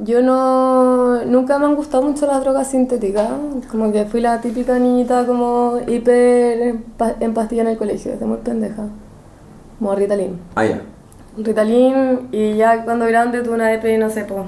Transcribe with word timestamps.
Yo 0.00 0.22
no. 0.22 1.24
Nunca 1.24 1.58
me 1.58 1.66
han 1.66 1.74
gustado 1.74 2.04
mucho 2.04 2.26
las 2.26 2.40
drogas 2.40 2.68
sintéticas. 2.70 3.28
Como 3.70 3.90
que 3.92 4.04
fui 4.04 4.20
la 4.20 4.40
típica 4.40 4.78
niñita 4.78 5.26
como 5.26 5.78
hiper 5.86 6.60
en 6.62 6.82
pa- 6.82 7.16
en 7.18 7.34
pastilla 7.34 7.62
en 7.62 7.68
el 7.68 7.76
colegio, 7.78 8.12
desde 8.12 8.24
muy 8.26 8.38
pendeja. 8.38 8.84
Como 9.78 9.94
Ritalin. 9.94 10.38
Ah, 10.54 10.64
ya. 10.64 10.80
Ritalin 11.36 12.28
y 12.32 12.56
ya 12.56 12.84
cuando 12.84 13.06
grande 13.06 13.42
tuve 13.42 13.54
una 13.54 13.74
y 13.74 13.98
no 13.98 14.08
sé, 14.10 14.24
po. 14.24 14.46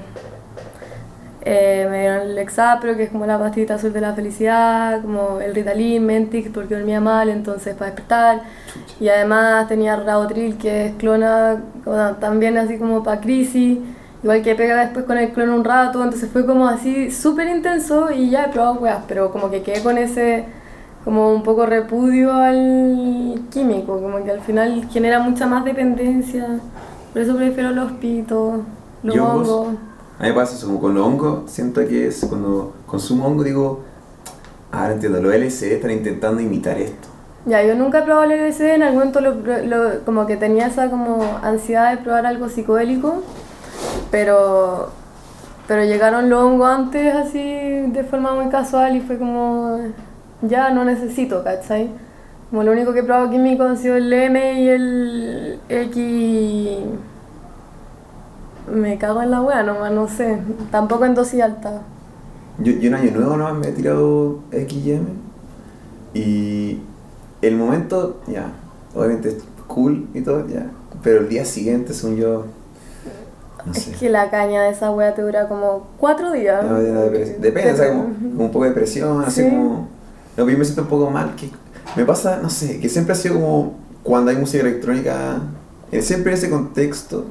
Eh, 1.43 1.87
me 1.89 2.01
dieron 2.01 2.21
el 2.27 2.35
Lexapro, 2.35 2.95
que 2.95 3.03
es 3.03 3.09
como 3.09 3.25
la 3.25 3.39
pastita 3.39 3.73
azul 3.75 3.91
de 3.91 3.99
la 4.01 4.13
felicidad, 4.13 5.01
como 5.01 5.39
el 5.41 5.55
Ritalin, 5.55 6.05
Mentix, 6.05 6.49
porque 6.49 6.75
dormía 6.75 7.01
mal, 7.01 7.29
entonces 7.29 7.73
para 7.75 7.87
despertar. 7.91 8.41
Y 8.99 9.09
además 9.09 9.67
tenía 9.67 9.95
Rabotril, 9.95 10.57
que 10.57 10.85
es 10.87 10.91
clona, 10.95 11.61
también 12.19 12.57
así 12.57 12.77
como 12.77 13.03
para 13.03 13.19
crisis. 13.21 13.79
Igual 14.23 14.43
que 14.43 14.53
pega 14.55 14.81
después 14.81 15.05
con 15.05 15.17
el 15.17 15.31
clona 15.31 15.55
un 15.55 15.63
rato, 15.63 16.03
entonces 16.03 16.29
fue 16.31 16.45
como 16.45 16.67
así 16.67 17.09
súper 17.09 17.47
intenso 17.47 18.11
y 18.11 18.29
ya 18.29 18.45
he 18.45 18.49
probado 18.49 18.75
weas, 18.75 19.03
pero 19.07 19.31
como 19.31 19.49
que 19.49 19.63
quedé 19.63 19.81
con 19.81 19.97
ese 19.97 20.45
como 21.03 21.33
un 21.33 21.41
poco 21.41 21.65
repudio 21.65 22.31
al 22.31 23.41
químico, 23.49 23.99
como 23.99 24.23
que 24.23 24.29
al 24.29 24.41
final 24.41 24.87
genera 24.91 25.19
mucha 25.19 25.47
más 25.47 25.65
dependencia. 25.65 26.47
Por 27.11 27.21
eso 27.23 27.35
prefiero 27.35 27.71
los 27.71 27.93
pitos, 27.93 28.59
los 29.01 29.15
¿Y 29.15 29.19
hongos? 29.19 29.49
hongos. 29.49 29.67
A 30.19 30.23
mí 30.23 30.29
me 30.29 30.35
pasa 30.35 30.55
eso, 30.55 30.67
como 30.67 30.79
con 30.79 30.93
los 30.93 31.03
hongos, 31.05 31.49
siento 31.49 31.81
que 31.87 32.07
es 32.07 32.23
cuando 32.29 32.73
consumo 32.85 33.25
hongo 33.25 33.43
digo, 33.43 33.79
ahora 34.71 34.93
entiendo, 34.93 35.19
los 35.19 35.33
LSD 35.33 35.73
están 35.75 35.89
intentando 35.91 36.39
imitar 36.41 36.77
esto. 36.77 37.07
Ya, 37.47 37.63
yo 37.63 37.73
nunca 37.75 37.99
he 37.99 38.03
probado 38.03 38.25
el 38.25 38.33
LSD, 38.33 38.75
en 38.75 38.83
algún 38.83 38.99
momento 38.99 39.19
lo, 39.19 39.33
lo- 39.65 40.05
como 40.05 40.27
que 40.27 40.37
tenía 40.37 40.67
esa 40.67 40.91
como 40.91 41.39
ansiedad 41.41 41.89
de 41.89 41.97
probar 41.97 42.27
algo 42.27 42.49
psicodélico, 42.49 43.23
pero, 44.11 44.89
pero 45.67 45.83
llegaron 45.85 46.29
los 46.29 46.43
hongos 46.43 46.69
antes 46.69 47.15
así 47.15 47.39
de 47.39 48.03
forma 48.03 48.35
muy 48.35 48.49
casual 48.49 48.95
y 48.95 49.01
fue 49.01 49.17
como, 49.17 49.79
ya 50.41 50.69
no 50.69 50.83
necesito, 50.83 51.43
¿cachai? 51.43 51.89
Como 52.49 52.63
lo 52.63 52.73
único 52.73 52.91
que 52.93 52.99
he 52.99 53.03
probado 53.03 53.29
químico 53.29 53.63
han 53.63 53.77
sido 53.77 53.95
el 53.95 54.11
M 54.11 54.61
y 54.61 54.67
el 54.67 55.59
X... 55.69 56.77
Me 58.71 58.97
cago 58.97 59.21
en 59.21 59.31
la 59.31 59.41
wea 59.41 59.63
nomás, 59.63 59.91
no 59.91 60.07
sé, 60.07 60.37
tampoco 60.69 61.05
en 61.05 61.15
dosis 61.15 61.41
alta. 61.41 61.81
Yo, 62.59 62.73
yo 62.73 62.87
en 62.87 62.95
año 62.95 63.11
nuevo 63.11 63.35
nomás 63.35 63.55
me 63.55 63.67
he 63.69 63.71
tirado 63.71 64.39
XM 64.51 65.05
y 66.13 66.79
el 67.41 67.57
momento, 67.57 68.21
ya, 68.27 68.51
obviamente 68.93 69.29
es 69.29 69.43
cool 69.67 70.07
y 70.13 70.21
todo, 70.21 70.47
ya, 70.47 70.69
pero 71.01 71.21
el 71.21 71.29
día 71.29 71.43
siguiente, 71.43 71.93
según 71.93 72.17
yo, 72.17 72.45
no 73.65 73.73
sé. 73.73 73.91
Es 73.91 73.97
que 73.97 74.09
la 74.09 74.29
caña 74.29 74.63
de 74.63 74.69
esa 74.71 74.91
wea 74.91 75.13
te 75.13 75.21
dura 75.21 75.47
como 75.47 75.87
cuatro 75.97 76.31
días. 76.31 76.63
No, 76.65 76.79
Depende, 76.79 77.71
o 77.73 77.75
sea, 77.75 77.89
como, 77.89 78.03
como 78.05 78.45
un 78.45 78.51
poco 78.51 78.65
de 78.65 78.71
presión, 78.71 79.23
así 79.23 79.41
Sí. 79.43 79.49
como... 79.49 79.87
No, 80.37 80.49
yo 80.49 80.57
me 80.57 80.63
siento 80.63 80.83
un 80.83 80.87
poco 80.87 81.09
mal, 81.09 81.35
que 81.35 81.49
me 81.95 82.05
pasa, 82.05 82.39
no 82.41 82.49
sé, 82.49 82.79
que 82.79 82.87
siempre 82.87 83.13
ha 83.13 83.15
sido 83.15 83.35
como 83.35 83.73
cuando 84.01 84.31
hay 84.31 84.37
música 84.37 84.61
electrónica, 84.65 85.39
eh, 85.91 86.01
siempre 86.01 86.31
en 86.31 86.37
ese 86.37 86.49
contexto, 86.49 87.25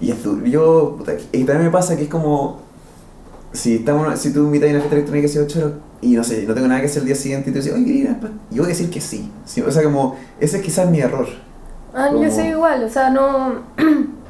y 0.00 0.10
es 0.10 0.22
duro. 0.22 0.44
yo, 0.44 0.98
y 1.30 1.44
también 1.44 1.66
me 1.66 1.70
pasa 1.70 1.96
que 1.96 2.02
es 2.04 2.08
como, 2.08 2.58
si 3.52 3.76
estamos, 3.76 4.18
si 4.18 4.32
tú 4.32 4.40
invitas 4.40 4.68
a 4.68 4.70
una 4.72 4.80
fiesta 4.80 4.96
electrónica 4.96 5.26
hace 5.28 5.40
8 5.40 5.58
horas, 5.60 5.72
y 6.00 6.14
no 6.16 6.24
sé, 6.24 6.44
no 6.46 6.54
tengo 6.54 6.66
nada 6.66 6.80
que 6.80 6.86
hacer 6.86 7.02
el 7.02 7.06
día 7.06 7.14
siguiente, 7.14 7.50
y 7.50 7.52
tú 7.52 7.58
dices, 7.60 7.72
oye, 7.72 7.84
quería 7.84 8.00
ir 8.02 8.08
a 8.08 8.12
Spa?", 8.12 8.28
yo 8.50 8.62
voy 8.62 8.66
a 8.66 8.68
decir 8.74 8.90
que 8.90 9.00
sí, 9.00 9.30
Sí, 9.44 9.60
o 9.62 9.70
sea, 9.70 9.84
como, 9.84 10.16
ese 10.40 10.56
es 10.56 10.62
quizás 10.64 10.90
mi 10.90 10.98
error. 11.00 11.28
Ah, 11.94 12.10
yo 12.12 12.30
soy 12.30 12.46
igual, 12.48 12.82
o 12.84 12.88
sea, 12.88 13.10
no. 13.10 13.60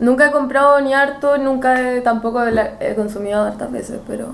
nunca 0.00 0.28
he 0.28 0.32
comprado 0.32 0.80
ni 0.80 0.92
harto, 0.94 1.38
nunca 1.38 1.80
he, 1.80 2.00
tampoco 2.00 2.42
la- 2.46 2.74
he 2.80 2.94
consumido 2.94 3.42
hartas 3.42 3.70
veces, 3.70 4.00
pero. 4.06 4.26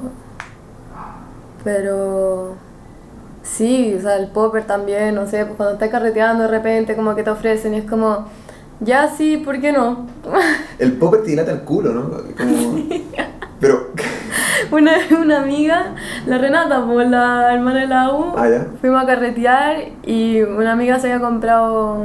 Pero. 1.64 2.54
Sí, 3.42 3.94
o 3.96 4.00
sea, 4.00 4.16
el 4.16 4.28
popper 4.28 4.64
también, 4.64 5.14
no 5.14 5.26
sé, 5.26 5.44
pues 5.44 5.56
cuando 5.56 5.74
estás 5.74 5.88
carreteando 5.88 6.44
de 6.44 6.48
repente, 6.50 6.96
como 6.96 7.14
que 7.14 7.22
te 7.22 7.30
ofrecen 7.30 7.74
y 7.74 7.78
es 7.78 7.84
como. 7.88 8.26
Ya 8.80 9.08
sí, 9.08 9.38
¿por 9.38 9.58
qué 9.60 9.72
no? 9.72 10.06
El 10.78 10.92
popper 10.98 11.22
te 11.22 11.30
dilata 11.30 11.50
el 11.52 11.60
culo, 11.62 11.94
¿no? 11.94 12.10
Como, 12.36 12.78
pero, 13.60 13.86
Una 14.70 14.92
vez 14.98 15.10
una 15.12 15.38
amiga, 15.40 15.94
la 16.26 16.36
Renata, 16.36 16.84
pues 16.84 17.08
la 17.08 17.54
hermana 17.54 17.80
de 17.80 17.86
la 17.86 18.10
U, 18.12 18.34
ah, 18.36 18.46
fuimos 18.80 19.02
a 19.02 19.06
carretear 19.06 19.76
y 20.04 20.42
una 20.42 20.72
amiga 20.72 20.98
se 20.98 21.10
había 21.10 21.26
comprado 21.26 22.04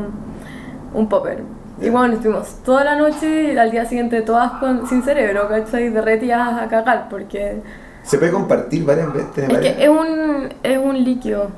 un 0.93 1.09
popper. 1.09 1.43
Y 1.81 1.89
bueno, 1.89 2.13
estuvimos 2.13 2.47
toda 2.63 2.83
la 2.83 2.95
noche 2.95 3.53
y 3.53 3.57
al 3.57 3.71
día 3.71 3.85
siguiente 3.85 4.21
todas 4.21 4.51
con, 4.53 4.87
sin 4.87 5.01
cerebro, 5.03 5.47
¿cachai? 5.49 5.89
Derretidas 5.89 6.61
a 6.61 6.67
cagar 6.67 7.07
porque... 7.09 7.61
Se 8.03 8.17
puede 8.17 8.31
compartir 8.31 8.85
varias 8.85 9.11
veces, 9.13 9.29
Es 9.37 9.47
varias- 9.49 9.75
que 9.75 9.83
es 9.83 9.89
un, 9.89 10.49
es 10.63 10.77
un 10.77 11.03
líquido. 11.03 11.49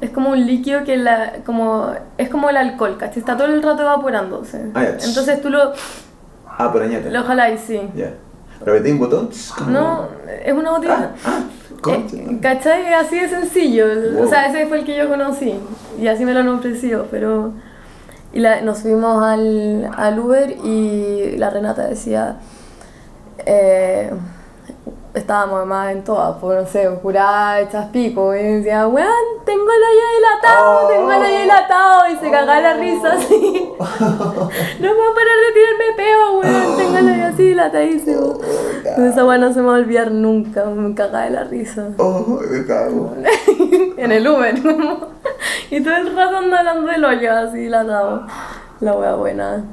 Es 0.00 0.10
como 0.10 0.30
un 0.30 0.44
líquido 0.46 0.84
que 0.84 0.96
la, 0.96 1.34
como, 1.46 1.92
es 2.18 2.28
como 2.28 2.50
el 2.50 2.56
alcohol, 2.56 2.96
¿cachai? 2.98 3.18
Está 3.20 3.36
todo 3.36 3.46
el 3.46 3.62
rato 3.62 3.82
evaporándose. 3.82 4.66
Ah, 4.74 4.82
ya. 4.84 4.90
Entonces 5.06 5.40
tú 5.40 5.48
lo, 5.50 5.72
Ah, 6.46 6.70
por 6.72 6.82
añate. 6.82 7.10
lo 7.10 7.22
jaláis, 7.24 7.60
sí. 7.66 7.80
Ya. 7.94 8.10
¿Pero 8.62 8.76
metí 8.76 8.90
un 8.92 8.98
botón? 8.98 9.30
Como- 9.56 9.70
No, 9.70 10.08
es 10.44 10.52
una 10.52 10.70
botella. 10.70 11.10
Ah, 11.24 11.30
ah. 11.30 11.40
Eh, 11.86 12.38
¿Cachai? 12.40 12.94
Así 12.94 13.18
de 13.20 13.28
sencillo. 13.28 13.86
Wow. 14.14 14.24
O 14.24 14.26
sea, 14.26 14.46
ese 14.46 14.66
fue 14.66 14.78
el 14.78 14.84
que 14.84 14.96
yo 14.96 15.08
conocí. 15.08 15.54
Y 15.98 16.06
así 16.08 16.24
me 16.24 16.32
lo 16.32 16.40
han 16.40 16.48
ofrecido, 16.48 17.06
pero... 17.10 17.52
Y 18.34 18.40
la- 18.40 18.60
nos 18.60 18.80
subimos 18.80 19.22
al, 19.24 19.90
al 19.96 20.18
Uber 20.18 20.50
y 20.64 21.36
la 21.38 21.48
Renata 21.50 21.86
decía... 21.86 22.36
eh, 23.46 24.10
estábamos 25.14 25.58
además 25.58 25.92
en 25.92 26.04
todas, 26.04 26.36
pues 26.40 26.60
no 26.62 26.66
sé, 26.68 26.88
curada, 27.00 27.60
hechas 27.60 27.86
pico. 27.90 28.34
Y 28.34 28.42
decía, 28.42 28.86
weón, 28.88 29.08
tengo 29.44 29.62
el 29.62 29.82
hoyo 29.82 30.06
dilatado, 30.16 30.80
Oh. 30.84 30.88
tengo 30.88 31.12
el 31.12 31.22
hoyo 31.22 31.38
dilatado. 31.40 32.08
Y 32.12 32.16
se 32.16 32.30
cagaba 32.30 32.60
la 32.60 32.74
risa 32.74 33.12
así. 33.12 33.72
no 33.78 33.86
puedo 34.94 35.14
parar 35.14 35.38
de 35.40 35.52
tirarme 35.54 35.96
peo, 35.96 36.40
weón, 36.40 36.76
tengo 36.76 36.98
el 36.98 37.08
hoyo 37.10 37.26
así 37.26 37.42
dilatadísimo. 37.44 38.38
Entonces 38.76 39.12
esa 39.12 39.24
weá 39.24 39.38
no 39.38 39.52
se 39.52 39.60
me 39.60 39.66
va 39.68 39.76
a 39.76 39.78
olvidar 39.78 40.10
nunca, 40.10 40.64
me 40.66 40.94
cagaba 40.94 41.24
de 41.24 41.30
la 41.30 41.44
risa. 41.44 41.88
Oh, 41.98 42.40
me 42.50 42.66
cago. 42.66 43.14
en 43.96 44.12
el 44.12 44.26
Uber, 44.28 44.54
y 45.70 45.80
todo 45.82 45.96
el 45.96 46.14
rato 46.16 46.36
ando 46.38 46.56
hablando 46.56 46.90
del 46.90 47.04
hoyo 47.04 47.32
así 47.32 47.58
dilatado. 47.58 48.26
La 48.80 48.92
wea 48.94 49.14
buena. 49.14 49.64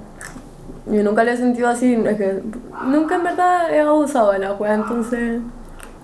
Yo 0.88 1.04
nunca 1.04 1.24
lo 1.24 1.32
he 1.32 1.38
sentido 1.38 1.68
así, 1.68 1.94
es 1.94 2.18
que 2.18 2.42
nunca 2.88 3.16
en 3.16 3.24
verdad 3.24 3.74
he 3.74 3.80
abusado 3.80 4.32
de 4.32 4.40
la 4.40 4.54
wea, 4.54 4.74
entonces. 4.74 5.42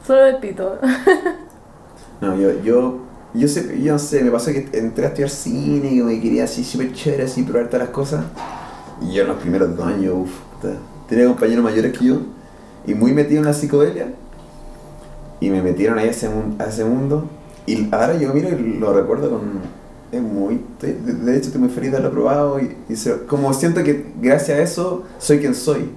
Solo 0.05 0.25
el. 0.25 0.37
No, 2.19 2.35
yo, 2.35 2.63
yo, 2.63 2.97
yo 3.35 3.47
sé, 3.47 3.79
yo 3.79 3.93
no 3.93 3.99
sé, 3.99 4.23
me 4.23 4.31
pasó 4.31 4.51
que 4.51 4.67
entré 4.73 5.05
a 5.05 5.09
estudiar 5.09 5.29
cine 5.29 5.91
y 5.91 6.01
me 6.01 6.19
quería 6.19 6.45
así 6.45 6.63
súper 6.63 6.91
chévere, 6.91 7.25
así 7.25 7.43
probar 7.43 7.67
todas 7.67 7.85
las 7.85 7.89
cosas. 7.89 8.25
Y 9.01 9.13
yo 9.13 9.21
en 9.21 9.27
los 9.27 9.37
primeros 9.37 9.77
dos 9.77 9.85
años, 9.85 10.15
uff, 10.15 10.31
tenía 11.07 11.27
compañeros 11.27 11.63
mayores 11.63 11.95
que 11.95 12.05
yo 12.05 12.21
y 12.87 12.95
muy 12.95 13.13
metido 13.13 13.41
en 13.41 13.45
la 13.45 13.53
psicodelia. 13.53 14.13
Y 15.39 15.51
me 15.51 15.61
metieron 15.61 15.99
ahí 15.99 16.07
a 16.07 16.11
ese, 16.11 16.27
a 16.57 16.63
ese 16.63 16.83
mundo. 16.83 17.25
Y 17.67 17.93
ahora 17.93 18.17
yo 18.17 18.33
miro 18.33 18.49
y 18.49 18.77
lo 18.79 18.93
recuerdo 18.93 19.29
con... 19.29 19.76
Es 20.11 20.21
muy... 20.21 20.63
de 20.81 21.37
hecho 21.37 21.47
estoy 21.47 21.59
muy 21.59 21.69
feliz 21.69 21.91
de 21.91 21.97
haberlo 21.97 22.11
probado 22.11 22.59
y, 22.59 22.75
como 23.27 23.53
siento 23.53 23.83
que 23.83 24.13
gracias 24.21 24.57
a 24.57 24.61
eso 24.61 25.03
soy 25.19 25.39
quien 25.39 25.53
soy. 25.53 25.89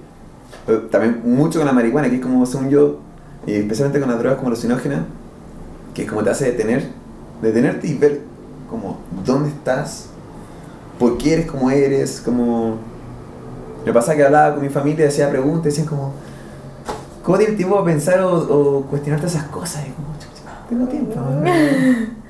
Pero 0.65 0.81
también 0.83 1.21
mucho 1.23 1.59
con 1.59 1.65
la 1.65 1.73
marihuana, 1.73 2.09
que 2.09 2.17
es 2.17 2.21
como 2.21 2.45
según 2.45 2.69
yo, 2.69 2.99
y 3.47 3.53
especialmente 3.53 3.99
con 3.99 4.09
las 4.09 4.19
drogas 4.19 4.37
como 4.37 4.49
alucinógenas, 4.49 5.01
que 5.93 6.03
es 6.03 6.09
como 6.09 6.23
te 6.23 6.29
hace 6.29 6.45
detener, 6.45 6.89
detenerte 7.41 7.87
y 7.87 7.97
ver 7.97 8.21
como 8.69 8.99
dónde 9.25 9.49
estás, 9.49 10.07
por 10.99 11.17
qué 11.17 11.33
eres 11.33 11.45
como 11.47 11.71
eres, 11.71 12.21
como... 12.21 12.77
Me 13.85 13.91
pasa 13.91 14.15
que 14.15 14.23
hablaba 14.23 14.53
con 14.53 14.63
mi 14.63 14.69
familia, 14.69 15.07
hacía 15.07 15.29
preguntas, 15.29 15.65
decían 15.65 15.87
como, 15.87 16.13
¿cómo 17.23 17.37
tienes 17.37 17.57
tiempo 17.57 17.75
para 17.75 17.85
pensar 17.85 18.21
o, 18.21 18.85
cuestionarte 18.89 19.25
esas 19.25 19.45
cosas? 19.45 19.87
Y 19.87 19.91
como, 19.91 20.07
"Chucha, 20.19 20.67
tengo 20.69 20.87
tiempo. 20.87 21.15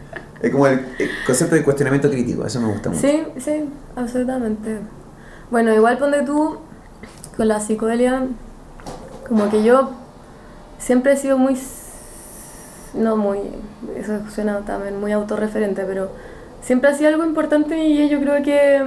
es 0.41 0.51
como 0.51 0.67
el, 0.67 0.81
concepto 1.25 1.55
de 1.55 1.63
cuestionamiento 1.63 2.09
crítico, 2.09 2.45
eso 2.45 2.59
me 2.59 2.67
gusta 2.67 2.89
mucho. 2.89 3.01
Sí, 3.01 3.23
sí, 3.37 3.69
absolutamente. 3.95 4.79
Bueno, 5.51 5.73
igual 5.73 5.97
ponte 5.97 6.23
tú 6.23 6.57
con 7.37 7.47
la 7.47 7.59
psicodelia, 7.59 8.23
como 9.27 9.49
que 9.49 9.63
yo 9.63 9.91
siempre 10.79 11.13
he 11.13 11.17
sido 11.17 11.37
muy. 11.37 11.57
No 12.93 13.15
muy. 13.15 13.39
Eso 13.95 14.19
suena 14.33 14.59
también 14.61 14.99
muy 14.99 15.11
autorreferente, 15.11 15.83
pero 15.83 16.09
siempre 16.61 16.89
ha 16.89 16.93
sido 16.93 17.09
algo 17.09 17.23
importante 17.23 17.77
y 17.83 18.09
yo 18.09 18.19
creo 18.19 18.41
que. 18.43 18.83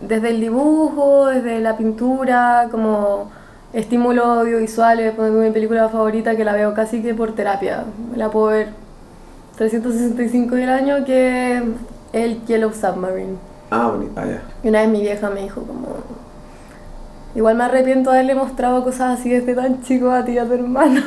Desde 0.00 0.30
el 0.30 0.40
dibujo, 0.40 1.26
desde 1.26 1.58
la 1.60 1.76
pintura, 1.76 2.68
como 2.70 3.30
estímulos 3.72 4.26
audiovisuales, 4.26 5.12
ponte 5.14 5.32
mi 5.32 5.50
película 5.50 5.88
favorita 5.88 6.36
que 6.36 6.44
la 6.44 6.52
veo 6.52 6.72
casi 6.74 7.02
que 7.02 7.14
por 7.14 7.34
terapia. 7.34 7.84
La 8.14 8.30
puedo 8.30 8.46
ver 8.46 8.87
365 9.58 10.54
del 10.54 10.68
año 10.68 11.04
que 11.04 11.60
el 12.12 12.44
Yellow 12.46 12.72
Submarine. 12.72 13.36
Ah, 13.70 13.88
bonito, 13.88 14.12
ah, 14.16 14.24
ya. 14.24 14.42
Y 14.62 14.68
una 14.68 14.80
vez 14.80 14.88
mi 14.88 15.00
vieja 15.00 15.28
me 15.30 15.42
dijo 15.42 15.62
como... 15.62 15.96
Igual 17.34 17.56
me 17.56 17.64
arrepiento 17.64 18.10
de 18.10 18.18
haberle 18.18 18.34
mostrado 18.34 18.82
cosas 18.82 19.18
así 19.18 19.30
desde 19.30 19.54
tan 19.54 19.82
chico 19.82 20.10
a 20.10 20.24
ti 20.24 20.32
y 20.32 20.38
a 20.38 20.46
tu 20.46 20.54
hermano. 20.54 21.02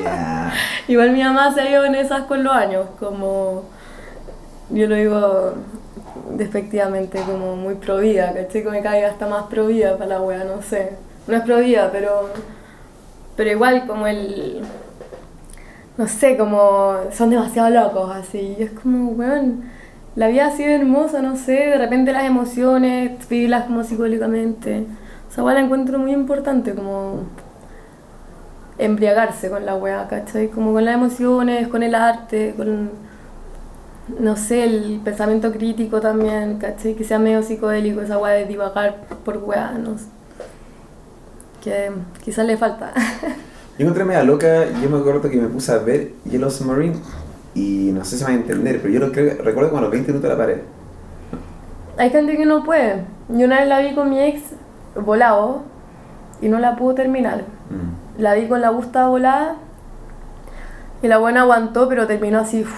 Yeah. 0.00 0.52
Igual 0.88 1.12
mi 1.12 1.22
mamá 1.22 1.52
se 1.54 1.60
ha 1.60 1.70
ido 1.70 1.84
en 1.84 1.94
esas 1.94 2.22
con 2.24 2.42
los 2.42 2.52
años, 2.52 2.86
como. 2.98 3.64
Yo 4.70 4.86
lo 4.86 4.96
digo 4.96 5.52
despectivamente, 6.32 7.20
como 7.20 7.56
muy 7.56 7.74
provida, 7.74 8.32
¿cachai? 8.32 8.62
Que 8.62 8.70
me 8.70 8.82
caiga 8.82 9.08
hasta 9.08 9.26
más 9.26 9.44
provida 9.44 9.96
para 9.96 10.06
la 10.06 10.22
wea, 10.22 10.44
no 10.44 10.62
sé. 10.62 10.92
No 11.26 11.36
es 11.36 11.42
provida, 11.42 11.90
pero. 11.92 12.30
Pero 13.36 13.50
igual, 13.50 13.86
como 13.86 14.06
el. 14.06 14.62
No 15.96 16.08
sé, 16.08 16.36
como. 16.36 16.96
Son 17.12 17.30
demasiado 17.30 17.70
locos, 17.70 18.10
así. 18.14 18.56
Y 18.58 18.62
es 18.64 18.70
como, 18.72 19.10
weón. 19.10 19.64
La 20.16 20.28
vida 20.28 20.46
ha 20.46 20.50
sido 20.52 20.70
hermosa, 20.70 21.22
no 21.22 21.36
sé. 21.36 21.52
De 21.52 21.78
repente 21.78 22.12
las 22.12 22.24
emociones, 22.24 23.28
vivirlas 23.28 23.64
como 23.64 23.82
psicólicamente. 23.84 24.86
O 25.28 25.32
sea, 25.32 25.42
igual 25.42 25.56
la 25.56 25.60
encuentro 25.62 25.98
muy 25.98 26.12
importante, 26.12 26.74
como 26.74 27.24
embriagarse 28.78 29.50
con 29.50 29.66
la 29.66 29.76
weá, 29.76 30.06
¿cachai? 30.08 30.48
Como 30.48 30.72
con 30.72 30.84
las 30.84 30.94
emociones, 30.94 31.68
con 31.68 31.82
el 31.82 31.94
arte, 31.94 32.54
con, 32.56 32.90
no 34.20 34.36
sé, 34.36 34.64
el 34.64 35.00
pensamiento 35.04 35.52
crítico 35.52 36.00
también, 36.00 36.58
¿cachai? 36.58 36.94
Que 36.94 37.04
sea 37.04 37.18
medio 37.18 37.42
psicodélico 37.42 38.00
esa 38.00 38.18
weá 38.18 38.34
de 38.34 38.46
divagar 38.46 38.96
por 39.24 39.38
weá, 39.38 39.72
no 39.72 39.98
sé. 39.98 40.06
Que 41.62 41.90
quizás 42.22 42.46
le 42.46 42.56
falta. 42.56 42.92
Yo 43.78 43.84
encontré 43.84 44.04
media 44.04 44.22
loca, 44.22 44.66
yo 44.82 44.88
me 44.88 44.98
acuerdo 44.98 45.22
que 45.28 45.36
me 45.36 45.48
puse 45.48 45.72
a 45.72 45.78
ver 45.78 46.12
Yellow 46.30 46.50
Submarine 46.50 46.96
y 47.54 47.90
no 47.92 48.04
sé 48.04 48.16
si 48.16 48.24
me 48.24 48.30
va 48.30 48.36
a 48.36 48.40
entender, 48.40 48.80
pero 48.80 48.94
yo 48.94 49.00
lo 49.00 49.10
creo, 49.12 49.42
recuerdo 49.42 49.70
como 49.70 49.78
a 49.78 49.82
los 49.82 49.90
20 49.90 50.12
minutos 50.12 50.30
la 50.30 50.36
paré. 50.36 50.62
Hay 51.96 52.10
gente 52.10 52.36
que 52.36 52.46
no 52.46 52.62
puede. 52.64 53.04
Yo 53.28 53.46
una 53.46 53.60
vez 53.60 53.68
la 53.68 53.80
vi 53.80 53.94
con 53.94 54.10
mi 54.10 54.20
ex 54.20 54.42
volado 54.96 55.62
y 56.40 56.48
no 56.48 56.58
la 56.60 56.76
pudo 56.76 56.94
terminar. 56.94 57.42
Mm. 57.70 58.20
La 58.22 58.34
vi 58.34 58.46
con 58.46 58.60
la 58.60 58.70
busta 58.70 59.08
volada 59.08 59.56
y 61.02 61.08
la 61.08 61.18
buena 61.18 61.42
aguantó, 61.42 61.88
pero 61.88 62.06
terminó 62.06 62.40
así. 62.40 62.62
uff, 62.62 62.72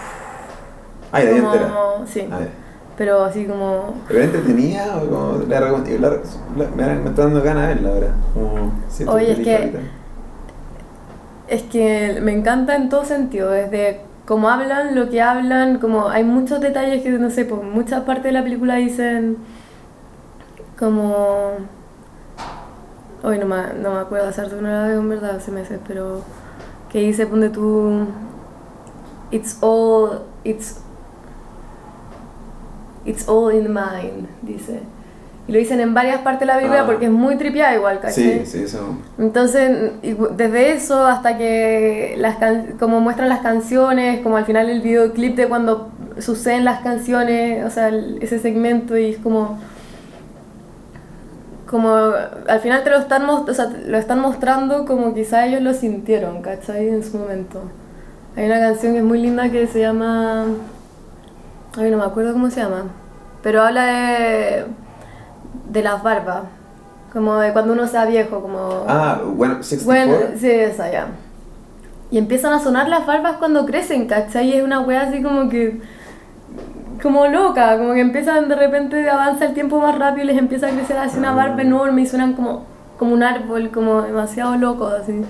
Ah, 1.12 1.22
y 1.22 1.26
la 1.26 1.30
vi 1.32 1.40
como- 1.40 1.52
entera. 1.52 1.72
Sí, 2.06 2.28
Ah, 2.30 2.38
ya. 2.40 2.48
pero 2.96 3.24
así 3.24 3.44
como. 3.44 3.94
¿Pero 4.08 4.20
entretenida 4.22 4.96
o 4.96 5.06
como 5.08 5.38
la, 5.48 5.60
la- 5.60 5.70
la- 5.70 6.70
me, 6.76 6.94
me 7.00 7.08
está 7.10 7.22
dando 7.24 7.42
ganas 7.42 7.68
de 7.68 7.74
verla 7.74 7.88
ahora? 7.90 8.08
Como 8.34 8.72
Oye, 9.14 9.32
es 9.32 9.38
que- 9.40 9.56
ahorita. 9.56 9.78
Es 11.48 11.62
que 11.62 12.18
me 12.20 12.32
encanta 12.32 12.74
en 12.74 12.88
todo 12.88 13.04
sentido, 13.04 13.50
desde 13.50 14.00
cómo 14.26 14.48
hablan, 14.48 14.96
lo 14.96 15.08
que 15.08 15.22
hablan, 15.22 15.78
como 15.78 16.08
hay 16.08 16.24
muchos 16.24 16.60
detalles 16.60 17.02
que 17.02 17.10
no 17.10 17.30
sé, 17.30 17.44
pues 17.44 17.62
muchas 17.62 18.02
partes 18.02 18.24
de 18.24 18.32
la 18.32 18.42
película 18.42 18.74
dicen 18.76 19.38
como 20.78 21.56
hoy 23.22 23.38
no 23.38 23.46
me, 23.46 23.56
no 23.80 23.94
me 23.94 24.00
acuerdo 24.00 24.28
hacer 24.28 24.52
no 24.52 24.68
la 24.68 24.88
veo 24.88 25.00
en 25.00 25.08
verdad 25.08 25.36
hace 25.36 25.50
meses, 25.50 25.80
pero 25.86 26.22
que 26.90 27.00
dice 27.00 27.26
ponte 27.26 27.48
tú 27.48 28.06
it's 29.30 29.58
all 29.60 30.22
it's 30.44 30.80
it's 33.04 33.28
all 33.28 33.52
in 33.52 33.62
the 33.62 33.68
mind, 33.68 34.28
dice. 34.42 34.82
Y 35.48 35.52
lo 35.52 35.58
dicen 35.58 35.78
en 35.80 35.94
varias 35.94 36.20
partes 36.22 36.40
de 36.40 36.46
la 36.46 36.58
Biblia 36.58 36.80
Ah. 36.82 36.86
porque 36.86 37.04
es 37.06 37.10
muy 37.12 37.36
tripiada 37.36 37.74
igual, 37.74 38.00
¿cachai? 38.00 38.40
Sí, 38.40 38.46
sí, 38.46 38.62
eso. 38.64 38.98
Entonces, 39.18 39.92
desde 40.36 40.72
eso 40.72 41.06
hasta 41.06 41.38
que 41.38 42.14
las 42.18 42.36
can- 42.36 42.74
como 42.80 43.00
muestran 43.00 43.28
las 43.28 43.40
canciones, 43.40 44.20
como 44.22 44.36
al 44.38 44.44
final 44.44 44.68
el 44.68 44.80
videoclip 44.80 45.36
de 45.36 45.46
cuando 45.48 45.90
suceden 46.18 46.64
las 46.64 46.80
canciones, 46.80 47.64
o 47.64 47.70
sea, 47.70 47.88
el- 47.88 48.18
ese 48.22 48.38
segmento 48.40 48.96
y 48.98 49.10
es 49.10 49.18
como 49.18 49.58
como 51.66 51.96
al 52.48 52.60
final 52.60 52.84
te 52.84 52.90
lo 52.90 52.98
están 52.98 53.28
o 53.28 53.52
sea, 53.52 53.66
lo 53.86 53.98
están 53.98 54.20
mostrando 54.20 54.84
como 54.86 55.14
quizá 55.14 55.46
ellos 55.46 55.62
lo 55.62 55.74
sintieron, 55.74 56.40
¿cachai? 56.40 56.88
En 56.88 57.02
su 57.02 57.18
momento. 57.18 57.60
Hay 58.36 58.46
una 58.46 58.60
canción 58.60 58.92
que 58.92 58.98
es 58.98 59.04
muy 59.04 59.20
linda 59.20 59.50
que 59.50 59.66
se 59.66 59.80
llama 59.80 60.44
ay, 61.76 61.90
no 61.90 61.96
me 61.98 62.04
acuerdo 62.04 62.32
cómo 62.34 62.50
se 62.50 62.60
llama, 62.60 62.84
pero 63.42 63.62
habla 63.62 63.84
de 63.86 64.64
de 65.68 65.82
las 65.82 66.02
barbas, 66.02 66.42
como 67.12 67.36
de 67.36 67.52
cuando 67.52 67.72
uno 67.72 67.86
sea 67.86 68.04
viejo, 68.04 68.40
como 68.40 68.84
Ah, 68.88 69.20
bueno, 69.24 69.62
64. 69.62 70.16
bueno, 70.16 70.38
sí, 70.38 70.50
esa 70.50 70.90
ya. 70.90 71.06
Y 72.10 72.18
empiezan 72.18 72.52
a 72.52 72.60
sonar 72.60 72.88
las 72.88 73.04
barbas 73.06 73.36
cuando 73.38 73.66
crecen, 73.66 74.06
¿cachai? 74.06 74.48
Y 74.50 74.52
es 74.54 74.64
una 74.64 74.80
wea 74.80 75.02
así 75.02 75.22
como 75.22 75.48
que. 75.48 75.80
como 77.02 77.26
loca, 77.26 77.76
como 77.78 77.94
que 77.94 78.00
empiezan 78.00 78.48
de 78.48 78.54
repente, 78.56 79.08
avanza 79.10 79.44
el 79.46 79.54
tiempo 79.54 79.80
más 79.80 79.98
rápido 79.98 80.24
y 80.24 80.26
les 80.28 80.38
empieza 80.38 80.66
a 80.68 80.70
crecer 80.70 80.96
así 80.98 81.18
una 81.18 81.32
barba 81.34 81.62
enorme 81.62 82.02
y 82.02 82.06
suenan 82.06 82.32
como, 82.34 82.64
como 82.98 83.12
un 83.12 83.22
árbol, 83.22 83.70
como 83.70 84.02
demasiado 84.02 84.56
locos, 84.56 84.92
así. 84.92 85.22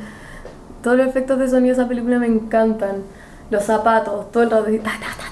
Todos 0.83 0.97
los 0.99 1.07
efectos 1.07 1.39
de 1.39 1.49
sonido 1.49 1.75
de 1.75 1.81
esa 1.83 1.89
película 1.89 2.19
me 2.19 2.27
encantan. 2.27 3.03
Los 3.51 3.63
zapatos, 3.65 4.31
todo 4.33 4.43
el 4.43 4.51
rato, 4.51 4.65
así, 4.67 4.79
ta, 4.79 4.91
ta, 4.91 5.07
ta, 5.17 5.27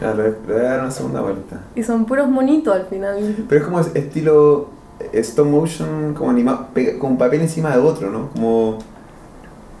le 0.00 0.14
le 0.14 0.30
voy 0.54 0.60
a 0.60 0.68
dar 0.70 0.80
una 0.80 0.90
segunda 0.90 1.20
vuelta. 1.20 1.60
Y 1.74 1.82
son 1.82 2.04
puros 2.04 2.28
monitos 2.28 2.74
al 2.74 2.86
final. 2.86 3.36
Pero 3.48 3.60
es 3.60 3.66
como 3.66 3.80
es- 3.80 3.94
estilo 3.94 4.68
eh, 5.00 5.10
stop 5.20 5.46
motion, 5.46 6.14
como 6.14 6.30
animado, 6.30 6.68
con 7.00 7.16
papel 7.18 7.42
encima 7.42 7.70
de 7.70 7.78
otro, 7.82 8.10
¿no? 8.10 8.28
Como. 8.30 8.78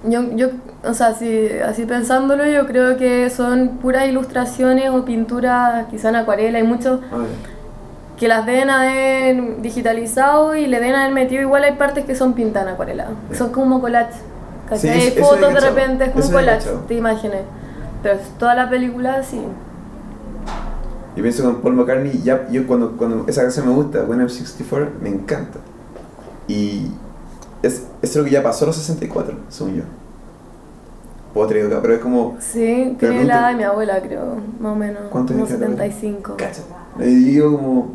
Yo, 0.04 0.22
yo, 0.36 0.48
o 0.84 0.94
sea, 0.94 1.12
si, 1.14 1.48
así 1.66 1.84
pensándolo, 1.84 2.46
yo 2.46 2.66
creo 2.68 2.96
que 2.96 3.28
son 3.30 3.78
puras 3.82 4.06
ilustraciones 4.06 4.90
o 4.90 5.04
pinturas, 5.04 5.86
quizá 5.90 6.10
en 6.10 6.16
acuarela, 6.16 6.58
hay 6.58 6.64
muchos 6.64 7.00
que 8.16 8.28
las 8.28 8.46
deben 8.46 8.70
haber 8.70 9.60
digitalizado 9.60 10.54
y 10.54 10.66
le 10.68 10.78
deben 10.78 10.94
haber 10.94 11.12
metido, 11.12 11.42
igual 11.42 11.64
hay 11.64 11.72
partes 11.72 12.04
que 12.04 12.14
son 12.14 12.32
pintadas 12.34 12.68
en 12.68 12.74
acuarela, 12.74 13.08
son 13.36 13.50
como 13.50 13.80
collage, 13.80 14.14
¿cachai? 14.68 15.00
Sí, 15.00 15.12
Hay 15.16 15.22
fotos 15.22 15.54
de 15.54 15.60
repente, 15.60 16.04
es 16.04 16.10
como 16.10 16.30
collage 16.30 16.68
de 16.88 16.94
imágenes, 16.94 17.40
pero 18.02 18.18
toda 18.38 18.54
la 18.54 18.70
película 18.70 19.22
sí. 19.24 19.40
Yo 21.18 21.22
pienso 21.22 21.42
con 21.42 21.56
Paul 21.56 21.74
McCartney, 21.74 22.22
ya, 22.22 22.48
yo 22.48 22.64
cuando, 22.64 22.96
cuando 22.96 23.24
esa 23.26 23.42
canción 23.42 23.66
me 23.66 23.74
gusta, 23.74 24.04
When 24.04 24.20
I'm 24.20 24.28
64, 24.28 24.88
me 25.02 25.08
encanta. 25.08 25.58
Y 26.46 26.92
es, 27.60 27.88
es 28.00 28.14
lo 28.14 28.22
que 28.22 28.30
ya 28.30 28.40
pasó 28.40 28.66
a 28.66 28.68
los 28.68 28.76
64, 28.76 29.34
según 29.48 29.74
yo. 29.78 29.82
Acá, 31.44 31.80
pero 31.82 31.94
es 31.94 32.00
como. 32.00 32.36
Sí, 32.38 32.94
tiene 33.00 33.24
la 33.24 33.38
edad 33.40 33.48
de 33.50 33.56
mi 33.56 33.62
abuela, 33.64 34.00
creo, 34.00 34.36
más 34.60 34.72
o 34.72 34.76
menos, 34.76 35.02
¿Cuánto 35.10 35.32
como 35.32 35.44
tiene 35.46 35.58
la 35.58 35.66
abuela? 35.66 35.92
75. 35.92 36.34
Cáchate. 36.36 36.68
Y 37.00 37.14
digo 37.24 37.56
como. 37.56 37.88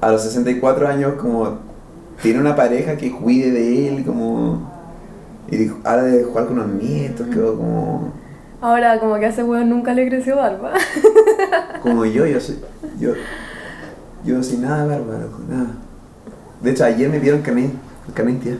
A 0.00 0.12
los 0.12 0.22
64 0.22 0.88
años, 0.88 1.12
como. 1.20 1.58
Tiene 2.22 2.40
una 2.40 2.56
pareja 2.56 2.96
que 2.96 3.12
cuide 3.12 3.50
de 3.50 3.88
él, 3.88 4.06
como. 4.06 4.66
Y 5.50 5.58
dijo, 5.58 5.76
ahora 5.84 6.04
de 6.04 6.24
jugar 6.24 6.46
con 6.46 6.56
los 6.56 6.68
nietos, 6.68 7.26
quedó 7.26 7.54
como. 7.58 8.12
Ahora, 8.60 8.98
como 8.98 9.18
que 9.18 9.26
a 9.26 9.28
ese 9.30 9.42
weón 9.42 9.68
nunca 9.70 9.94
le 9.94 10.06
creció 10.08 10.36
barba. 10.36 10.72
Como 11.82 12.04
yo, 12.04 12.26
yo 12.26 12.38
soy. 12.40 12.58
Yo. 12.98 13.12
Yo 14.24 14.42
sin 14.42 14.60
nada 14.62 14.84
barba, 14.84 15.14
loco, 15.18 15.38
nada. 15.48 15.70
De 16.62 16.70
hecho, 16.72 16.84
ayer 16.84 17.08
me 17.08 17.18
vieron 17.18 17.40
carnet 17.40 17.70
de 18.14 18.22
identidad. 18.22 18.58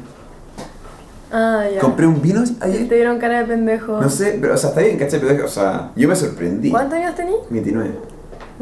ah, 1.32 1.64
ya. 1.74 1.80
Compré 1.80 2.06
un 2.06 2.22
vino 2.22 2.42
ayer. 2.60 2.88
Te 2.88 2.94
dieron 2.94 3.18
cara 3.18 3.40
de 3.40 3.44
pendejo. 3.44 4.00
No 4.00 4.08
sé, 4.08 4.38
pero, 4.40 4.54
o 4.54 4.56
sea, 4.56 4.70
está 4.70 4.80
bien, 4.80 4.96
¿cachai? 4.98 5.20
Pero, 5.20 5.44
o 5.44 5.48
sea, 5.48 5.90
yo 5.94 6.08
me 6.08 6.16
sorprendí. 6.16 6.70
¿Cuántos 6.70 6.98
años 6.98 7.14
tenías? 7.14 7.36
29. 7.50 7.90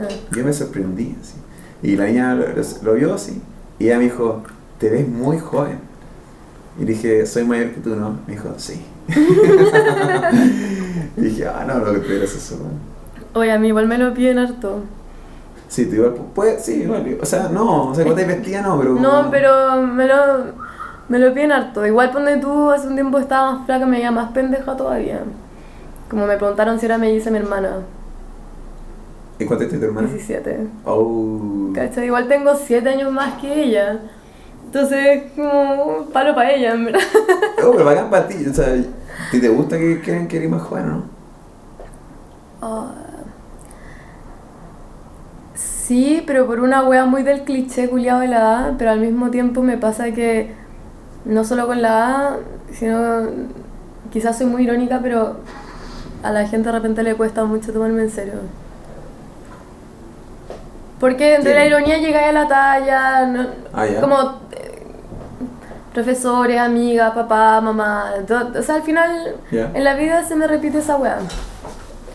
Ah. 0.01 0.09
Yo 0.37 0.45
me 0.45 0.53
sorprendí, 0.53 1.17
así. 1.21 1.35
Y 1.83 1.95
la 1.97 2.07
niña 2.07 2.35
lo, 2.35 2.49
lo- 2.49 2.63
lo 2.83 2.95
vio 2.95 3.15
así. 3.15 3.41
Y 3.79 3.85
ella 3.87 3.99
me 3.99 4.05
dijo, 4.05 4.43
te 4.79 4.91
ves 4.91 5.07
muy 5.09 5.39
joven. 5.39 5.79
Y 6.81 6.85
dije, 6.85 7.25
soy 7.27 7.45
mayor 7.45 7.71
que 7.71 7.81
tú, 7.81 7.95
¿no? 7.95 8.19
Me 8.27 8.33
dijo, 8.35 8.53
sí. 8.57 8.81
Y 11.17 11.21
dije, 11.21 11.47
ah, 11.47 11.65
no, 11.67 11.79
lo 11.79 11.93
que 11.95 12.01
tú 12.01 12.13
eres 12.13 12.35
eso, 12.35 12.57
man. 12.59 12.73
Oye, 13.35 13.53
a 13.53 13.59
mí 13.59 13.69
igual 13.69 13.87
me 13.87 13.99
lo 13.99 14.13
piden 14.15 14.39
harto. 14.39 14.83
Sí, 15.69 15.87
tú 15.87 15.97
igual, 15.97 16.15
puedes, 16.35 16.65
sí, 16.65 16.83
igual. 16.83 17.19
O 17.21 17.27
sea, 17.27 17.49
no, 17.49 17.91
o 17.91 17.95
sea, 17.95 18.05
cuando 18.05 18.23
te 18.23 18.29
vestía, 18.29 18.63
no, 18.63 18.79
pero. 18.79 18.95
No, 18.95 19.29
pero 19.31 19.83
me 19.83 20.07
lo, 20.07 20.15
me 21.09 21.19
lo 21.19 21.33
piden 21.35 21.53
harto. 21.53 21.87
Igual 21.87 22.11
ponte 22.11 22.37
tú, 22.39 22.71
hace 22.71 22.89
un 22.89 22.95
tiempo 22.95 23.19
estaba 23.19 23.53
más 23.53 23.67
flaca, 23.67 23.87
me 23.87 23.97
veía 23.99 24.11
más 24.11 24.33
pendeja 24.33 24.77
todavía. 24.77 25.21
Como 26.09 26.27
me 26.27 26.37
preguntaron 26.37 26.79
si 26.79 26.87
era 26.87 26.97
melliza 26.99 27.31
mi 27.31 27.39
hermana, 27.39 27.83
¿Y 29.39 29.45
cuánto 29.45 29.67
tiene 29.67 29.79
tu 29.79 29.87
hermana? 29.87 30.09
17. 30.09 30.67
Oh. 30.85 31.71
¿Cachai? 31.73 32.07
Igual 32.07 32.27
tengo 32.27 32.55
7 32.55 32.89
años 32.89 33.13
más 33.13 33.35
que 33.35 33.63
ella. 33.65 34.01
Entonces, 34.65 35.33
como 35.37 36.07
palo 36.13 36.35
para 36.35 36.53
ella, 36.53 36.75
en 36.75 36.87
verdad. 36.87 37.01
Oh, 37.65 37.73
pero 37.73 37.85
bacán 37.85 38.11
para 38.11 38.27
ti. 38.27 38.45
O 38.51 38.53
sea, 38.53 38.77
¿ti 39.31 39.41
te 39.41 39.49
gusta 39.49 39.77
que 39.79 40.01
quieran 40.01 40.29
que 40.29 40.37
eres 40.39 40.51
más 40.51 40.63
joven 40.63 40.85
o 40.85 40.89
no? 40.89 41.03
Ah. 42.63 42.93
Sí, 45.55 46.23
pero 46.27 46.47
por 46.47 46.61
una 46.61 46.83
wea 46.83 47.05
muy 47.07 47.23
del 47.23 47.43
cliché 47.45 47.89
culiado 47.89 48.21
de 48.21 48.29
la 48.29 48.37
edad, 48.39 48.75
pero 48.79 48.91
al 48.91 49.01
mismo 49.01 49.31
tiempo 49.31 49.63
me 49.63 49.77
pasa 49.79 50.11
que 50.13 50.55
no 51.25 51.45
solo 51.45 51.67
con 51.67 51.81
la 51.83 51.89
edad, 51.89 52.31
sino 52.73 53.23
quizás 54.13 54.37
soy 54.39 54.47
muy 54.47 54.65
irónica, 54.65 55.01
pero 55.03 55.37
a 56.23 56.31
la 56.31 56.47
gente 56.47 56.69
de 56.69 56.73
repente 56.73 57.03
le 57.03 57.15
cuesta 57.15 57.45
mucho 57.45 57.73
tomarme 57.73 58.03
en 58.03 58.11
serio. 58.11 58.35
Porque 61.01 61.37
entre 61.37 61.53
Sí. 61.53 61.59
la 61.59 61.67
ironía 61.67 61.99
llega 61.99 62.29
a 62.29 62.33
la 62.33 62.49
talla, 62.49 63.27
no- 63.27 63.47
Ah, 63.73 63.87
como 64.01 64.17
profesores, 66.03 66.61
amigas, 66.61 67.13
papá, 67.13 67.61
mamá. 67.61 68.13
todo- 68.27 68.59
o 68.59 68.63
sea, 68.63 68.77
al 68.77 68.83
final 68.83 69.35
Ya. 69.51 69.71
en 69.75 69.83
la 69.83 69.95
vida 69.95 70.23
se 70.25 70.37
me 70.37 70.47
repite 70.47 70.79
esa 70.79 70.97
weá. 70.97 71.19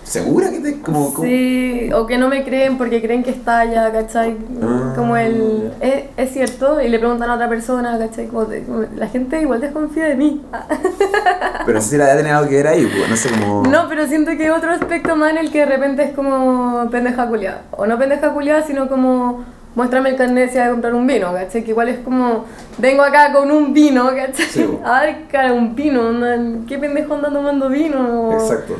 ¿Segura 0.06 0.50
que 0.52 0.60
te 0.60 0.82
como, 0.82 1.13
como- 1.13 1.28
Sí, 1.28 1.90
o 1.94 2.06
que 2.06 2.18
no 2.18 2.28
me 2.30 2.44
creen 2.44 2.78
porque 2.78 3.02
creen 3.02 3.24
que 3.24 3.32
está 3.32 3.60
allá, 3.60 3.92
¿cachai? 3.92 4.38
Ah. 4.62 4.94
Como 4.96 5.16
el... 5.18 5.72
Es, 5.82 6.04
es 6.18 6.32
cierto, 6.32 6.80
y 6.82 6.88
le 6.90 7.00
preguntan 7.00 7.30
a 7.30 7.36
otra 7.36 7.48
persona, 7.50 7.98
¿cachai? 7.98 8.28
Como 8.28 8.46
como 8.68 8.86
la 8.96 9.08
gente 9.08 9.42
igual 9.42 9.60
desconfía 9.62 10.06
de 10.06 10.16
mí. 10.16 10.42
Pero 11.66 11.78
no 11.78 11.82
sé 11.82 11.90
si 11.92 11.98
la 11.98 12.13
tiene 12.13 12.32
algo 12.32 12.50
que 12.50 12.56
ver 12.56 12.68
ahí, 12.68 12.86
pues, 12.86 13.10
no 13.10 13.16
sé 13.16 13.30
cómo... 13.32 13.63
No, 13.63 13.88
pero 13.88 14.06
siento 14.08 14.32
que 14.38 14.44
hay 14.44 14.50
otro 14.50 14.72
aspecto 14.72 15.16
más 15.16 15.32
en 15.32 15.38
el 15.38 15.52
que 15.52 15.60
de 15.60 15.66
repente 15.66 16.04
es 16.04 16.12
como 16.13 16.88
pendeja 16.92 17.25
culiada. 17.28 17.62
O 17.72 17.86
no 17.88 17.98
pendeja 17.98 18.32
culiada, 18.34 18.62
sino 18.63 18.90
como 18.90 19.46
muéstrame 19.75 20.10
el 20.10 20.15
carnet 20.15 20.51
si 20.51 20.58
vas 20.58 20.68
a 20.68 20.72
comprar 20.72 20.94
un 20.94 21.06
vino, 21.08 21.34
¿cachai? 21.34 21.63
Que 21.63 21.72
igual 21.72 21.89
es 21.89 22.00
como, 22.00 22.46
vengo 22.77 23.03
acá 23.03 23.32
con 23.34 23.50
un 23.51 23.74
vino, 23.74 24.08
¿cachai? 24.15 24.46
Sí, 24.46 24.63
po. 24.63 24.82
A 24.88 25.01
ver, 25.01 25.15
cara, 25.32 25.53
un 25.53 25.75
vino, 25.75 26.12
man, 26.13 26.65
¿qué 26.68 26.77
pendejo 26.77 27.13
anda 27.15 27.32
tomando 27.32 27.70
vino? 27.70 28.32
Exacto. 28.34 28.75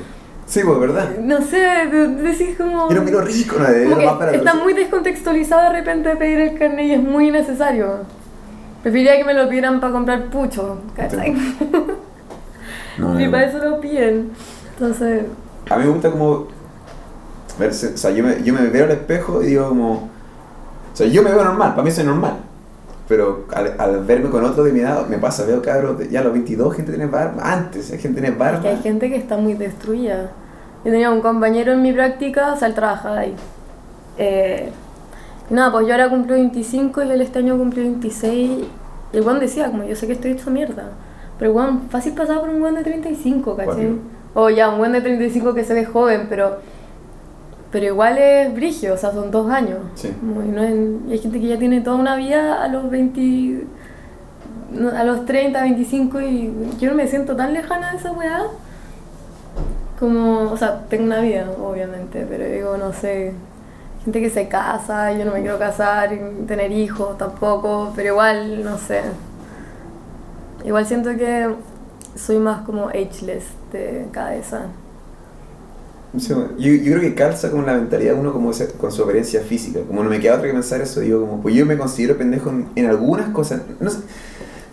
Sí, 0.46 0.62
pues, 0.66 0.78
¿verdad? 0.80 1.10
No 1.20 1.42
sé, 1.42 1.58
de- 1.58 2.08
decís 2.10 2.56
como... 2.58 2.90
Era 2.92 3.00
un 3.00 3.06
vino 3.06 3.22
rico, 3.22 3.56
¿no? 3.58 3.68
Era 3.68 3.96
más 3.96 4.18
para 4.18 4.32
está 4.34 4.54
muy 4.56 4.74
descontextualizado 4.74 5.64
de 5.72 5.80
repente 5.80 6.16
pedir 6.18 6.40
el 6.42 6.58
carnet 6.60 6.86
y 6.86 6.92
es 6.94 7.02
muy 7.02 7.30
innecesario. 7.30 8.00
Preferiría 8.84 9.18
que 9.18 9.24
me 9.24 9.34
lo 9.34 9.48
pidieran 9.48 9.80
para 9.80 9.94
comprar 9.94 10.26
pucho, 10.26 10.80
¿cachai? 10.96 11.34
No, 12.98 13.20
y 13.20 13.26
no, 13.26 13.32
para 13.32 13.48
no. 13.48 13.50
eso 13.58 13.66
lo 13.70 13.80
piden. 13.82 14.32
Entonces, 14.74 15.24
A 15.70 15.78
mí 15.78 15.86
me 15.86 15.90
gusta 15.92 16.12
como 16.12 16.48
verse, 17.58 17.94
o 17.94 17.98
sea, 17.98 18.12
yo 18.12 18.24
me, 18.24 18.44
yo 18.44 18.54
me 18.54 18.68
veo 18.68 18.86
al 18.86 18.92
espejo 18.92 19.42
y 19.42 19.48
digo 19.48 19.70
como, 19.70 20.10
o 20.94 20.96
sea, 20.96 21.08
yo 21.08 21.24
me 21.24 21.32
veo 21.32 21.44
normal, 21.44 21.72
para 21.72 21.84
mí 21.84 21.92
soy 21.92 22.06
normal, 22.06 22.38
pero 23.08 23.46
al, 23.54 23.76
al 23.78 24.04
verme 24.06 24.30
con 24.30 24.44
otro 24.46 24.64
de 24.64 24.72
mi 24.72 24.80
edad, 24.80 25.08
me 25.08 25.18
pasa, 25.18 25.46
veo 25.46 25.62
cabros, 25.62 25.98
ya 26.10 26.22
a 26.22 26.24
los 26.24 26.34
22 26.34 26.76
gente 26.76 26.92
tiene 26.92 27.08
barba, 27.08 27.42
antes 27.44 27.92
hay 27.92 28.00
gente 28.00 28.22
tiene 28.22 28.36
barba, 28.36 28.58
es 28.58 28.62
que 28.62 28.70
hay 28.70 28.82
gente 28.82 29.10
que 29.10 29.18
está 29.18 29.38
muy 29.38 29.56
destruida. 29.56 30.32
Yo 30.86 30.92
tenía 30.92 31.10
un 31.12 31.22
compañero 31.22 31.72
en 31.72 31.82
mi 31.82 31.94
práctica, 31.94 32.54
o 32.54 32.58
sea, 32.58 32.68
él 32.68 32.74
trabajaba 32.74 33.20
ahí. 33.20 33.36
Eh, 34.18 34.70
nada, 35.50 35.72
pues 35.72 35.88
yo 35.88 35.94
ahora 35.94 36.10
cumplo 36.10 36.34
25 36.34 37.04
y 37.04 37.12
él 37.12 37.22
este 37.22 37.40
año 37.40 37.58
cumplió 37.58 37.84
26. 37.84 38.68
Y 39.14 39.18
el 39.18 39.40
decía, 39.40 39.68
como 39.68 39.86
yo 39.86 39.96
sé 39.96 40.08
que 40.08 40.14
estoy 40.14 40.32
hecho 40.32 40.52
mierda. 40.52 40.90
Pero 41.40 41.68
el 41.68 41.90
fácil 41.90 42.14
pasaba 42.14 42.42
por 42.42 42.50
un 42.50 42.62
weón 42.62 42.76
de 42.76 42.84
35, 42.84 43.56
¿cachai? 43.56 43.98
O 44.34 44.50
ya, 44.50 44.70
un 44.70 44.82
weón 44.82 44.94
de 44.94 45.02
35 45.02 45.54
que 45.54 45.64
se 45.64 45.74
ve 45.74 45.86
joven, 45.86 46.28
pero. 46.30 46.58
Pero 47.74 47.88
igual 47.88 48.18
es 48.20 48.53
brigio, 48.53 48.94
o 48.94 48.98
sea, 48.98 49.12
son 49.12 49.32
dos 49.32 49.50
años. 49.51 49.80
Sí. 49.96 50.13
Como, 50.20 50.42
y, 50.44 50.48
no 50.48 50.63
es- 50.63 51.12
hay 51.12 51.18
gente 51.20 51.42
que 51.42 51.48
ya 51.48 51.58
tiene 51.60 51.82
toda 51.82 51.98
una 51.98 52.15
vida 52.15 52.63
a 52.63 52.68
los 52.70 52.89
20. 52.89 53.65
no, 54.72 54.89
A 54.89 55.03
los 55.03 55.25
30, 55.25 55.62
25 55.62 56.22
y 56.22 56.53
yo 56.80 56.89
no 56.92 56.96
me 56.96 57.08
siento 57.08 57.36
tan 57.36 57.51
lejana 57.53 57.92
de 57.92 57.98
esa 57.98 58.12
weá. 58.12 58.44
Como, 60.00 60.51
o 60.51 60.58
sea, 60.58 60.86
tengo 60.89 61.06
una 61.06 61.20
vida, 61.22 61.48
obviamente, 61.63 62.25
pero 62.30 62.46
digo, 62.46 62.77
no 62.77 62.92
sé, 62.94 63.34
gente 64.03 64.20
que 64.22 64.30
se 64.30 64.48
casa, 64.48 65.12
yo 65.13 65.24
no 65.25 65.32
me 65.32 65.42
quiero 65.42 65.58
casar, 65.60 66.12
y 66.13 66.20
tener 66.46 66.72
hijos 66.72 67.18
tampoco, 67.18 67.92
pero 67.96 68.10
igual, 68.10 68.63
no 68.63 68.77
sé. 68.77 69.01
Igual 70.65 70.86
siento 70.86 71.12
que 71.12 71.48
soy 72.15 72.38
más 72.38 72.62
como 72.63 72.88
ageless 72.89 73.46
de 73.72 74.08
cabeza. 74.12 74.63
Sí, 76.17 76.29
yo, 76.29 76.43
yo 76.58 76.91
creo 76.91 77.01
que 77.01 77.15
calza 77.15 77.50
con 77.50 77.65
la 77.65 77.74
mentalidad 77.74 78.13
de 78.13 78.20
uno 78.20 78.34
como 78.34 78.51
ese- 78.51 78.67
con 78.74 78.91
su 78.91 79.01
apariencia 79.01 79.41
física, 79.41 79.79
como 79.88 80.03
no 80.03 80.10
me 80.12 80.20
queda 80.20 80.36
otra 80.36 80.46
que 80.48 80.53
pensar 80.53 80.79
eso, 80.82 81.00
digo 81.00 81.22
como, 81.22 81.41
pues 81.41 81.55
yo 81.55 81.65
me 81.65 81.75
considero 81.77 82.17
pendejo 82.17 82.51
en, 82.51 82.67
en 82.75 82.86
algunas 82.86 83.29
cosas, 83.29 83.62
no 83.79 83.89
sé, 83.89 83.98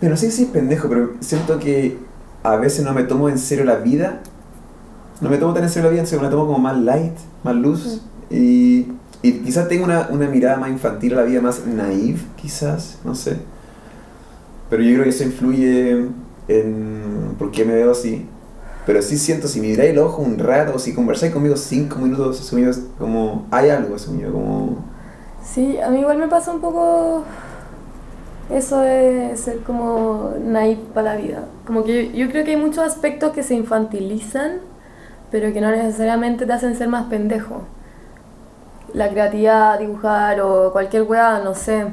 no 0.01 0.17
sé 0.17 0.31
si 0.31 0.43
es 0.43 0.49
pendejo, 0.49 0.89
pero 0.89 1.11
siento 1.21 1.59
que 1.59 1.97
a 2.43 2.57
veces 2.57 2.85
no 2.85 2.93
me 2.93 3.03
tomo 3.03 3.29
en 3.29 3.39
serio 3.39 3.65
la 3.65 3.77
vida, 3.77 4.21
no 5.21 5.29
me 5.29 5.37
tomo 5.37 5.53
tan 5.53 5.63
en 5.63 5.69
serio 5.69 5.89
la 5.89 5.93
vida, 5.95 6.05
sino 6.05 6.21
me 6.21 6.25
la 6.27 6.31
tomo 6.31 6.47
como 6.47 6.59
más 6.59 6.77
light, 6.79 7.13
más 7.43 7.55
luz, 7.55 8.01
y, 8.29 8.87
y 9.21 9.33
quizás 9.43 9.67
tengo 9.67 9.85
una, 9.85 10.07
una 10.11 10.27
mirada 10.27 10.57
más 10.57 10.69
infantil 10.71 11.13
a 11.13 11.17
la 11.17 11.23
vida, 11.23 11.41
más 11.41 11.65
naive, 11.67 12.19
quizás, 12.37 12.99
no 13.05 13.15
sé, 13.15 13.37
pero 14.69 14.83
yo 14.83 14.91
creo 14.93 15.03
que 15.03 15.09
eso 15.09 15.23
influye 15.23 16.07
en 16.47 17.35
por 17.37 17.51
qué 17.51 17.65
me 17.65 17.73
veo 17.73 17.91
así. 17.91 18.25
Pero 18.85 19.01
sí 19.01 19.17
siento, 19.17 19.47
si 19.47 19.61
me 19.61 19.73
el 19.73 19.99
ojo 19.99 20.21
un 20.21 20.39
rato, 20.39 20.73
o 20.75 20.79
si 20.79 20.93
conversáis 20.93 21.31
conmigo 21.31 21.55
cinco 21.55 21.99
minutos, 21.99 22.39
asumido, 22.39 22.71
como 22.97 23.45
hay 23.51 23.69
algo, 23.69 23.95
asumido, 23.95 24.31
como... 24.31 24.85
Sí, 25.43 25.79
a 25.79 25.89
mí 25.89 25.99
igual 25.99 26.17
me 26.17 26.27
pasa 26.27 26.51
un 26.51 26.61
poco 26.61 27.23
eso 28.51 28.79
de 28.79 29.35
ser 29.37 29.59
como 29.59 30.33
naive 30.43 30.81
para 30.93 31.13
la 31.15 31.21
vida. 31.21 31.45
Como 31.65 31.83
que 31.83 32.11
yo, 32.13 32.29
creo 32.29 32.43
que 32.43 32.51
hay 32.51 32.57
muchos 32.57 32.83
aspectos 32.83 33.31
que 33.31 33.43
se 33.43 33.53
infantilizan, 33.53 34.59
pero 35.29 35.53
que 35.53 35.61
no 35.61 35.71
necesariamente 35.71 36.45
te 36.45 36.53
hacen 36.53 36.75
ser 36.75 36.87
más 36.87 37.05
pendejo. 37.05 37.61
La 38.93 39.09
creatividad, 39.09 39.79
dibujar 39.79 40.41
o 40.41 40.71
cualquier 40.71 41.03
weá, 41.03 41.39
no 41.43 41.53
sé. 41.53 41.85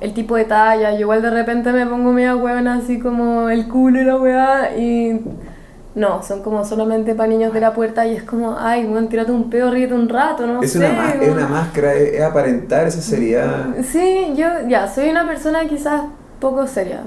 El 0.00 0.12
tipo 0.12 0.36
de 0.36 0.44
talla, 0.44 0.92
yo 0.92 1.00
igual 1.00 1.22
de 1.22 1.30
repente 1.30 1.72
me 1.72 1.86
pongo 1.86 2.12
media 2.12 2.36
weona 2.36 2.74
así 2.74 2.98
como 2.98 3.48
el 3.48 3.66
culo 3.66 4.00
y 4.00 4.04
la 4.04 4.16
weá 4.16 4.76
y... 4.76 5.20
No, 5.96 6.22
son 6.22 6.42
como 6.44 6.64
solamente 6.64 7.14
para 7.16 7.28
niños 7.28 7.52
de 7.52 7.60
la 7.60 7.72
puerta 7.74 8.06
y 8.06 8.14
es 8.14 8.22
como, 8.22 8.56
ay, 8.58 8.84
weón, 8.84 9.08
tírate 9.08 9.32
un 9.32 9.50
pedo, 9.50 9.70
ríete 9.72 9.94
un 9.94 10.08
rato, 10.08 10.46
no 10.46 10.62
es, 10.62 10.72
sé. 10.72 10.78
una 10.78 11.14
es 11.14 11.28
una 11.32 11.48
máscara, 11.48 11.94
es, 11.94 12.14
es 12.14 12.22
aparentar 12.22 12.86
esa 12.86 13.00
seriedad. 13.02 13.74
Sí, 13.82 14.32
yo 14.36 14.46
ya, 14.68 14.88
soy 14.88 15.08
una 15.10 15.26
persona 15.26 15.66
quizás 15.68 16.02
poco 16.40 16.66
seria. 16.66 17.04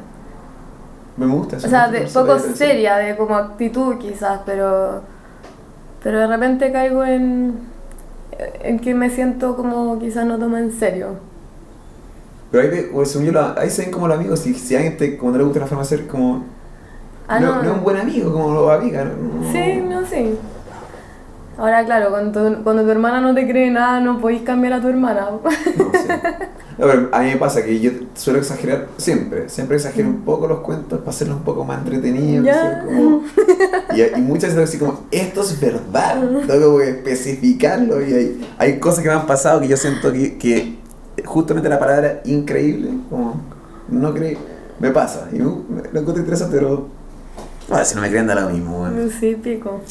Me 1.17 1.25
gusta 1.27 1.57
eso. 1.57 1.67
O 1.67 1.69
sea, 1.69 1.89
de, 1.89 2.01
poco 2.07 2.39
seria, 2.39 2.95
de 2.97 3.15
como 3.17 3.35
actitud 3.35 3.97
quizás, 3.97 4.41
pero, 4.45 5.01
pero 6.03 6.19
de 6.19 6.27
repente 6.27 6.71
caigo 6.71 7.03
en, 7.05 7.59
en 8.61 8.79
que 8.79 8.93
me 8.95 9.09
siento 9.09 9.55
como 9.55 9.99
quizás 9.99 10.25
no 10.25 10.39
tomo 10.39 10.57
en 10.57 10.71
serio. 10.71 11.17
Pero 12.51 12.63
ahí, 12.63 13.05
según 13.05 13.27
yo, 13.27 13.31
la- 13.31 13.53
ahí 13.57 13.69
se 13.69 13.83
ven 13.83 13.91
como 13.91 14.07
los 14.07 14.17
amigos, 14.17 14.39
si, 14.39 14.53
si 14.55 14.75
a 14.75 14.79
alguien 14.79 14.97
te, 14.97 15.17
como 15.17 15.31
no 15.31 15.37
le 15.37 15.43
gusta 15.43 15.59
la 15.59 15.67
forma 15.67 15.83
de 15.83 15.89
ser, 15.89 16.07
como... 16.07 16.58
Ah, 17.29 17.39
no, 17.39 17.55
no. 17.57 17.63
no 17.63 17.69
es 17.71 17.77
un 17.77 17.83
buen 17.83 17.97
amigo, 17.97 18.33
como 18.33 18.53
los 18.53 18.71
amigas. 18.71 19.05
No, 19.05 19.51
Sí, 19.51 19.83
no, 19.87 20.05
sí. 20.05 20.35
Ahora, 21.57 21.83
claro, 21.85 22.09
cuando 22.09 22.41
tu, 22.55 22.63
cuando 22.63 22.83
tu 22.83 22.89
hermana 22.89 23.19
no 23.19 23.35
te 23.35 23.45
cree 23.47 23.69
nada, 23.69 23.99
no 23.99 24.19
podéis 24.19 24.41
cambiar 24.43 24.73
a 24.73 24.81
tu 24.81 24.87
hermana. 24.87 25.27
No, 25.31 25.49
sí. 25.93 26.07
No, 26.77 26.85
pero 26.87 27.09
a 27.11 27.19
mí 27.19 27.25
me 27.31 27.35
pasa 27.35 27.61
que 27.65 27.77
yo 27.81 27.91
suelo 28.15 28.39
exagerar 28.39 28.87
siempre, 28.95 29.49
siempre 29.49 29.75
exagero 29.75 30.07
un 30.07 30.21
poco 30.21 30.47
los 30.47 30.59
cuentos 30.61 30.99
para 30.99 31.09
hacerlos 31.09 31.35
un 31.37 31.43
poco 31.43 31.65
más 31.65 31.79
entretenidos. 31.79 32.45
Ya. 32.45 32.81
¿sí? 32.81 32.95
Como- 32.95 33.21
y, 33.93 34.01
y 34.17 34.21
muchas 34.21 34.55
veces 34.55 34.69
así 34.69 34.77
como, 34.79 35.01
esto 35.11 35.41
es 35.41 35.59
verdad, 35.59 36.23
tengo 36.47 36.77
que 36.77 36.89
especificarlo 36.91 38.01
y 38.01 38.13
hay, 38.13 38.47
hay 38.57 38.79
cosas 38.79 39.03
que 39.03 39.09
me 39.09 39.15
han 39.15 39.27
pasado 39.27 39.59
que 39.59 39.67
yo 39.67 39.75
siento 39.75 40.13
que, 40.13 40.37
que 40.37 40.77
justamente 41.25 41.67
la 41.67 41.77
palabra 41.79 42.21
increíble, 42.23 42.91
como 43.09 43.35
no 43.89 44.13
creí, 44.13 44.37
me 44.79 44.91
pasa 44.91 45.27
y 45.33 45.35
me, 45.39 45.43
me- 45.43 45.81
lo 45.91 45.99
encuentro 45.99 46.19
interesante, 46.19 46.55
pero 46.57 46.87
bueno, 47.69 47.85
si 47.85 47.95
no 47.95 48.01
me 48.01 48.09
creen 48.09 48.27
da 48.27 48.35
lo 48.35 48.49
mismo. 48.49 48.79
bueno. 48.79 49.09
Sí, 49.19 49.35
pico. 49.35 49.81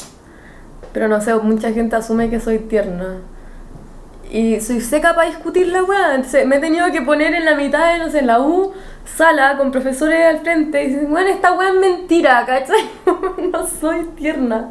Pero 0.92 1.08
no 1.08 1.20
sé, 1.20 1.34
mucha 1.36 1.72
gente 1.72 1.96
asume 1.96 2.30
que 2.30 2.40
soy 2.40 2.58
tierna. 2.60 3.18
Y 4.30 4.60
soy 4.60 4.80
seca 4.82 5.14
para 5.14 5.28
discutir 5.28 5.68
la 5.68 5.82
weá. 5.84 6.14
Entonces 6.14 6.46
me 6.46 6.56
he 6.56 6.60
tenido 6.60 6.90
que 6.92 7.00
poner 7.02 7.34
en 7.34 7.44
la 7.44 7.54
mitad 7.54 7.92
de, 7.92 7.98
no 7.98 8.10
sé, 8.10 8.18
en 8.18 8.26
la 8.26 8.40
U, 8.40 8.72
sala, 9.16 9.56
con 9.56 9.70
profesores 9.70 10.26
al 10.26 10.40
frente. 10.40 10.84
Y 10.84 10.88
dicen, 10.88 11.10
bueno, 11.10 11.28
esta 11.30 11.52
weá 11.52 11.70
es 11.70 11.76
mentira, 11.80 12.44
¿cachai? 12.46 12.90
no 13.52 13.66
soy 13.66 14.04
tierna. 14.16 14.68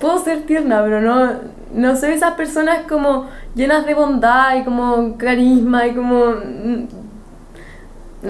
Puedo 0.00 0.18
ser 0.22 0.42
tierna, 0.42 0.82
pero 0.82 1.00
no, 1.00 1.30
no 1.72 1.96
soy 1.96 2.12
esas 2.12 2.34
personas 2.34 2.80
como 2.88 3.28
llenas 3.54 3.86
de 3.86 3.94
bondad 3.94 4.56
y 4.56 4.64
como 4.64 5.16
carisma 5.16 5.86
y 5.86 5.94
como... 5.94 6.32
mm, 6.32 6.86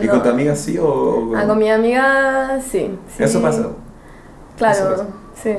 ¿Y 0.01 0.07
no. 0.07 0.11
con 0.13 0.23
tu 0.23 0.29
amiga 0.29 0.55
sí 0.55 0.77
o...? 0.79 0.87
o- 0.87 1.37
Ah, 1.37 1.45
con 1.47 1.59
mi 1.59 1.71
amiga 1.71 2.61
sí. 2.61 2.91
sí. 3.17 3.23
Eso 3.23 3.41
pasa. 3.43 3.69
Claro, 4.57 5.07
sí. 5.43 5.57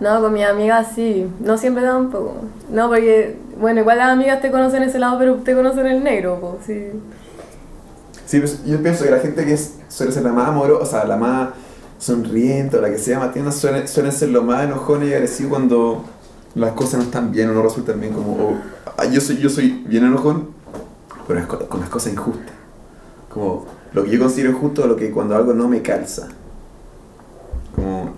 No, 0.00 0.20
con 0.20 0.32
mi 0.32 0.44
amiga 0.44 0.84
sí. 0.84 1.28
No 1.40 1.58
siempre 1.58 1.82
tampoco. 1.82 2.34
No, 2.70 2.88
porque, 2.88 3.36
bueno, 3.58 3.80
igual 3.80 3.98
las 3.98 4.10
amigas 4.10 4.40
te 4.40 4.50
conocen 4.50 4.82
ese 4.84 4.98
lado, 4.98 5.18
pero 5.18 5.34
te 5.36 5.54
conocen 5.54 5.86
el 5.86 6.04
negro, 6.04 6.38
pues, 6.40 6.66
sí. 6.66 6.90
Sí, 8.26 8.38
pues, 8.40 8.64
yo 8.64 8.80
pienso 8.82 9.04
que 9.04 9.10
la 9.10 9.18
gente 9.18 9.44
que 9.44 9.54
es- 9.54 9.74
suele 9.88 10.12
ser 10.12 10.22
la 10.22 10.32
más 10.32 10.48
amorosa, 10.48 10.82
o 10.82 10.86
sea, 10.86 11.04
la 11.04 11.16
más 11.16 11.48
sonriente 11.98 12.76
o 12.76 12.80
la 12.80 12.90
que 12.90 12.98
sea 12.98 13.18
más 13.18 13.32
tierna, 13.32 13.50
suelen, 13.50 13.88
suelen 13.88 14.12
ser 14.12 14.28
los 14.28 14.44
más 14.44 14.62
enojones 14.64 15.08
y 15.08 15.14
agresivos 15.14 15.50
cuando 15.50 16.04
las 16.54 16.72
cosas 16.72 16.98
no 16.98 17.02
están 17.04 17.32
bien 17.32 17.48
o 17.50 17.54
no 17.54 17.62
resultan 17.62 18.00
bien. 18.00 18.12
Como, 18.12 18.56
ah, 18.96 19.04
yo, 19.06 19.20
soy, 19.20 19.38
yo 19.38 19.48
soy 19.48 19.82
bien 19.86 20.04
enojón, 20.04 20.48
pero 21.26 21.40
es 21.40 21.46
con, 21.46 21.66
con 21.66 21.80
las 21.80 21.88
cosas 21.88 22.12
injustas. 22.12 22.52
Como 23.32 23.66
lo 23.92 24.04
que 24.04 24.10
yo 24.10 24.20
considero 24.20 24.50
injusto 24.52 24.84
o 24.84 24.86
lo 24.86 24.94
que 24.96 25.10
cuando 25.10 25.34
algo 25.34 25.54
no 25.54 25.66
me 25.68 25.82
calza. 25.82 26.28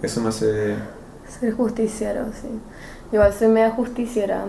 Eso 0.02 0.21
me 0.21 0.28
hace... 0.30 0.76
Ser 1.28 1.52
justiciero, 1.52 2.26
sí. 2.33 2.49
Igual 3.12 3.33
soy 3.33 3.49
media 3.49 3.71
justiciera. 3.71 4.45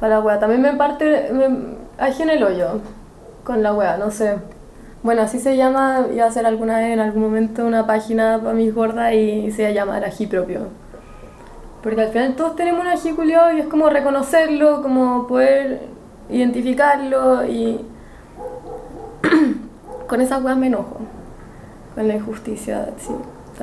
Para 0.00 0.16
la 0.16 0.20
wea. 0.20 0.38
También 0.38 0.62
me 0.62 0.72
parte. 0.74 1.30
Me, 1.32 1.76
ajeno 1.98 2.32
el 2.32 2.42
hoyo 2.42 2.80
con 3.44 3.62
la 3.62 3.74
wea, 3.74 3.96
no 3.96 4.10
sé. 4.10 4.36
Bueno, 5.02 5.22
así 5.22 5.40
se 5.40 5.56
llama, 5.56 6.06
iba 6.12 6.24
a 6.24 6.28
hacer 6.28 6.46
alguna 6.46 6.78
vez 6.78 6.92
en 6.92 7.00
algún 7.00 7.22
momento 7.22 7.66
una 7.66 7.86
página 7.86 8.38
para 8.40 8.54
mis 8.54 8.72
gordas 8.72 9.12
y 9.14 9.50
se 9.50 9.70
iba 9.70 9.82
a 9.82 9.96
ají 9.96 10.26
propio. 10.26 10.68
Porque 11.82 12.02
al 12.02 12.08
final 12.08 12.36
todos 12.36 12.54
tenemos 12.54 12.82
un 12.82 12.86
ají 12.86 13.12
culiao 13.12 13.52
y 13.52 13.60
es 13.60 13.66
como 13.66 13.90
reconocerlo, 13.90 14.82
como 14.82 15.26
poder 15.26 15.80
identificarlo 16.30 17.44
y 17.44 17.84
con 20.08 20.20
esas 20.20 20.42
weas 20.42 20.56
me 20.56 20.68
enojo. 20.68 21.00
Con 21.96 22.06
la 22.06 22.14
injusticia, 22.14 22.90
sí. 22.98 23.12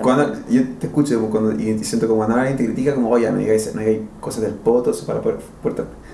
Cuando, 0.02 0.34
yo 0.50 0.62
te 0.80 0.88
escucho 0.88 1.16
como 1.16 1.30
cuando, 1.30 1.52
y 1.60 1.84
siento 1.84 2.08
como 2.08 2.20
cuando 2.20 2.36
alguien 2.38 2.58
te 2.58 2.66
critica, 2.66 2.94
como, 2.96 3.10
oye, 3.10 3.30
no 3.32 3.38
digáis, 3.38 3.74
no 3.74 3.80
digáis 3.82 4.02
cosas 4.20 4.42
del 4.44 4.54
poto, 4.54 4.92
para 5.06 5.22
poder. 5.22 5.38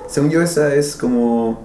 Según 0.08 0.30
yo, 0.30 0.42
esa 0.42 0.74
es 0.74 0.96
como. 0.96 1.60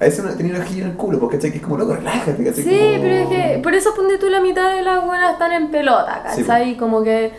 A 0.00 0.04
veces 0.04 0.24
uno 0.24 0.34
tenía 0.34 0.54
una 0.56 0.64
ajillo 0.64 0.84
en 0.84 0.90
el 0.90 0.96
culo, 0.96 1.18
porque 1.20 1.36
¿cachai? 1.36 1.52
que 1.52 1.58
es 1.58 1.62
como 1.62 1.76
loco, 1.76 1.94
relájate, 1.94 2.44
¿cachai? 2.44 2.64
Sí, 2.64 2.70
Como- 2.78 3.02
pero 3.02 3.14
es 3.14 3.28
que 3.28 3.60
por 3.62 3.74
eso 3.74 3.94
ponte 3.94 4.18
tú 4.18 4.28
la 4.28 4.40
mitad 4.40 4.74
de 4.74 4.82
las 4.82 5.04
buenas 5.04 5.32
están 5.34 5.52
en 5.52 5.70
pelota, 5.70 6.24
Sí, 6.34 6.42
¿cachai? 6.42 6.76
Como 6.76 7.02
que. 7.02 7.30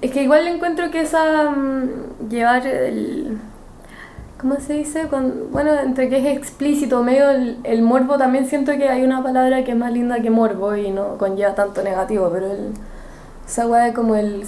Es 0.00 0.10
que 0.10 0.22
igual 0.22 0.44
le 0.44 0.52
encuentro 0.54 0.90
que 0.90 1.00
esa. 1.02 1.50
mm, 1.50 2.28
llevar 2.30 2.66
el. 2.66 3.38
¿Cómo 4.42 4.56
se 4.58 4.72
dice? 4.72 5.06
Con, 5.06 5.52
bueno, 5.52 5.72
entre 5.72 6.08
que 6.08 6.18
es 6.18 6.36
explícito, 6.36 7.04
medio 7.04 7.30
el, 7.30 7.58
el 7.62 7.80
morbo, 7.80 8.18
también 8.18 8.46
siento 8.46 8.72
que 8.72 8.88
hay 8.88 9.04
una 9.04 9.22
palabra 9.22 9.62
que 9.62 9.70
es 9.70 9.76
más 9.76 9.92
linda 9.92 10.20
que 10.20 10.30
morbo 10.30 10.74
y 10.74 10.90
no 10.90 11.16
conlleva 11.16 11.54
tanto 11.54 11.80
negativo, 11.84 12.28
pero 12.32 12.50
el, 12.50 12.72
esa 13.46 13.68
weá 13.68 13.84
de 13.84 13.92
como 13.92 14.16
el. 14.16 14.44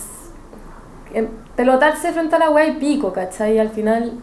em, 1.13 1.29
pelotarse 1.55 2.13
frente 2.13 2.35
a 2.35 2.41
la 2.41 2.51
weá 2.51 2.67
y 2.67 2.73
pico, 2.73 3.13
¿cachai? 3.13 3.55
Y 3.55 3.59
al 3.61 3.69
final. 3.69 4.15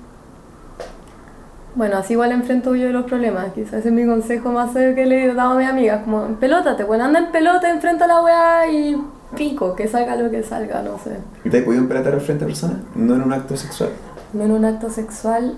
Bueno, 1.73 1.95
así 1.95 2.13
igual 2.13 2.33
enfrento 2.33 2.75
yo 2.75 2.89
los 2.91 3.05
problemas. 3.05 3.53
Quizás 3.53 3.75
ese 3.75 3.87
es 3.87 3.93
mi 3.93 4.05
consejo 4.05 4.51
más 4.51 4.73
serio 4.73 4.93
que 4.93 5.05
le 5.05 5.23
he 5.23 5.33
dado 5.33 5.51
a 5.51 5.55
mis 5.57 5.69
amigas. 5.69 6.03
Como, 6.03 6.35
pelótate, 6.35 6.83
bueno, 6.83 7.05
anda 7.05 7.19
en 7.19 7.31
pelota, 7.31 7.69
enfrenta 7.69 8.03
a 8.03 8.07
la 8.09 8.21
weá 8.21 8.69
y 8.69 9.01
pico, 9.37 9.73
que 9.73 9.87
salga 9.87 10.17
lo 10.17 10.29
que 10.29 10.43
salga, 10.43 10.81
no 10.81 10.99
sé. 10.99 11.15
¿Y 11.45 11.49
te 11.49 11.59
has 11.59 11.63
podido 11.63 11.81
empelotar 11.83 12.13
al 12.13 12.19
frente 12.19 12.43
a 12.43 12.47
personas? 12.47 12.79
No 12.93 13.15
en 13.15 13.21
un 13.21 13.31
acto 13.31 13.55
sexual. 13.55 13.91
No 14.33 14.43
en 14.45 14.51
un 14.51 14.65
acto 14.65 14.89
sexual. 14.89 15.57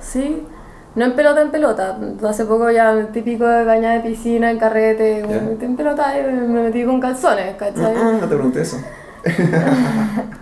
Sí. 0.00 0.46
No 0.94 1.04
en 1.04 1.14
pelota, 1.14 1.42
en 1.42 1.50
pelota. 1.50 1.98
Hace 2.26 2.44
poco 2.46 2.70
ya 2.70 3.08
típico 3.12 3.46
de 3.46 3.64
baña 3.64 3.92
de 3.92 4.00
piscina, 4.00 4.50
en 4.50 4.58
carrete, 4.58 5.20
Ya. 5.20 5.26
me 5.26 5.40
metí 5.50 5.64
en 5.66 5.76
pelota 5.76 6.18
y 6.18 6.22
me 6.24 6.62
metí 6.62 6.84
con 6.84 7.00
calzones, 7.00 7.54
¿cachai? 7.56 7.94
Mm, 7.94 8.20
no 8.20 8.26
te 8.28 8.34
pregunté 8.36 8.62
eso. 8.62 8.78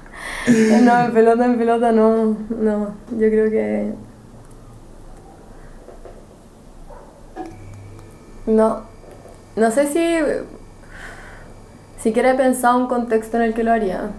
No, 0.83 1.01
en 1.01 1.13
pelota, 1.15 1.47
en 1.47 1.57
pelota 1.57 1.91
no, 1.91 2.37
no. 2.51 2.89
Yo 3.13 3.29
creo 3.31 3.51
que. 3.51 3.95
No. 8.47 8.83
No 9.57 9.71
sé 9.71 9.87
si. 9.87 10.17
Siquiera 11.99 12.33
he 12.33 12.35
pensado 12.35 12.77
un 12.79 12.87
contexto 12.89 13.39
en 13.39 13.45
el 13.45 13.55
que 13.55 13.65
lo 13.65 13.73
haría. 13.73 14.11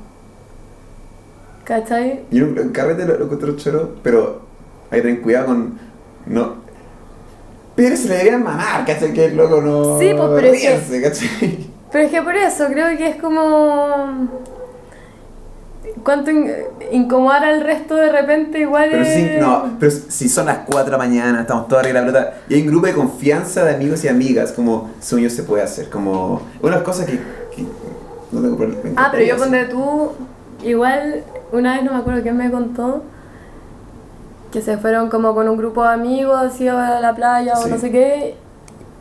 ¿Cachai? 1.66 2.22
Yo 2.32 2.46
en 2.46 2.70
carrete 2.70 3.06
lo, 3.06 3.18
lo 3.18 3.24
encuentro 3.26 3.56
choro, 3.58 3.96
pero 4.04 4.42
hay 4.92 5.02
que 5.02 5.08
tener 5.08 5.22
cuidado 5.22 5.48
con. 5.48 5.80
No. 6.28 6.56
Pero 7.76 7.98
se 7.98 8.08
le 8.08 8.16
deberían 8.18 8.44
mamar, 8.44 8.86
¿cachai? 8.86 9.12
Que 9.14 9.26
el 9.26 9.36
loco 9.36 9.62
no. 9.62 10.00
Sí, 10.00 10.12
pues, 10.16 10.30
pero 10.36 10.48
es 10.54 10.62
que- 10.62 10.70
ríense, 10.70 11.02
¿cachai? 11.02 11.70
Pero 11.92 12.06
es 12.06 12.12
que 12.12 12.22
por 12.22 12.36
eso 12.36 12.66
creo 12.68 12.98
que 12.98 13.08
es 13.10 13.16
como. 13.18 14.28
Cuánto 16.04 16.30
in- 16.30 16.52
incomodar 16.92 17.44
al 17.46 17.62
resto 17.62 17.96
de 17.96 18.12
repente 18.12 18.60
igual 18.60 18.90
Pero 18.92 19.04
es. 19.04 19.14
sí, 19.14 19.30
no, 19.40 19.76
pero 19.80 19.92
si 19.92 20.30
son 20.30 20.46
las 20.48 20.60
4 20.60 20.86
de 20.86 20.92
la 20.92 20.98
mañana, 20.98 21.42
estamos 21.42 21.68
todos 21.68 21.82
arriba 21.84 22.02
de 22.02 22.06
la 22.06 22.12
pelota, 22.12 22.34
y 22.50 22.56
hay 22.56 22.62
un 22.62 22.68
grupo 22.68 22.86
de 22.88 22.94
confianza 22.94 23.64
de 23.64 23.76
amigos 23.76 24.04
y 24.04 24.08
amigas, 24.08 24.52
como 24.52 24.92
sueño 25.00 25.30
se 25.30 25.44
puede 25.44 25.64
hacer, 25.64 25.90
como 25.90 26.42
unas 26.62 26.82
cosas 26.84 27.06
que, 27.06 27.14
que 27.56 27.64
no 28.32 28.42
tengo 28.42 28.58
problema. 28.58 28.82
Ah, 28.98 29.10
pero 29.12 29.24
yo 29.24 29.38
ponte 29.38 29.66
tú, 29.66 30.12
igual 30.64 31.24
una 31.56 31.76
vez 31.76 31.84
no 31.84 31.94
me 31.94 32.00
acuerdo 32.00 32.22
quién 32.22 32.38
me 32.38 32.52
contó 32.52 33.04
que 34.52 34.62
se 34.62 34.78
fueron 34.78 35.10
como 35.10 35.36
con 35.36 35.50
un 35.50 35.58
grupo 35.58 35.84
de 35.84 35.90
amigos 35.90 36.38
así 36.38 36.68
a 36.68 37.00
la 37.00 37.14
playa 37.14 37.54
o 37.60 37.68
no 37.68 37.78
sé 37.78 37.92
qué 37.92 38.36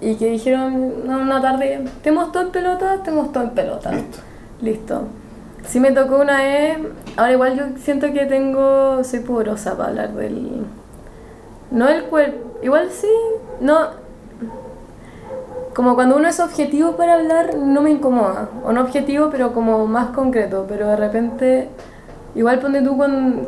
y 0.01 0.17
que 0.17 0.31
dijeron 0.31 1.07
no, 1.07 1.19
una 1.19 1.40
tarde, 1.40 1.85
¿tenemos 2.03 2.33
todo 2.33 2.43
en 2.43 2.51
pelota? 2.51 2.99
Tenemos 3.03 3.33
todo 3.33 3.45
en 3.45 3.51
pelota. 3.51 3.90
Listo. 3.93 4.19
Listo. 4.61 5.03
Sí 5.67 5.81
me 5.81 5.93
tocó 5.93 6.21
una 6.21 6.38
vez, 6.38 6.79
ahora 7.17 7.33
igual 7.33 7.57
yo 7.57 7.64
siento 7.79 8.12
que 8.12 8.27
tengo, 8.27 9.03
soy 9.03 9.21
porosa 9.21 9.77
para 9.77 9.88
hablar 9.90 10.12
del... 10.12 10.67
No 11.71 11.87
del 11.87 12.05
cuerpo, 12.05 12.59
igual 12.62 12.90
sí, 12.90 13.09
no... 13.61 14.05
Como 15.75 15.95
cuando 15.97 16.17
uno 16.17 16.29
es 16.29 16.38
objetivo 16.38 16.93
para 16.93 17.14
hablar, 17.14 17.57
no 17.57 17.81
me 17.81 17.90
incomoda. 17.90 18.49
O 18.64 18.73
no 18.73 18.83
objetivo, 18.83 19.29
pero 19.31 19.53
como 19.53 19.87
más 19.88 20.09
concreto. 20.11 20.67
Pero 20.69 20.87
de 20.87 20.95
repente, 20.95 21.69
igual 22.35 22.59
ponte 22.61 22.83
tú 22.83 22.97
con... 22.97 23.47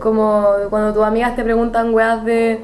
Como 0.00 0.46
cuando 0.70 0.92
tus 0.94 1.02
amigas 1.02 1.34
te 1.34 1.42
preguntan 1.42 1.92
weas 1.92 2.24
de... 2.24 2.60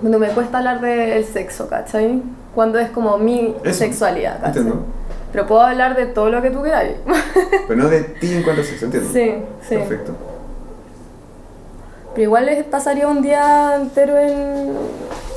Cuando 0.00 0.18
me 0.18 0.28
cuesta 0.28 0.58
hablar 0.58 0.80
del 0.80 1.24
sexo, 1.24 1.68
¿cachai? 1.68 2.22
Cuando 2.54 2.78
es 2.78 2.90
como 2.90 3.16
mi 3.18 3.54
Eso, 3.62 3.78
sexualidad, 3.78 4.40
¿cachai? 4.40 4.62
entiendo. 4.62 4.84
Pero 5.32 5.46
puedo 5.46 5.60
hablar 5.60 5.96
de 5.96 6.06
todo 6.06 6.30
lo 6.30 6.42
que 6.42 6.50
tú 6.50 6.62
queráis. 6.62 6.96
Pero 7.68 7.82
no 7.82 7.88
de 7.88 8.02
ti 8.02 8.34
en 8.34 8.42
cuanto 8.42 8.62
a 8.62 8.64
sexo, 8.64 8.86
entiendo. 8.86 9.10
Sí, 9.12 9.34
sí. 9.68 9.76
Perfecto. 9.76 10.12
Pero 12.16 12.22
igual 12.22 12.46
les 12.46 12.64
pasaría 12.64 13.06
un 13.06 13.20
día 13.22 13.76
entero 13.76 14.16
en, 14.18 14.72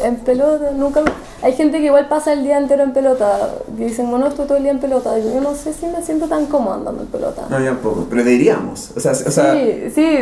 en 0.02 0.16
pelota. 0.18 0.72
Nunca, 0.72 1.02
hay 1.42 1.52
gente 1.54 1.80
que 1.80 1.86
igual 1.88 2.08
pasa 2.08 2.32
el 2.34 2.44
día 2.44 2.58
entero 2.58 2.84
en 2.84 2.94
pelota. 2.94 3.50
Y 3.78 3.84
dicen, 3.84 4.10
bueno, 4.10 4.28
estoy 4.28 4.46
todo 4.48 4.56
el 4.58 4.64
día 4.64 4.72
en 4.72 4.80
pelota. 4.80 5.20
Yo 5.20 5.42
no 5.42 5.54
sé 5.56 5.74
si 5.74 5.86
me 5.88 6.02
siento 6.02 6.28
tan 6.28 6.46
cómodo 6.46 6.76
andando 6.76 7.02
en 7.04 7.08
pelota. 7.10 7.42
No, 7.50 7.60
ya 7.60 7.72
un 7.72 7.78
poco, 7.80 8.08
pero 8.10 8.24
deberíamos. 8.24 8.92
O 8.96 9.00
sea, 9.02 9.12
o 9.12 9.16
sea 9.16 9.54
sí, 9.54 9.92
sí, 9.94 10.18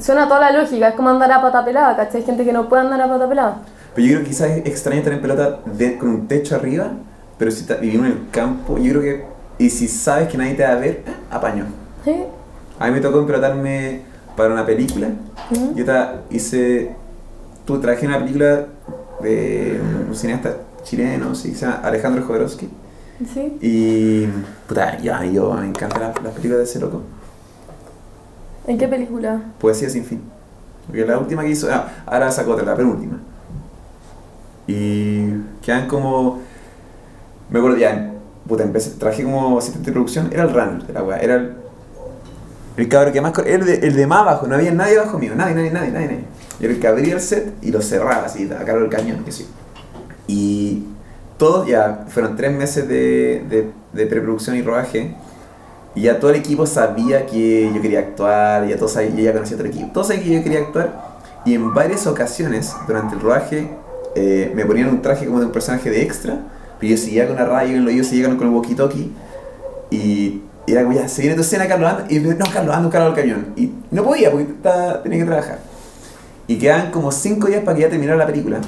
suena 0.00 0.26
toda 0.26 0.40
la 0.50 0.60
lógica. 0.60 0.88
Es 0.88 0.94
como 0.96 1.10
andar 1.10 1.30
a 1.30 1.40
pata 1.40 1.64
pelada, 1.64 1.96
¿cachai? 1.96 2.20
Hay 2.22 2.26
gente 2.26 2.44
que 2.44 2.52
no 2.52 2.68
puede 2.68 2.82
andar 2.82 3.00
a 3.00 3.08
pata 3.08 3.28
pelada. 3.28 3.58
pero 3.94 4.06
yo 4.06 4.12
creo 4.14 4.24
que 4.24 4.30
quizás 4.30 4.50
es 4.50 4.66
extraño 4.66 4.98
estar 4.98 5.12
en 5.12 5.20
pelota 5.22 5.60
de- 5.64 5.96
con 5.96 6.08
un 6.08 6.26
techo 6.28 6.56
arriba, 6.56 6.90
pero 7.38 7.52
si 7.52 7.64
vivimos 7.80 8.06
en 8.06 8.12
el 8.12 8.30
campo, 8.32 8.78
yo 8.78 8.90
creo 8.90 9.02
que. 9.02 9.24
Y 9.58 9.70
si 9.70 9.86
sabes 9.88 10.26
que 10.28 10.36
nadie 10.38 10.54
te 10.54 10.64
va 10.64 10.70
a 10.70 10.74
ver, 10.76 10.90
eh, 11.06 11.12
apaño. 11.30 11.66
¿Sí? 12.04 12.24
A 12.80 12.86
mí 12.86 12.92
me 12.92 13.00
tocó 13.00 13.18
empelotarme 13.20 14.00
para 14.36 14.52
una 14.52 14.64
película. 14.66 15.08
Yo 15.74 15.84
ta- 15.84 16.22
hice. 16.30 16.94
Tú 17.64 17.78
trabajé 17.80 18.06
en 18.06 18.10
una 18.12 18.20
película 18.20 18.66
de 19.20 19.80
un 20.08 20.14
cineasta 20.14 20.56
chileno, 20.82 21.34
sí, 21.34 21.50
que 21.50 21.56
se 21.56 21.66
llama 21.66 21.80
Alejandro 21.84 22.24
Jodorowsky. 22.26 22.68
¿Sí? 23.32 23.58
Y. 23.60 24.26
Puta, 24.66 24.98
ya, 24.98 25.24
yo 25.24 25.52
me 25.54 25.66
encantan 25.66 26.00
las, 26.00 26.22
las 26.22 26.32
películas 26.32 26.58
de 26.58 26.64
ese 26.64 26.80
loco. 26.80 27.02
¿En 28.66 28.78
qué 28.78 28.88
película? 28.88 29.42
Poesía 29.58 29.90
sin 29.90 30.04
fin. 30.04 30.22
Porque 30.86 31.04
la 31.04 31.18
última 31.18 31.42
que 31.42 31.50
hizo. 31.50 31.68
Ah, 31.70 31.88
ahora 32.06 32.30
sacó 32.30 32.52
otra, 32.52 32.64
la 32.64 32.76
penúltima. 32.76 33.18
Y. 34.66 35.26
Quedan 35.62 35.86
como. 35.88 36.40
Me 37.50 37.58
acuerdo 37.58 37.76
ya. 37.76 38.12
Puta, 38.48 38.62
empecé, 38.64 38.90
trabajé 38.98 39.22
como 39.24 39.58
asistente 39.58 39.90
de 39.90 39.92
producción. 39.92 40.28
Era 40.32 40.44
el 40.44 40.50
runner 40.52 40.82
de 40.86 40.92
la 40.92 41.02
weá. 41.02 41.18
Era 41.18 41.34
el. 41.36 41.52
El 42.80 42.88
cabrón 42.88 43.12
que 43.12 43.20
más. 43.20 43.38
el 43.44 43.66
de, 43.66 43.74
el 43.74 43.94
de 43.94 44.06
más 44.06 44.22
abajo. 44.22 44.46
No 44.46 44.54
había 44.54 44.72
nadie 44.72 44.98
abajo 44.98 45.18
mío. 45.18 45.32
Nadie, 45.36 45.54
nadie, 45.54 45.70
nadie, 45.70 45.90
nadie. 45.90 46.06
nadie. 46.06 46.24
Yo 46.58 46.64
era 46.64 46.72
el 46.72 46.80
que 46.80 46.88
abría 46.88 47.14
el 47.14 47.20
set 47.20 47.52
y 47.60 47.70
lo 47.70 47.82
cerraba 47.82 48.24
así, 48.24 48.50
a 48.50 48.64
cargo 48.64 48.80
del 48.80 48.88
cañón, 48.88 49.22
que 49.22 49.32
sí. 49.32 49.46
Y. 50.26 50.86
Todos 51.36 51.66
ya. 51.66 52.06
Fueron 52.08 52.36
tres 52.36 52.52
meses 52.56 52.88
de, 52.88 53.44
de, 53.50 53.70
de 53.92 54.06
preproducción 54.06 54.56
y 54.56 54.62
rodaje. 54.62 55.14
Y 55.94 56.02
ya 56.02 56.18
todo 56.18 56.30
el 56.30 56.36
equipo 56.36 56.64
sabía 56.66 57.26
que 57.26 57.70
yo 57.74 57.82
quería 57.82 58.00
actuar, 58.00 58.66
ya 58.66 58.76
todos 58.76 58.92
sabían, 58.92 59.16
ya 59.16 59.32
conocía 59.32 59.56
a 59.56 59.58
todo 59.58 59.68
el 59.68 59.74
equipo. 59.74 59.90
Todos 59.92 60.06
sabían 60.06 60.24
que 60.24 60.34
yo 60.36 60.42
quería 60.42 60.60
actuar. 60.60 61.20
Y 61.44 61.54
en 61.54 61.74
varias 61.74 62.06
ocasiones, 62.06 62.74
durante 62.86 63.14
el 63.14 63.20
rodaje, 63.20 63.68
eh, 64.14 64.52
me 64.54 64.64
ponían 64.64 64.88
un 64.88 65.02
traje 65.02 65.26
como 65.26 65.40
de 65.40 65.46
un 65.46 65.52
personaje 65.52 65.90
de 65.90 66.00
extra. 66.02 66.40
Pero 66.78 66.92
yo 66.92 66.96
seguía 66.96 67.26
con 67.26 67.36
la 67.36 67.44
radio 67.44 67.76
en 67.76 67.82
el 67.82 67.88
oído, 67.88 68.04
seguía 68.04 68.34
con 68.34 68.48
el 68.48 68.54
walkie-talkie. 68.54 69.10
Y 69.90 70.42
y 70.70 70.72
era 70.72 70.84
como, 70.84 70.94
ya, 70.94 71.08
se 71.08 71.22
viene 71.22 71.34
tu 71.34 71.42
escena, 71.42 71.66
Carlos, 71.66 71.90
anda. 71.90 72.06
Y 72.08 72.22
yo, 72.22 72.32
no, 72.34 72.44
Carlos, 72.52 72.74
anda 72.74 72.86
un 72.86 72.92
carro 72.92 73.06
al 73.06 73.14
camión. 73.14 73.46
Y 73.56 73.72
no 73.90 74.04
podía 74.04 74.30
porque 74.30 74.44
estaba- 74.52 75.02
tenía 75.02 75.18
que 75.18 75.24
trabajar. 75.24 75.58
Y 76.46 76.58
quedaban 76.58 76.90
como 76.92 77.10
cinco 77.12 77.48
días 77.48 77.62
para 77.64 77.76
que 77.76 77.82
ya 77.82 77.88
terminara 77.90 78.16
la 78.16 78.26
película. 78.26 78.60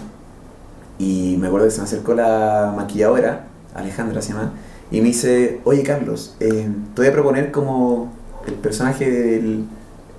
Y 0.99 1.37
me 1.41 1.47
acuerdo 1.47 1.67
que 1.67 1.73
se 1.73 1.79
me 1.79 1.85
acercó 1.85 2.15
la 2.15 2.73
maquilladora, 2.77 3.45
Alejandra 3.75 4.21
se 4.23 4.33
llama, 4.33 4.53
y 4.91 5.01
me 5.01 5.09
dice, 5.09 5.61
oye 5.65 5.83
Carlos, 5.83 6.37
eh, 6.41 6.69
te 6.95 7.01
voy 7.01 7.09
a 7.09 7.13
proponer 7.13 7.51
como 7.51 8.13
el 8.47 8.55
personaje 8.55 9.11
del 9.11 9.65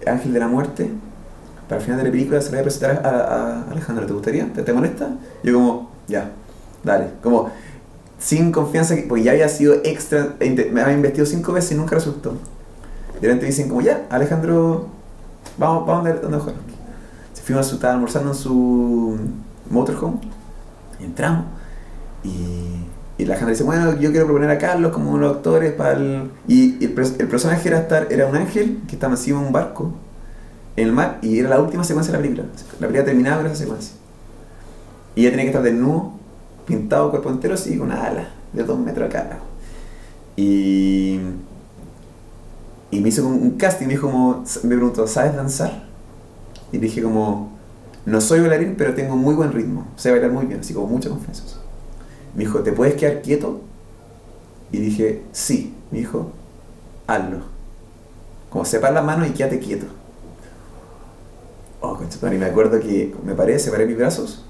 Ángel 0.08 0.34
de 0.34 0.39
la 0.39 0.48
Muerte. 0.48 0.89
Para 1.69 1.80
el 1.80 1.86
final 1.86 2.00
de 2.00 2.06
la 2.06 2.12
película 2.12 2.41
se 2.41 2.48
lo 2.48 2.52
voy 2.54 2.60
a 2.60 2.63
presentar 2.63 3.02
a, 3.06 3.10
a- 3.10 3.63
a 3.67 3.72
Alejandra, 3.72 4.06
¿te 4.06 4.13
gustaría? 4.13 4.52
¿Te, 4.52 4.62
te 4.63 4.74
molesta? 4.74 5.10
Yo 5.43 5.54
como, 5.54 5.91
ya, 6.08 6.32
dale. 6.84 7.08
Como, 7.22 7.50
sin 8.24 8.52
confianza, 8.54 8.96
que- 8.96 9.04
porque 9.04 9.24
ya 9.24 9.32
había 9.32 9.50
sido 9.50 9.76
extra, 9.84 10.36
me 10.40 10.82
había 10.82 10.94
investido 10.96 11.26
cinco 11.26 11.52
veces 11.52 11.74
y 11.74 11.76
nunca 11.76 11.96
resultó. 11.96 12.32
De 13.20 13.28
repente 13.28 13.46
dicen 13.48 13.68
como, 13.68 13.82
ya, 13.82 14.06
Alejandro, 14.10 14.88
vamos, 15.58 15.86
vamos 15.86 16.08
a 16.08 16.14
dónde 16.14 16.38
jugar. 16.40 16.56
Se 17.34 17.42
fuimos 17.42 17.66
a 17.66 17.70
su, 17.70 17.76
estaba 17.76 17.94
almorzando 17.94 18.30
en 18.32 18.36
su 18.36 19.18
motorhome, 19.70 20.20
entramos, 21.02 21.46
y 22.24 23.26
la 23.26 23.36
gente 23.36 23.52
dice, 23.52 23.64
bueno, 23.64 23.98
yo 24.00 24.12
quiero 24.12 24.26
proponer 24.26 24.50
a 24.50 24.58
Carlos 24.58 24.92
como 24.92 25.12
uno 25.12 25.20
de 25.20 25.28
los 25.28 25.38
actores 25.38 25.72
para 25.74 25.94
el... 25.94 26.32
Y 26.48 26.84
el, 26.84 26.96
pers- 26.96 27.16
el 27.20 27.28
personaje 27.28 27.68
era, 27.70 27.80
estar, 27.80 28.08
era 28.12 28.28
un 28.28 28.36
ángel 28.36 28.82
que 28.88 28.96
estaba 28.96 29.14
encima 29.14 29.40
de 29.40 29.46
un 29.48 29.54
barco 29.54 29.94
en 30.76 30.88
el 30.88 30.94
mar 30.94 31.20
y 31.22 31.40
era 31.40 31.50
la 31.50 31.60
última 31.62 31.84
secuencia 31.84 32.12
de 32.12 32.18
la 32.18 32.22
película. 32.24 32.48
La 32.80 32.88
película 32.88 33.06
terminaba 33.06 33.38
con 33.38 33.46
esa 33.48 33.56
secuencia. 33.56 33.94
Y 35.16 35.22
ella 35.22 35.30
tenía 35.30 35.46
que 35.46 35.50
estar 35.52 35.64
desnudo, 35.64 36.14
pintado 36.65 37.10
cuerpo 37.10 37.30
entero, 37.30 37.54
así 37.54 37.78
con 37.78 37.88
una 37.88 38.06
ala 38.06 38.30
de 38.54 38.63
dos 38.63 38.80
metros 38.80 39.10
acá. 39.10 39.39
Y, 40.36 41.19
y 42.91 42.99
me 42.99 43.10
hizo 43.10 43.28
un 43.28 43.52
casting, 43.52 43.88
me 43.88 43.93
dijo 43.93 44.10
como, 44.10 44.43
me 44.63 44.76
preguntó, 44.76 45.08
¿sabes 45.08 45.36
danzar? 45.36 45.84
Y 46.71 46.78
dije 46.78 47.04
como, 47.04 47.52
no 48.06 48.19
soy 48.21 48.41
bailarín, 48.41 48.76
pero 48.78 48.93
tengo 48.93 49.15
muy 49.15 49.36
buen 49.36 49.52
ritmo, 49.52 49.88
sé 49.95 50.12
bailar 50.12 50.32
muy 50.32 50.45
bien, 50.45 50.60
así 50.62 50.73
como 50.73 50.88
mucha 50.88 51.10
confianza. 51.10 51.43
Me 52.36 52.45
dijo, 52.45 52.60
¿te 52.62 52.71
puedes 52.71 52.95
quedar 52.95 53.21
quieto? 53.21 53.62
Y 54.71 54.78
dije, 54.80 55.21
sí. 55.32 55.76
Me 55.91 55.99
dijo, 55.99 56.32
hazlo. 57.06 57.41
Como 58.49 58.65
separa 58.65 58.95
las 58.95 59.06
manos 59.06 59.28
y 59.28 59.32
quédate 59.32 59.60
quieto. 59.60 59.86
Oh, 61.80 61.95
conchetumare, 61.95 62.38
y 62.38 62.39
me 62.39 62.45
acuerdo 62.45 62.80
que 62.80 63.13
me 63.23 63.36
paré, 63.36 63.60
separé 63.60 63.86
mis 63.86 63.97
brazos. 63.97 64.42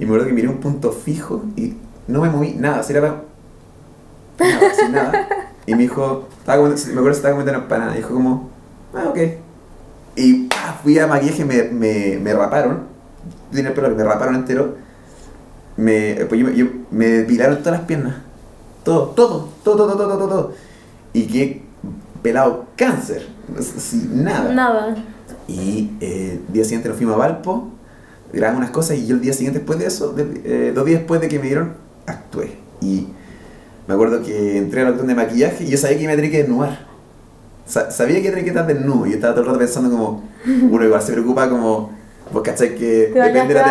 Y 0.00 0.04
me 0.04 0.06
acuerdo 0.06 0.26
que 0.26 0.32
miré 0.32 0.48
un 0.48 0.58
punto 0.58 0.90
fijo 0.92 1.44
y 1.56 1.74
no 2.08 2.22
me 2.22 2.30
moví 2.30 2.54
nada, 2.58 2.80
así 2.80 2.92
era 2.92 3.02
para- 3.02 4.50
nada, 4.50 4.66
así 4.72 4.88
nada. 4.90 5.26
Y 5.66 5.74
me 5.74 5.82
dijo, 5.82 6.26
estaba 6.38 6.58
comiendo- 6.58 6.82
me 6.86 6.92
acuerdo 6.92 7.10
que 7.10 7.16
estaba 7.16 7.34
comiendo 7.34 7.52
una 7.52 7.62
empanada. 7.62 7.92
Y 7.94 7.96
dijo 7.98 8.14
como, 8.14 8.50
ah, 8.94 9.04
ok. 9.10 9.18
Y 10.16 10.48
fui 10.82 10.98
a 10.98 11.06
maquillaje, 11.06 11.44
me, 11.44 11.62
me, 11.64 12.18
me 12.20 12.32
raparon. 12.32 12.84
Tiene 13.52 13.68
el 13.68 13.74
pelo, 13.74 13.90
me 13.94 14.02
raparon 14.02 14.34
entero. 14.36 14.74
Me, 15.76 16.24
pues 16.28 16.40
yo, 16.40 16.46
me- 16.46 16.56
yo- 16.56 16.66
me 16.90 17.06
depilaron 17.06 17.58
todas 17.58 17.78
las 17.80 17.86
piernas. 17.86 18.16
Todo, 18.82 19.08
todo, 19.08 19.48
todo, 19.62 19.76
todo, 19.76 19.96
todo, 19.96 20.16
todo, 20.18 20.28
todo. 20.28 20.52
Y 21.12 21.26
que 21.26 21.62
pelado 22.22 22.64
cáncer. 22.76 23.28
Sin 23.60 24.24
nada. 24.24 24.52
Nada. 24.52 24.96
Y 25.46 25.90
eh, 26.00 26.40
el 26.46 26.52
día 26.52 26.64
siguiente 26.64 26.88
nos 26.88 26.96
fuimos 26.96 27.14
a 27.16 27.18
Valpo, 27.18 27.68
grabamos 28.32 28.58
unas 28.60 28.70
cosas 28.70 28.96
y 28.98 29.06
yo 29.06 29.16
el 29.16 29.20
día 29.22 29.32
siguiente 29.32 29.58
después 29.60 29.78
de 29.78 29.86
eso, 29.86 30.12
de- 30.12 30.40
eh, 30.44 30.72
dos 30.74 30.84
días 30.86 31.00
después 31.00 31.20
de 31.20 31.28
que 31.28 31.38
me 31.38 31.46
dieron, 31.46 31.72
actué. 32.06 32.52
Y 32.80 33.08
me 33.86 33.94
acuerdo 33.94 34.22
que 34.22 34.58
entré 34.58 34.80
a 34.80 34.84
la 34.84 34.90
cuestión 34.90 35.08
de 35.08 35.14
maquillaje 35.14 35.64
y 35.64 35.68
yo 35.70 35.78
sabía 35.78 35.98
que 35.98 36.06
me 36.06 36.16
tenía 36.16 36.30
que 36.30 36.38
desnudar. 36.38 36.86
Sa- 37.66 37.90
sabía 37.90 38.20
que 38.22 38.28
tenía 38.30 38.44
que 38.44 38.50
estar 38.50 38.66
desnudo 38.66 39.06
y 39.06 39.10
yo 39.10 39.14
estaba 39.16 39.32
todo 39.34 39.42
el 39.42 39.46
rato 39.48 39.58
pensando 39.60 39.90
como, 39.90 40.24
uno 40.70 40.84
igual 40.84 41.02
se 41.02 41.12
preocupa 41.12 41.48
como, 41.48 41.92
vos 42.32 42.42
cachai 42.42 42.74
que 42.74 43.12
depende 43.26 43.54
de 43.54 43.54
la, 43.54 43.66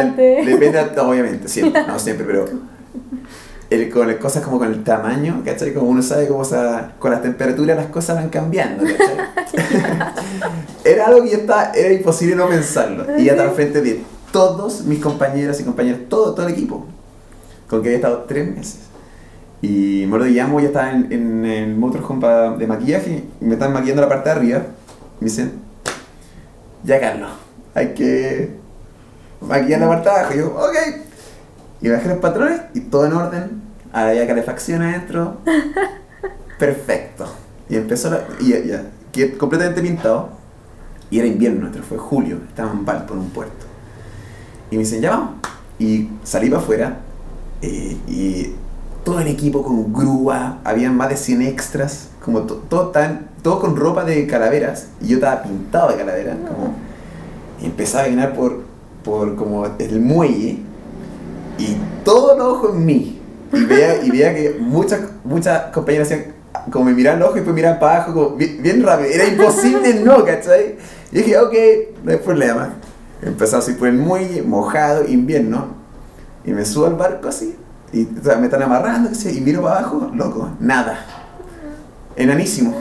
depende 0.45 1.01
obviamente, 1.01 1.47
siempre, 1.49 1.83
no 1.87 1.99
siempre, 1.99 2.25
pero 2.25 2.45
el, 3.69 3.89
con 3.89 4.07
las 4.07 4.15
cosas 4.17 4.41
como 4.43 4.57
con 4.57 4.67
el 4.69 4.83
tamaño, 4.83 5.41
¿cachai? 5.45 5.73
Como 5.73 5.89
uno 5.89 6.01
sabe 6.01 6.27
cómo 6.27 6.41
esa- 6.43 6.93
con 6.99 7.11
las 7.11 7.21
temperaturas 7.21 7.77
las 7.77 7.85
cosas 7.87 8.15
van 8.15 8.29
cambiando, 8.29 8.83
¿cachai? 8.83 10.13
era 10.83 11.07
algo 11.07 11.23
que 11.23 11.29
ya 11.31 11.37
estaba, 11.37 11.71
era 11.75 11.93
imposible 11.93 12.35
no 12.35 12.47
pensarlo. 12.47 13.05
Y 13.19 13.25
ya 13.25 13.31
estaba 13.33 13.49
al 13.49 13.55
frente 13.55 13.81
de 13.81 14.01
todos 14.31 14.83
mis 14.85 14.99
compañeras 14.99 15.59
y 15.59 15.63
compañeros, 15.63 16.01
todo, 16.09 16.33
todo 16.33 16.47
el 16.47 16.53
equipo, 16.53 16.85
con 17.67 17.81
que 17.81 17.89
había 17.89 17.97
estado 17.97 18.25
tres 18.27 18.55
meses. 18.55 18.79
Y 19.61 20.01
me 20.01 20.05
acuerdo 20.07 20.25
que 20.27 20.31
llamo, 20.31 20.59
ya 20.59 20.67
estaba 20.67 20.91
en, 20.91 21.11
en 21.11 21.45
el 21.45 21.75
motorhome 21.75 22.57
de 22.57 22.67
maquillaje 22.67 23.23
y 23.41 23.45
me 23.45 23.53
están 23.53 23.73
maquillando 23.73 24.01
la 24.01 24.09
parte 24.09 24.29
de 24.29 24.35
arriba. 24.35 24.61
Y 25.19 25.25
me 25.25 25.29
dicen, 25.29 25.53
ya 26.83 26.99
Carlos, 26.99 27.31
hay 27.73 27.93
que 27.93 28.55
maquillar 29.41 29.81
la 29.81 29.87
parte 29.87 30.09
de 30.09 30.15
abajo. 30.15 30.33
Y 30.33 30.37
yo, 30.37 30.47
ok. 30.47 30.75
Y 31.81 31.87
me 31.87 31.93
bajé 31.93 32.09
los 32.09 32.17
patrones 32.19 32.61
y 32.73 32.81
todo 32.81 33.05
en 33.05 33.13
orden. 33.13 33.61
Había 33.91 34.27
calefacción 34.27 34.81
adentro. 34.81 35.37
Perfecto. 36.59 37.25
Y 37.67 37.75
empezó 37.75 38.09
la. 38.09 38.23
Y 38.39 38.49
ya, 38.49 38.59
ya, 39.13 39.37
completamente 39.37 39.81
pintado. 39.81 40.29
Y 41.11 41.19
era 41.19 41.27
invierno, 41.27 41.61
nuestro 41.61 41.83
fue 41.83 41.97
julio. 41.97 42.37
Estaba 42.47 42.71
en 42.71 42.85
Valpo, 42.85 43.13
en 43.13 43.19
un 43.21 43.29
puerto. 43.29 43.68
Y 44.71 44.75
me 44.75 44.83
dicen, 44.83 45.01
ya 45.01 45.11
vamos. 45.11 45.29
Y 45.79 46.09
salí 46.23 46.49
para 46.49 46.61
afuera. 46.61 46.99
eh, 47.61 47.97
y 48.07 48.53
todo 49.03 49.19
el 49.21 49.27
equipo 49.27 49.63
con 49.63 49.91
grúa. 49.93 50.59
Habían 50.63 50.95
más 50.95 51.09
de 51.09 51.17
100 51.17 51.41
extras. 51.41 52.09
Como 52.23 52.41
to- 52.43 52.63
todo 52.69 52.87
tan, 52.89 53.29
todo 53.41 53.59
con 53.59 53.75
ropa 53.75 54.03
de 54.03 54.27
calaveras. 54.27 54.87
Y 55.01 55.07
yo 55.07 55.15
estaba 55.15 55.41
pintado 55.43 55.89
de 55.91 55.97
calavera. 55.97 56.33
Como, 56.33 56.73
y 57.61 57.65
empezaba 57.65 58.03
a 58.03 58.05
caminar 58.05 58.33
por, 58.33 58.61
por 59.03 59.35
como 59.35 59.65
el 59.79 59.99
muelle. 60.01 60.59
Y 61.57 61.75
todo 62.05 62.35
el 62.35 62.41
ojo 62.41 62.69
en 62.73 62.85
mí. 62.85 63.19
Y 63.51 63.63
veía, 63.65 64.03
y 64.03 64.11
veía 64.11 64.33
que 64.35 64.57
muchas, 64.59 65.01
muchas 65.23 65.71
compañeras 65.73 66.11
hacían 66.11 66.39
como 66.71 66.85
me 66.85 66.93
miraban 66.93 67.19
los 67.19 67.29
ojos 67.29 67.37
y 67.37 67.39
después 67.39 67.55
miraban 67.55 67.79
para 67.79 67.95
abajo, 67.95 68.13
como 68.13 68.29
bien, 68.35 68.61
bien 68.61 68.83
rápido. 68.83 69.09
Era 69.09 69.25
imposible 69.25 69.93
no, 70.03 70.23
¿cachai? 70.23 70.75
Y 71.11 71.17
dije, 71.17 71.37
ok, 71.37 71.53
no 72.03 72.11
hay 72.11 72.17
problema. 72.17 72.75
Empezó 73.21 73.57
así 73.57 73.73
por 73.73 73.87
el 73.87 73.95
muelle, 73.95 74.41
mojado, 74.41 75.05
invierno. 75.05 75.67
Y 76.45 76.51
me 76.51 76.65
subo 76.65 76.85
al 76.85 76.95
barco 76.95 77.27
así. 77.27 77.57
Y 77.91 78.05
o 78.05 78.23
sea, 78.23 78.37
me 78.37 78.45
están 78.45 78.61
amarrando, 78.61 79.09
y 79.11 79.41
miro 79.41 79.63
para 79.63 79.79
abajo, 79.79 80.11
loco, 80.13 80.49
nada. 80.59 81.05
Enanísimo. 82.15 82.75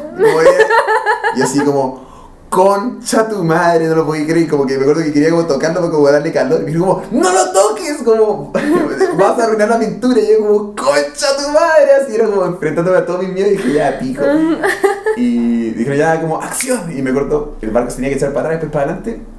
Y 1.37 1.43
así 1.43 1.61
como, 1.61 2.07
concha 2.49 3.29
tu 3.29 3.43
madre, 3.45 3.87
no 3.87 3.95
lo 3.95 4.07
podía 4.07 4.27
creer. 4.27 4.49
Como 4.49 4.67
que 4.67 4.77
me 4.77 4.83
acuerdo 4.83 5.03
que 5.03 5.13
quería 5.13 5.31
como 5.31 5.47
tocarlo 5.47 5.81
para 5.81 5.93
como 5.93 6.11
darle 6.11 6.33
calor. 6.33 6.63
Y 6.63 6.73
dijo 6.73 6.87
como, 6.87 7.03
no 7.11 7.33
lo 7.33 7.53
toques, 7.53 7.99
como, 8.05 8.53
vas 9.19 9.39
a 9.39 9.45
arruinar 9.45 9.69
la 9.69 9.79
pintura. 9.79 10.21
Y 10.21 10.33
yo 10.33 10.47
como, 10.47 10.59
concha 10.75 11.37
tu 11.37 11.49
madre. 11.53 11.93
Así 12.03 12.15
era 12.15 12.27
como 12.27 12.45
enfrentándome 12.45 12.99
a 12.99 13.07
todo 13.07 13.19
mi 13.19 13.29
miedo. 13.29 13.49
Y 13.49 13.57
dije, 13.57 13.73
ya, 13.73 13.99
pico. 13.99 14.23
Y 15.17 15.71
dijeron 15.71 15.99
ya 15.99 16.21
como, 16.21 16.41
acción. 16.41 16.97
Y 16.97 17.03
me 17.03 17.13
cortó, 17.13 17.57
el 17.61 17.71
barco 17.71 17.91
se 17.91 17.97
tenía 17.97 18.11
que 18.11 18.17
echar 18.17 18.33
para 18.33 18.49
atrás, 18.49 18.61
después 18.61 18.73
para 18.73 18.93
adelante. 18.93 19.38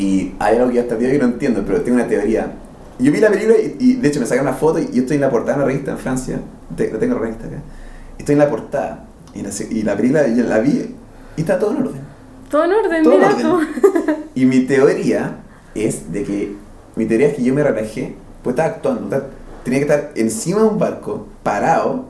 Y 0.00 0.32
hay 0.38 0.56
algo 0.56 0.70
que 0.72 0.80
hasta 0.80 0.94
el 0.94 1.00
día 1.00 1.08
de 1.10 1.14
hoy 1.16 1.20
no 1.20 1.26
entiendo, 1.26 1.62
pero 1.66 1.82
tengo 1.82 1.96
una 1.96 2.08
teoría. 2.08 2.52
Yo 2.98 3.12
vi 3.12 3.20
la 3.20 3.28
película 3.30 3.56
y, 3.58 3.76
y, 3.78 3.92
de 3.94 4.08
hecho 4.08 4.20
me 4.20 4.26
sacaron 4.26 4.48
una 4.48 4.56
foto 4.56 4.78
y 4.78 4.90
yo 4.92 5.02
estoy 5.02 5.16
en 5.16 5.20
la 5.22 5.30
portada 5.30 5.58
de 5.58 5.64
una 5.64 5.66
revista 5.72 5.90
en 5.92 5.98
Francia. 5.98 6.40
Te- 6.76 6.90
la 6.92 6.98
tengo 6.98 7.14
en 7.14 7.20
la 7.20 7.26
revista 7.26 7.46
acá. 7.46 7.56
Estoy 8.18 8.32
en 8.34 8.38
la 8.38 8.48
portada. 8.50 9.04
Y 9.34 9.42
la, 9.42 9.50
y 9.70 9.82
la 9.82 9.96
película 9.96 10.26
yo 10.28 10.44
la 10.44 10.58
vi 10.58 10.94
y 11.36 11.40
está 11.40 11.58
todo 11.58 11.70
en 11.72 11.82
orden. 11.82 12.00
Todo 12.50 12.64
en 12.64 12.72
orden, 12.72 13.02
Todo 13.04 13.12
en 13.14 13.18
mira 13.20 13.30
orden. 13.30 13.46
tú. 13.46 14.12
Y 14.34 14.44
mi 14.46 14.60
teoría 14.60 15.36
es 15.74 16.12
de 16.12 16.24
que. 16.24 16.52
Mi 16.96 17.06
teoría 17.06 17.28
es 17.28 17.34
que 17.36 17.42
yo 17.42 17.54
me 17.54 17.62
relajé, 17.62 18.14
pues 18.42 18.54
estaba 18.54 18.70
actuando. 18.70 19.02
estaba- 19.04 19.26
tenía 19.64 19.78
que 19.80 19.84
estar 19.84 20.10
encima 20.16 20.60
de 20.62 20.66
un 20.68 20.78
barco, 20.78 21.26
parado, 21.42 22.06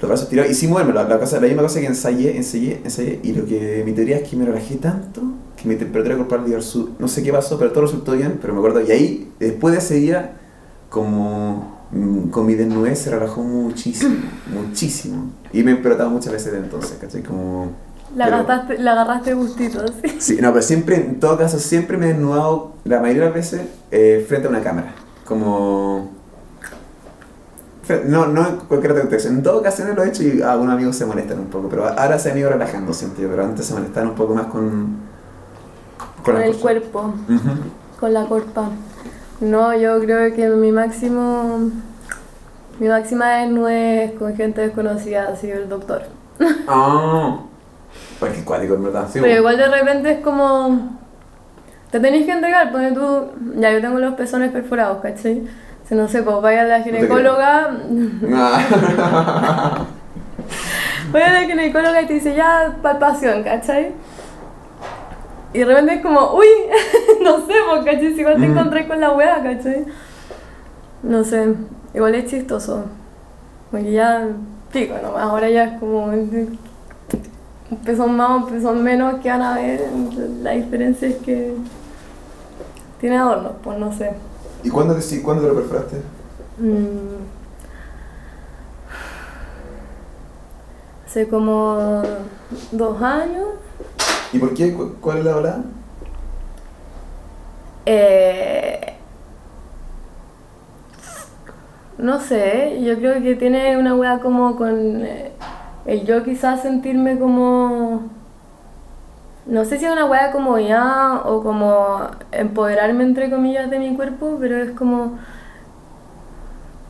los 0.00 0.08
brazos 0.08 0.28
tirados, 0.28 0.50
y 0.50 0.54
sin 0.54 0.70
moverme. 0.70 0.92
La, 0.92 1.04
la, 1.04 1.16
misma 1.18 1.62
cosa 1.62 1.80
que 1.80 1.86
ensayé, 1.86 2.36
ensayé, 2.36 2.80
ensayé. 2.84 3.20
Y 3.22 3.32
lo 3.32 3.46
que 3.46 3.82
mi 3.84 3.92
teoría 3.92 4.18
es 4.18 4.28
que 4.28 4.36
me 4.36 4.44
relajé 4.44 4.76
tanto 4.76 5.22
que 5.56 5.66
mi 5.68 5.76
temperatura 5.76 6.16
corporal 6.16 6.44
dio 6.46 6.60
su. 6.60 6.90
No 6.98 7.08
sé 7.08 7.22
qué 7.22 7.32
pasó, 7.32 7.58
pero 7.58 7.72
todo 7.72 7.84
resultó 7.84 8.12
bien. 8.12 8.38
Pero 8.40 8.52
me 8.52 8.58
acuerdo. 8.58 8.80
Y 8.82 8.90
ahí, 8.90 9.32
después 9.40 9.72
de 9.72 9.78
ese 9.78 9.94
día, 9.94 10.36
como. 10.90 11.86
mm, 11.92 12.28
Con 12.28 12.46
mi 12.46 12.54
desnudez 12.54 12.98
se 12.98 13.10
relajó 13.10 13.42
muchísimo, 13.42 14.16
muchísimo. 14.52 15.30
Y 15.52 15.62
me 15.62 15.70
he 15.70 15.74
explotado 15.74 16.10
muchas 16.10 16.32
veces 16.32 16.52
de 16.52 16.58
entonces, 16.58 16.98
¿cachai? 17.00 17.22
Como. 17.22 17.72
La, 18.14 18.26
pero- 18.26 18.36
agarraste, 18.38 18.78
la 18.78 18.92
agarraste 18.92 19.34
gustito, 19.34 19.80
así. 19.82 20.16
Sí, 20.20 20.38
no, 20.40 20.50
pero 20.52 20.62
siempre, 20.62 20.96
en 20.96 21.20
todo 21.20 21.36
caso, 21.36 21.58
siempre 21.58 21.96
me 21.98 22.06
he 22.06 22.08
desnudado, 22.10 22.74
la 22.84 23.00
mayoría 23.00 23.22
de 23.22 23.28
las 23.28 23.34
veces, 23.34 23.62
eh, 23.90 24.24
frente 24.28 24.46
a 24.46 24.50
una 24.50 24.62
cámara. 24.62 24.94
Como... 25.24 26.15
No, 28.06 28.26
no 28.26 28.48
en 28.48 28.56
cualquier 28.56 28.92
otra. 28.92 29.18
En 29.18 29.42
todas 29.42 29.60
ocasiones 29.60 29.94
lo 29.96 30.04
he 30.04 30.08
hecho 30.08 30.22
y 30.22 30.42
algunos 30.42 30.74
amigos 30.74 30.96
se 30.96 31.06
molestan 31.06 31.38
un 31.38 31.46
poco, 31.46 31.68
pero 31.68 31.86
ahora 31.86 32.18
se 32.18 32.30
han 32.30 32.38
ido 32.38 32.50
relajando, 32.50 32.92
siento 32.92 33.22
yo, 33.22 33.28
pero 33.28 33.44
antes 33.44 33.66
se 33.66 33.74
molestaban 33.74 34.10
un 34.10 34.16
poco 34.16 34.34
más 34.34 34.46
con... 34.46 34.96
Con 36.24 36.40
el 36.40 36.56
cuerpo, 36.56 37.14
con 38.00 38.12
la 38.12 38.24
corpa. 38.26 38.70
No, 39.40 39.76
yo 39.76 40.00
creo 40.00 40.34
que 40.34 40.48
mi 40.48 40.72
máximo. 40.72 41.70
Mi 42.80 42.88
máxima 42.88 43.38
desnudez 43.38 44.12
con 44.18 44.34
gente 44.34 44.60
desconocida 44.60 45.34
sido 45.36 45.58
el 45.58 45.68
doctor. 45.68 46.02
Ah, 46.68 47.40
porque 48.18 48.38
es 48.38 48.44
cuático, 48.44 48.74
en 48.74 48.84
verdad. 48.84 49.08
Sí, 49.10 49.20
Pero 49.20 49.36
igual 49.36 49.56
de 49.56 49.68
repente 49.68 50.10
es 50.12 50.20
como. 50.20 50.98
Te 51.90 52.00
tenés 52.00 52.26
que 52.26 52.32
entregar, 52.32 52.72
porque 52.72 52.92
tú. 52.92 53.26
Ya, 53.58 53.72
yo 53.72 53.80
tengo 53.80 53.98
los 53.98 54.14
pezones 54.14 54.50
perforados, 54.50 54.98
¿cachai? 55.02 55.46
Si 55.88 55.94
no 55.94 56.08
sé, 56.08 56.22
pues 56.22 56.40
vaya 56.42 56.62
a 56.62 56.64
la 56.64 56.82
ginecóloga. 56.82 57.70
Vaya 61.12 61.28
a 61.28 61.32
la 61.40 61.46
ginecóloga 61.46 62.02
y 62.02 62.06
te 62.06 62.14
dice 62.14 62.34
ya 62.34 62.76
palpación, 62.82 63.42
¿cachai? 63.44 63.92
Y 65.52 65.58
de 65.60 65.64
repente 65.64 65.94
es 65.94 66.02
como, 66.02 66.34
uy, 66.34 66.46
no 67.22 67.46
sé, 67.46 67.52
pues, 67.70 67.84
¿cachai? 67.84 68.14
Si 68.14 68.20
igual 68.20 68.34
te 68.40 68.48
Mm. 68.48 68.58
encontré 68.58 68.88
con 68.88 69.00
la 69.00 69.12
wea, 69.12 69.42
¿cachai? 69.42 69.84
No 71.04 71.22
sé, 71.24 71.54
igual 71.94 72.14
es 72.16 72.28
chistoso. 72.30 72.84
Porque 73.70 73.92
ya, 73.92 74.26
pico 74.72 74.94
nomás, 75.02 75.22
ahora 75.22 75.48
ya 75.48 75.64
es 75.64 75.78
como 75.78 76.04
un 76.06 76.58
pezón 77.84 78.16
más, 78.16 78.30
un 78.30 78.46
pezón 78.48 78.82
menos 78.82 79.14
que 79.22 79.28
van 79.30 79.42
a 79.42 79.54
ver. 79.54 79.82
La 80.42 80.50
diferencia 80.52 81.08
es 81.08 81.16
que 81.16 81.54
tiene 83.00 83.16
adornos, 83.16 83.52
pues 83.62 83.78
no 83.78 83.92
sé. 83.92 84.10
¿Y 84.62 84.70
cuándo 84.70 84.94
te, 84.94 85.22
cuándo 85.22 85.42
te 85.42 85.48
lo 85.48 85.54
perforaste? 85.54 85.96
Mm. 86.58 87.16
Hace 91.06 91.28
como 91.28 92.02
dos 92.72 93.02
años. 93.02 93.46
¿Y 94.32 94.38
por 94.38 94.54
qué? 94.54 94.74
¿Cu- 94.74 94.94
¿Cuál 95.00 95.18
es 95.18 95.24
la 95.24 95.34
volada? 95.34 95.62
Eh, 97.86 98.94
no 101.98 102.20
sé, 102.20 102.82
yo 102.82 102.96
creo 102.98 103.22
que 103.22 103.36
tiene 103.36 103.76
una 103.78 103.94
weá 103.94 104.18
como 104.18 104.56
con 104.56 105.04
eh, 105.04 105.32
el 105.86 106.04
yo 106.04 106.24
quizás 106.24 106.62
sentirme 106.62 107.18
como... 107.18 108.10
No 109.46 109.64
sé 109.64 109.78
si 109.78 109.84
es 109.84 109.92
una 109.92 110.06
weá 110.06 110.32
como 110.32 110.58
ya 110.58 111.22
o 111.24 111.42
como 111.42 112.00
empoderarme 112.32 113.04
entre 113.04 113.30
comillas 113.30 113.70
de 113.70 113.78
mi 113.78 113.94
cuerpo, 113.94 114.36
pero 114.40 114.56
es 114.56 114.72
como... 114.72 115.18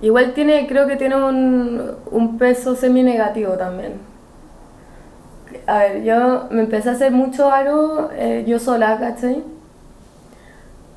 Igual 0.00 0.32
tiene, 0.32 0.66
creo 0.66 0.86
que 0.86 0.96
tiene 0.96 1.16
un, 1.16 1.92
un 2.10 2.38
peso 2.38 2.74
semi-negativo 2.74 3.52
también. 3.54 3.94
A 5.66 5.78
ver, 5.78 6.04
yo 6.04 6.46
me 6.50 6.62
empecé 6.62 6.90
a 6.90 6.92
hacer 6.92 7.12
mucho 7.12 7.50
aro 7.50 8.10
eh, 8.12 8.44
yo 8.46 8.58
sola, 8.58 8.98
¿cachai? 8.98 9.42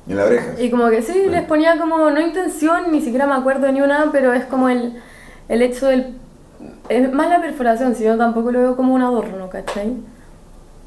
En 0.08 0.16
la 0.16 0.24
oreja. 0.24 0.60
Y 0.60 0.70
como 0.70 0.88
que 0.88 1.02
sí, 1.02 1.26
les 1.28 1.42
ponía 1.44 1.78
como, 1.78 2.10
no 2.10 2.20
intención, 2.20 2.90
ni 2.90 3.00
siquiera 3.00 3.26
me 3.26 3.34
acuerdo 3.34 3.70
ni 3.70 3.80
una, 3.80 4.10
pero 4.12 4.32
es 4.32 4.44
como 4.44 4.68
el, 4.68 5.00
el 5.48 5.62
hecho 5.62 5.86
del... 5.86 6.14
Es 6.88 7.12
más 7.12 7.28
la 7.28 7.40
perforación, 7.40 7.94
si 7.94 8.04
yo 8.04 8.16
tampoco 8.16 8.50
lo 8.50 8.60
veo 8.60 8.76
como 8.76 8.94
un 8.94 9.02
adorno, 9.02 9.48
¿cachai? 9.48 9.96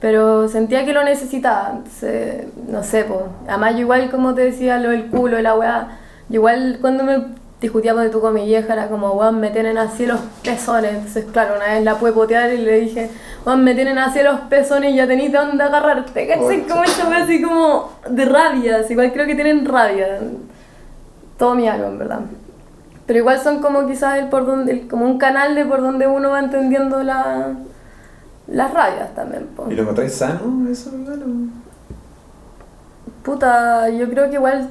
Pero 0.04 0.50
sentía 0.50 0.84
que 0.84 0.92
lo 0.92 1.02
necesitaba, 1.06 1.70
entonces, 1.78 2.44
no 2.68 2.84
sé, 2.84 3.06
pues. 3.06 3.22
Además, 3.48 3.72
yo 3.76 3.80
igual, 3.80 4.10
como 4.12 4.34
te 4.36 4.42
decía, 4.42 4.78
lo 4.78 4.89
del 4.89 5.06
culo, 5.06 5.39
la 5.42 5.56
weá, 5.56 5.88
yo 6.28 6.36
igual 6.42 6.80
cuando 6.82 7.06
me 7.06 7.24
discutíamos 7.62 8.04
de 8.04 8.10
tu 8.10 8.20
con 8.20 8.34
mi 8.34 8.44
vieja 8.46 8.74
era 8.74 8.89
como, 8.89 9.12
weón, 9.13 9.39
me 9.39 9.50
tienen 9.50 9.78
así 9.78 10.06
los 10.06 10.20
pezones. 10.44 10.92
Entonces, 10.96 11.24
claro, 11.32 11.56
una 11.56 11.76
vez 11.76 11.84
la 11.86 11.96
pude 11.96 12.12
potear 12.12 12.52
y 12.52 12.58
le 12.58 12.82
dije, 12.82 13.10
weón, 13.46 13.63
me 13.63 13.74
tienen 13.76 13.98
así 13.98 14.22
los 14.22 14.42
pezones 14.42 14.92
y 14.92 14.96
ya 14.98 15.08
tenés 15.08 15.32
de 15.32 15.38
dónde 15.38 15.63
agarrarte, 15.63 16.28
¿cachai? 16.28 16.63
Como 16.68 16.84
esa 16.84 17.08
weá 17.08 17.24
así 17.24 17.42
como 17.42 17.92
de 18.10 18.26
rabia, 18.26 18.80
así, 18.82 18.92
igual 18.92 19.13
creo 19.13 19.26
que 19.26 19.36
tienen 19.36 19.63
rabia. 19.66 20.20
Todo 21.38 21.56
mi 21.56 21.66
alma, 21.70 21.88
en 21.88 21.98
verdad. 21.98 22.20
Pero 23.06 23.20
igual 23.20 23.39
son 23.39 23.62
como 23.62 23.88
quizás 23.88 24.18
el 24.18 24.28
por 24.28 24.46
donde, 24.46 24.72
el- 24.74 24.88
como 24.89 25.06
un 25.06 25.18
canal 25.18 25.56
de 25.56 25.63
por 25.66 25.82
donde 25.82 26.08
uno 26.08 26.32
va 26.32 26.39
entendiendo 26.39 27.02
la, 27.04 27.54
las 28.47 28.73
rabias 28.73 29.13
también, 29.15 29.47
po. 29.56 29.67
¿Y 29.69 29.75
lo 29.75 29.84
encontráis 29.84 30.13
sano 30.15 30.67
eso, 30.69 30.91
igual? 30.95 31.23
o? 31.23 33.23
Puta, 33.25 33.89
yo 33.89 34.10
creo 34.10 34.29
que 34.29 34.36
igual 34.36 34.69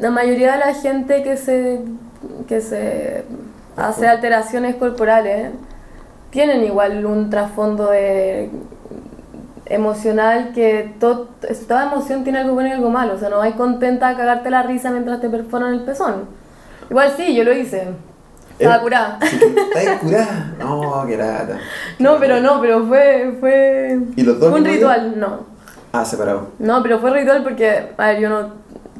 la 0.00 0.10
mayoría 0.10 0.52
de 0.52 0.58
la 0.58 0.74
gente 0.74 1.22
que 1.22 1.36
se, 1.36 1.80
que 2.46 2.60
se 2.60 3.24
hace 3.76 4.06
alteraciones 4.06 4.76
corporales 4.76 5.50
tienen 6.30 6.64
igual 6.64 7.04
un 7.06 7.30
trasfondo 7.30 7.90
de- 7.90 8.50
emocional 9.68 10.52
que 10.54 10.94
todo, 11.00 11.30
es- 11.48 11.66
toda 11.66 11.86
emoción 11.86 12.22
tiene 12.22 12.38
algo 12.38 12.54
bueno 12.54 12.68
y 12.68 12.72
algo 12.72 12.90
malo. 12.90 13.14
O 13.14 13.18
sea, 13.18 13.30
no 13.30 13.40
hay 13.40 13.52
contenta 13.54 14.08
a 14.08 14.16
cagarte 14.16 14.48
la 14.50 14.62
risa 14.62 14.90
mientras 14.92 15.20
te 15.20 15.28
perforan 15.28 15.74
el 15.74 15.80
pezón. 15.80 16.26
Igual 16.88 17.12
sí, 17.16 17.34
yo 17.34 17.42
lo 17.42 17.52
hice. 17.52 17.88
Estaba 18.58 18.76
Eh, 18.76 18.80
curada. 18.82 19.18
Sí. 19.22 19.38
No, 20.58 21.04
qué 21.06 21.16
lata. 21.16 21.58
No, 21.98 22.18
pero 22.18 22.40
no, 22.40 22.60
pero 22.60 22.86
fue, 22.86 23.36
fue, 23.40 23.98
¿Y 24.16 24.22
los 24.22 24.38
dos 24.38 24.50
fue 24.50 24.58
un 24.58 24.64
día? 24.64 24.74
ritual, 24.74 25.18
no. 25.18 25.40
Ah, 25.92 26.04
separado. 26.04 26.48
No, 26.58 26.82
pero 26.82 26.98
fue 26.98 27.10
ritual 27.10 27.42
porque, 27.42 27.88
a 27.96 28.06
ver, 28.08 28.20
yo 28.20 28.28
no 28.28 28.50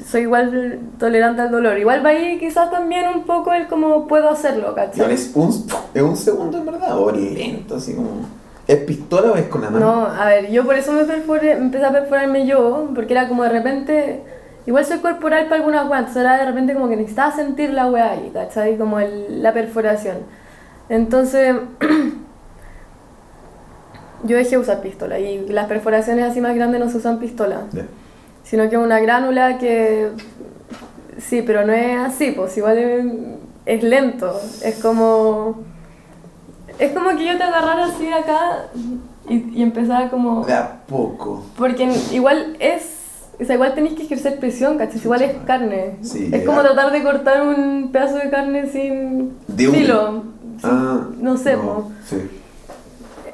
soy 0.05 0.21
igual 0.21 0.79
tolerante 0.99 1.41
al 1.41 1.51
dolor. 1.51 1.77
Igual 1.77 2.03
va 2.05 2.09
ahí 2.09 2.37
quizás 2.39 2.69
también 2.71 3.05
un 3.13 3.23
poco 3.23 3.53
el 3.53 3.67
cómo 3.67 4.07
puedo 4.07 4.29
hacerlo, 4.29 4.69
Igual 4.71 4.75
¿cachai? 4.91 5.13
es 5.13 5.31
un, 5.35 5.65
es 5.93 6.01
un 6.01 6.15
segundo 6.17 6.57
en 6.57 6.65
verdad, 6.65 6.97
o 6.99 7.11
lento, 7.11 7.75
así 7.75 7.93
como. 7.95 8.09
¿Es 8.67 8.77
pistola 8.79 9.31
o 9.31 9.35
es 9.37 9.45
con 9.47 9.61
la 9.61 9.69
mano? 9.69 9.85
No, 9.85 10.05
a 10.07 10.25
ver, 10.25 10.51
yo 10.51 10.65
por 10.65 10.75
eso 10.75 10.91
me 10.91 11.05
perforé, 11.05 11.53
empecé 11.53 11.85
a 11.85 11.91
perforarme 11.91 12.45
yo, 12.45 12.89
porque 12.93 13.13
era 13.13 13.27
como 13.29 13.43
de 13.43 13.49
repente, 13.49 14.23
igual 14.67 14.85
soy 14.85 14.99
corporal 14.99 15.45
para 15.45 15.55
algunas 15.55 15.87
weas, 15.89 15.99
entonces 16.01 16.21
era 16.23 16.37
de 16.37 16.45
repente 16.45 16.73
como 16.75 16.87
que 16.89 16.97
necesitaba 16.97 17.31
sentir 17.35 17.71
la 17.71 17.89
wea 17.89 18.11
ahí, 18.11 18.29
¿cachai? 18.33 18.77
Como 18.77 18.99
el- 18.99 19.41
la 19.41 19.53
perforación. 19.53 20.17
Entonces, 20.89 21.55
yo 24.23 24.35
dejé 24.37 24.51
de 24.51 24.57
usar 24.57 24.81
pistola 24.81 25.19
y 25.19 25.47
las 25.49 25.67
perforaciones 25.67 26.29
así 26.29 26.41
más 26.41 26.55
grandes 26.55 26.79
no 26.79 26.89
se 26.89 26.97
usan 26.97 27.19
pistola. 27.19 27.61
Sino 28.43 28.63
que 28.69 28.75
es 28.75 28.81
una 28.81 28.99
gránula 28.99 29.57
que 29.57 30.09
sí, 31.17 31.41
pero 31.43 31.65
no 31.65 31.73
es 31.73 31.97
así, 31.99 32.31
pues 32.31 32.57
igual 32.57 32.77
es, 32.77 33.05
es 33.65 33.83
lento, 33.83 34.39
es 34.63 34.79
como 34.81 35.59
es 36.79 36.91
como 36.91 37.09
que 37.17 37.25
yo 37.25 37.37
te 37.37 37.43
agarrara 37.43 37.85
así 37.85 38.05
de 38.05 38.13
acá 38.13 38.67
y, 39.27 39.59
y 39.59 39.63
empezara 39.63 40.09
como 40.09 40.45
De 40.45 40.53
a 40.53 40.79
poco. 40.87 41.43
porque 41.57 41.89
igual 42.11 42.55
es 42.59 42.96
o 43.39 43.45
sea, 43.45 43.55
igual 43.55 43.73
tenéis 43.75 43.95
que 43.95 44.03
ejercer 44.03 44.39
presión, 44.39 44.77
¿cachai? 44.77 44.99
Igual 45.03 45.21
es 45.21 45.35
carne. 45.45 45.97
Sí, 46.01 46.25
es 46.31 46.41
ya. 46.41 46.45
como 46.45 46.61
tratar 46.61 46.91
de 46.91 47.03
cortar 47.03 47.41
un 47.45 47.89
pedazo 47.91 48.17
de 48.17 48.29
carne 48.29 48.67
sin 48.67 49.33
De 49.47 49.67
filo. 49.67 50.23
Ah, 50.63 51.07
no 51.19 51.37
sé. 51.37 51.55
Sí, 52.07 52.17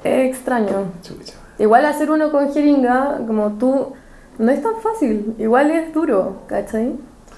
Es 0.03 0.29
extraño. 0.29 0.91
chucha. 1.01 1.35
Igual 1.59 1.85
hacer 1.85 2.11
uno 2.11 2.31
con 2.31 2.51
jeringa, 2.51 3.21
como 3.25 3.53
tú, 3.53 3.93
no 4.39 4.51
es 4.51 4.61
tan 4.61 4.73
fácil. 4.81 5.35
Igual 5.39 5.71
es 5.71 5.93
duro, 5.93 6.41
¿cachai? 6.47 6.93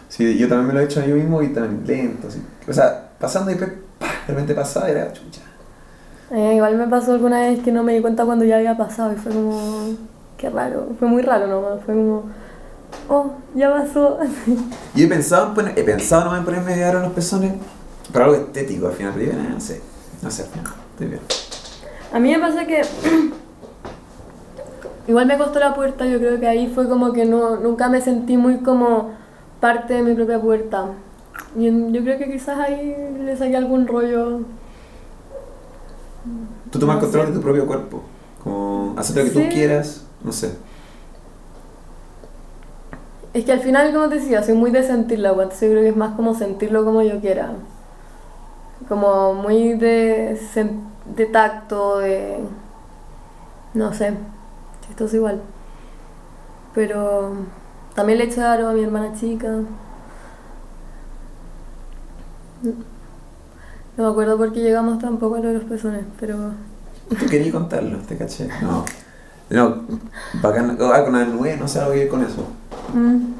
Sí, 0.08 0.38
yo 0.38 0.48
también 0.48 0.68
me 0.68 0.74
lo 0.74 0.80
he 0.80 0.86
hecho 0.86 1.06
yo 1.06 1.16
mismo 1.16 1.42
y 1.44 1.50
tan 1.50 1.86
lento, 1.86 2.28
así. 2.30 2.42
O 2.68 2.74
sea, 2.74 3.10
pasando 3.20 3.52
y 3.52 3.56
después, 3.56 3.78
de 4.00 4.34
repente 4.34 4.56
pasaba 4.56 4.88
y 4.88 4.92
era 4.92 5.12
chucha. 5.14 5.42
Eh, 6.32 6.54
igual 6.56 6.76
me 6.78 6.88
pasó 6.88 7.12
alguna 7.14 7.42
vez 7.42 7.60
que 7.60 7.72
no 7.72 7.84
me 7.84 7.94
di 7.94 8.02
cuenta 8.02 8.26
cuando 8.26 8.46
ya 8.46 8.56
había 8.58 8.76
pasado 8.76 9.14
y 9.14 9.16
fue 9.18 9.32
como, 9.32 9.90
qué 10.38 10.50
raro, 10.50 10.88
fue 10.98 11.08
muy 11.08 11.22
raro 11.22 11.46
nomás, 11.48 11.84
fue 11.86 11.94
como, 11.94 12.24
oh, 13.10 13.32
ya 13.56 13.72
pasó. 13.72 14.18
Y 14.96 15.04
he 15.04 15.08
pensado 15.08 15.48
en, 15.48 15.54
poner, 15.54 15.80
he 15.80 15.84
pensado 15.84 16.26
nomás 16.26 16.40
en 16.40 16.46
ponerme 16.46 16.76
de 16.76 16.84
aro 16.86 17.00
en 17.00 17.04
los 17.06 17.14
pezones, 17.14 17.54
para 18.12 18.26
algo 18.26 18.38
estético 18.38 18.88
al 18.88 18.94
final, 18.94 19.14
pero 19.16 19.32
yo 19.32 19.38
no 19.50 19.60
sé, 19.60 19.82
no 20.22 20.32
sé 20.32 20.44
al 20.44 20.50
final, 20.50 20.74
estoy 20.92 21.08
bien. 21.08 21.22
A 22.14 22.20
mí 22.20 22.32
me 22.32 22.40
pasa 22.40 22.66
que 22.66 22.82
igual 25.08 25.26
me 25.26 25.38
costó 25.38 25.60
la 25.60 25.74
puerta, 25.74 26.06
yo 26.06 26.20
creo 26.20 26.40
que 26.40 26.48
ahí 26.48 26.72
fue 26.74 26.88
como 26.88 27.12
que 27.14 27.26
no, 27.26 27.58
nunca 27.58 27.90
me 27.90 28.02
sentí 28.02 28.38
muy 28.38 28.58
como 28.60 29.12
parte 29.60 29.96
de 29.96 30.02
mi 30.04 30.14
propia 30.16 30.40
puerta. 30.40 30.86
Y 31.58 31.66
yo 31.92 32.02
creo 32.04 32.18
que 32.18 32.32
quizás 32.32 32.60
ahí 32.60 32.96
le 33.24 33.36
saqué 33.38 33.56
algún 33.58 33.88
rollo. 33.88 34.40
Tú 36.72 36.80
tomas 36.80 36.96
No 36.96 37.02
control 37.02 37.26
sé. 37.28 37.32
de 37.32 37.38
tu 37.38 37.44
propio 37.44 37.68
cuerpo, 37.68 38.02
como 38.44 38.94
hacer 38.98 39.18
lo 39.18 39.24
que 39.24 39.30
Sí. 39.30 39.36
tú 39.48 39.54
quieras, 39.54 40.04
no 40.24 40.32
sé. 40.32 40.56
Es 43.36 43.44
que 43.44 43.52
al 43.52 43.60
final, 43.60 43.92
como 43.94 44.08
te 44.08 44.16
decía, 44.16 44.42
soy 44.42 44.54
muy 44.54 44.72
de 44.72 44.82
sentirlo, 44.82 45.32
entonces 45.34 45.60
yo 45.60 45.72
creo 45.72 45.84
que 45.84 45.90
es 45.90 45.96
más 45.98 46.16
como 46.16 46.36
sentirlo 46.36 46.86
como 46.86 47.02
yo 47.02 47.20
quiera. 47.20 47.52
Como 48.88 49.34
muy 49.34 49.74
de, 49.74 50.40
de 51.18 51.26
tacto, 51.26 51.98
de... 51.98 52.40
No 53.74 53.94
sé, 53.94 54.14
esto 54.90 55.04
es 55.04 55.14
igual. 55.16 55.42
Pero 56.74 57.34
también 57.94 58.20
le 58.20 58.24
eché 58.24 58.42
aro 58.42 58.70
a 58.70 58.74
mi 58.74 58.84
hermana 58.84 59.12
chica. 59.20 59.50
No 63.98 64.04
me 64.06 64.08
acuerdo 64.08 64.38
por 64.38 64.54
qué 64.54 64.62
llegamos 64.62 65.00
tampoco 65.00 65.36
a 65.36 65.40
lo 65.40 65.50
de 65.50 65.56
los 65.56 65.66
pezones, 65.66 66.06
pero... 66.22 66.54
Tú 67.10 67.26
querías 67.30 67.52
contarlo, 67.52 67.98
te 67.98 68.18
caché. 68.18 68.48
No. 68.62 68.86
No, 69.50 69.84
bacán, 70.42 70.78
ah, 70.82 71.04
con 71.04 71.14
la 71.14 71.26
nube, 71.26 71.56
no 71.58 71.68
sé 71.68 71.80
algo 71.80 71.94
que 71.94 72.00
ver 72.00 72.08
con 72.10 72.24
eso. 72.24 72.48
Mm. 72.94 73.34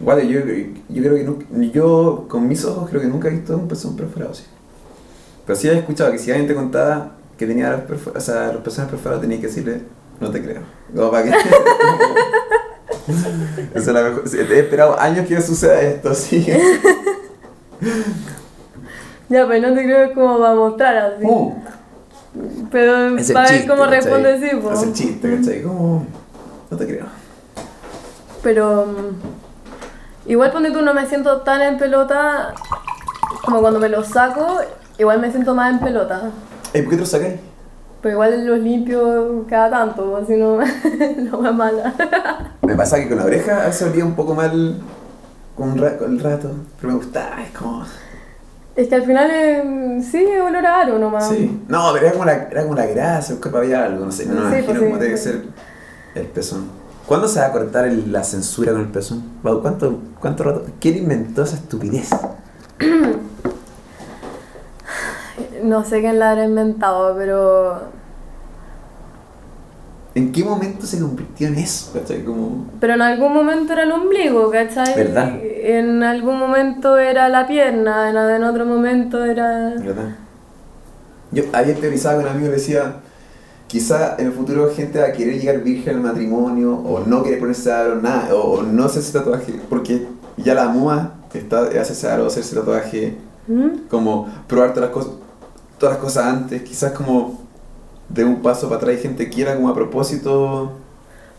Igual, 0.00 0.22
yo, 0.28 0.40
yo 0.40 1.02
creo 1.02 1.14
que 1.14 1.24
nunca, 1.24 1.46
yo 1.72 2.26
con 2.28 2.46
mis 2.48 2.64
ojos 2.64 2.90
creo 2.90 3.00
que 3.00 3.06
nunca 3.08 3.28
he 3.28 3.30
visto 3.32 3.56
un 3.56 3.68
pezón 3.68 3.96
perforado 3.96 4.32
así. 4.32 4.44
Pero 5.46 5.58
sí 5.58 5.68
he 5.68 5.78
escuchado 5.78 6.10
que 6.12 6.18
si 6.18 6.30
alguien 6.30 6.48
te 6.48 6.54
contaba 6.54 7.12
que 7.38 7.46
tenía 7.46 7.70
los, 7.70 7.80
perfo- 7.82 8.12
o 8.16 8.20
sea, 8.20 8.52
los 8.52 8.62
pezones 8.62 8.90
perforados, 8.90 9.22
tenías 9.22 9.40
que 9.40 9.46
decirle, 9.46 9.82
no 10.20 10.30
te 10.30 10.42
creo. 10.42 10.62
Como 10.94 11.10
para 11.10 11.24
que... 11.24 11.30
Esa 13.74 13.78
es 13.78 13.86
la 13.88 14.02
mejor. 14.02 14.22
He 14.34 14.58
esperado 14.60 14.98
años 14.98 15.26
que 15.26 15.40
suceda 15.40 15.80
esto, 15.80 16.14
sí. 16.14 16.46
Ya, 19.28 19.48
pero 19.48 19.68
no 19.68 19.74
te 19.74 19.82
creo 19.84 20.08
que 20.08 20.14
como 20.14 20.38
para 20.38 20.54
mostrar 20.54 20.96
así. 20.96 21.24
Uh, 21.24 21.54
Pero 22.70 23.16
es 23.16 23.30
para 23.32 23.48
ver 23.48 23.58
chiste, 23.60 23.68
cómo 23.68 23.86
responde 23.86 24.40
sí, 24.40 24.56
po. 24.56 24.72
Es 24.72 24.82
el 24.82 24.92
chiste, 24.92 25.36
¿cachai? 25.36 25.62
Como... 25.62 26.06
No 26.70 26.76
te 26.76 26.86
creo. 26.86 27.06
Pero 28.42 28.86
mm, 28.86 30.30
igual 30.30 30.50
ponte 30.52 30.70
tú, 30.70 30.82
no 30.82 30.94
me 30.94 31.06
siento 31.06 31.42
tan 31.42 31.62
en 31.62 31.78
pelota 31.78 32.54
como 33.44 33.60
cuando 33.60 33.78
me 33.80 33.88
los 33.88 34.08
saco, 34.08 34.58
igual 34.98 35.20
me 35.20 35.30
siento 35.30 35.54
más 35.54 35.72
en 35.72 35.80
pelota. 35.80 36.30
Ey, 36.72 36.82
¿por 36.82 36.90
qué 36.90 36.96
te 36.96 37.00
lo 37.02 37.06
sacáis? 37.06 37.34
Pero 38.02 38.14
igual 38.14 38.46
los 38.46 38.58
limpio 38.58 39.46
cada 39.48 39.70
tanto, 39.70 40.16
así 40.16 40.34
no, 40.36 40.58
no 41.30 41.38
me 41.40 41.52
mala. 41.52 41.94
Me 42.62 42.74
pasa 42.74 42.96
que 42.98 43.08
con 43.08 43.18
la 43.18 43.24
oreja 43.24 43.70
se 43.72 43.84
olía 43.86 44.04
un 44.04 44.14
poco 44.14 44.34
mal 44.34 44.80
con, 45.56 45.70
un 45.72 45.78
ra- 45.78 45.96
con 45.96 46.12
el 46.12 46.20
rato, 46.20 46.50
pero 46.80 46.92
me 46.92 46.98
gustaba, 46.98 47.42
es 47.42 47.50
como... 47.56 47.84
Es 48.76 48.88
que 48.88 48.94
al 48.96 49.04
final 49.04 49.30
eh, 49.32 50.02
sí, 50.10 50.24
es 50.24 50.40
olor 50.42 50.66
a 50.66 50.80
aro 50.80 50.98
nomás. 50.98 51.28
Sí. 51.28 51.62
No, 51.68 51.90
pero 51.92 52.06
era 52.06 52.12
como 52.12 52.24
la, 52.24 52.32
era 52.50 52.62
como 52.62 52.74
la 52.74 52.86
grasa, 52.86 53.36
cuerpo 53.40 53.58
había 53.58 53.84
algo, 53.84 54.04
no 54.04 54.10
sé. 54.12 54.26
No, 54.26 54.34
me 54.34 54.40
Sí, 54.40 54.46
imagino 54.46 54.66
pues 54.66 54.78
sí, 54.78 54.84
cómo 54.84 54.98
debe 54.98 55.16
sí. 55.16 55.22
ser 55.24 55.42
el 56.16 56.26
pezón. 56.26 56.68
¿Cuándo 57.06 57.28
se 57.28 57.38
va 57.38 57.46
a 57.46 57.52
cortar 57.52 57.86
el- 57.86 58.10
la 58.10 58.24
censura 58.24 58.72
con 58.72 58.80
el 58.80 58.88
pezón? 58.88 59.22
¿Cuánto, 59.42 59.98
¿Cuánto 60.20 60.42
rato? 60.44 60.64
¿Quién 60.80 60.96
inventó 60.98 61.42
esa 61.44 61.56
estupidez? 61.56 62.10
No 65.62 65.84
sé 65.84 66.00
quién 66.00 66.18
la 66.18 66.32
habrá 66.32 66.44
inventado, 66.44 67.16
pero. 67.16 67.80
¿En 70.14 70.30
qué 70.30 70.44
momento 70.44 70.86
se 70.86 71.00
convirtió 71.00 71.48
en 71.48 71.56
eso? 71.56 71.92
¿Cachai? 71.92 72.24
Como... 72.24 72.66
Pero 72.78 72.94
en 72.94 73.02
algún 73.02 73.34
momento 73.34 73.72
era 73.72 73.82
el 73.82 73.90
ombligo, 73.90 74.48
¿cachai? 74.48 74.94
¿Verdad? 74.94 75.40
En 75.42 76.04
algún 76.04 76.38
momento 76.38 76.98
era 76.98 77.28
la 77.28 77.48
pierna, 77.48 78.10
en, 78.10 78.44
otro 78.44 78.64
momento 78.64 79.24
era. 79.24 79.70
¿Verdad? 79.70 80.16
Yo 81.32 81.42
ayer 81.52 81.76
teorizaba 81.80 82.16
con 82.16 82.26
un 82.26 82.30
amigo 82.30 82.46
le 82.46 82.54
decía, 82.54 83.00
quizá 83.66 84.14
en 84.16 84.26
el 84.26 84.32
futuro 84.32 84.70
gente 84.72 85.00
va 85.00 85.06
a 85.06 85.12
querer 85.12 85.40
llegar 85.40 85.64
virgen 85.64 85.96
al 85.96 86.02
matrimonio, 86.02 86.74
o 86.76 87.00
no 87.00 87.24
querer 87.24 87.40
ponerse 87.40 87.72
aro, 87.72 87.96
nada, 88.00 88.32
o, 88.36 88.62
no 88.62 88.84
hacerse 88.84 89.12
tatuaje, 89.12 89.54
porque 89.68 90.06
ya 90.36 90.54
la 90.54 90.68
moda 90.68 91.14
está 91.32 91.62
hacerse 91.62 92.08
aro, 92.08 92.26
hacerse 92.26 92.54
tatuaje, 92.54 93.16
¿Mm? 93.48 93.88
como 93.90 94.28
probar 94.46 94.74
todas 94.74 94.90
las 94.90 94.94
cosas, 94.94 95.12
todas 95.76 95.96
las 95.96 96.04
cosas 96.04 96.26
antes, 96.26 96.62
quizás 96.62 96.92
como 96.92 97.43
de 98.08 98.24
un 98.24 98.42
paso 98.42 98.68
para 98.68 98.76
atrás 98.82 98.96
y 98.96 99.02
gente 99.02 99.28
quiera 99.28 99.54
como 99.56 99.68
a 99.68 99.74
propósito, 99.74 100.72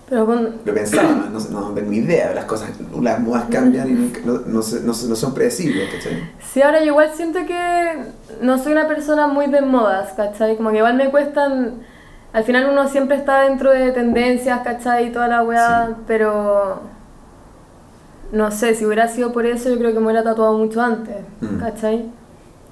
Pero 0.10 0.26
con. 0.26 0.56
lo 0.66 0.74
pensaba, 0.74 1.10
no, 1.10 1.30
no, 1.30 1.40
sé, 1.40 1.52
no 1.52 1.70
tengo 1.72 1.90
ni 1.92 1.98
idea, 1.98 2.34
las 2.34 2.46
cosas, 2.46 2.70
las 3.02 3.20
modas 3.20 3.46
cambian 3.50 3.90
y 3.90 3.94
nunca- 3.94 4.20
no, 4.26 4.34
no, 4.34 4.62
no 4.62 4.62
no 4.84 5.16
son 5.16 5.34
predecibles, 5.34 5.90
¿cachai? 5.94 6.30
Sí, 6.52 6.62
ahora 6.62 6.80
yo 6.80 6.88
igual 6.88 7.10
siento 7.16 7.40
que 7.46 7.98
no 8.42 8.58
soy 8.58 8.72
una 8.74 8.88
persona 8.88 9.28
muy 9.28 9.48
de 9.48 9.62
modas, 9.62 10.14
¿cachai? 10.14 10.58
Como 10.58 10.72
que 10.72 10.78
igual 10.78 10.96
me 10.96 11.10
cuestan. 11.10 11.76
Al 12.34 12.44
final 12.44 12.68
uno 12.70 12.90
siempre 12.90 13.16
está 13.16 13.44
dentro 13.44 13.72
de 13.72 13.92
tendencias, 13.92 14.60
¿cachai? 14.62 15.08
Y 15.08 15.12
toda 15.12 15.28
la 15.30 15.42
weá, 15.44 15.88
Sí. 15.88 15.94
pero. 16.06 16.82
No 18.32 18.52
sé, 18.52 18.76
si 18.76 18.86
hubiera 18.86 19.08
sido 19.08 19.32
por 19.32 19.46
eso, 19.46 19.70
yo 19.70 19.78
creo 19.78 19.94
que 19.94 20.00
me 20.00 20.06
hubiera 20.08 20.24
tatuado 20.24 20.58
mucho 20.58 20.82
antes, 20.82 21.16
Mm. 21.42 21.60
¿cachai? 21.60 22.06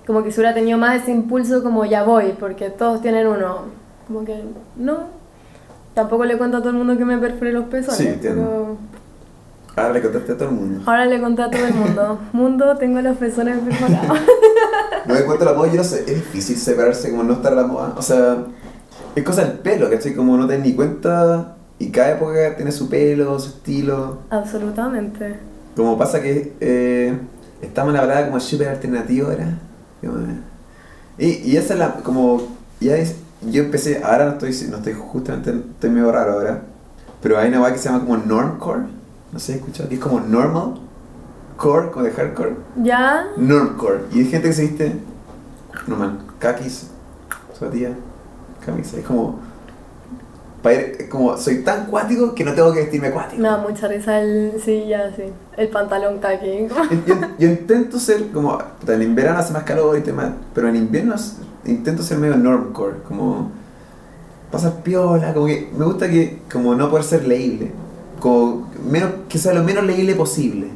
Como 0.06 0.24
que 0.24 0.32
si 0.32 0.40
hubiera 0.40 0.54
tenido 0.54 0.78
más 0.78 1.02
ese 1.02 1.12
impulso, 1.12 1.64
como 1.64 1.86
ya 1.86 2.04
voy, 2.04 2.34
porque 2.40 2.70
todos 2.70 3.02
tienen 3.02 3.28
uno. 3.28 3.83
Como 4.08 4.24
que 4.26 4.44
no. 4.76 4.98
Tampoco 5.94 6.26
le 6.26 6.38
cuento 6.38 6.58
a 6.58 6.60
todo 6.62 6.72
el 6.72 6.76
mundo 6.78 6.98
que 6.98 7.06
me 7.06 7.18
perforé 7.18 7.54
los 7.54 7.66
pezones. 7.66 7.98
Sí, 7.98 8.08
entiendo. 8.08 8.42
pero 8.42 8.78
Ahora 9.76 9.94
le 9.94 10.02
contaste 10.02 10.32
a 10.34 10.38
todo 10.38 10.50
el 10.50 10.56
mundo. 10.56 10.82
ahora 10.86 11.06
le 11.06 11.22
conté 11.22 11.42
a 11.44 11.50
todo 11.52 11.66
el 11.66 11.74
mundo. 11.74 12.20
Mundo, 12.34 12.78
tengo 12.78 13.02
los 13.02 13.18
pezones 13.18 13.58
perforados. 13.60 14.20
No 15.06 15.16
me 15.16 15.26
cuento 15.26 15.44
la 15.44 15.52
moda, 15.54 15.68
yo 15.70 15.76
no 15.76 15.84
sé, 15.84 16.00
es 16.08 16.16
difícil 16.16 16.56
separarse 16.56 17.12
como 17.12 17.24
no 17.24 17.34
estar 17.34 17.52
a 17.52 17.56
la 17.58 17.68
moda. 17.68 17.94
O 17.98 18.02
sea, 18.02 18.38
es 19.14 19.24
cosa 19.26 19.44
del 19.44 19.60
pelo, 19.60 19.90
¿cachai? 19.90 20.14
Como 20.16 20.38
no 20.38 20.48
te 20.48 20.58
ni 20.58 20.74
cuenta 20.76 21.58
y 21.78 21.90
cada 21.90 22.12
época 22.12 22.56
tiene 22.56 22.72
su 22.72 22.88
pelo, 22.88 23.38
su 23.38 23.50
estilo. 23.50 24.20
Absolutamente. 24.30 25.36
Como 25.76 25.98
pasa 25.98 26.22
que 26.22 26.54
eh, 26.62 27.18
estamos 27.62 27.90
en 27.90 27.96
la 27.96 28.02
palabra 28.02 28.28
como 28.28 28.40
súper 28.40 28.70
alternativo 28.70 29.28
ahora. 29.28 29.58
Eh, 30.04 30.40
Y, 31.44 31.52
y 31.52 31.58
esa 31.58 31.74
es 31.74 31.80
la, 31.80 31.96
como, 31.96 32.42
ya 32.80 32.96
es, 32.96 33.16
yo 33.50 33.64
empecé, 33.64 34.02
ahora 34.04 34.26
no 34.26 34.32
estoy, 34.34 34.68
no 34.70 34.78
estoy 34.78 34.94
justamente, 34.94 35.52
estoy 35.52 35.90
medio 35.90 36.12
raro 36.12 36.34
ahora, 36.34 36.62
pero 37.22 37.38
hay 37.38 37.50
una 37.50 37.62
weá 37.62 37.72
que 37.72 37.80
se 37.80 37.90
llama 37.90 38.02
como 38.06 38.18
normcore, 38.18 38.82
no 39.32 39.40
sé, 39.40 39.56
escuchado, 39.56 39.90
que 39.90 39.96
es 39.96 40.02
como 40.02 40.20
normal, 40.20 40.76
core, 41.58 41.90
como 41.92 42.06
de 42.06 42.12
hardcore. 42.12 42.56
¿Ya? 42.84 43.26
Normcore. 43.38 44.02
Y 44.12 44.20
hay 44.20 44.26
gente 44.26 44.48
que 44.50 44.54
se 44.54 44.62
viste 44.64 44.96
normal, 45.88 46.20
kakis, 46.40 46.90
zapatilla, 47.58 47.92
camisa. 48.66 48.98
Es 48.98 49.06
como, 49.06 49.40
pa' 50.62 50.74
ir- 50.74 50.96
es 51.00 51.10
como, 51.10 51.38
soy 51.38 51.64
tan 51.64 51.86
cuático 51.88 52.34
que 52.36 52.44
no 52.44 52.54
tengo 52.54 52.72
que 52.74 52.82
vestirme 52.82 53.12
cuático. 53.12 53.42
Me 53.42 53.48
da 53.48 53.58
mucha 53.58 53.88
risa 53.88 54.20
el. 54.20 54.54
Sí, 54.64 54.86
ya, 54.88 55.12
sí. 55.16 55.24
El 55.58 55.70
pantalón 55.70 56.20
kaki. 56.20 56.68
Yo, 57.40 57.48
intento 57.48 58.00
ser 58.00 58.32
como, 58.32 58.58
en 58.88 59.16
verano 59.16 59.40
hace 59.40 59.54
más 59.54 59.64
calor 59.64 59.98
y 59.98 60.02
demás, 60.02 60.32
pero 60.54 60.68
en 60.68 60.76
invierno 60.76 61.16
intento 61.66 62.04
ser 62.04 62.18
medio 62.18 62.36
normcore, 62.38 62.98
como 63.08 63.52
pasar 64.52 64.84
piola, 64.84 65.34
como 65.34 65.48
que 65.48 65.72
me 65.76 65.86
gusta 65.86 66.10
que, 66.10 66.42
como 66.52 66.76
no 66.76 66.90
poder 66.90 67.04
ser 67.04 67.28
leíble, 67.28 67.72
como 68.20 68.70
menos, 68.90 69.12
que 69.28 69.38
sea 69.38 69.54
lo 69.54 69.64
menos 69.64 69.84
leíble 69.84 70.16
posible. 70.16 70.68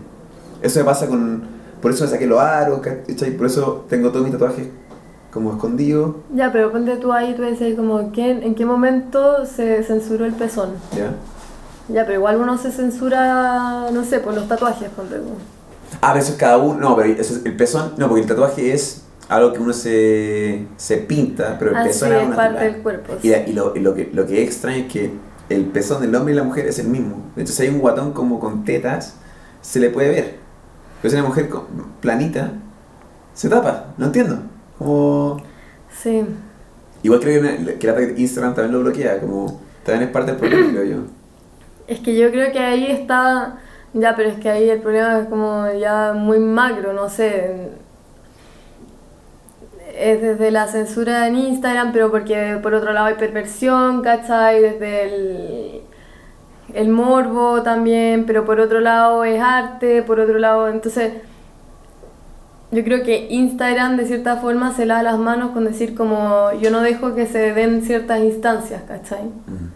Eso 0.61 0.79
me 0.79 0.85
pasa 0.85 1.07
con, 1.07 1.43
por 1.81 1.91
eso 1.91 2.03
me 2.03 2.09
saqué 2.09 2.25
los 2.25 2.39
aros, 2.39 2.79
¿cachai? 2.79 3.37
Por 3.37 3.45
eso 3.45 3.85
tengo 3.87 4.09
todos 4.09 4.23
mis 4.23 4.31
tatuajes 4.31 4.67
como 5.31 5.51
escondidos, 5.51 6.15
ya, 6.33 6.51
pero 6.51 6.71
ponte 6.71 6.95
tú 6.95 7.13
ahí, 7.13 7.35
tú 7.35 7.43
decís 7.43 7.75
como, 7.75 8.11
¿quién, 8.11 8.41
¿en 8.41 8.55
qué 8.55 8.65
momento 8.65 9.45
se 9.45 9.83
censuró 9.83 10.25
el 10.25 10.33
pezón? 10.33 10.69
¿ya? 10.95 11.13
Ya, 11.93 12.05
pero 12.05 12.17
igual 12.17 12.37
uno 12.37 12.57
se 12.57 12.71
censura, 12.71 13.91
no 13.91 14.03
sé, 14.03 14.19
por 14.19 14.33
los 14.33 14.47
tatuajes, 14.47 14.89
ponte 14.89 15.17
tú. 15.17 15.29
Ah, 16.01 16.13
pero 16.13 16.23
eso 16.23 16.31
es 16.31 16.37
cada 16.37 16.57
uno, 16.57 16.79
no, 16.79 16.95
pero 16.95 17.13
eso 17.13 17.35
es 17.35 17.45
el 17.45 17.55
pezón, 17.55 17.93
no, 17.97 18.07
porque 18.07 18.21
el 18.21 18.27
tatuaje 18.27 18.73
es 18.73 19.03
algo 19.29 19.53
que 19.53 19.59
uno 19.59 19.73
se, 19.73 20.65
se 20.77 20.97
pinta, 20.97 21.57
pero 21.59 21.71
el 21.71 21.77
Así 21.77 21.89
pezón 21.89 22.13
es 22.13 22.17
parte 22.35 22.35
natural. 22.35 22.73
del 22.73 22.81
cuerpo. 22.81 23.13
Y, 23.23 23.33
y 23.33 23.53
lo, 23.53 23.75
y 23.75 23.79
lo 23.79 23.93
que, 23.93 24.09
lo 24.13 24.25
que 24.25 24.41
es 24.41 24.47
extraño 24.49 24.77
es 24.85 24.91
que 24.91 25.11
el 25.49 25.65
pezón 25.65 26.01
del 26.01 26.15
hombre 26.15 26.33
y 26.33 26.37
la 26.37 26.43
mujer 26.43 26.67
es 26.67 26.79
el 26.79 26.87
mismo. 26.87 27.23
Si 27.45 27.63
hay 27.63 27.69
un 27.69 27.79
guatón 27.79 28.13
como 28.13 28.39
con 28.39 28.63
tetas, 28.65 29.15
se 29.61 29.79
le 29.79 29.89
puede 29.89 30.09
ver. 30.09 30.35
Pero 31.01 31.11
si 31.11 31.17
una 31.19 31.27
mujer 31.27 31.49
con- 31.49 31.65
planita, 32.01 32.53
se 33.33 33.49
tapa. 33.49 33.93
No 33.97 34.07
entiendo. 34.07 34.39
Como... 34.77 35.41
Sí. 35.91 36.23
Igual 37.03 37.19
creo 37.21 37.41
que, 37.41 37.59
me- 37.59 37.73
que 37.75 37.87
la 37.87 38.01
Instagram 38.01 38.55
también 38.55 38.73
lo 38.73 38.79
bloquea. 38.81 39.19
Como 39.19 39.59
también 39.83 40.07
es 40.07 40.13
parte 40.13 40.31
del 40.31 40.39
problema, 40.39 40.69
creo 40.71 40.83
yo. 40.83 40.97
Es 41.87 41.99
que 42.01 42.17
yo 42.17 42.29
creo 42.31 42.51
que 42.51 42.59
ahí 42.59 42.87
está. 42.91 43.59
Ya, 43.93 44.13
pero 44.15 44.29
es 44.29 44.37
que 44.39 44.49
ahí 44.49 44.69
el 44.69 44.81
problema 44.81 45.19
es 45.19 45.27
como 45.29 45.71
ya 45.79 46.11
muy 46.13 46.37
macro, 46.39 46.91
no 46.93 47.09
sé. 47.09 47.69
Es 49.97 50.21
desde 50.21 50.51
la 50.51 50.67
censura 50.67 51.27
en 51.27 51.35
Instagram, 51.35 51.91
pero 51.91 52.11
porque 52.11 52.59
por 52.61 52.73
otro 52.73 52.93
lado 52.93 53.07
hay 53.07 53.15
perversión, 53.15 54.01
¿cachai? 54.03 54.61
Desde 54.61 55.03
el, 55.03 55.81
el 56.73 56.89
morbo 56.89 57.63
también, 57.63 58.25
pero 58.25 58.45
por 58.45 58.59
otro 58.59 58.79
lado 58.79 59.23
es 59.23 59.41
arte, 59.41 60.03
por 60.03 60.19
otro 60.19 60.37
lado. 60.37 60.69
Entonces, 60.69 61.13
yo 62.71 62.83
creo 62.83 63.03
que 63.03 63.27
Instagram 63.29 63.97
de 63.97 64.05
cierta 64.05 64.37
forma 64.37 64.75
se 64.75 64.85
lava 64.85 65.01
las 65.01 65.17
manos 65.17 65.51
con 65.51 65.63
decir 65.65 65.95
como 65.95 66.51
yo 66.61 66.69
no 66.69 66.81
dejo 66.81 67.15
que 67.15 67.25
se 67.25 67.53
den 67.53 67.81
ciertas 67.81 68.19
instancias, 68.19 68.83
¿cachai? 68.87 69.23
Mm. 69.23 69.71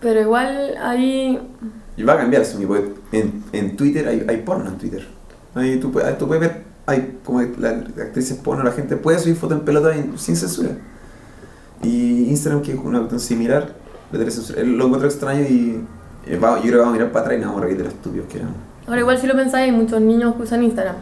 Pero 0.00 0.20
igual 0.20 0.76
ahí 0.82 1.38
Y 1.96 2.02
va 2.02 2.14
a 2.14 2.18
cambiar 2.18 2.42
en, 3.12 3.44
en 3.52 3.76
Twitter 3.76 4.08
hay, 4.08 4.24
hay 4.26 4.38
porno 4.38 4.70
en 4.70 4.78
Twitter. 4.78 5.06
Ahí 5.54 5.78
tú, 5.78 5.92
tú 6.18 6.26
puedes 6.26 6.40
ver, 6.40 6.69
hay 6.90 7.18
como 7.24 7.40
la, 7.42 7.72
la 7.96 8.02
actrices 8.04 8.36
porno, 8.38 8.62
la 8.64 8.72
gente 8.72 8.96
puede 8.96 9.18
subir 9.18 9.36
fotos 9.36 9.58
en 9.58 9.64
pelota 9.64 9.92
sin 10.16 10.36
censura. 10.36 10.70
Y 11.82 12.24
Instagram, 12.28 12.62
que 12.62 12.72
es 12.72 12.78
una 12.78 12.98
cuestión 12.98 13.20
similar. 13.20 13.74
Lo 14.12 14.84
encuentro 14.86 15.06
extraño 15.08 15.42
y 15.42 15.80
eh, 16.26 16.36
va- 16.36 16.56
yo 16.56 16.62
creo 16.62 16.72
que 16.72 16.76
vamos 16.78 16.90
a 16.90 16.96
mirar 16.98 17.12
para 17.12 17.20
atrás 17.26 17.38
y 17.38 17.40
nos 17.40 17.48
vamos 17.50 17.62
a 17.62 17.64
reír 17.66 17.78
de 17.78 17.84
los 17.84 17.92
estúpidos 17.94 18.26
que 18.28 18.38
eran. 18.38 18.50
Ahora 18.86 19.00
igual 19.00 19.18
si 19.18 19.26
lo 19.26 19.34
pensáis 19.34 19.70
hay 19.70 19.72
muchos 19.72 20.00
niños 20.00 20.34
que 20.34 20.42
usan 20.42 20.62
Instagram. 20.62 20.96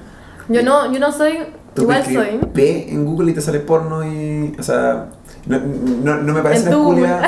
Yo 0.48 0.62
no, 0.62 0.92
yo 0.92 1.00
no 1.00 1.10
soy, 1.12 1.38
Tú 1.74 1.82
igual 1.82 2.04
soy. 2.04 2.40
P 2.54 2.92
en 2.92 3.04
Google 3.04 3.32
y 3.32 3.34
te 3.34 3.40
sale 3.40 3.60
porno 3.60 4.04
y. 4.06 4.54
O 4.58 4.62
sea. 4.62 5.08
No, 5.46 5.58
no, 6.04 6.16
no 6.22 6.34
me 6.34 6.42
parece 6.42 6.70
culia. 6.70 7.22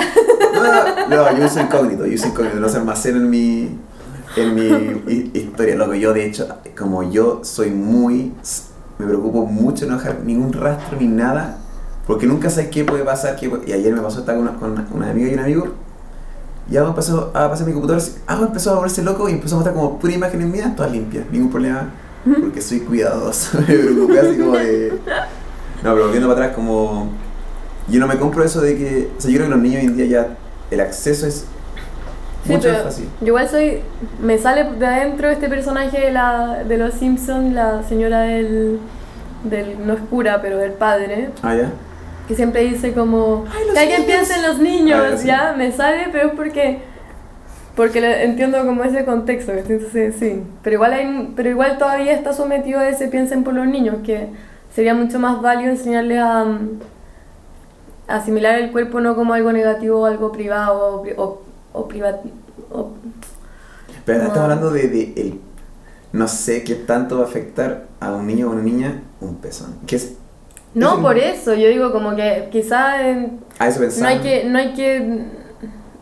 No, 0.55 1.09
no, 1.09 1.39
yo 1.39 1.47
uso 1.47 1.61
incógnito, 1.61 2.07
yo 2.07 2.15
uso 2.15 2.29
incógnito, 2.29 2.61
no 2.61 2.69
se 2.69 2.77
almacena 2.79 3.19
en 3.19 3.31
mi. 3.31 3.69
En 4.37 4.55
mi 4.55 4.63
hi- 5.13 5.31
historia, 5.35 5.75
loco. 5.77 5.95
Yo, 5.95 6.13
de 6.13 6.27
hecho, 6.27 6.47
como 6.79 7.03
yo 7.11 7.41
soy 7.43 7.71
muy. 7.71 8.33
Me 8.99 9.07
preocupo 9.07 9.47
mucho 9.47 9.87
no 9.87 9.97
dejar 9.97 10.21
ningún 10.25 10.53
rastro 10.53 10.99
ni 10.99 11.07
nada. 11.07 11.59
Porque 12.07 12.27
nunca 12.27 12.51
sé 12.51 12.71
qué 12.71 12.85
puede 12.85 13.05
pasar. 13.05 13.37
Qué 13.37 13.51
y 13.67 13.73
ayer 13.73 13.93
me 13.95 14.01
pasó 14.01 14.21
estar 14.21 14.37
con 14.37 14.49
una, 14.49 14.85
con 14.87 15.03
amiga 15.03 15.29
y 15.31 15.35
un 15.35 15.41
amigo. 15.41 15.67
Y 16.71 16.77
algo 16.77 16.91
empezó 16.91 17.31
a 17.35 17.49
pasar 17.51 17.61
en 17.63 17.67
mi 17.67 17.73
computador. 17.73 18.03
Algo 18.27 18.47
empezó 18.47 18.71
a 18.71 18.75
volverse 18.77 19.03
loco 19.03 19.29
y 19.29 19.33
empezó 19.33 19.57
a 19.57 19.59
mostrar 19.59 19.75
como 19.75 19.99
pura 19.99 20.13
imágenes 20.13 20.47
mías, 20.47 20.75
todas 20.77 20.93
limpias, 20.93 21.25
ningún 21.33 21.51
problema. 21.51 21.91
Porque 22.41 22.61
soy 22.61 22.81
cuidadoso. 22.81 23.59
me 23.67 23.75
preocupé 23.75 24.21
así 24.21 24.37
como 24.39 24.53
de. 24.57 24.93
No, 25.83 25.93
pero 25.95 26.05
volviendo 26.05 26.29
para 26.29 26.41
atrás, 26.47 26.57
como. 26.57 27.11
Yo 27.89 27.99
no 27.99 28.07
me 28.07 28.19
compro 28.19 28.45
eso 28.45 28.61
de 28.61 28.77
que. 28.77 29.11
O 29.17 29.21
sea, 29.21 29.31
yo 29.31 29.39
creo 29.39 29.49
que 29.49 29.55
los 29.55 29.63
niños 29.63 29.81
hoy 29.83 29.87
en 29.89 29.97
día 29.97 30.07
ya. 30.07 30.37
El 30.71 30.81
acceso 30.81 31.27
es. 31.27 31.47
Sí, 32.45 32.53
mucho 32.53 32.69
pero 32.71 32.85
fácil. 32.85 33.09
yo 33.21 33.27
igual 33.27 33.49
soy, 33.49 33.81
me 34.21 34.39
sale 34.39 34.65
de 34.65 34.87
adentro 34.87 35.29
este 35.29 35.49
personaje 35.49 36.01
de, 36.01 36.11
la, 36.11 36.65
de 36.67 36.79
los 36.79 36.95
Simpsons, 36.95 37.53
la 37.55 37.83
señora 37.83 38.21
del, 38.23 38.79
del, 39.45 39.87
no 39.87 39.93
es 39.95 40.01
cura, 40.09 40.41
pero 40.41 40.57
del 40.59 40.73
padre, 40.73 41.31
Ah, 41.43 41.55
ya. 41.55 41.71
que 42.27 42.35
siempre 42.35 42.63
dice 42.63 42.93
como, 42.95 43.45
que 43.73 43.79
alguien 43.79 44.01
niños". 44.03 44.07
piense 44.07 44.35
en 44.37 44.43
los 44.43 44.59
niños, 44.59 45.01
Ah, 45.05 45.11
ya, 45.11 45.17
sí. 45.19 45.27
ya, 45.27 45.55
me 45.57 45.71
sale, 45.73 46.07
pero 46.11 46.29
es 46.29 46.35
porque, 46.35 46.79
porque 47.77 48.23
entiendo 48.25 48.65
como 48.65 48.85
ese 48.85 49.05
contexto, 49.05 49.53
entonces 49.53 50.15
sí. 50.19 50.43
Pero 50.63 50.75
igual, 50.75 50.93
hay, 50.95 51.33
pero 51.37 51.51
igual 51.51 51.77
todavía 51.79 52.13
está 52.13 52.33
sometido 52.33 52.81
a 52.81 52.89
ese 52.89 53.09
piensen 53.09 53.45
por 53.45 53.53
los 53.55 53.67
niños, 53.67 53.97
que 54.05 54.29
sería 54.75 54.95
mucho 54.95 55.19
más 55.19 55.43
válido 55.43 55.71
enseñarles 55.71 56.19
a, 56.21 56.45
mm, 56.45 56.69
a 58.09 58.15
asimilar 58.17 58.59
el 58.59 58.71
cuerpo 58.73 59.01
no 59.01 59.15
como 59.15 59.35
algo 59.35 59.53
negativo 59.53 60.01
o 60.01 60.07
algo 60.07 60.33
privado 60.33 61.03
o, 61.17 61.23
o, 61.23 61.43
o 61.73 61.87
priva- 61.89 62.21
o- 62.71 62.91
Pero 64.05 64.19
No. 64.19 64.25
estamos 64.29 64.45
hablando 64.45 64.71
de, 64.71 64.89
de 64.89 65.13
el, 65.17 65.41
no 66.13 66.27
sé 66.29 66.65
qué 66.65 66.75
tanto 66.75 67.19
va 67.19 67.25
a 67.25 67.27
afectar 67.27 67.87
a 68.01 68.13
un 68.13 68.27
niño 68.27 68.49
o 68.49 68.53
una 68.53 68.63
niña 68.63 69.03
un 69.21 69.37
pezón. 69.37 69.77
¿Qué 69.87 69.97
es? 69.97 70.15
No, 70.75 71.03
por 71.03 71.19
eso, 71.19 71.55
yo 71.55 71.69
digo 71.69 71.93
como 71.93 72.15
que 72.15 72.49
A 73.59 73.69
eso 73.69 73.81
no 74.01 74.07
hay 74.09 74.19
que, 74.21 74.45
no 74.45 74.59
hay 74.59 74.73
que, 74.75 75.25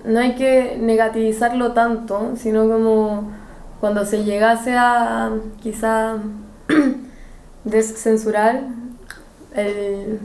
no 0.04 0.20
hay 0.20 0.34
que 0.34 0.76
negativizarlo 0.80 1.72
tanto, 1.72 2.34
sino 2.36 2.68
como 2.68 3.30
cuando 3.80 4.04
se 4.04 4.24
llegase 4.24 4.74
a 4.76 5.30
quizá 5.62 6.16
descensurar 7.64 8.62
el 9.54 10.20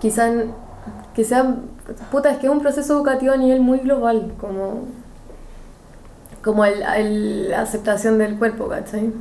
quizá 0.00 0.30
que 1.14 1.24
sea 1.24 1.54
puta 2.10 2.30
es 2.30 2.38
que 2.38 2.46
es 2.46 2.52
un 2.52 2.60
proceso 2.60 2.94
educativo 2.94 3.32
a 3.32 3.36
nivel 3.36 3.60
muy 3.60 3.78
global 3.78 4.32
como 4.40 4.86
como 6.42 6.64
el, 6.64 6.82
el- 6.96 7.50
la 7.50 7.62
aceptación 7.62 8.18
del 8.18 8.36
cuerpo 8.36 8.68
¿cachai? 8.68 9.12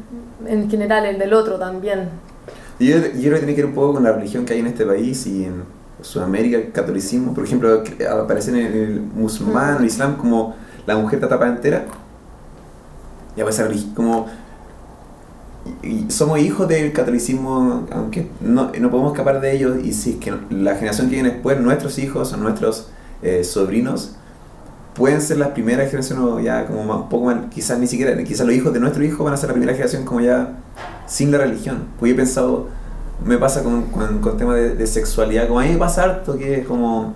en 0.48 0.70
general 0.70 1.06
el 1.06 1.20
del 1.20 1.34
otro 1.34 1.58
también 1.60 2.10
Yo, 2.80 2.98
yo 2.98 3.04
creo 3.12 3.34
que 3.34 3.38
tiene 3.40 3.56
que 3.56 3.62
ver 3.62 3.66
un 3.70 3.76
poco 3.76 3.94
con 3.94 4.04
la 4.04 4.12
religión 4.12 4.44
que 4.46 4.54
hay 4.54 4.60
en 4.60 4.68
este 4.68 4.86
país 4.86 5.28
y 5.28 5.46
en 5.46 5.64
Sudamérica, 6.02 6.58
el 6.58 6.72
catolicismo. 6.72 7.32
Por 7.36 7.44
ejemplo, 7.44 7.84
aparece 8.10 8.50
en 8.50 8.58
el 8.58 9.02
musulmán 9.02 9.78
el 9.78 9.86
islam 9.86 10.18
como 10.18 10.56
la 10.88 10.96
mujer 10.98 11.16
está 11.20 11.30
tapada 11.30 11.52
entera. 11.52 11.86
Ya 13.36 13.44
pues 13.44 13.56
esa 13.56 13.68
religión, 13.68 13.94
como... 13.94 14.28
somos 16.10 16.40
hijos 16.40 16.68
del 16.68 16.92
catolicismo, 16.94 17.88
aunque 17.92 18.28
no, 18.42 18.72
no 18.80 18.92
podemos 18.92 19.12
escapar 19.14 19.42
de 19.42 19.56
ellos. 19.56 19.78
Y 19.84 19.94
si 19.94 20.12
es 20.12 20.16
que 20.18 20.34
la 20.50 20.76
generación 20.76 21.10
que 21.10 21.16
viene 21.16 21.32
después, 21.32 21.60
nuestros 21.60 21.98
hijos 22.00 22.34
o 22.34 22.38
nuestros 22.38 22.90
eh, 23.22 23.44
sobrinos, 23.44 24.16
pueden 24.94 25.22
ser 25.22 25.38
las 25.38 25.50
primeras 25.50 25.90
generaciones 25.90 26.44
ya 26.44 26.66
como 26.66 26.82
un 26.82 27.10
poco 27.10 27.26
más, 27.26 27.38
quizás 27.50 27.80
ni 27.80 27.88
siquiera, 27.88 28.22
quizás 28.24 28.46
los 28.46 28.56
hijos 28.56 28.74
de 28.74 28.80
nuestro 28.80 29.04
hijo 29.04 29.24
van 29.24 29.34
a 29.34 29.38
ser 29.38 29.50
la 29.50 29.54
primera 29.54 29.74
generación 29.74 30.04
como 30.06 30.22
ya 30.22 30.60
sin 31.08 31.32
la 31.32 31.38
religión. 31.38 31.86
Pues 32.00 32.12
he 32.12 32.16
pensado, 32.16 32.68
me 33.26 33.38
pasa 33.38 33.64
con, 33.64 33.84
con, 33.84 34.20
con 34.20 34.38
temas 34.38 34.56
de, 34.56 34.76
de 34.76 34.88
sexualidad, 34.88 35.48
como 35.48 35.60
a 35.60 35.64
mí 35.64 35.70
me 35.70 35.78
pasa 35.78 36.04
harto 36.04 36.38
que 36.38 36.60
es 36.60 36.68
como, 36.68 37.14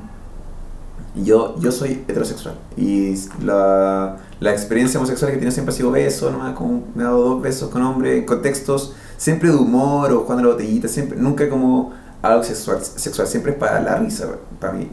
yo, 1.15 1.55
yo 1.59 1.71
soy 1.71 2.03
heterosexual 2.07 2.55
y 2.77 3.15
la, 3.43 4.17
la 4.39 4.51
experiencia 4.51 4.99
homosexual 4.99 5.31
que 5.31 5.37
tenido 5.37 5.51
siempre 5.51 5.73
ha 5.73 5.77
sido 5.77 5.91
beso, 5.91 6.31
nomás 6.31 6.55
como 6.55 6.83
me 6.93 7.03
he 7.03 7.05
dado 7.05 7.21
dos 7.21 7.41
besos 7.41 7.69
con 7.69 7.81
hombres, 7.81 8.17
en 8.17 8.25
contextos 8.25 8.93
siempre 9.17 9.49
de 9.49 9.55
humor 9.55 10.11
o 10.11 10.21
jugando 10.21 10.43
la 10.43 10.49
botellita, 10.53 10.87
siempre, 10.87 11.17
nunca 11.17 11.49
como 11.49 11.93
algo 12.21 12.43
sexual, 12.43 12.79
sexual 12.83 13.27
siempre 13.27 13.53
es 13.53 13.57
para 13.57 13.79
la 13.81 13.95
risa, 13.95 14.27
para 14.59 14.73
mí. 14.73 14.89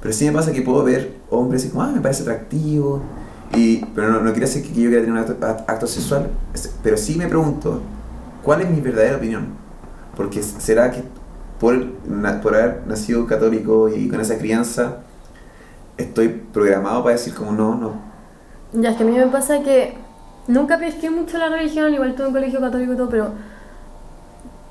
Pero 0.00 0.14
sí 0.14 0.24
me 0.26 0.32
pasa 0.32 0.52
que 0.52 0.62
puedo 0.62 0.84
ver 0.84 1.16
hombres 1.30 1.64
y 1.64 1.68
como, 1.70 1.82
ah, 1.82 1.90
me 1.92 2.00
parece 2.00 2.22
atractivo. 2.22 3.02
Y, 3.54 3.84
pero 3.94 4.10
no, 4.10 4.20
no 4.20 4.30
quiere 4.32 4.46
decir 4.46 4.62
que 4.62 4.68
yo 4.68 4.88
quiera 4.88 5.04
tener 5.04 5.12
un 5.12 5.18
acto, 5.18 5.36
acto 5.66 5.86
sexual. 5.86 6.30
Pero 6.82 6.96
sí 6.96 7.16
me 7.16 7.26
pregunto, 7.26 7.80
¿cuál 8.42 8.60
es 8.60 8.70
mi 8.70 8.80
verdadera 8.80 9.16
opinión? 9.16 9.46
Porque 10.16 10.42
será 10.42 10.90
que 10.90 11.02
por, 11.58 11.92
por 12.42 12.54
haber 12.54 12.86
nacido 12.86 13.26
católico 13.26 13.88
y 13.88 14.08
con 14.08 14.20
esa 14.20 14.38
crianza, 14.38 14.98
estoy 15.96 16.28
programado 16.28 17.02
para 17.02 17.16
decir 17.16 17.34
como 17.34 17.52
no, 17.52 17.74
no. 17.76 18.15
Ya, 18.72 18.90
es 18.90 18.96
que 18.96 19.02
a 19.02 19.06
mí 19.06 19.12
me 19.12 19.26
pasa 19.26 19.62
que 19.62 19.94
nunca 20.46 20.78
pesqué 20.78 21.10
mucho 21.10 21.38
la 21.38 21.48
religión, 21.48 21.92
igual 21.94 22.14
tuve 22.14 22.28
un 22.28 22.32
colegio 22.32 22.60
católico 22.60 22.92
y 22.92 22.96
todo, 22.96 23.08
pero... 23.08 23.30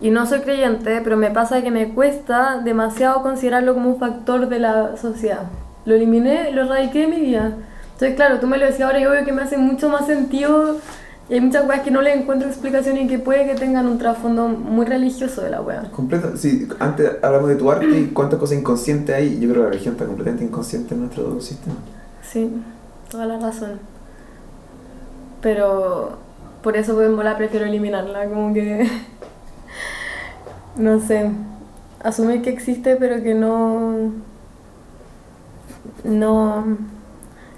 Y 0.02 0.10
no 0.10 0.26
soy 0.26 0.42
creyente, 0.42 1.00
pero 1.04 1.16
me 1.16 1.32
pasa 1.32 1.62
que 1.62 1.72
me 1.72 1.94
cuesta 1.94 2.62
demasiado 2.64 3.22
considerarlo 3.24 3.74
como 3.74 3.92
un 3.92 4.00
factor 4.00 4.50
de 4.50 4.60
la 4.60 4.98
sociedad. 4.98 5.44
Lo 5.86 5.96
eliminé, 5.96 6.52
lo 6.52 6.64
erradiqué 6.64 7.00
de 7.02 7.08
mi 7.08 7.22
vida. 7.22 7.54
Entonces, 7.94 8.16
claro, 8.16 8.40
tú 8.40 8.48
me 8.48 8.58
lo 8.58 8.66
decías 8.66 8.88
ahora 8.88 9.00
y 9.00 9.06
obvio 9.06 9.24
que 9.24 9.32
me 9.32 9.42
hace 9.42 9.58
mucho 9.58 9.88
más 9.88 10.06
sentido 10.06 10.80
y 11.28 11.34
hay 11.34 11.42
muchas 11.42 11.64
cosas 11.64 11.80
que 11.80 11.90
no 11.90 12.02
le 12.02 12.14
encuentro 12.14 12.48
explicación 12.48 12.98
y 12.98 13.08
que 13.08 13.18
puede 13.18 13.48
que 13.48 13.56
tengan 13.56 13.88
un 13.88 13.98
trasfondo 13.98 14.48
muy 14.48 14.86
religioso 14.86 15.42
de 15.42 15.50
la 15.50 15.62
wea. 15.62 15.90
Completa, 15.92 16.38
sí, 16.38 16.68
antes 16.80 17.14
hablamos 17.24 17.50
de 17.50 17.56
tu 17.56 17.72
arte 17.72 18.00
y 18.00 18.08
cuántas 18.08 18.38
cosas 18.38 18.60
inconscientes 18.60 19.16
hay. 19.16 19.40
Yo 19.40 19.50
creo 19.50 19.54
que 19.54 19.60
la 19.62 19.70
religión 19.70 19.94
está 19.96 20.06
completamente 20.06 20.46
inconsciente 20.46 20.94
en 20.94 21.00
nuestro 21.02 21.42
sistema. 21.42 21.76
Sí, 22.22 22.52
toda 23.16 23.28
la 23.28 23.40
razón. 23.40 23.80
Pero 25.42 26.18
por 26.62 26.76
eso 26.76 27.02
en 27.02 27.16
bola 27.16 27.38
prefiero 27.38 27.66
eliminarla, 27.66 28.28
como 28.28 28.54
que 28.54 28.90
no 30.76 31.00
sé, 31.00 31.32
asumir 32.04 32.42
que 32.42 32.50
existe 32.50 32.98
pero 32.98 33.24
que 33.24 33.34
no 33.34 34.12
no 36.04 36.66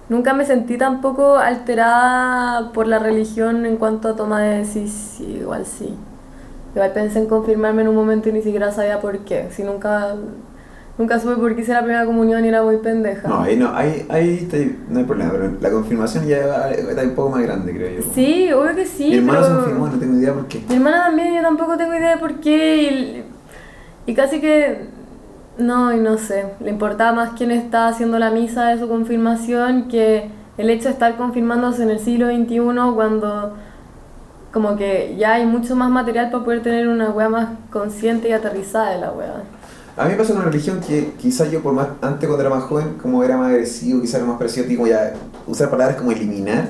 nunca 0.09 0.33
me 0.33 0.45
sentí 0.45 0.77
tampoco 0.77 1.37
alterada 1.37 2.71
por 2.71 2.87
la 2.87 2.99
religión 2.99 3.65
en 3.65 3.77
cuanto 3.77 4.09
a 4.09 4.15
toma 4.15 4.41
de 4.41 4.59
decir 4.59 4.89
sí, 4.89 5.39
igual 5.41 5.65
sí. 5.65 5.95
Igual 6.75 6.91
pensé 6.93 7.19
en 7.19 7.27
confirmarme 7.27 7.81
en 7.81 7.87
un 7.87 7.95
momento 7.95 8.29
y 8.29 8.33
ni 8.33 8.43
siquiera 8.43 8.71
sabía 8.71 9.01
por 9.01 9.19
qué. 9.19 9.49
Si 9.51 9.63
nunca 9.63 10.15
nunca 10.97 11.19
supe 11.19 11.35
por 11.35 11.55
qué 11.55 11.61
hice 11.61 11.73
la 11.73 11.81
primera 11.81 12.05
comunión 12.05 12.43
y 12.43 12.47
era 12.47 12.63
muy 12.63 12.77
pendeja. 12.77 13.27
No, 13.27 13.41
ahí 13.41 13.55
no, 13.55 13.73
ahí, 13.75 14.05
ahí 14.09 14.39
está- 14.43 14.57
no 14.89 14.99
hay 14.99 15.05
problema, 15.05 15.31
pero 15.31 15.51
la 15.61 15.69
confirmación 15.71 16.25
ya 16.27 16.69
está 16.71 17.03
un 17.03 17.11
poco 17.15 17.29
más 17.31 17.43
grande, 17.43 17.73
creo 17.73 18.01
yo. 18.01 18.09
Sí, 18.13 18.51
obvio 18.51 18.75
que 18.75 18.85
sí. 18.85 19.09
Mi 19.09 19.17
hermano 19.17 19.41
se 19.41 19.47
pero- 19.49 19.59
confirmó, 19.61 19.87
no 19.87 19.99
tengo 19.99 20.17
idea 20.17 20.33
por 20.33 20.47
qué. 20.47 20.63
Mi 20.69 20.75
hermana 20.75 21.03
también, 21.05 21.33
yo 21.35 21.41
tampoco 21.41 21.77
tengo 21.77 21.93
idea 21.95 22.11
de 22.11 22.17
por 22.17 22.35
qué. 22.39 23.23
Y, 24.05 24.11
y 24.11 24.13
casi 24.15 24.39
que. 24.41 24.85
No, 25.57 25.91
y 25.93 25.99
no 25.99 26.17
sé. 26.17 26.45
Le 26.59 26.69
importaba 26.69 27.13
más 27.13 27.31
quién 27.37 27.49
está 27.51 27.87
haciendo 27.87 28.19
la 28.19 28.29
misa 28.31 28.67
de 28.69 28.77
su 28.79 28.87
confirmación 28.87 29.87
que 29.87 30.29
el 30.57 30.69
hecho 30.69 30.85
de 30.85 30.91
estar 30.91 31.15
confirmándose 31.17 31.83
en 31.83 31.89
el 31.89 31.99
siglo 31.99 32.27
XXI 32.27 32.59
cuando. 32.95 33.55
Como 34.53 34.75
que 34.77 35.15
ya 35.19 35.33
hay 35.33 35.45
mucho 35.45 35.75
más 35.75 35.89
material 35.91 36.31
para 36.31 36.43
poder 36.43 36.63
tener 36.63 36.87
una 36.87 37.09
wea 37.11 37.29
más 37.29 37.49
consciente 37.69 38.29
y 38.29 38.31
aterrizada 38.31 38.91
de 38.91 38.99
la 39.01 39.11
wea. 39.11 39.33
A 39.97 40.05
mí 40.05 40.11
me 40.11 40.17
pasa 40.17 40.33
la 40.33 40.41
religión 40.41 40.79
que 40.79 41.13
quizás 41.19 41.51
yo 41.51 41.61
por 41.61 41.73
más, 41.73 41.87
antes 42.01 42.27
cuando 42.27 42.45
era 42.45 42.55
más 42.55 42.63
joven, 42.65 42.97
como 43.01 43.23
era 43.23 43.35
más 43.35 43.49
agresivo, 43.49 44.01
quizás 44.01 44.15
era 44.15 44.25
más 44.25 44.37
parecido 44.37 44.65
a 44.65 44.69
ti, 44.69 44.75
como 44.75 44.87
ya 44.87 45.13
usar 45.47 45.69
palabras 45.69 45.97
como 45.97 46.11
eliminar. 46.11 46.67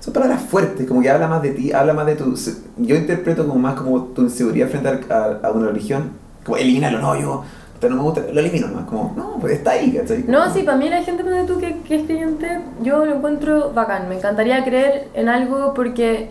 Son 0.00 0.12
palabras 0.12 0.42
fuertes, 0.42 0.86
como 0.86 1.00
que 1.02 1.10
habla 1.10 1.26
más 1.26 1.42
de 1.42 1.50
ti, 1.50 1.72
habla 1.72 1.94
más 1.94 2.06
de 2.06 2.14
tu... 2.14 2.38
Yo 2.76 2.96
interpreto 2.96 3.46
como 3.46 3.58
más 3.58 3.74
como 3.74 4.04
tu 4.04 4.22
inseguridad 4.22 4.68
frente 4.68 4.88
a, 5.12 5.40
a 5.42 5.50
una 5.50 5.66
religión. 5.68 6.10
Como 6.44 6.56
elimínalo, 6.58 7.00
no, 7.00 7.18
yo 7.18 7.42
no 7.88 7.96
me 7.96 8.02
gusta, 8.02 8.22
lo 8.32 8.40
elimino 8.40 8.68
más. 8.68 8.84
Como, 8.84 9.12
no, 9.16 9.38
pues 9.40 9.54
está 9.54 9.72
ahí, 9.72 9.92
¿cachai? 9.92 10.24
No, 10.26 10.52
sí, 10.52 10.62
para 10.62 10.76
mí 10.76 10.88
la 10.88 11.02
gente 11.02 11.24
ponte 11.24 11.44
tú 11.44 11.58
que, 11.58 11.80
que 11.80 11.96
es 11.96 12.04
creyente, 12.04 12.60
yo 12.82 13.04
lo 13.04 13.16
encuentro 13.16 13.72
bacán. 13.72 14.08
Me 14.08 14.16
encantaría 14.16 14.64
creer 14.64 15.08
en 15.14 15.28
algo 15.28 15.74
porque, 15.74 16.30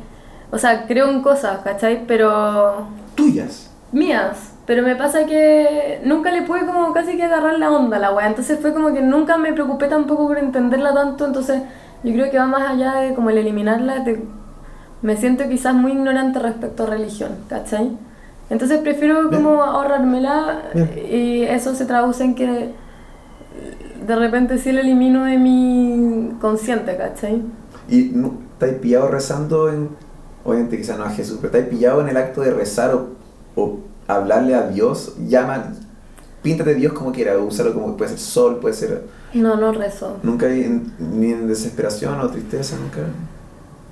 o 0.51 0.57
sea, 0.57 0.85
creo 0.87 1.09
en 1.09 1.21
cosas, 1.21 1.59
¿cachai? 1.63 2.05
Pero 2.07 2.87
Tuyas. 3.15 3.69
mías. 3.91 4.52
Pero 4.65 4.81
me 4.83 4.95
pasa 4.95 5.25
que 5.25 5.99
nunca 6.05 6.31
le 6.31 6.43
pude 6.43 6.65
como 6.65 6.93
casi 6.93 7.17
que 7.17 7.23
agarrar 7.23 7.59
la 7.59 7.69
onda 7.71 7.97
a 7.97 7.99
la 7.99 8.13
wea. 8.13 8.27
Entonces 8.27 8.59
fue 8.61 8.73
como 8.73 8.93
que 8.93 9.01
nunca 9.01 9.37
me 9.37 9.51
preocupé 9.53 9.87
tampoco 9.87 10.27
por 10.27 10.37
entenderla 10.37 10.93
tanto. 10.93 11.25
Entonces 11.25 11.61
yo 12.03 12.13
creo 12.13 12.31
que 12.31 12.37
va 12.37 12.45
más 12.47 12.69
allá 12.69 12.93
de 12.95 13.13
como 13.13 13.29
el 13.29 13.37
eliminarla. 13.37 13.99
de- 13.99 14.23
me 15.01 15.17
siento 15.17 15.43
quizás 15.49 15.73
muy 15.75 15.91
ignorante 15.91 16.39
respecto 16.39 16.83
a 16.83 16.85
religión, 16.85 17.31
¿cachai? 17.49 17.91
Entonces 18.49 18.79
prefiero 18.79 19.27
Bien. 19.29 19.43
como 19.43 19.61
ahorrármela 19.61 20.61
Bien. 20.73 20.89
y 21.11 21.43
eso 21.43 21.75
se 21.75 21.85
traduce 21.85 22.23
en 22.23 22.35
que 22.35 22.71
de 24.07 24.15
repente 24.15 24.57
sí 24.59 24.71
lo 24.71 24.79
elimino 24.79 25.25
de 25.25 25.37
mi 25.37 26.31
consciente, 26.39 26.95
¿cachai? 26.95 27.41
Y 27.89 28.11
no, 28.13 28.35
estáis 28.53 28.75
pillado 28.75 29.09
rezando 29.09 29.69
en... 29.69 29.89
Obviamente 30.45 30.77
quizás 30.77 30.97
no 30.97 31.05
a 31.05 31.09
Jesús, 31.09 31.37
pero 31.41 31.47
estáis 31.47 31.65
pillado 31.67 32.01
en 32.01 32.09
el 32.09 32.17
acto 32.17 32.41
de 32.41 32.53
rezar 32.53 32.93
o, 32.95 33.07
o 33.55 33.79
hablarle 34.07 34.55
a 34.55 34.67
Dios. 34.67 35.13
Llama... 35.27 35.73
Píntate 36.41 36.75
Dios 36.75 36.91
como 36.91 37.13
quiera, 37.13 37.37
úsalo 37.37 37.73
como 37.73 37.95
puede 37.95 38.09
ser 38.11 38.19
sol, 38.19 38.59
puede 38.59 38.73
ser... 38.75 39.05
No, 39.33 39.55
no 39.55 39.71
rezo. 39.71 40.17
Nunca 40.23 40.47
hay 40.47 40.63
en- 40.63 40.93
ni 40.99 41.31
en 41.31 41.47
desesperación 41.47 42.19
o 42.19 42.29
tristeza, 42.29 42.75
nunca. 42.75 42.99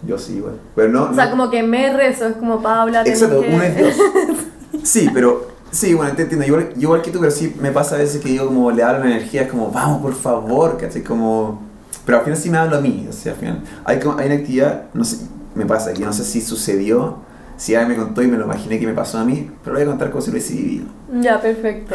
Yo 0.06 0.18
sí, 0.18 0.34
igual. 0.36 0.56
Pero 0.76 0.90
no. 0.90 1.04
O 1.12 1.14
sea, 1.14 1.26
no- 1.26 1.32
como 1.32 1.50
que 1.50 1.64
me 1.64 1.96
rezo, 1.96 2.28
es 2.28 2.36
como 2.36 2.62
Paula. 2.62 3.04
Exacto, 3.06 3.40
que- 3.42 3.54
uno 3.54 3.64
es 3.64 3.78
Dios. 3.78 3.96
Sí, 4.84 5.10
pero. 5.14 5.48
Sí, 5.72 5.94
bueno, 5.94 6.14
te 6.16 6.24
entiendo. 6.24 6.46
Igual, 6.46 6.74
igual 6.78 7.02
que 7.02 7.12
tú, 7.12 7.20
pero 7.20 7.32
sí 7.32 7.56
me 7.62 7.72
pasa 7.72 7.96
a 7.96 8.00
veces 8.00 8.22
que 8.22 8.34
yo 8.34 8.48
como 8.48 8.70
le 8.72 8.84
hablo 8.84 9.06
la 9.06 9.12
energía, 9.16 9.44
es 9.44 9.50
como, 9.50 9.72
vamos, 9.72 10.02
por 10.02 10.14
favor, 10.14 10.78
¿cachai? 10.78 11.04
Como. 11.04 11.62
Pero 12.06 12.18
al 12.18 12.24
final 12.26 12.38
sí 12.40 12.50
me 12.50 12.58
hablo 12.58 12.76
a 12.78 12.82
mí, 12.82 13.08
o 13.10 13.14
sea, 13.14 13.32
al 13.34 13.38
final. 13.40 13.62
Hay, 13.86 14.00
como- 14.00 14.18
hay 14.18 14.26
una 14.26 14.36
actividad, 14.36 14.84
no 14.94 15.06
sé, 15.06 15.18
me 15.56 15.66
pasa, 15.66 15.94
que 15.94 16.04
no 16.04 16.12
sé 16.12 16.24
si 16.26 16.42
sucedió, 16.42 17.18
si 17.62 17.76
alguien 17.76 17.96
me 18.00 18.04
contó 18.04 18.24
y 18.24 18.28
me 18.28 18.38
lo 18.38 18.46
imaginé 18.46 18.80
que 18.80 18.88
me 18.88 18.94
pasó 18.94 19.20
a 19.20 19.24
mí, 19.24 19.52
pero 19.64 19.74
lo 19.76 19.80
voy 19.80 19.88
a 19.88 19.92
contar 19.92 20.10
como 20.10 20.22
si 20.22 20.32
lo 20.32 20.34
hubiese 20.34 20.54
vivido. 20.56 20.86
Ya, 21.22 21.40
perfecto. 21.40 21.94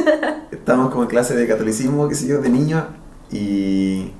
Estábamos 0.50 0.90
como 0.90 1.02
en 1.02 1.08
clase 1.10 1.34
de 1.36 1.46
catolicismo, 1.46 2.08
qué 2.08 2.14
sé 2.14 2.26
yo, 2.28 2.40
de 2.40 2.48
niño, 2.48 2.86
y. 3.30 4.12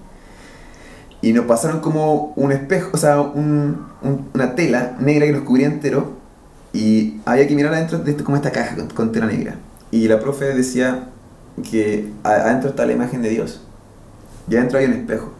Y 1.23 1.33
nos 1.33 1.47
pasaron 1.47 1.81
como 1.81 2.33
un 2.37 2.53
espejo, 2.53 2.91
o 2.93 2.97
sea, 2.99 3.21
un- 3.23 3.87
un- 4.03 4.29
una 4.35 4.55
tela 4.55 4.97
negra 5.01 5.25
que 5.25 5.33
nos 5.33 5.43
cubría 5.43 5.67
entero. 5.67 6.13
Y 6.75 7.21
había 7.25 7.47
que 7.47 7.55
mirar 7.55 7.73
adentro 7.73 7.99
de 7.99 8.11
esto, 8.11 8.25
como 8.25 8.37
esta 8.37 8.51
caja 8.51 8.75
con, 8.77 8.89
con 8.89 9.13
tela 9.13 9.27
negra. 9.27 9.55
Y 9.93 10.09
la 10.09 10.19
profe 10.21 10.47
decía 10.47 11.09
que 11.71 12.11
adentro 12.25 12.71
está 12.71 12.85
la 12.87 12.93
imagen 12.93 13.23
de 13.23 13.29
Dios. 13.31 13.63
Y 14.49 14.57
adentro 14.57 14.79
hay 14.79 14.87
un 14.87 14.93
espejo. 14.95 15.31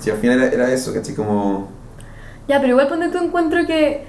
Si 0.00 0.10
al 0.10 0.16
final 0.18 0.40
era, 0.42 0.52
era 0.52 0.72
eso, 0.72 0.92
¿cachai? 0.92 1.14
Como... 1.14 1.68
Ya, 2.48 2.60
pero 2.60 2.72
igual 2.72 2.88
ponte 2.88 3.08
tu 3.08 3.18
encuentro 3.18 3.66
que. 3.66 4.04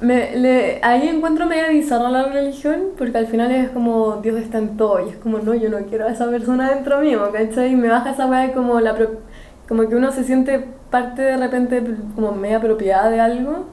Me, 0.00 0.36
le, 0.36 0.80
ahí 0.82 1.08
encuentro 1.08 1.46
medio 1.46 1.68
bizarra 1.70 2.10
la 2.10 2.24
religión, 2.24 2.88
porque 2.98 3.16
al 3.16 3.26
final 3.28 3.50
es 3.52 3.70
como 3.70 4.16
Dios 4.22 4.36
está 4.36 4.58
en 4.58 4.76
todo, 4.76 5.06
y 5.06 5.10
es 5.10 5.16
como, 5.16 5.38
no, 5.38 5.54
yo 5.54 5.70
no 5.70 5.78
quiero 5.88 6.06
a 6.06 6.10
esa 6.10 6.28
persona 6.28 6.68
dentro 6.74 7.00
mío, 7.00 7.30
¿cachai? 7.32 7.72
Y 7.72 7.76
me 7.76 7.88
baja 7.88 8.10
esa 8.10 8.26
weá 8.26 8.52
como, 8.52 8.80
la 8.80 8.94
pro- 8.96 9.20
como 9.68 9.88
que 9.88 9.94
uno 9.94 10.10
se 10.12 10.24
siente 10.24 10.62
parte 10.90 11.22
de 11.22 11.36
repente 11.36 11.82
como 12.16 12.32
media 12.32 12.60
propiedad 12.60 13.08
de 13.08 13.20
algo, 13.20 13.66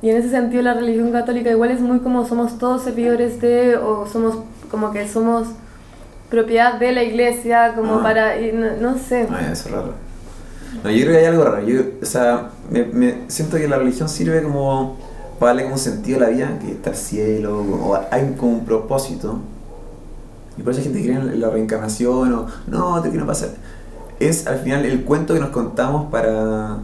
y 0.00 0.10
en 0.10 0.16
ese 0.16 0.30
sentido 0.30 0.62
la 0.62 0.74
religión 0.74 1.10
católica 1.10 1.50
igual 1.50 1.72
es 1.72 1.80
muy 1.80 1.98
como 1.98 2.24
somos 2.24 2.56
todos 2.58 2.82
servidores 2.84 3.40
de, 3.40 3.76
o 3.76 4.06
somos 4.06 4.38
como 4.70 4.92
que 4.92 5.06
somos 5.08 5.48
propiedad 6.30 6.74
de 6.78 6.92
la 6.92 7.02
iglesia, 7.02 7.72
como 7.74 7.96
Ah. 7.96 8.02
para, 8.02 8.40
y 8.40 8.52
no, 8.52 8.66
no 8.80 8.96
sé. 8.96 9.26
Ay, 9.28 9.48
eso 9.52 9.68
es 9.68 9.74
raro. 9.74 9.92
No, 10.84 10.90
yo 10.90 11.00
creo 11.04 11.12
que 11.12 11.18
hay 11.18 11.24
algo 11.26 11.44
raro. 11.44 11.66
Yo, 11.66 11.80
o 12.00 12.06
sea, 12.06 12.50
me, 12.70 12.84
me 12.84 13.14
siento 13.28 13.56
que 13.56 13.68
la 13.68 13.78
religión 13.78 14.08
sirve 14.08 14.42
como 14.42 14.96
para 15.38 15.50
darle 15.50 15.62
como 15.64 15.74
un 15.76 15.80
sentido 15.80 16.18
a 16.18 16.22
la 16.22 16.28
vida, 16.30 16.58
que 16.60 16.72
está 16.72 16.90
el 16.90 16.96
cielo, 16.96 17.60
o 17.60 17.98
hay 18.10 18.34
como 18.38 18.52
un 18.52 18.64
propósito. 18.64 19.38
Y 20.56 20.62
por 20.62 20.72
eso 20.72 20.80
hay 20.80 20.84
gente 20.84 20.98
que 21.00 21.04
cree 21.06 21.16
en 21.18 21.40
la 21.40 21.50
reencarnación, 21.50 22.32
o 22.34 22.46
no, 22.66 23.00
te 23.02 23.10
quiero 23.10 23.26
pasar. 23.26 23.50
Es 24.18 24.46
al 24.48 24.58
final 24.58 24.84
el 24.84 25.04
cuento 25.04 25.34
que 25.34 25.40
nos 25.40 25.50
contamos 25.50 26.10
para 26.10 26.78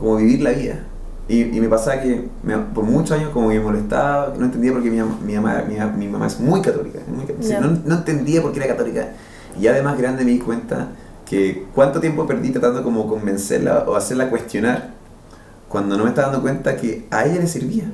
como 0.00 0.16
vivir 0.16 0.42
la 0.42 0.50
vida. 0.50 0.80
Y, 1.28 1.42
y 1.42 1.60
me 1.60 1.68
pasaba 1.68 2.00
que 2.02 2.28
me- 2.42 2.56
por 2.58 2.84
muchos 2.84 3.12
años 3.12 3.30
como 3.30 3.48
que 3.48 3.56
me 3.58 3.60
molestaba, 3.64 4.34
no 4.36 4.44
entendía 4.44 4.72
por 4.72 4.82
qué 4.82 4.90
mi, 4.90 5.00
mi, 5.24 5.34
mamá, 5.34 5.62
mi, 5.68 5.76
mi 5.98 6.08
mamá 6.08 6.26
es 6.26 6.38
muy 6.40 6.60
católica. 6.60 6.98
muy 7.08 7.24
no, 7.60 7.80
no 7.84 7.94
entendía 7.96 8.42
por 8.42 8.52
qué 8.52 8.58
era 8.58 8.68
católica. 8.68 9.08
Y 9.58 9.62
ya 9.62 9.72
de 9.72 9.82
más 9.82 9.96
grande 9.98 10.24
me 10.24 10.32
di 10.32 10.38
cuenta 10.38 10.88
que 11.24 11.64
cuánto 11.74 12.00
tiempo 12.00 12.26
perdí 12.26 12.50
tratando 12.50 12.82
como 12.82 13.08
convencerla 13.08 13.84
o 13.88 13.96
hacerla 13.96 14.30
cuestionar 14.30 14.95
cuando 15.76 15.98
no 15.98 16.04
me 16.04 16.08
estaba 16.08 16.28
dando 16.28 16.40
cuenta 16.40 16.74
que 16.74 17.04
a 17.10 17.26
ella 17.26 17.38
le 17.38 17.46
servía. 17.46 17.84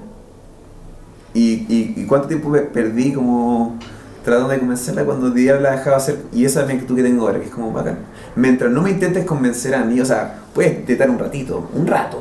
Y, 1.35 1.67
y, 1.69 2.07
cuánto 2.07 2.29
tiempo 2.29 2.53
pe- 2.53 2.61
perdí 2.61 3.13
como 3.13 3.77
tratando 4.25 4.51
de 4.51 4.61
convencerla 4.61 5.05
cuando 5.05 5.33
Dios 5.33 5.61
la 5.61 5.73
dejaba 5.73 5.97
hacer. 5.97 6.19
Y 6.33 6.45
esa 6.45 6.61
es 6.61 6.69
la 6.69 6.75
actitud 6.75 6.95
que 6.95 7.03
tengo 7.03 7.27
ahora, 7.27 7.41
que 7.41 7.47
es 7.47 7.51
como 7.51 7.73
bacán. 7.73 7.99
Mientras 8.37 8.71
no 8.71 8.83
me 8.83 8.91
intentes 8.91 9.25
convencer 9.25 9.75
a 9.75 9.83
mí, 9.83 10.01
o 10.01 10.05
sea, 10.05 10.43
puedes 10.55 10.79
intentar 10.79 11.11
un 11.11 11.19
ratito, 11.19 11.69
un 11.75 11.89
rato, 11.89 12.21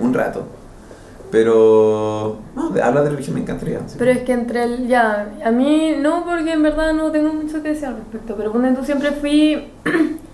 un 0.00 0.12
rato. 0.12 0.44
Pero, 1.30 2.40
no, 2.56 2.74
hablar 2.82 3.04
de 3.04 3.10
religión 3.10 3.36
me 3.36 3.42
encantaría. 3.42 3.78
Pero 3.96 4.10
es 4.10 4.22
que 4.22 4.32
entre 4.32 4.64
el, 4.64 4.88
ya, 4.88 5.28
a 5.44 5.52
mí 5.52 5.94
no, 6.00 6.24
porque 6.24 6.50
en 6.54 6.64
verdad 6.64 6.92
no 6.94 7.12
tengo 7.12 7.32
mucho 7.32 7.62
que 7.62 7.68
decir 7.68 7.86
al 7.86 7.94
respecto, 7.98 8.34
pero 8.36 8.50
ponte 8.50 8.72
tú 8.72 8.84
siempre 8.84 9.12
fui, 9.12 9.68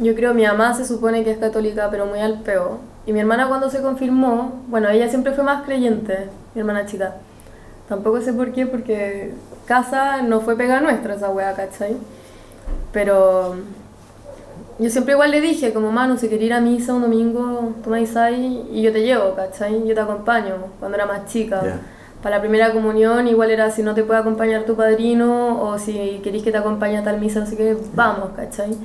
yo 0.00 0.14
creo 0.14 0.34
mi 0.34 0.44
mamá 0.44 0.74
se 0.74 0.84
supone 0.84 1.24
que 1.24 1.30
es 1.30 1.38
católica, 1.38 1.88
pero 1.90 2.06
muy 2.06 2.20
al 2.20 2.40
peo, 2.40 2.78
y 3.06 3.12
mi 3.12 3.20
hermana 3.20 3.48
cuando 3.48 3.70
se 3.70 3.82
confirmó, 3.82 4.62
bueno, 4.68 4.88
ella 4.88 5.08
siempre 5.08 5.32
fue 5.32 5.44
más 5.44 5.64
creyente, 5.64 6.28
mi 6.54 6.60
hermana 6.60 6.86
chica, 6.86 7.14
tampoco 7.88 8.20
sé 8.20 8.32
por 8.32 8.52
qué, 8.52 8.66
porque 8.66 9.32
casa 9.66 10.22
no 10.22 10.40
fue 10.40 10.56
pega 10.56 10.80
nuestra 10.80 11.14
esa 11.14 11.30
wea, 11.30 11.54
¿cachai? 11.54 11.96
Pero 12.92 13.56
yo 14.78 14.90
siempre 14.90 15.12
igual 15.14 15.30
le 15.30 15.40
dije, 15.40 15.72
como 15.72 15.92
mano, 15.92 16.16
si 16.16 16.28
quería 16.28 16.46
ir 16.46 16.52
a 16.54 16.60
misa 16.60 16.94
un 16.94 17.02
domingo, 17.02 17.74
tomáis 17.82 18.16
ahí 18.16 18.68
y 18.72 18.82
yo 18.82 18.92
te 18.92 19.02
llevo, 19.02 19.34
¿cachai? 19.34 19.86
Yo 19.86 19.94
te 19.94 20.00
acompaño, 20.00 20.54
cuando 20.78 20.96
era 20.96 21.06
más 21.06 21.26
chica. 21.26 21.62
Para 22.22 22.36
la 22.36 22.40
primera 22.40 22.72
comunión 22.72 23.28
igual 23.28 23.50
era 23.50 23.70
si 23.70 23.82
no 23.82 23.94
te 23.94 24.02
puede 24.02 24.20
acompañar 24.20 24.64
tu 24.64 24.74
padrino 24.74 25.62
o 25.62 25.78
si 25.78 26.20
querés 26.24 26.42
que 26.42 26.50
te 26.50 26.56
acompañe 26.56 26.96
a 26.96 27.04
tal 27.04 27.20
misa, 27.20 27.42
así 27.42 27.54
que 27.54 27.76
vamos, 27.94 28.30
¿cachai? 28.34 28.76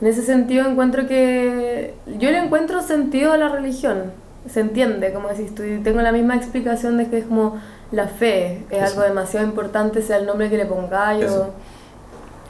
En 0.00 0.06
ese 0.06 0.22
sentido 0.22 0.66
encuentro 0.68 1.06
que 1.06 1.94
yo 2.18 2.30
le 2.30 2.38
encuentro 2.38 2.82
sentido 2.82 3.32
a 3.32 3.36
la 3.36 3.48
religión, 3.48 4.12
se 4.50 4.60
entiende, 4.60 5.12
como 5.12 5.28
decís 5.28 5.54
tú, 5.54 5.62
y 5.62 5.78
tengo 5.80 6.00
la 6.00 6.12
misma 6.12 6.36
explicación 6.36 6.96
de 6.96 7.08
que 7.08 7.18
es 7.18 7.24
como 7.26 7.58
la 7.92 8.06
fe, 8.08 8.64
es 8.70 8.82
Eso. 8.82 8.86
algo 8.92 9.02
demasiado 9.02 9.46
importante, 9.46 10.00
sea 10.00 10.16
el 10.16 10.26
nombre 10.26 10.48
que 10.48 10.56
le 10.56 10.64
pongáis 10.66 11.26
o 11.30 11.50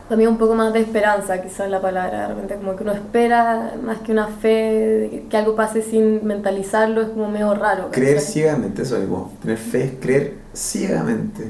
también 0.09 0.31
un 0.31 0.39
poco 0.39 0.55
más 0.55 0.73
de 0.73 0.81
esperanza, 0.81 1.41
quizás 1.41 1.71
la 1.71 1.81
palabra, 1.81 2.23
de 2.23 2.27
repente 2.29 2.55
como 2.57 2.75
que 2.77 2.83
uno 2.83 2.93
espera 2.93 3.75
más 3.83 3.99
que 3.99 4.11
una 4.13 4.27
fe, 4.27 5.25
que- 5.29 5.37
algo 5.37 5.55
pase 5.57 5.83
sin 5.83 6.25
mentalizarlo, 6.27 7.01
es 7.03 7.09
como 7.09 7.29
medio 7.29 7.55
raro. 7.55 7.91
Creer 7.93 8.21
ciegamente, 8.21 8.83
eso 8.83 8.97
es 8.97 9.07
como 9.09 9.33
tener 9.41 9.57
fe 9.57 9.85
es 9.85 9.93
creer 10.01 10.35
ciegamente. 10.55 11.45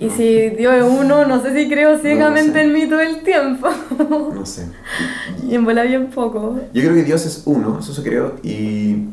Y 0.00 0.08
No, 0.08 0.10
si 0.10 0.50
Dios 0.50 0.74
es 0.74 0.82
uno, 0.82 1.24
no 1.26 1.42
sé 1.42 1.54
si 1.54 1.68
creo 1.68 1.98
ciegamente 1.98 2.52
sé. 2.52 2.60
en 2.62 2.72
mí 2.72 2.88
todo 2.88 3.00
el 3.00 3.22
tiempo. 3.22 3.68
No 4.30 4.44
sé. 4.46 4.66
y 5.48 5.54
en 5.54 5.64
bola 5.64 5.82
bien 5.84 6.10
poco. 6.10 6.58
Yo 6.72 6.82
creo 6.82 6.94
que 6.94 7.04
Dios 7.04 7.24
es 7.26 7.42
uno, 7.46 7.78
eso 7.78 7.94
sí 7.94 8.02
creo, 8.02 8.34
y, 8.42 9.08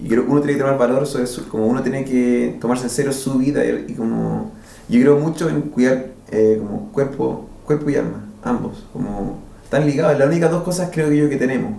y 0.00 0.08
creo 0.08 0.24
que 0.24 0.30
uno 0.30 0.40
tiene 0.40 0.54
que 0.54 0.60
tomar 0.60 0.78
valor 0.78 1.06
sobre 1.06 1.26
su, 1.26 1.48
como 1.48 1.66
uno 1.66 1.82
tiene 1.82 2.04
que 2.04 2.56
tomarse 2.60 2.84
en 2.84 2.90
serio 2.90 3.12
su 3.12 3.38
vida 3.38 3.64
y, 3.64 3.86
y 3.88 3.94
como 3.94 4.52
yo 4.88 5.00
creo 5.00 5.18
mucho 5.18 5.48
en 5.48 5.62
cuidar 5.62 6.06
eh, 6.30 6.56
como 6.58 6.90
cuerpo, 6.92 7.48
cuerpo 7.64 7.90
y 7.90 7.96
alma, 7.96 8.24
ambos, 8.44 8.84
como 8.92 9.38
están 9.64 9.86
ligados, 9.86 10.18
las 10.18 10.28
únicas 10.28 10.50
dos 10.50 10.62
cosas 10.62 10.90
creo 10.92 11.08
que 11.08 11.16
yo 11.16 11.28
que 11.28 11.36
tenemos. 11.36 11.72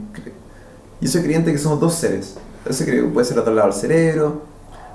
Yo 1.02 1.10
soy 1.10 1.22
creyente 1.22 1.52
que 1.52 1.58
somos 1.58 1.80
dos 1.80 1.96
seres, 1.96 2.36
eso 2.68 2.86
creo, 2.86 3.12
puede 3.12 3.26
ser 3.26 3.38
otro 3.40 3.54
lado 3.54 3.70
del 3.70 3.78
cerebro, 3.78 4.42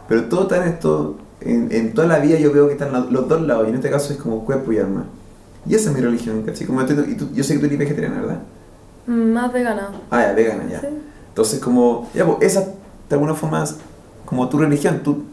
pero 0.08 0.24
todo 0.24 0.42
está 0.42 0.56
en 0.64 0.72
esto, 0.72 1.16
en, 1.40 1.68
en 1.70 1.94
toda 1.94 2.06
la 2.08 2.18
vida 2.18 2.38
yo 2.38 2.52
veo 2.52 2.66
que 2.66 2.72
están 2.74 2.92
los 3.12 3.28
dos 3.28 3.40
lados, 3.42 3.66
y 3.66 3.70
en 3.70 3.76
este 3.76 3.90
caso 3.90 4.12
es 4.12 4.18
como 4.18 4.44
cuerpo 4.44 4.72
y 4.72 4.78
alma. 4.78 5.04
Y 5.66 5.74
esa 5.74 5.90
es 5.90 5.96
mi 5.96 6.02
religión, 6.02 6.42
¿cachai? 6.42 6.66
Como 6.66 6.80
entiendo- 6.80 7.04
y 7.04 7.14
tú- 7.14 7.28
yo 7.34 7.44
sé 7.44 7.54
que 7.54 7.60
tú 7.60 7.66
eres 7.66 7.78
vegetariana, 7.78 8.20
¿verdad? 8.20 8.38
Mm, 9.06 9.32
Más 9.32 9.52
vegana. 9.52 9.90
Ah, 10.10 10.22
ya, 10.22 10.32
vegana, 10.32 10.64
ya. 10.70 10.80
Sí. 10.80 10.86
Entonces, 11.28 11.60
como, 11.60 12.08
ya, 12.14 12.24
pues, 12.26 12.38
esa, 12.42 12.60
de 12.60 12.74
alguna 13.14 13.34
forma, 13.34 13.62
es 13.64 13.76
como 14.24 14.48
tu 14.48 14.58
religión, 14.58 15.00
tú 15.04 15.24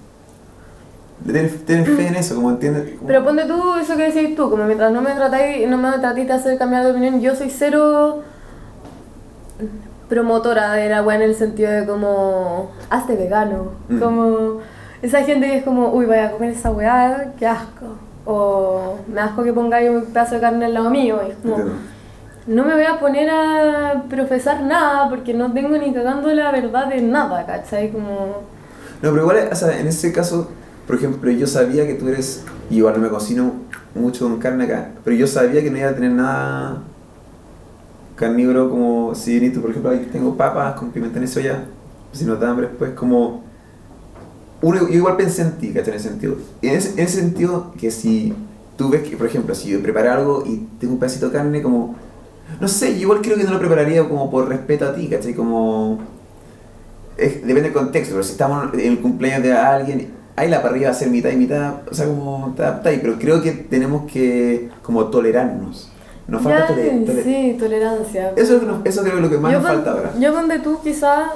tienes, 1.25 1.65
tienes 1.65 1.87
fe 1.89 2.07
en 2.07 2.15
eso, 2.15 2.35
como 2.35 2.51
entiendes. 2.51 2.95
como- 2.97 3.07
Pero 3.07 3.23
ponte 3.23 3.45
tú 3.45 3.75
eso 3.75 3.95
que 3.97 4.11
decís 4.11 4.35
tú, 4.35 4.49
como 4.49 4.65
mientras 4.65 4.91
no 4.91 5.01
me 5.01 5.11
tratáis, 5.13 5.67
no 5.69 5.77
me 5.77 5.91
tratéis 5.97 6.27
de 6.27 6.33
hacer 6.33 6.57
cambiar 6.57 6.83
de 6.85 6.91
opinión, 6.91 7.19
yo 7.21 7.35
soy 7.35 7.49
cero 7.49 8.21
promotora 10.09 10.73
de 10.73 10.89
la 10.89 11.01
weá 11.01 11.15
en 11.15 11.23
el 11.23 11.35
sentido 11.35 11.71
de 11.71 11.85
como, 11.85 12.71
hazte 12.89 13.15
vegano. 13.15 13.71
Mm. 13.89 13.99
Como, 13.99 14.59
esa 15.01 15.23
gente 15.23 15.47
que 15.47 15.57
es 15.57 15.63
como, 15.63 15.89
uy, 15.89 16.05
vaya 16.05 16.27
a 16.27 16.31
comer 16.31 16.51
esa 16.51 16.71
weá, 16.71 17.33
qué 17.37 17.47
asco. 17.47 17.97
O 18.25 18.97
me 19.11 19.21
asco 19.21 19.43
que 19.43 19.53
pongáis 19.53 19.89
un 19.89 20.05
pedazo 20.05 20.35
de 20.35 20.41
carne 20.41 20.65
al 20.65 20.73
lado 20.73 20.89
mío. 20.89 21.19
Y 21.27 21.31
es 21.31 21.37
como, 21.37 21.57
no 22.47 22.63
me 22.63 22.73
voy 22.73 22.83
a 22.83 22.99
poner 22.99 23.29
a 23.29 24.03
profesar 24.09 24.61
nada 24.63 25.09
porque 25.09 25.33
no 25.33 25.51
tengo 25.53 25.77
ni 25.77 25.93
cagando 25.93 26.33
la 26.33 26.51
verdad 26.51 26.87
de 26.87 27.01
nada, 27.01 27.45
¿cachai? 27.45 27.91
Como... 27.91 28.43
No, 29.01 29.11
pero 29.11 29.21
igual, 29.21 29.49
o 29.51 29.55
sea, 29.55 29.79
en 29.79 29.87
ese 29.87 30.11
caso, 30.11 30.49
por 30.87 30.95
ejemplo, 30.95 31.29
yo 31.31 31.47
sabía 31.47 31.85
que 31.85 31.95
tú 31.95 32.07
eres, 32.07 32.43
y 32.69 32.77
igual 32.77 32.95
no 32.95 33.01
me 33.01 33.09
cocino 33.09 33.53
mucho 33.93 34.27
con 34.27 34.39
carne 34.39 34.65
acá, 34.65 34.89
pero 35.03 35.15
yo 35.15 35.27
sabía 35.27 35.61
que 35.61 35.69
no 35.71 35.77
iba 35.77 35.89
a 35.89 35.95
tener 35.95 36.11
nada 36.11 36.81
carnívoro 38.15 38.69
como 38.69 39.13
si 39.13 39.49
tú, 39.51 39.61
por 39.61 39.69
ejemplo, 39.71 39.91
ahí 39.91 40.07
tengo 40.11 40.35
papas 40.35 40.75
con 40.75 40.91
pimentón 40.91 41.23
y 41.23 41.27
soya, 41.27 41.63
si 42.11 42.25
no 42.25 42.37
te 42.37 42.45
hambre, 42.45 42.67
pues 42.67 42.91
como... 42.91 43.44
Uno, 44.61 44.87
yo 44.87 44.93
igual 44.95 45.17
pensé 45.17 45.41
en 45.43 45.51
ti, 45.57 45.69
¿cachai? 45.69 45.89
En 45.93 45.99
ese 45.99 46.09
sentido. 46.09 46.35
En 46.61 46.75
ese, 46.75 46.89
en 46.93 46.99
ese 46.99 47.19
sentido 47.19 47.73
que 47.79 47.91
si 47.91 48.33
tú 48.77 48.89
ves 48.89 49.03
que, 49.03 49.15
por 49.17 49.27
ejemplo, 49.27 49.53
si 49.55 49.69
yo 49.69 49.81
preparo 49.81 50.11
algo 50.11 50.43
y 50.45 50.65
tengo 50.79 50.93
un 50.93 50.99
pedacito 50.99 51.27
de 51.27 51.33
carne, 51.37 51.61
como... 51.61 51.95
No 52.59 52.67
sé, 52.67 52.93
yo 52.95 53.01
igual 53.01 53.21
creo 53.21 53.37
que 53.37 53.43
no 53.43 53.51
lo 53.51 53.59
prepararía 53.59 54.07
como 54.07 54.29
por 54.31 54.47
respeto 54.47 54.85
a 54.85 54.93
ti, 54.95 55.07
¿cachai? 55.07 55.33
Como... 55.33 55.99
es- 57.17 57.41
depende 57.41 57.63
del 57.63 57.73
contexto, 57.73 58.13
pero 58.13 58.23
si 58.23 58.31
estamos 58.31 58.73
en 58.73 58.79
el 58.79 58.99
cumpleaños 58.99 59.43
de 59.43 59.53
alguien, 59.53 60.07
ahí 60.35 60.49
la 60.49 60.61
parrilla 60.61 60.87
va 60.87 60.91
a 60.91 60.97
ser 60.97 61.09
mitad 61.09 61.29
y 61.29 61.35
mitad, 61.37 61.75
o 61.89 61.93
sea, 61.93 62.05
como 62.07 62.53
te 62.55 62.63
adaptáis, 62.63 62.99
pero 63.01 63.17
creo 63.19 63.41
que 63.41 63.51
tenemos 63.51 64.09
que 64.11 64.69
como 64.81 65.05
tolerarnos. 65.05 65.91
Nos 66.27 66.41
falta 66.41 66.59
Ya, 66.61 66.67
tole- 66.67 67.05
tole- 67.05 67.23
sí, 67.23 67.55
tolerancia. 67.59 68.31
Eso, 68.35 68.41
es 68.41 68.49
lo 68.51 68.59
que 68.61 68.65
nos- 68.65 68.85
eso 68.85 69.01
creo 69.01 69.13
que 69.13 69.19
es 69.19 69.23
lo 69.25 69.29
que 69.29 69.37
más 69.37 69.51
yo 69.53 69.59
nos 69.59 69.67
pon- 69.67 69.75
falta 69.75 69.91
ahora. 69.91 70.11
Yo 70.19 70.31
donde 70.33 70.59
tú 70.59 70.79
quizá, 70.83 71.33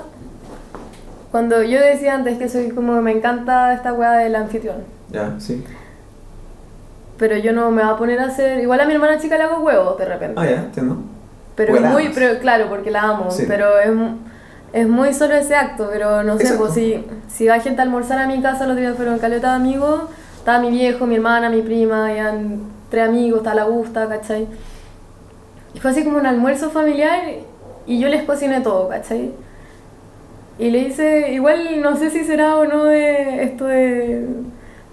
cuando 1.32 1.62
yo 1.64 1.80
decía 1.80 2.16
antes 2.16 2.38
que 2.38 2.50
soy 2.50 2.70
como, 2.72 3.02
me 3.02 3.12
encanta 3.12 3.74
esta 3.74 3.94
weá 3.94 4.14
del 4.14 4.36
anfitrión, 4.36 4.78
Ya, 5.12 5.36
sí. 5.40 5.64
pero 7.18 7.38
yo 7.38 7.52
no 7.54 7.70
me 7.72 7.84
voy 7.84 7.92
a 7.92 7.98
poner 7.98 8.20
a 8.20 8.26
hacer, 8.26 8.60
igual 8.60 8.80
a 8.80 8.86
mi 8.86 8.94
hermana 8.94 9.20
chica 9.20 9.38
le 9.38 9.44
hago 9.44 9.60
huevos 9.64 9.98
de 9.98 10.06
repente. 10.06 10.36
Ah, 10.40 10.46
ya, 10.46 10.56
entiendo. 10.58 10.98
Pero 11.56 11.76
es 11.76 11.82
muy, 11.82 12.10
pero, 12.16 12.40
claro, 12.40 12.68
porque 12.70 12.90
la 12.92 13.02
amo, 13.02 13.30
Sí. 13.32 13.44
pero 13.48 13.78
es, 13.80 13.90
es 14.72 14.88
muy 14.88 15.14
solo 15.14 15.36
ese 15.36 15.56
acto, 15.56 15.90
pero 15.92 16.24
no 16.24 16.38
sé, 16.38 16.54
pues 16.58 16.74
si, 16.74 17.06
si 17.28 17.48
va 17.48 17.60
gente 17.60 17.82
a 17.82 17.84
almorzar 17.84 18.18
a 18.20 18.28
mi 18.28 18.42
casa, 18.42 18.66
los 18.66 18.78
días 18.78 18.96
fueron 18.96 19.20
caleta 19.20 19.50
de 19.50 19.56
amigos, 19.58 20.04
estaba 20.38 20.60
mi 20.60 20.70
viejo, 20.72 21.06
mi 21.06 21.16
hermana, 21.16 21.50
mi 21.50 21.62
prima, 21.62 22.12
eran 22.14 22.62
tres 22.90 23.10
amigos, 23.10 23.40
estaba 23.40 23.56
la 23.58 23.64
Gusta, 23.66 24.08
¿cachai? 24.08 24.48
Y 25.74 25.80
fue 25.80 25.92
así 25.92 26.04
como 26.06 26.18
un 26.18 26.26
almuerzo 26.26 26.70
familiar 26.70 27.20
y 27.86 28.00
yo 28.00 28.08
les 28.08 28.24
cociné 28.24 28.62
todo, 28.62 28.88
¿cachai? 28.88 29.32
Y 30.60 30.70
le 30.72 30.80
hice, 30.80 31.32
igual 31.32 31.82
no 31.82 31.96
sé 31.96 32.10
si 32.10 32.26
será 32.26 32.58
o 32.58 32.66
no 32.66 32.84
de 32.86 33.44
esto 33.44 33.66
de, 33.66 34.28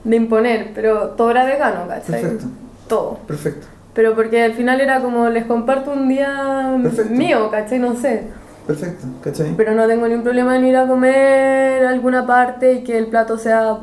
de 0.05 0.17
imponer, 0.17 0.71
pero 0.75 1.11
todo 1.11 1.33
era 1.33 1.45
vegano, 1.45 1.89
¿cachai? 1.89 2.23
Perfecto. 2.23 2.47
Todo. 2.89 3.19
Perfecto. 3.27 3.67
Pero 3.93 4.15
porque 4.15 4.43
al 4.45 4.53
final 4.53 4.81
era 4.81 5.01
como 5.01 5.29
les 5.29 5.45
comparto 5.45 5.91
un 5.93 6.09
día 6.09 6.79
Perfecto. 6.83 7.13
mío, 7.13 7.51
¿cachai? 7.51 7.81
No 7.81 7.97
sé. 7.97 8.23
Perfecto, 8.67 9.07
¿cachai? 9.23 9.55
Pero 9.57 9.75
no 9.75 9.87
tengo 9.89 10.07
ningún 10.07 10.23
problema 10.23 10.57
en 10.57 10.67
ir 10.67 10.77
a 10.77 10.87
comer 10.87 11.85
a 11.85 11.91
alguna 11.91 12.27
parte 12.27 12.73
y 12.75 12.85
que 12.85 12.97
el 12.97 13.09
plato 13.09 13.37
sea. 13.37 13.79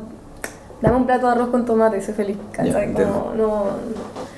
Dame 0.80 0.96
un 0.96 1.06
plato 1.06 1.26
de 1.26 1.32
arroz 1.32 1.48
con 1.48 1.64
tomate 1.64 1.98
y 1.98 2.02
soy 2.02 2.14
feliz, 2.14 2.36
¿cachai? 2.52 2.92
Como, 2.92 3.32
no. 3.36 3.64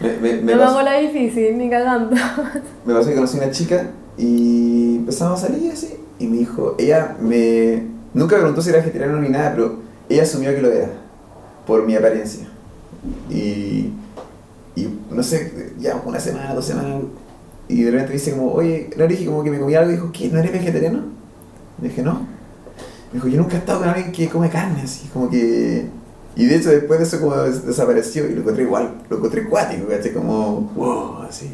Me, 0.01 0.13
me, 0.15 0.43
me 0.43 0.53
no 0.53 0.59
me 0.59 0.65
hago 0.65 0.83
la 0.83 0.99
difícil, 0.99 1.59
ni 1.59 1.69
cagando. 1.71 2.15
Me 2.85 2.95
pasó 2.95 3.09
que 3.09 3.15
conocí 3.15 3.39
una 3.39 3.51
chica 3.51 3.87
y 4.17 4.97
empezamos 4.97 5.43
a 5.43 5.47
salir 5.49 5.73
así. 5.73 5.97
Y 6.19 6.27
me 6.27 6.39
dijo, 6.39 6.75
ella 6.79 7.17
me. 7.21 7.83
Nunca 8.15 8.37
me 8.37 8.41
preguntó 8.43 8.63
si 8.63 8.71
era 8.71 8.79
vegetariana 8.79 9.21
ni 9.21 9.29
nada, 9.29 9.53
pero 9.55 9.77
ella 10.09 10.23
asumió 10.23 10.55
que 10.55 10.63
lo 10.63 10.71
era. 10.73 10.89
Por 11.67 11.85
mi 11.87 11.95
apariencia. 11.95 12.47
Y. 13.31 13.93
Y 14.75 14.89
no 15.11 15.23
sé, 15.23 15.73
ya 15.79 16.03
una 16.05 16.21
semana, 16.21 16.55
dos 16.55 16.65
semanas. 16.67 17.03
Y 17.69 17.83
de 17.83 17.91
repente 17.91 18.13
dice 18.13 18.33
como, 18.33 18.53
oye, 18.53 18.91
no 18.97 19.07
dije 19.07 19.25
como 19.27 19.43
que 19.43 19.51
me 19.51 19.59
comía 19.59 19.79
algo 19.81 19.91
y 19.91 19.95
dijo, 19.95 20.11
¿qué? 20.13 20.29
¿No 20.29 20.39
eres 20.39 20.53
vegetariano? 20.53 21.01
Le 21.81 21.89
dije, 21.89 22.03
no. 22.03 22.15
Me 23.13 23.15
dijo, 23.15 23.29
yo 23.29 23.39
nunca 23.39 23.57
he 23.57 23.59
estado 23.59 23.81
con 23.81 23.89
alguien 23.89 24.13
que 24.13 24.29
come 24.29 24.51
carne, 24.51 24.83
así 24.83 25.09
como 25.09 25.31
que. 25.31 25.87
Y 26.37 26.45
de 26.45 26.57
hecho 26.57 26.69
después 26.71 26.99
de 27.01 27.07
eso 27.07 27.19
como 27.21 27.35
des- 27.37 27.65
desapareció 27.65 28.29
y 28.29 28.35
lo 28.35 28.43
encontré 28.43 28.65
igual, 28.65 28.95
lo 29.09 29.17
encontré 29.17 29.49
cuático, 29.49 29.89
¿cachai? 29.89 30.13
Como, 30.13 30.71
wow, 30.77 31.23
así. 31.29 31.49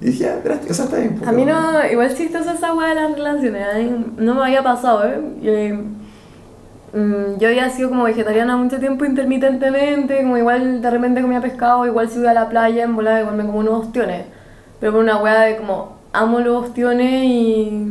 Y 0.00 0.06
dije, 0.06 0.24
ya, 0.24 0.34
espérate, 0.34 0.70
o 0.70 0.74
sea, 0.74 0.84
está 0.84 0.96
bien. 0.98 1.20
A 1.26 1.32
mí 1.32 1.44
no, 1.44 1.54
igual 1.90 2.14
chistosa 2.16 2.52
esa 2.54 2.72
weá 2.74 2.88
de 2.90 2.94
las 2.94 3.12
relaciones, 3.12 3.66
mí 3.76 4.04
no 4.18 4.34
me 4.34 4.42
había 4.42 4.62
pasado, 4.62 5.04
¿eh? 5.06 5.20
Yo, 5.42 6.98
mm, 6.98 7.38
yo 7.38 7.48
había 7.48 7.68
sido 7.70 7.88
como 7.88 8.04
vegetariana 8.04 8.56
mucho 8.56 8.78
tiempo 8.78 9.04
intermitentemente, 9.04 10.22
como 10.22 10.38
igual 10.38 10.80
de 10.80 10.90
repente 10.90 11.20
comía 11.22 11.40
pescado, 11.40 11.84
igual 11.86 12.08
si 12.08 12.18
iba 12.20 12.30
a 12.30 12.34
la 12.34 12.48
playa 12.48 12.84
en 12.84 12.94
volada 12.96 13.20
igual 13.20 13.36
me 13.36 13.44
como 13.44 13.58
unos 13.58 13.86
ostiones, 13.86 14.24
pero 14.80 14.92
por 14.92 15.02
una 15.02 15.18
weá 15.18 15.40
de 15.42 15.56
como 15.56 15.96
amo 16.12 16.40
los 16.40 16.66
ostiones 16.66 17.24
y 17.24 17.88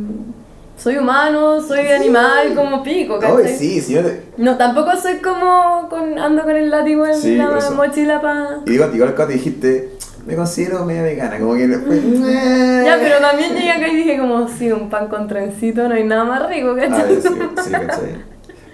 soy 0.76 0.96
humano, 0.96 1.60
soy 1.60 1.80
Sí. 1.86 1.92
animal, 1.92 2.54
como 2.54 2.82
pico, 2.82 3.18
¿cachai? 3.18 3.48
sí, 3.56 3.80
sí, 3.80 3.94
yo 3.94 4.02
te- 4.02 4.24
No, 4.36 4.56
tampoco 4.56 4.96
soy 4.96 5.16
como 5.18 5.88
con, 5.88 6.18
ando 6.18 6.42
con 6.42 6.56
el 6.56 6.70
látigo 6.70 7.04
en 7.06 7.14
Sí, 7.16 7.36
la 7.36 7.70
mochila 7.74 8.20
para... 8.20 8.60
Y 8.66 8.70
digo, 8.70 8.86
igual 8.94 9.14
cuando 9.14 9.34
dijiste, 9.34 9.90
me 10.28 10.36
considero 10.36 10.84
media 10.84 11.02
vegana, 11.02 11.38
como 11.40 11.54
que 11.54 11.66
después. 11.66 12.00
Ya, 12.84 12.96
pero 13.00 13.18
también 13.20 13.54
llegué 13.54 13.70
acá 13.72 13.88
y 13.88 13.96
dije 13.96 14.18
como, 14.18 14.46
sí, 14.48 14.70
un 14.70 14.88
pan 14.88 15.08
con 15.08 15.26
trencito, 15.26 15.88
no 15.88 15.94
hay 15.94 16.04
nada 16.04 16.24
más 16.24 16.48
rico, 16.48 16.74
Ah, 16.78 16.88
¿cachai? 16.88 17.16
sí, 17.20 17.28
sí, 17.64 17.70
¿cachai? 17.72 18.14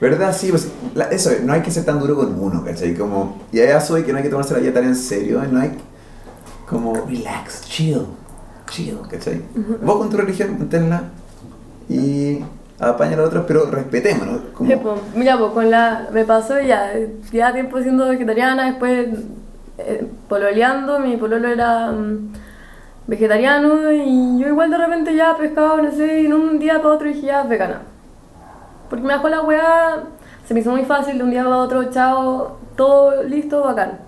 ¿Verdad? 0.00 0.36
Sí, 0.36 0.50
pues 0.50 0.68
la- 0.94 1.06
eso, 1.06 1.30
no 1.44 1.52
hay 1.52 1.62
que 1.62 1.70
ser 1.70 1.84
tan 1.84 1.98
duro 1.98 2.14
con 2.16 2.38
uno, 2.38 2.62
¿cachai? 2.64 2.94
Como, 2.94 3.40
y 3.52 3.60
allá 3.60 3.80
soy 3.80 4.02
que 4.02 4.12
no 4.12 4.18
hay 4.18 4.24
que 4.24 4.30
tomarse 4.30 4.52
la 4.54 4.60
vida 4.60 4.72
tan 4.74 4.84
en 4.84 4.94
serio, 4.96 5.42
no 5.50 5.60
hay 5.60 5.72
como 6.68 6.92
relax, 7.06 7.62
chill, 7.66 8.02
chill, 8.70 8.98
¿cachai? 9.10 9.40
Vos 9.82 9.96
con 9.98 10.10
tu 10.10 10.16
religión, 10.16 10.56
manténla 10.58 11.04
y 11.88 12.40
apaña 12.78 13.14
a 13.14 13.16
los 13.16 13.28
otros, 13.28 13.44
pero 13.46 13.70
respetémonos. 13.70 14.40
Como, 14.52 14.70
Sí, 14.70 14.76
pues, 14.82 14.96
mira, 15.14 15.38
pues 15.38 15.52
con 15.52 15.70
la. 15.70 16.08
Me 16.12 16.24
pasó 16.24 16.60
ya, 16.60 16.92
ya 17.32 17.52
tiempo 17.52 17.80
siendo 17.80 18.08
vegetariana, 18.08 18.66
después 18.66 19.08
eh, 19.78 20.06
pololeando, 20.28 20.98
mi 20.98 21.16
pololo 21.16 21.48
era 21.48 21.90
mm, 21.90 22.32
vegetariano 23.06 23.90
y 23.92 24.38
yo 24.38 24.48
igual 24.48 24.70
de 24.70 24.78
repente 24.78 25.14
ya 25.14 25.36
pescado, 25.36 25.82
no 25.82 25.90
sé, 25.90 26.22
y 26.22 26.26
en 26.26 26.32
un 26.32 26.58
día 26.58 26.80
para 26.80 26.94
otro 26.94 27.08
dije 27.08 27.26
ya 27.26 27.42
vegana. 27.42 27.82
Porque 28.88 29.04
me 29.04 29.12
dejó 29.14 29.28
la 29.28 29.42
weá, 29.42 30.04
se 30.46 30.54
me 30.54 30.60
hizo 30.60 30.70
muy 30.70 30.84
fácil 30.84 31.18
de 31.18 31.24
un 31.24 31.30
día 31.30 31.42
para 31.42 31.56
otro, 31.56 31.90
chao, 31.90 32.58
todo 32.76 33.22
listo, 33.24 33.62
bacán. 33.62 33.98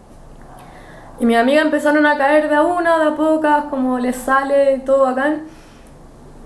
Y 1.19 1.25
mis 1.27 1.37
amigas 1.37 1.65
empezaron 1.65 2.05
a 2.07 2.19
caer 2.19 2.49
de 2.49 2.55
a 2.55 2.63
una, 2.63 2.99
de 2.99 3.05
a 3.07 3.17
pocas, 3.17 3.65
como 3.65 3.99
les 3.99 4.17
sale, 4.17 4.81
todo 4.85 5.05
bacán. 5.05 5.45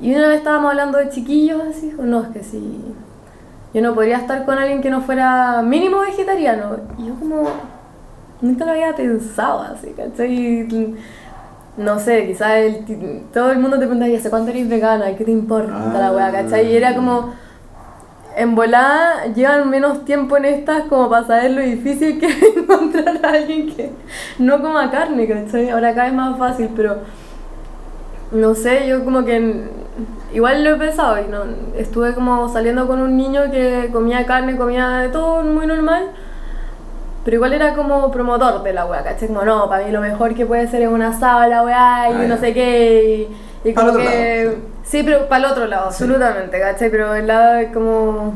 Y 0.00 0.14
una 0.14 0.28
vez 0.28 0.38
estábamos 0.38 0.70
hablando 0.70 0.98
de 0.98 1.10
chiquillos, 1.10 1.60
así, 1.68 1.90
dijo, 1.90 2.02
no, 2.02 2.22
es 2.22 2.28
que 2.28 2.42
sí, 2.42 2.94
yo 3.74 3.82
no 3.82 3.94
podría 3.94 4.18
estar 4.18 4.44
con 4.44 4.58
alguien 4.58 4.80
que 4.80 4.90
no 4.90 5.02
fuera 5.02 5.60
mínimo 5.62 6.00
vegetariano. 6.00 6.76
Y 6.98 7.06
yo 7.06 7.14
como, 7.14 7.48
nunca 8.40 8.64
lo 8.64 8.72
había 8.72 8.94
pensado 8.94 9.60
así, 9.60 9.92
¿cachai? 9.96 10.96
No 11.76 11.98
sé, 11.98 12.26
quizás 12.26 12.74
todo 13.32 13.52
el 13.52 13.58
mundo 13.58 13.78
te 13.78 13.86
pregunta, 13.86 14.08
¿y 14.08 14.16
hace 14.16 14.30
cuánto 14.30 14.50
eres 14.50 14.68
vegana? 14.68 15.14
¿Qué 15.16 15.24
te 15.24 15.30
importa 15.30 15.98
la 15.98 16.12
weá, 16.12 16.30
cachai? 16.30 16.72
Y 16.72 16.76
era 16.76 16.94
como, 16.94 17.32
en 18.36 18.54
volada 18.54 19.26
llevan 19.34 19.70
menos 19.70 20.04
tiempo 20.04 20.36
en 20.36 20.44
estas 20.46 20.84
como 20.84 21.08
para 21.08 21.26
saber 21.26 21.50
lo 21.52 21.60
difícil 21.62 22.18
que 22.18 22.26
es 22.28 22.56
encontrar 22.56 23.24
a 23.24 23.28
alguien 23.28 23.74
que 23.74 23.90
no 24.38 24.60
coma 24.60 24.90
carne, 24.90 25.26
¿cachai? 25.26 25.70
Ahora 25.70 25.90
acá 25.90 26.06
es 26.06 26.12
más 26.12 26.38
fácil, 26.38 26.70
pero 26.74 26.98
no 28.32 28.54
sé, 28.54 28.86
yo 28.86 29.04
como 29.04 29.24
que 29.24 29.64
igual 30.32 30.62
lo 30.62 30.70
he 30.70 30.76
pensado 30.76 31.20
y 31.20 31.28
no, 31.28 31.42
estuve 31.76 32.14
como 32.14 32.48
saliendo 32.48 32.86
con 32.86 33.00
un 33.00 33.16
niño 33.16 33.50
que 33.50 33.90
comía 33.92 34.24
carne, 34.26 34.56
comía 34.56 34.88
de 34.98 35.08
todo 35.08 35.42
muy 35.42 35.66
normal, 35.66 36.10
pero 37.24 37.36
igual 37.36 37.52
era 37.52 37.74
como 37.74 38.10
promotor 38.10 38.62
de 38.62 38.72
la 38.72 38.86
weá, 38.86 39.02
¿cachai? 39.02 39.28
Como 39.28 39.42
no, 39.44 39.68
para 39.68 39.84
mí 39.84 39.92
lo 39.92 40.00
mejor 40.00 40.34
que 40.34 40.46
puede 40.46 40.68
ser 40.68 40.82
es 40.82 40.88
una 40.88 41.08
asado 41.08 41.48
la 41.48 41.62
weá 41.62 42.10
y 42.10 42.14
Ah, 42.14 42.26
no 42.28 42.36
sé 42.38 42.52
qué, 42.54 43.28
y, 43.64 43.68
y 43.68 43.74
como 43.74 43.88
otro 43.88 44.00
que... 44.02 44.44
lado, 44.44 44.56
Sí, 44.82 45.02
pero 45.04 45.28
para 45.28 45.46
el 45.46 45.52
otro 45.52 45.66
lado, 45.68 45.90
Sí. 45.92 46.02
absolutamente, 46.04 46.58
¿cachai? 46.58 46.90
Pero 46.90 47.14
el 47.14 47.26
lado 47.26 47.54
de 47.54 47.70
como... 47.72 48.32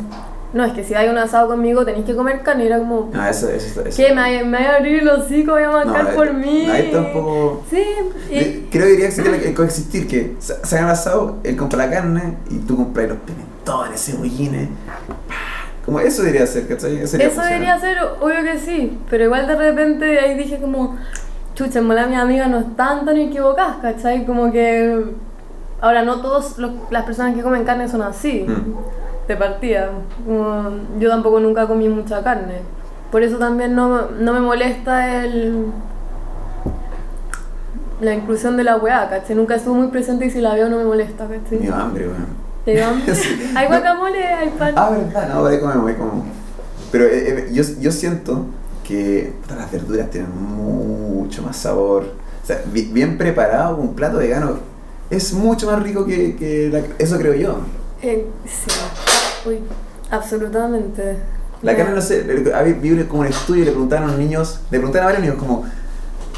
No, 0.53 0.65
es 0.65 0.73
que 0.73 0.85
si 0.85 0.95
hay 0.95 1.09
un 1.09 1.19
asado 1.19 1.49
conmigo 1.49 1.85
tenéis 1.85 2.05
que 2.07 2.15
comer 2.15 2.43
carne, 2.43 2.63
y 2.63 2.67
era 2.69 2.79
como... 2.79 3.11
Ah, 3.13 3.29
eso, 3.31 3.49
eso, 3.49 3.81
eso. 3.85 3.97
¿Qué? 3.97 4.15
¿Me, 4.15 4.45
va 4.53 4.73
a 4.75 4.77
abrir 4.77 5.01
el 5.01 5.09
hocico? 5.09 5.51
¿Voy 5.53 5.65
a 5.65 5.71
marcar 5.71 6.05
No, 6.05 6.11
por 6.15 6.29
eh, 6.29 6.33
mí? 6.33 6.71
ahí 6.71 6.93
tampoco- 6.93 7.65
Sí, 7.69 7.83
y... 8.31 8.69
Creo 8.71 8.71
que 8.71 8.79
debería 8.79 9.07
existir 9.09 9.35
el 9.35 9.53
coexistir, 9.55 10.07
que 10.07 10.37
se 10.39 10.77
hagan 10.79 10.91
asado, 10.91 11.39
él 11.43 11.57
compra 11.57 11.87
la 11.87 11.91
carne 11.91 12.37
y 12.51 12.59
tú 12.59 12.77
compras 12.77 13.09
los 13.09 13.19
pimentones, 13.19 14.05
cebollines. 14.05 14.69
Como 15.85 16.01
eso 16.01 16.23
debería 16.23 16.47
ser, 16.47 16.67
¿cachai? 16.67 16.97
Eso 16.99 17.19
debería 17.19 17.79
ser, 17.79 17.99
obvio 18.21 18.43
que 18.43 18.59
sí, 18.59 18.99
pero 19.11 19.25
igual 19.25 19.47
de 19.47 19.55
repente 19.57 20.19
ahí 20.19 20.35
dije 20.37 20.59
como, 20.59 20.97
chucha, 21.55 21.79
en 21.81 21.89
bola 21.89 22.07
mis 22.07 22.19
amigas 22.19 22.49
no 22.49 22.61
están 22.61 23.05
tan 23.05 23.17
equivocadas, 23.19 23.77
¿cachai? 23.83 24.25
Como 24.25 24.51
que, 24.51 25.05
ahora 25.81 26.03
no 26.03 26.21
todas 26.23 26.57
las 26.91 27.05
personas 27.05 27.35
que 27.35 27.43
comen 27.43 27.65
carne 27.65 27.89
son 27.89 28.01
así, 28.03 28.47
Mm. 28.49 29.29
de 29.29 29.37
partida. 29.37 29.91
Como, 30.27 30.71
yo 30.99 31.11
tampoco 31.11 31.39
nunca 31.41 31.67
comí 31.67 31.89
mucha 31.89 32.23
carne, 32.23 32.63
por 33.13 33.23
eso 33.23 33.37
también 33.39 33.75
no, 33.75 34.11
no 34.19 34.33
me 34.33 34.41
molesta 34.41 35.25
el... 35.25 35.67
La 38.01 38.13
inclusión 38.13 38.57
de 38.57 38.65
la 38.65 38.77
weá, 38.77 39.09
¿cachai? 39.09 39.37
Nunca 39.37 39.55
estuvo 39.55 39.75
muy 39.75 39.87
presente 39.89 40.27
y 40.27 40.31
si 40.31 40.41
la 40.41 40.55
veo 40.55 40.69
no 40.69 40.79
me 40.79 40.85
molesta, 40.85 41.27
¿cachai? 41.29 41.59
dio 41.59 41.75
hambre, 41.75 42.07
weón. 42.09 42.44
Hay 43.57 43.67
guacamole, 43.67 44.25
hay 44.27 44.49
pan. 44.51 44.75
Ah, 44.77 44.91
verdad, 44.91 45.29
no, 45.35 45.47
ahí 45.47 45.61
comemos, 45.61 45.89
ahí 45.89 45.95
comemos. 45.97 46.27
Pero 46.91 47.05
eh, 47.05 47.11
eh, 47.29 47.49
yo, 47.53 47.63
yo 47.81 47.93
siento 47.93 48.47
que 48.87 49.33
las 49.49 49.71
verduras 49.71 50.11
tienen 50.11 50.31
mucho 50.37 51.43
más 51.43 51.57
sabor. 51.57 52.05
O 52.43 52.47
sea, 52.47 52.63
bi- 52.73 52.91
bien 52.93 53.19
preparado, 53.19 53.77
un 53.77 53.95
plato 53.95 54.19
vegano 54.19 54.59
es 55.11 55.33
mucho 55.33 55.67
más 55.71 55.83
rico 55.83 56.07
que, 56.07 56.37
que 56.37 56.69
la- 56.73 56.83
eso 56.99 57.19
creo 57.19 57.35
yo. 57.35 57.59
Eh, 58.03 58.27
sí, 58.47 58.71
uy, 59.49 59.61
absolutamente. 60.11 61.17
La 61.63 61.75
carne, 61.77 61.95
no 61.95 62.03
sé, 62.03 62.23
vi 62.23 63.05
como 63.05 63.23
un 63.23 63.27
estudio 63.27 63.63
y 63.63 63.65
le 63.65 63.71
preguntaron 63.71 64.05
a 64.05 64.13
los 64.13 64.19
niños, 64.21 64.61
le 64.71 64.79
preguntaron 64.79 65.09
a 65.09 65.13
varios 65.13 65.23
niños 65.23 65.39
como, 65.43 65.65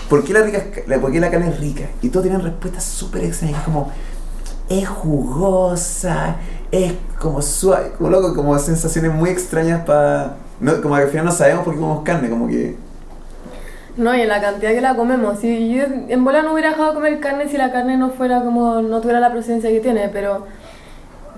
¿por 0.08 0.22
qué 0.22 0.32
la, 0.32 0.42
rica, 0.42 0.62
la- 0.86 1.00
por 1.00 1.10
qué 1.10 1.18
la 1.20 1.30
carne 1.30 1.48
es 1.50 1.58
rica? 1.58 1.84
Y 2.00 2.08
todos 2.10 2.22
tienen 2.24 2.42
respuestas 2.42 2.84
súper 2.84 3.24
extrañas, 3.24 3.62
como, 3.64 3.90
es 4.68 4.88
jugosa, 4.88 6.36
es 6.70 6.94
como 7.20 7.40
suave, 7.42 7.92
como 7.96 8.10
loco, 8.10 8.34
como 8.34 8.58
sensaciones 8.58 9.12
muy 9.12 9.30
extrañas 9.30 9.84
para... 9.84 10.36
No, 10.60 10.80
como 10.80 10.96
que 10.96 11.02
al 11.02 11.08
final 11.08 11.26
no 11.26 11.32
sabemos 11.32 11.64
por 11.64 11.74
qué 11.74 11.80
comemos 11.80 12.02
carne, 12.02 12.30
como 12.30 12.48
que... 12.48 12.76
No, 13.96 14.14
y 14.14 14.20
en 14.20 14.28
la 14.28 14.40
cantidad 14.40 14.72
que 14.72 14.80
la 14.80 14.94
comemos. 14.94 15.38
Si 15.38 15.74
yo 15.74 15.84
en 16.08 16.24
bola 16.24 16.42
no 16.42 16.52
hubiera 16.52 16.70
dejado 16.70 16.90
de 16.90 16.94
comer 16.94 17.20
carne 17.20 17.48
si 17.48 17.56
la 17.56 17.72
carne 17.72 17.96
no 17.96 18.10
fuera 18.10 18.42
como, 18.42 18.82
no 18.82 19.00
tuviera 19.00 19.20
la 19.20 19.32
presencia 19.32 19.70
que 19.70 19.80
tiene, 19.80 20.08
pero 20.10 20.46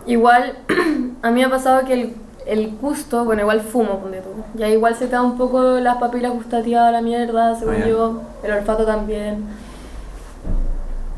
igual 0.06 0.58
a 1.22 1.30
mí 1.30 1.40
me 1.40 1.46
ha 1.46 1.50
pasado 1.50 1.84
que 1.84 1.92
el, 1.92 2.16
el 2.46 2.76
gusto, 2.80 3.24
bueno, 3.24 3.42
igual 3.42 3.60
fumo, 3.60 4.00
ponte 4.00 4.22
tú. 4.22 4.30
Ya 4.54 4.68
igual 4.68 4.96
se 4.96 5.06
te 5.06 5.12
da 5.12 5.22
un 5.22 5.36
poco 5.36 5.78
las 5.78 5.98
papilas 5.98 6.32
gustativas 6.32 6.88
a 6.88 6.90
la 6.90 7.00
mierda, 7.00 7.54
según 7.56 7.76
Ah, 7.76 7.86
yo, 7.86 8.22
el 8.42 8.52
olfato 8.52 8.84
también. 8.84 9.44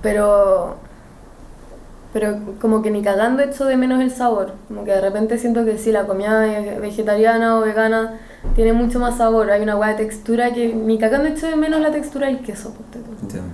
Pero 0.02 0.76
pero 2.12 2.38
como 2.60 2.82
que 2.82 2.90
ni 2.90 3.02
cagando 3.02 3.42
echo 3.42 3.66
de 3.66 3.76
menos 3.76 4.00
el 4.00 4.10
sabor. 4.10 4.52
Como 4.68 4.84
que 4.84 4.90
de 4.90 5.00
repente 5.00 5.38
siento 5.38 5.64
que 5.64 5.78
sí, 5.78 5.92
la 5.92 6.06
comida 6.06 6.40
ve- 6.40 6.78
vegetariana 6.80 7.56
o 7.56 7.60
vegana 7.60 8.14
tiene 8.54 8.72
mucho 8.72 8.98
más 8.98 9.16
sabor. 9.18 9.50
Hay 9.50 9.62
una 9.62 9.76
hueá 9.76 9.90
de 9.90 9.94
textura 10.04 10.52
que 10.52 10.74
ni 10.74 10.98
cagando 10.98 11.28
echo 11.28 11.46
de 11.46 11.56
menos 11.56 11.80
la 11.80 11.90
textura 11.92 12.26
del 12.26 12.40
queso. 12.40 12.72
Entiendo. 13.22 13.48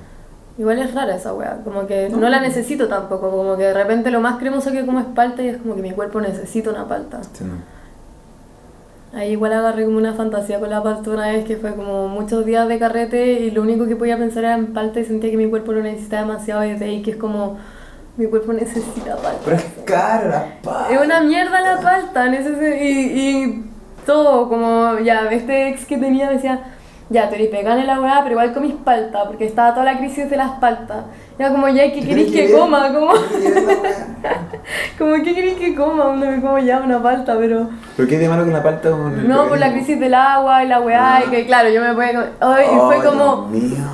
Igual 0.59 0.79
es 0.79 0.95
rara 0.95 1.17
esa 1.17 1.35
weá, 1.35 1.59
como 1.65 1.87
que 1.87 2.09
no 2.09 2.31
la 2.31 2.41
necesito 2.41 2.89
tampoco, 2.89 3.31
como 3.31 3.59
que 3.59 3.65
de 3.65 3.75
repente 3.75 4.11
lo 4.11 4.23
más 4.23 4.39
cremoso 4.39 4.73
que 4.73 4.87
como 4.87 5.01
es 5.01 5.05
palta 5.07 5.43
y 5.43 5.49
es 5.49 5.59
como 5.59 5.75
que 5.77 5.83
mi 5.83 5.91
cuerpo 5.93 6.19
necesita 6.23 6.71
una 6.71 6.89
palta. 6.89 7.21
Ahí 9.15 9.33
igual 9.33 9.53
agarré 9.53 9.85
como 9.85 9.99
una 9.99 10.13
fantasía 10.15 10.59
con 10.61 10.69
la 10.71 10.83
palta 10.83 11.11
una 11.11 11.29
vez 11.29 11.45
que 11.45 11.57
fue 11.57 11.75
como 11.75 12.09
muchos 12.09 12.45
días 12.45 12.69
de 12.69 12.79
carrete 12.79 13.33
y 13.41 13.51
lo 13.51 13.63
único 13.63 13.87
que 13.87 13.97
podía 13.97 14.17
pensar 14.19 14.45
era 14.45 14.55
en 14.55 14.73
palta 14.75 15.01
y 15.01 15.05
sentía 15.05 15.31
que 15.31 15.37
mi 15.37 15.49
cuerpo 15.49 15.73
lo 15.73 15.83
necesitaba 15.83 16.23
demasiado 16.27 16.65
y 16.65 16.71
desde 16.71 16.87
ahí 16.87 17.03
que 17.03 17.13
es 17.13 17.17
como 17.17 17.59
mi 18.17 18.27
cuerpo 18.27 18.53
necesita 18.53 19.17
palta. 19.17 19.41
Pero 19.45 19.57
es 19.57 19.65
cara 19.85 20.25
la 20.29 20.47
palta. 20.63 20.95
Es 20.95 21.01
una 21.05 21.21
mierda 21.21 21.61
la 21.61 21.81
palta, 21.81 22.27
y, 22.29 22.89
y 22.89 23.65
todo, 24.07 24.49
como 24.49 24.99
ya, 25.01 25.29
este 25.31 25.69
ex 25.69 25.85
que 25.85 25.99
tenía 25.99 26.31
decía, 26.31 26.61
ya, 27.09 27.29
te 27.29 27.37
eres 27.37 27.53
vegana 27.53 27.81
en 27.83 27.87
la 27.87 28.01
weá, 28.01 28.21
pero 28.23 28.33
igual 28.33 28.53
comís 28.53 28.75
palta, 28.85 29.25
porque 29.27 29.45
estaba 29.45 29.73
toda 29.75 29.85
la 29.85 29.99
crisis 29.99 30.29
de 30.31 30.37
las 30.37 30.53
paltas. 30.59 31.05
Ya 31.39 31.51
como, 31.51 31.69
ya, 31.69 31.93
¿qué 31.93 32.01
queréis 32.01 32.33
que 32.33 32.51
coma? 32.53 32.91
Como, 34.99 35.13
¿Qué 35.23 35.35
queréis 35.35 35.59
que 35.59 35.75
coma? 35.75 36.05
Donde 36.05 36.29
me 36.29 36.41
como 36.41 36.59
ya 36.59 36.79
una 36.81 37.01
palta, 37.03 37.37
pero... 37.39 37.69
¿Pero 37.97 38.09
qué 38.09 38.19
de 38.19 38.29
malo 38.29 38.45
con 38.45 38.53
la 38.53 38.63
palta? 38.63 38.91
Con 38.91 39.29
No, 39.29 39.47
por 39.47 39.59
la 39.59 39.71
crisis 39.73 40.01
del 40.01 40.15
agua 40.15 40.65
y 40.65 40.69
la 40.69 40.81
weá, 40.81 41.21
y 41.21 41.27
Ah. 41.27 41.31
que 41.31 41.47
claro, 41.47 41.69
yo 41.69 41.81
me 41.83 41.93
podía 41.93 42.13
comer... 42.15 42.33
Ay, 42.41 42.65
y 42.75 42.79
fue 42.79 43.05
como, 43.05 43.49
Dios 43.53 43.63
mío. 43.65 43.85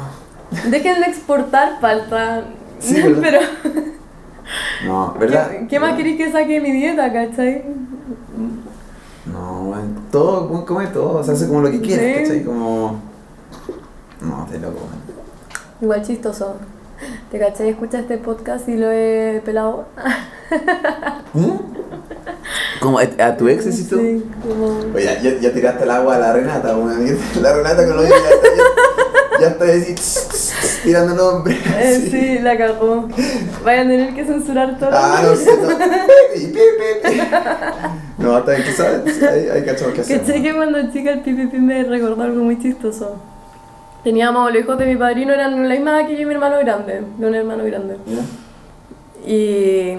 dejen 0.70 1.00
de 1.00 1.06
exportar 1.06 1.80
palta. 1.80 2.42
Sí, 2.78 3.02
pero, 3.20 3.40
No, 4.86 5.14
¿verdad? 5.18 5.50
¿qué, 5.50 5.66
qué 5.68 5.80
más 5.80 5.96
queréis 5.96 6.16
que 6.16 6.32
saque 6.32 6.54
de 6.54 6.60
mi 6.60 6.72
dieta, 6.72 7.12
cachai? 7.12 7.64
No, 9.26 9.74
todo, 10.10 10.64
come 10.66 10.86
todo, 10.88 11.18
o 11.18 11.24
sea, 11.24 11.34
hace 11.34 11.46
como 11.46 11.60
lo 11.60 11.70
que 11.70 11.80
quieras, 11.80 12.04
Sí. 12.04 12.22
¿cachai? 12.22 12.44
Como... 12.44 13.00
No, 14.20 14.46
te 14.50 14.58
loco. 14.58 14.80
Igual 15.80 16.02
chistoso. 16.02 16.56
¿Te 17.30 17.38
cachai? 17.38 17.70
Escucha 17.70 18.00
este 18.00 18.18
podcast 18.18 18.68
y 18.68 18.76
lo 18.76 18.90
he 18.90 19.40
pelado. 19.44 19.86
¿Mm? 21.34 21.50
¿Cómo? 22.80 22.98
¿A 22.98 23.36
tu 23.36 23.48
ex 23.48 23.64
tú? 23.88 23.98
Sí, 23.98 24.24
como... 24.42 24.78
Oye, 24.94 25.18
ya, 25.22 25.38
ya, 25.40 25.52
tiraste 25.52 25.84
el 25.84 25.90
agua 25.90 26.16
a 26.16 26.18
la 26.18 26.32
Renata. 26.32 26.76
La 27.40 27.52
Renata 27.52 27.86
con 27.86 27.96
los 27.96 28.08
ya 28.08 28.14
está, 28.16 28.48
ya, 28.56 29.40
ya 29.40 29.46
está 29.48 29.64
así, 29.64 29.94
tirando 30.82 31.14
nombres. 31.14 31.58
Eh, 31.72 31.96
así. 31.96 32.10
sí, 32.10 32.38
la 32.40 32.56
cagó. 32.56 33.08
Vayan 33.64 33.86
a 33.86 33.90
tener 33.90 34.14
que 34.14 34.24
censurar 34.24 34.78
todo. 34.78 34.90
Ah, 34.92 35.20
no 35.24 35.34
sé, 35.34 35.50
no. 35.56 35.68
Pi, 35.68 36.46
pi, 36.46 36.52
pi, 36.52 37.10
pi. 37.10 37.20
No, 38.18 38.42
bien, 38.42 38.62
tú 38.64 38.70
sabes, 38.76 39.22
hay, 39.22 39.48
hay 39.48 39.64
cachorros 39.64 39.94
que 39.94 40.00
hacemos. 40.02 40.26
¿Cachai 40.26 40.42
que 40.42 40.54
cuando 40.54 40.92
chica 40.92 41.10
el 41.10 41.20
pipipi 41.20 41.58
me 41.58 41.82
recordó 41.84 42.22
algo 42.22 42.44
muy 42.44 42.58
chistoso? 42.58 43.16
Teníamos, 44.04 44.52
los 44.52 44.62
hijos 44.62 44.78
de 44.78 44.86
mi 44.86 44.96
padrino 44.96 45.32
eran 45.32 45.68
la 45.68 45.74
misma 45.74 46.06
que 46.06 46.16
yo 46.16 46.22
y 46.22 46.26
mi 46.26 46.34
hermano 46.34 46.58
grande, 46.58 47.02
de 47.18 47.26
un 47.26 47.34
hermano 47.34 47.64
grande. 47.64 47.96
¿Ya? 48.06 49.30
Y, 49.30 49.96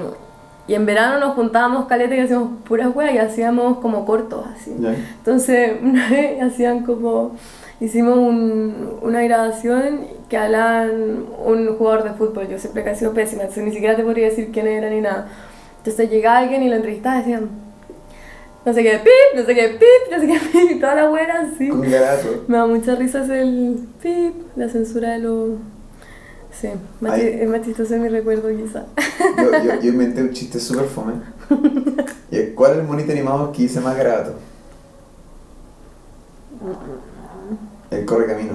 y 0.67 0.73
en 0.73 0.85
verano 0.85 1.19
nos 1.19 1.35
juntábamos 1.35 1.85
caleta 1.87 2.15
y 2.15 2.19
hacíamos 2.19 2.49
puras 2.65 2.93
weas 2.93 3.13
y 3.13 3.17
hacíamos 3.17 3.79
como 3.79 4.05
cortos 4.05 4.45
así. 4.53 4.75
¿Ya? 4.77 4.93
Entonces, 4.93 5.73
una 5.81 6.09
vez 6.09 6.41
hacían 6.41 6.83
como. 6.83 7.35
Hicimos 7.79 8.17
un- 8.17 8.99
una 9.01 9.21
grabación 9.23 10.01
que 10.29 10.37
hablaban 10.37 11.25
un 11.45 11.75
jugador 11.77 12.03
de 12.03 12.11
fútbol. 12.11 12.47
Yo 12.47 12.57
siempre 12.59 12.83
que 12.83 12.91
he 12.91 12.95
sido 12.95 13.13
pésima, 13.13 13.41
entonces 13.43 13.63
ni 13.65 13.71
siquiera 13.71 13.95
te 13.95 14.03
podría 14.03 14.29
decir 14.29 14.51
quién 14.53 14.67
era 14.67 14.89
ni 14.89 15.01
nada. 15.01 15.27
Entonces 15.79 16.09
llegaba 16.09 16.37
alguien 16.39 16.63
y 16.63 16.69
lo 16.69 16.75
entrevistaba 16.75 17.15
y 17.17 17.19
decían. 17.19 17.49
No 18.65 18.73
sé 18.73 18.81
qué, 18.81 18.91
pip, 18.99 19.37
no 19.37 19.45
sé 19.45 19.53
qué, 19.55 19.67
pip, 19.77 20.11
no 20.13 20.19
sé 20.21 20.27
qué, 20.27 20.39
pip, 20.53 20.71
y 20.71 20.79
toda 20.79 20.95
la 20.95 21.09
buena 21.09 21.41
así. 21.41 21.67
Con 21.67 21.81
garazo. 21.81 22.45
Me 22.47 22.55
da 22.55 22.65
mucha 22.65 22.95
risa 22.95 23.23
es 23.23 23.29
el 23.29 23.85
pip, 24.01 24.33
la 24.55 24.69
censura 24.69 25.09
de 25.11 25.19
los. 25.19 25.49
Sí, 26.51 26.69
más 27.01 27.13
Ay. 27.13 27.21
chi- 27.21 27.41
es 27.41 27.49
más 27.49 27.61
chistoso 27.63 27.95
en 27.95 28.03
mi 28.03 28.07
recuerdo 28.09 28.47
quizá. 28.55 28.85
Yo, 29.37 29.51
yo, 29.63 29.81
yo 29.81 29.89
inventé 29.89 30.21
un 30.21 30.31
chiste 30.31 30.59
súper 30.61 30.85
fome. 30.85 31.15
¿Y 32.31 32.53
¿Cuál 32.53 32.71
es 32.73 32.77
el 32.77 32.83
monito 32.85 33.11
animado 33.11 33.51
que 33.51 33.63
dice 33.63 33.81
más 33.81 33.97
garabato? 33.97 34.35
El 37.93 38.05
corre 38.05 38.25
camino. 38.27 38.53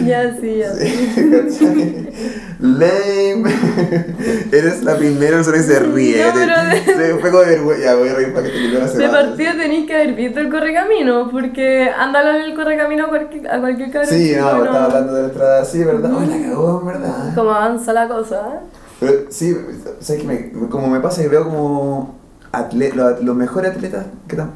ya, 0.06 0.36
sí, 0.40 0.56
ya. 0.58 0.72
Lame. 2.60 3.44
Eres 4.52 4.82
la 4.82 4.96
primera 4.96 5.36
persona 5.36 5.56
que 5.56 5.62
se 5.62 5.78
ríe. 5.80 6.22
No, 6.26 6.32
pero 6.34 6.52
de- 6.68 6.84
Se 6.84 7.14
fue 7.18 7.30
como 7.30 7.42
de 7.42 7.50
vergüenza. 7.56 7.84
Ya 7.84 7.94
voy 7.96 8.08
a 8.10 8.14
reír 8.14 8.34
para 8.34 8.46
que 8.46 8.52
te 8.52 8.58
limpies 8.58 8.80
la 8.80 8.86
De 8.86 8.92
semana. 8.92 9.12
partida 9.28 9.52
tenéis 9.52 9.86
que 9.86 9.94
haber 9.94 10.14
visto 10.14 10.40
el 10.40 10.50
correcamino, 10.50 11.30
porque 11.30 11.88
anda 11.90 12.36
el 12.44 12.54
correcamino 12.54 13.06
a 13.06 13.08
cualquier, 13.08 13.50
a 13.50 13.60
cualquier 13.60 13.90
cabrón. 13.90 14.10
Sí, 14.10 14.28
chico, 14.34 14.40
no, 14.42 14.64
estaba 14.64 14.84
hablando 14.86 15.14
de 15.14 15.22
la 15.22 15.28
entrada. 15.28 15.64
Sí, 15.64 15.82
¿verdad? 15.84 16.10
Ay, 16.18 16.26
la 16.26 16.48
cagó, 16.50 16.80
en 16.80 16.86
¿verdad? 16.86 17.34
Cómo 17.34 17.50
avanza 17.50 17.92
la 17.94 18.08
cosa. 18.08 18.60
Pero 19.00 19.12
sí, 19.30 19.56
¿sabes 20.00 20.20
qué? 20.22 20.26
Me, 20.26 20.68
como 20.68 20.88
me 20.88 21.00
pasa 21.00 21.22
que 21.22 21.28
veo 21.28 21.44
como 21.44 22.16
atle- 22.52 22.92
los, 22.92 23.22
los 23.22 23.34
mejores 23.36 23.70
atletas 23.74 24.04
que 24.28 24.34
están, 24.36 24.50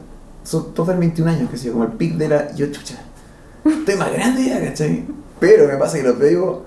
son 0.45 0.73
de 0.75 0.95
21 0.95 1.31
años, 1.31 1.51
que 1.51 1.57
sé 1.57 1.67
yo, 1.67 1.73
como 1.73 1.85
el 1.85 1.93
pic 1.93 2.17
de 2.17 2.29
la. 2.29 2.55
Yo, 2.55 2.71
chucha, 2.71 2.97
estoy 3.65 3.97
más 3.97 4.13
grande 4.13 4.45
ya, 4.45 4.63
¿cachai? 4.63 5.05
Pero 5.41 5.67
me 5.67 5.77
pasa 5.77 5.97
que 5.97 6.05
los 6.05 6.19
veo 6.19 6.63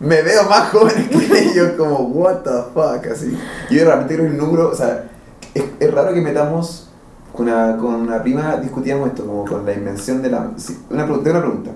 y 0.00 0.04
me 0.04 0.22
veo 0.22 0.44
más 0.44 0.70
joven 0.70 1.08
que 1.10 1.38
ellos, 1.38 1.72
como, 1.78 2.00
what 2.00 2.42
the 2.42 2.50
fuck, 2.74 3.06
así. 3.10 3.36
Yo 3.70 3.84
realmente 3.84 4.14
creo 4.14 4.26
que 4.26 4.32
el 4.32 4.38
número, 4.38 4.70
o 4.70 4.74
sea, 4.74 5.10
es, 5.54 5.64
es 5.78 5.94
raro 5.94 6.12
que 6.12 6.20
metamos. 6.20 6.86
Con 7.32 7.46
una, 7.48 7.76
con 7.76 7.94
una 7.94 8.20
prima 8.20 8.56
discutíamos 8.56 9.08
esto, 9.08 9.24
como 9.24 9.44
con 9.44 9.64
la 9.64 9.72
invención 9.72 10.20
de 10.20 10.30
la. 10.30 10.50
una, 10.90 11.06
tengo 11.06 11.30
una 11.30 11.40
pregunta. 11.40 11.70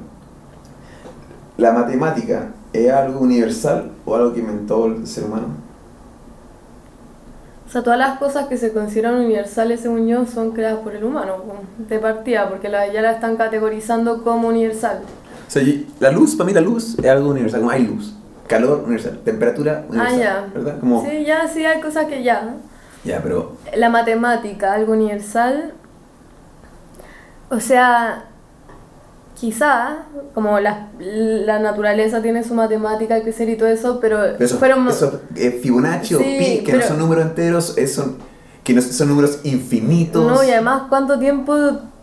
¿La 1.57 1.73
matemática 1.73 2.49
es 2.73 2.93
algo 2.93 3.21
universal 3.21 3.93
o 4.05 4.17
algo 4.17 4.35
que 4.35 4.41
inventó 4.41 4.87
el 4.87 5.07
ser 5.07 5.25
humano? 5.25 5.64
O 7.75 7.77
sea, 7.77 7.83
todas 7.83 7.99
las 7.99 8.19
cosas 8.21 8.47
que 8.47 8.57
se 8.57 8.73
consideran 8.73 9.17
universales, 9.17 9.81
según 9.81 10.07
yo, 10.07 10.25
son 10.27 10.53
creadas 10.53 10.79
por 10.79 10.95
el 10.95 11.03
humano, 11.03 11.39
po, 11.39 11.57
de 11.77 11.99
partida, 11.99 12.49
porque 12.49 12.69
la, 12.69 12.87
ya 12.93 13.03
la 13.03 13.11
están 13.11 13.37
categorizando 13.37 14.23
como 14.23 14.47
universal. 14.47 15.01
O 15.49 15.51
sea, 15.51 15.61
la 15.99 16.13
luz, 16.13 16.37
para 16.37 16.47
mí 16.47 16.53
la 16.53 16.61
luz 16.61 16.97
es 16.97 17.11
algo 17.11 17.31
universal, 17.31 17.63
como 17.63 17.73
hay 17.73 17.85
luz. 17.85 18.15
Calor 18.47 18.83
universal, 18.85 19.19
temperatura 19.25 19.87
universal. 19.89 20.21
Ah, 20.21 20.23
ya. 20.23 20.49
¿Verdad? 20.55 20.79
Como, 20.79 21.05
Sí, 21.05 21.25
ya, 21.25 21.49
sí, 21.49 21.67
hay 21.67 21.81
cosas 21.81 22.07
que 22.07 22.23
ya. 22.23 22.55
ya, 23.03 23.21
pero 23.21 23.57
La 23.75 23.91
matemática, 23.91 24.73
algo 24.73 24.93
universal. 24.93 25.73
O 27.51 27.59
sea, 27.59 28.27
quizá, 29.45 30.07
como 30.33 30.59
la, 30.61 30.89
la 30.99 31.59
naturaleza 31.59 32.23
tiene 32.23 32.43
su 32.45 32.55
matemática, 32.55 33.17
el 33.17 33.23
crecer 33.23 33.49
y 33.51 33.57
todo 33.57 33.69
eso, 33.69 33.99
pero, 34.01 34.19
pero 34.39 34.45
eso, 34.45 34.59
fueron... 34.59 34.89
eh, 35.37 35.61
Fibonacci 35.63 36.15
o 36.15 36.19
Sí, 36.19 36.25
pi, 36.39 36.65
que 36.65 36.73
no 36.73 36.79
pero- 36.79 36.89
son 36.89 36.99
números 36.99 37.25
enteros, 37.27 37.77
es- 37.77 37.95
son, 37.95 38.17
que 38.63 38.73
no, 38.73 38.81
son 38.81 39.09
números 39.09 39.41
infinitos. 39.45 40.27
No, 40.27 40.43
y 40.43 40.51
además, 40.51 40.85
¿cuánto 40.89 41.19
tiempo 41.19 41.55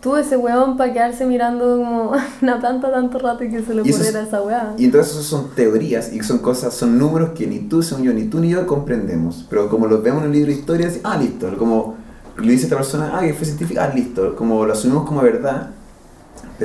tuvo 0.02 0.18
ese 0.18 0.38
weón 0.38 0.78
para 0.78 0.94
quedarse 0.94 1.26
mirando 1.26 1.78
como 1.78 2.12
una 2.44 2.60
planta 2.60 2.92
tanto 2.92 3.18
rato 3.18 3.44
y 3.44 3.50
que 3.50 3.64
se 3.64 3.74
le 3.74 3.82
ocurriera 3.82 4.22
es- 4.22 4.28
esa 4.28 4.42
weá? 4.44 4.74
Y 4.78 4.86
entonces 4.86 5.14
eso 5.14 5.24
son 5.24 5.50
teorías 5.56 6.14
y 6.14 6.22
son 6.22 6.38
cosas, 6.40 6.74
son 6.76 6.98
números 7.00 7.32
que 7.32 7.48
ni 7.48 7.60
tú, 7.62 7.82
según 7.82 8.04
yo, 8.04 8.14
ni 8.14 8.26
tú 8.26 8.40
ni 8.40 8.50
yo 8.50 8.68
comprendemos. 8.68 9.46
Pero 9.50 9.68
como 9.70 9.88
los 9.88 10.04
vemos 10.04 10.22
en 10.22 10.28
un 10.30 10.34
libro 10.36 10.52
de 10.52 10.58
historia, 10.60 10.88
así, 10.88 11.02
ah, 11.04 11.18
listo. 11.18 11.48
Como 11.58 11.96
lo 12.36 12.44
dice 12.46 12.66
esta 12.66 12.76
persona, 12.78 13.12
ah, 13.16 13.22
que 13.22 13.34
fue 13.34 13.46
científica, 13.46 13.84
ah, 13.90 13.94
listo. 13.96 14.36
Como 14.36 14.64
lo 14.66 14.74
asumimos 14.74 15.06
como 15.08 15.22
verdad. 15.22 15.72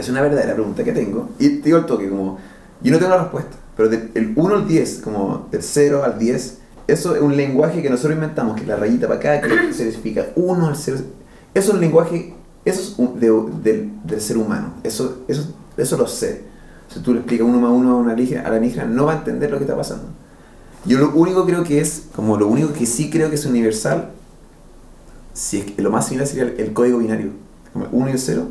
Es 0.01 0.09
una 0.09 0.21
verdadera 0.23 0.55
pregunta 0.55 0.85
que 0.85 0.93
tengo. 0.93 1.29
Y 1.39 1.49
te 1.59 1.63
digo 1.67 1.79
el 1.79 1.87
toque, 1.87 2.09
como, 2.09 2.39
yo 2.83 2.93
no 2.93 2.99
tengo 2.99 3.11
la 3.11 3.19
respuesta. 3.23 3.57
Pero 3.77 3.89
del 3.89 4.33
1 4.37 4.55
al 4.55 4.67
10, 4.69 5.01
como 5.03 5.49
del 5.51 5.63
0 5.63 6.03
al 6.05 6.19
10, 6.19 6.59
eso 6.89 7.15
es 7.17 7.21
un 7.23 7.37
lenguaje 7.37 7.83
que 7.83 7.91
nosotros 7.91 8.15
inventamos, 8.15 8.59
que 8.61 8.67
la 8.67 8.77
rayita 8.77 9.07
para 9.09 9.19
acá, 9.19 9.41
que 9.41 9.49
se 9.73 9.91
significa 9.91 10.27
1 10.37 10.67
al 10.67 10.77
0. 10.77 10.99
Eso 11.55 11.69
es 11.69 11.75
un 11.75 11.81
lenguaje, 11.81 12.35
eso 12.65 12.81
es 12.81 12.95
un- 12.99 13.19
de- 13.21 13.31
del, 13.63 13.91
del 14.05 14.21
ser 14.21 14.39
humano. 14.39 14.75
Eso, 14.85 15.23
eso, 15.29 15.55
eso 15.77 15.97
lo 15.97 16.07
sé. 16.07 16.43
Si 16.89 17.01
tú 17.01 17.13
le 17.13 17.19
explicas 17.21 17.47
uno 17.47 17.59
más 17.61 17.71
uno 17.73 17.93
a 17.93 17.97
una 17.97 18.13
alienígena, 18.13 18.43
a 18.43 18.51
la 18.51 18.57
alienígena 18.57 18.85
no 18.87 19.07
va 19.07 19.15
a 19.15 19.17
entender 19.17 19.51
lo 19.51 19.59
que 19.59 19.65
está 19.65 19.77
pasando. 19.77 20.05
Yo 20.85 20.99
lo 20.99 21.11
único 21.15 21.45
creo 21.45 21.65
que 21.65 21.81
es, 21.81 22.05
como 22.15 22.37
lo 22.39 22.47
único 22.47 22.73
que 22.73 22.87
sí 22.87 23.11
creo 23.11 23.29
que 23.29 23.35
es 23.35 23.45
universal, 23.45 24.11
si 25.35 25.59
es 25.59 25.65
que 25.73 25.83
lo 25.83 25.91
más 25.91 26.07
similar 26.07 26.27
sería 26.27 26.45
el, 26.45 26.61
el 26.61 26.73
código 26.73 26.99
binario, 26.99 27.31
como 27.73 27.87
el 27.87 27.91
1 27.93 28.09
y 28.09 28.13
el 28.13 28.19
0, 28.19 28.49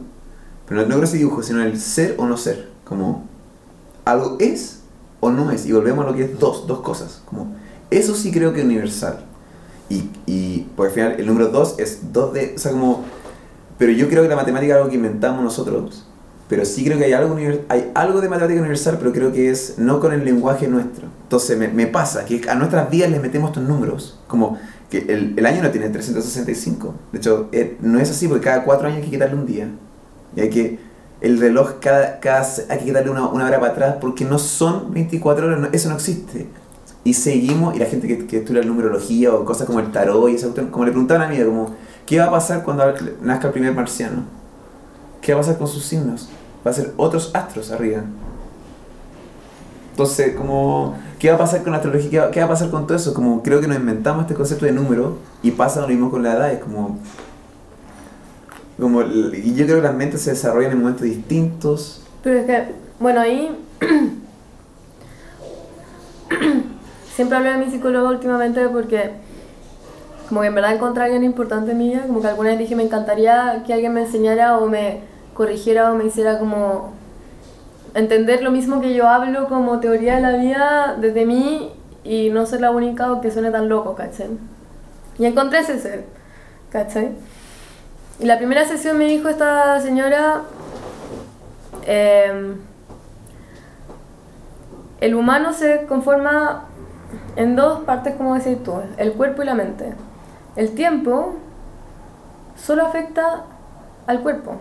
pero 0.67 0.81
no, 0.81 0.87
no 0.87 0.93
creo 0.95 1.03
ese 1.05 1.17
dibujo, 1.17 1.43
sino 1.43 1.61
el 1.63 1.79
ser 1.79 2.15
o 2.17 2.25
no 2.25 2.37
ser, 2.37 2.69
como 2.83 3.25
algo 4.05 4.37
es 4.39 4.81
o 5.19 5.31
no 5.31 5.51
es, 5.51 5.65
y 5.65 5.71
volvemos 5.73 6.05
a 6.05 6.09
lo 6.09 6.15
que 6.15 6.23
es 6.25 6.39
dos, 6.39 6.67
dos 6.67 6.81
cosas, 6.81 7.21
como 7.25 7.55
eso 7.91 8.15
sí 8.15 8.31
creo 8.31 8.53
que 8.53 8.59
es 8.59 8.65
universal. 8.65 9.19
Y, 9.89 10.09
y 10.25 10.67
porque 10.75 10.89
al 10.89 10.93
final 10.95 11.19
el 11.19 11.27
número 11.27 11.47
2 11.49 11.75
es 11.77 12.11
2 12.11 12.33
de, 12.33 12.53
o 12.55 12.59
sea, 12.59 12.71
como, 12.71 13.03
pero 13.77 13.91
yo 13.91 14.09
creo 14.09 14.23
que 14.23 14.29
la 14.29 14.35
matemática 14.35 14.73
es 14.73 14.77
algo 14.77 14.89
que 14.89 14.95
inventamos 14.95 15.43
nosotros, 15.43 16.05
pero 16.49 16.65
sí 16.65 16.83
creo 16.83 16.97
que 16.97 17.05
hay 17.05 17.13
algo, 17.13 17.35
univer- 17.35 17.61
hay 17.69 17.91
algo 17.93 18.19
de 18.21 18.29
matemática 18.29 18.59
universal, 18.59 18.97
pero 18.99 19.11
creo 19.13 19.31
que 19.31 19.49
es 19.51 19.75
no 19.77 19.99
con 19.99 20.11
el 20.13 20.25
lenguaje 20.25 20.67
nuestro. 20.67 21.07
Entonces 21.23 21.57
me, 21.57 21.67
me 21.67 21.87
pasa 21.87 22.25
que 22.25 22.41
a 22.49 22.55
nuestras 22.55 22.89
vidas 22.89 23.11
les 23.11 23.21
metemos 23.21 23.49
estos 23.51 23.63
números, 23.63 24.19
como 24.27 24.57
que 24.89 24.99
el, 25.07 25.33
el 25.37 25.45
año 25.45 25.61
no 25.63 25.69
tiene 25.71 25.89
365. 25.89 26.93
De 27.11 27.17
hecho, 27.19 27.49
eh, 27.51 27.77
no 27.81 27.99
es 27.99 28.09
así 28.09 28.27
porque 28.27 28.43
cada 28.45 28.63
cuatro 28.63 28.87
años 28.87 28.97
hay 28.99 29.05
que 29.05 29.11
quitarle 29.11 29.35
un 29.35 29.45
día. 29.45 29.69
Y 30.35 30.41
hay 30.41 30.49
que, 30.49 30.79
el 31.21 31.39
reloj 31.39 31.79
cada, 31.79 32.19
cada 32.19 32.45
hay 32.69 32.79
que 32.79 32.91
darle 32.91 33.09
una, 33.09 33.27
una 33.27 33.45
hora 33.45 33.59
para 33.59 33.71
atrás 33.71 33.95
porque 33.99 34.25
no 34.25 34.37
son 34.37 34.93
24 34.93 35.47
horas, 35.47 35.69
eso 35.71 35.89
no 35.89 35.95
existe. 35.95 36.47
Y 37.03 37.13
seguimos, 37.13 37.75
y 37.75 37.79
la 37.79 37.85
gente 37.85 38.07
que, 38.07 38.25
que 38.25 38.37
estudia 38.39 38.63
numerología 38.63 39.33
o 39.33 39.45
cosas 39.45 39.67
como 39.67 39.79
el 39.79 39.91
tarot 39.91 40.29
y 40.29 40.35
esa 40.35 40.49
como 40.71 40.85
le 40.85 40.91
preguntaban 40.91 41.23
a 41.23 41.27
mí, 41.31 41.43
como, 41.43 41.75
¿qué 42.05 42.19
va 42.19 42.25
a 42.25 42.31
pasar 42.31 42.63
cuando 42.63 42.83
nazca 43.21 43.47
el 43.47 43.53
primer 43.53 43.73
marciano? 43.73 44.23
¿Qué 45.21 45.33
va 45.33 45.39
a 45.39 45.43
pasar 45.43 45.57
con 45.57 45.67
sus 45.67 45.85
signos? 45.85 46.29
Va 46.65 46.71
a 46.71 46.73
ser 46.73 46.93
otros 46.97 47.31
astros 47.33 47.71
arriba. 47.71 48.03
Entonces, 49.91 50.35
como, 50.35 50.97
¿qué 51.19 51.29
va 51.29 51.35
a 51.35 51.39
pasar 51.39 51.63
con 51.63 51.71
la 51.71 51.77
astrología? 51.77 52.09
¿Qué 52.09 52.19
va, 52.19 52.31
qué 52.31 52.39
va 52.41 52.47
a 52.47 52.49
pasar 52.49 52.69
con 52.69 52.85
todo 52.85 52.97
eso? 52.97 53.13
Como, 53.13 53.41
creo 53.43 53.61
que 53.61 53.67
nos 53.67 53.77
inventamos 53.77 54.23
este 54.23 54.33
concepto 54.33 54.65
de 54.65 54.71
número 54.71 55.17
y 55.41 55.51
pasa 55.51 55.81
lo 55.81 55.87
mismo 55.87 56.11
con 56.11 56.21
la 56.21 56.33
edad. 56.33 56.51
Es 56.51 56.59
como, 56.59 56.99
como, 58.79 59.01
yo 59.03 59.65
creo 59.65 59.77
que 59.77 59.81
las 59.81 59.95
mentes 59.95 60.21
se 60.21 60.31
desarrollan 60.31 60.71
en 60.73 60.79
momentos 60.79 61.03
distintos. 61.03 62.01
Pero 62.23 62.39
es 62.39 62.45
que, 62.45 62.65
bueno, 62.99 63.21
ahí. 63.21 63.55
Siempre 67.15 67.37
hablo 67.37 67.51
de 67.51 67.57
mi 67.57 67.71
psicólogo 67.71 68.09
últimamente 68.09 68.67
porque, 68.67 69.11
como 70.27 70.41
que 70.41 70.47
en 70.47 70.55
verdad 70.55 70.73
encontré 70.73 71.03
a 71.03 71.05
alguien 71.05 71.23
importante 71.23 71.71
en 71.71 71.77
mi 71.77 71.89
vida. 71.89 72.03
Como 72.05 72.21
que 72.21 72.27
alguna 72.27 72.49
vez 72.49 72.59
dije, 72.59 72.75
me 72.75 72.83
encantaría 72.83 73.63
que 73.65 73.73
alguien 73.73 73.93
me 73.93 74.01
enseñara 74.01 74.57
o 74.57 74.67
me 74.67 74.99
corrigiera 75.33 75.91
o 75.91 75.95
me 75.95 76.05
hiciera 76.05 76.37
como. 76.37 76.93
entender 77.93 78.43
lo 78.43 78.51
mismo 78.51 78.81
que 78.81 78.93
yo 78.93 79.07
hablo 79.07 79.47
como 79.47 79.79
teoría 79.79 80.15
de 80.15 80.21
la 80.21 80.35
vida 80.35 80.97
desde 80.99 81.25
mí 81.25 81.71
y 82.03 82.29
no 82.29 82.45
ser 82.45 82.59
la 82.59 82.71
única 82.71 83.13
o 83.13 83.21
que 83.21 83.31
suene 83.31 83.51
tan 83.51 83.69
loco, 83.69 83.95
¿cachai? 83.95 84.31
Y 85.17 85.25
encontré 85.25 85.59
ese 85.59 85.79
ser, 85.79 86.03
¿cachai? 86.69 87.13
Y 88.19 88.25
la 88.25 88.37
primera 88.37 88.65
sesión 88.65 88.97
me 88.97 89.05
dijo 89.05 89.29
esta 89.29 89.79
señora. 89.81 90.43
em, 91.87 92.57
el 95.01 95.13
humano 95.13 95.53
se 95.53 95.85
conforma 95.85 96.65
en 97.35 97.55
dos 97.55 97.81
partes, 97.81 98.15
como 98.15 98.35
decís 98.35 98.63
tú, 98.63 98.73
el 98.97 99.13
cuerpo 99.13 99.43
y 99.43 99.45
la 99.45 99.53
mente. 99.53 99.93
El 100.55 100.73
tiempo 100.73 101.35
solo 102.55 102.85
afecta 102.85 103.43
al 104.07 104.21
cuerpo. 104.21 104.55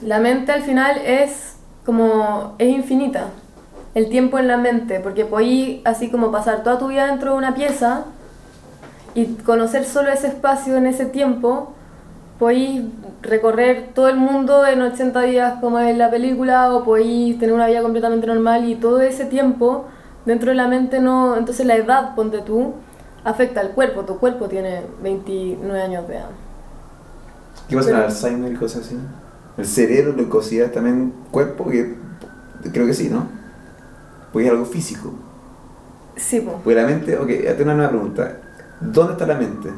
La 0.00 0.18
mente 0.18 0.50
al 0.50 0.62
final 0.62 0.98
es 1.04 1.56
como 1.84 2.54
es 2.58 2.68
infinita. 2.68 3.26
El 3.94 4.08
tiempo 4.08 4.38
en 4.38 4.48
la 4.48 4.56
mente, 4.56 5.00
porque 5.00 5.26
podéis 5.26 5.82
así 5.84 6.10
como 6.10 6.32
pasar 6.32 6.62
toda 6.62 6.78
tu 6.78 6.88
vida 6.88 7.06
dentro 7.06 7.32
de 7.32 7.38
una 7.38 7.54
pieza 7.54 8.06
y 9.14 9.26
conocer 9.44 9.84
solo 9.84 10.10
ese 10.10 10.28
espacio 10.28 10.76
en 10.76 10.86
ese 10.86 11.06
tiempo, 11.06 11.74
podéis 12.38 12.82
recorrer 13.22 13.90
todo 13.94 14.08
el 14.08 14.16
mundo 14.16 14.66
en 14.66 14.82
80 14.82 15.20
días 15.22 15.54
como 15.60 15.78
es 15.78 15.96
la 15.96 16.10
película 16.10 16.74
o 16.74 16.82
podéis 16.84 17.38
tener 17.38 17.54
una 17.54 17.66
vida 17.66 17.82
completamente 17.82 18.26
normal 18.26 18.68
y 18.68 18.74
todo 18.74 19.00
ese 19.00 19.26
tiempo 19.26 19.86
dentro 20.24 20.50
de 20.50 20.56
la 20.56 20.66
mente 20.68 21.00
no... 21.00 21.36
Entonces 21.36 21.66
la 21.66 21.76
edad, 21.76 22.14
ponte 22.14 22.40
tú, 22.40 22.74
afecta 23.24 23.60
al 23.60 23.70
cuerpo. 23.70 24.02
Tu 24.02 24.18
cuerpo 24.18 24.48
tiene 24.48 24.82
29 25.02 25.80
años 25.80 26.08
de 26.08 26.16
edad. 26.16 26.30
¿Qué 27.68 27.76
pasa 27.76 27.90
con 27.90 28.00
Alzheimer 28.00 28.52
y 28.52 28.56
cosas 28.56 28.86
así? 28.86 28.98
El 29.56 29.66
cerebro 29.66 30.28
considera 30.28 30.70
también 30.70 31.12
cuerpo, 31.30 31.68
que 31.68 31.94
creo 32.72 32.86
que 32.86 32.94
sí, 32.94 33.08
¿no? 33.08 33.26
Porque 34.32 34.46
es 34.46 34.52
algo 34.52 34.64
físico. 34.64 35.12
Sí, 36.16 36.40
po. 36.40 36.60
Porque 36.64 36.74
la 36.74 36.86
mente, 36.86 37.16
ok, 37.16 37.28
tengo 37.28 37.62
una 37.64 37.74
nueva 37.74 37.90
pregunta. 37.90 38.38
¿Dónde 38.82 39.12
está 39.12 39.26
la 39.26 39.34
mente? 39.34 39.70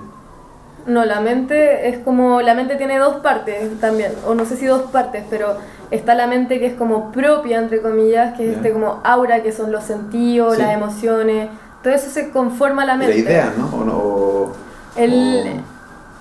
No, 0.87 1.05
la 1.05 1.21
mente 1.21 1.89
es 1.89 1.99
como... 1.99 2.41
La 2.43 2.55
mente 2.55 2.77
tiene 2.77 2.99
dos 2.99 3.17
partes 3.17 3.81
también, 3.81 4.13
o 4.27 4.35
no 4.35 4.45
sé 4.45 4.57
si 4.57 4.67
dos 4.67 4.83
partes, 4.91 5.25
pero 5.31 5.57
está 5.91 6.15
la 6.15 6.27
mente 6.27 6.59
que 6.59 6.67
es 6.67 6.75
como 6.75 7.11
propia, 7.13 7.59
entre 7.59 7.81
comillas, 7.81 8.35
que 8.37 8.45
es 8.45 8.51
Ya. 8.53 8.57
este 8.59 8.73
como 8.73 9.01
aura, 9.05 9.43
que 9.43 9.53
son 9.53 9.73
los 9.73 9.85
sentidos, 9.85 10.57
Sí. 10.57 10.63
las 10.63 10.73
emociones, 10.75 11.49
todo 11.83 11.93
eso 11.95 12.11
se 12.11 12.31
conforma 12.31 12.85
la 12.85 12.93
La 12.95 12.99
mente. 12.99 13.19
idea, 13.19 13.53
¿no? 13.57 13.67
O 13.77 13.85
no 13.85 13.97
o- 13.97 14.53
El, 14.97 15.63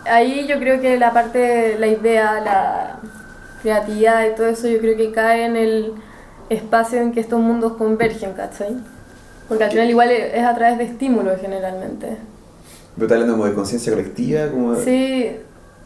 o- 0.05 0.09
ahí 0.09 0.47
yo 0.47 0.59
creo 0.59 0.79
que 0.79 0.97
la 0.97 1.11
parte, 1.11 1.75
la 1.79 1.87
idea, 1.87 2.39
la 2.39 2.95
creatividad 3.61 4.25
y 4.27 4.35
todo 4.35 4.47
eso, 4.47 4.67
yo 4.67 4.79
creo 4.79 4.95
que 4.97 5.11
cae 5.11 5.45
en 5.45 5.55
el 5.57 5.93
espacio 6.49 6.99
en 7.01 7.11
que 7.13 7.19
estos 7.19 7.39
mundos 7.39 7.73
convergen, 7.73 8.33
¿cachai? 8.33 8.75
Porque 9.49 9.63
al 9.65 9.71
final 9.71 9.89
igual 9.89 10.09
es 10.11 10.43
a 10.45 10.53
través 10.55 10.77
de 10.77 10.85
estímulos 10.85 11.39
generalmente. 11.41 12.17
Pero 12.95 13.05
está 13.05 13.15
hablando 13.15 13.33
como 13.33 13.45
de 13.47 13.53
conciencia 13.53 13.91
colectiva, 13.91 14.47
como... 14.51 14.73
de- 14.73 14.83
Sí, 14.83 15.31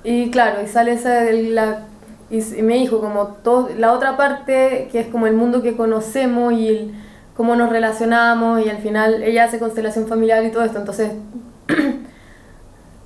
y 0.03 0.29
claro, 0.31 0.61
y 0.63 0.67
sale 0.67 0.93
esa, 0.93 1.23
la, 1.31 1.83
y, 2.29 2.39
y 2.59 2.61
me 2.61 2.75
dijo 2.75 2.99
como 2.99 3.27
todo, 3.43 3.69
la 3.77 3.93
otra 3.93 4.17
parte 4.17 4.89
que 4.91 4.99
es 4.99 5.07
como 5.07 5.27
el 5.27 5.33
mundo 5.33 5.61
que 5.61 5.75
conocemos 5.75 6.53
y 6.53 6.67
el, 6.67 6.91
cómo 7.35 7.55
nos 7.55 7.69
relacionamos 7.69 8.65
y 8.65 8.69
al 8.69 8.77
final 8.79 9.23
ella 9.23 9.45
hace 9.45 9.59
constelación 9.59 10.07
familiar 10.07 10.43
y 10.43 10.51
todo 10.51 10.63
esto, 10.63 10.79
entonces 10.79 11.11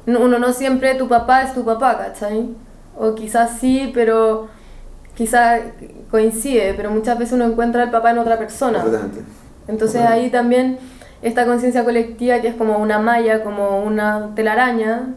no- 0.05 0.19
uno 0.25 0.39
no 0.39 0.53
siempre 0.53 0.95
tu 0.95 1.07
papá 1.07 1.43
es 1.43 1.53
tu 1.53 1.63
papá, 1.63 1.97
¿cachai? 1.97 2.49
O 2.97 3.15
quizás 3.15 3.57
sí, 3.59 3.91
pero 3.93 4.47
quizás 5.15 5.61
coincide, 6.09 6.73
pero 6.75 6.91
muchas 6.91 7.17
veces 7.17 7.33
uno 7.33 7.45
encuentra 7.45 7.83
al 7.83 7.91
papá 7.91 8.11
en 8.11 8.17
otra 8.19 8.37
persona. 8.37 8.79
Entonces 9.67 10.01
ahí 10.01 10.29
también 10.29 10.77
esta 11.21 11.45
conciencia 11.45 11.83
colectiva 11.83 12.39
que 12.39 12.47
es 12.47 12.55
como 12.55 12.77
una 12.77 12.99
malla, 12.99 13.43
como 13.43 13.81
una 13.81 14.33
telaraña, 14.35 15.15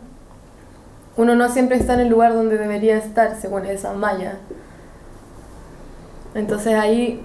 uno 1.16 1.34
no 1.34 1.48
siempre 1.48 1.76
está 1.76 1.94
en 1.94 2.00
el 2.00 2.08
lugar 2.08 2.34
donde 2.34 2.58
debería 2.58 2.96
estar 2.96 3.36
según 3.40 3.66
esa 3.66 3.92
malla. 3.92 4.38
Entonces 6.34 6.74
ahí 6.74 7.24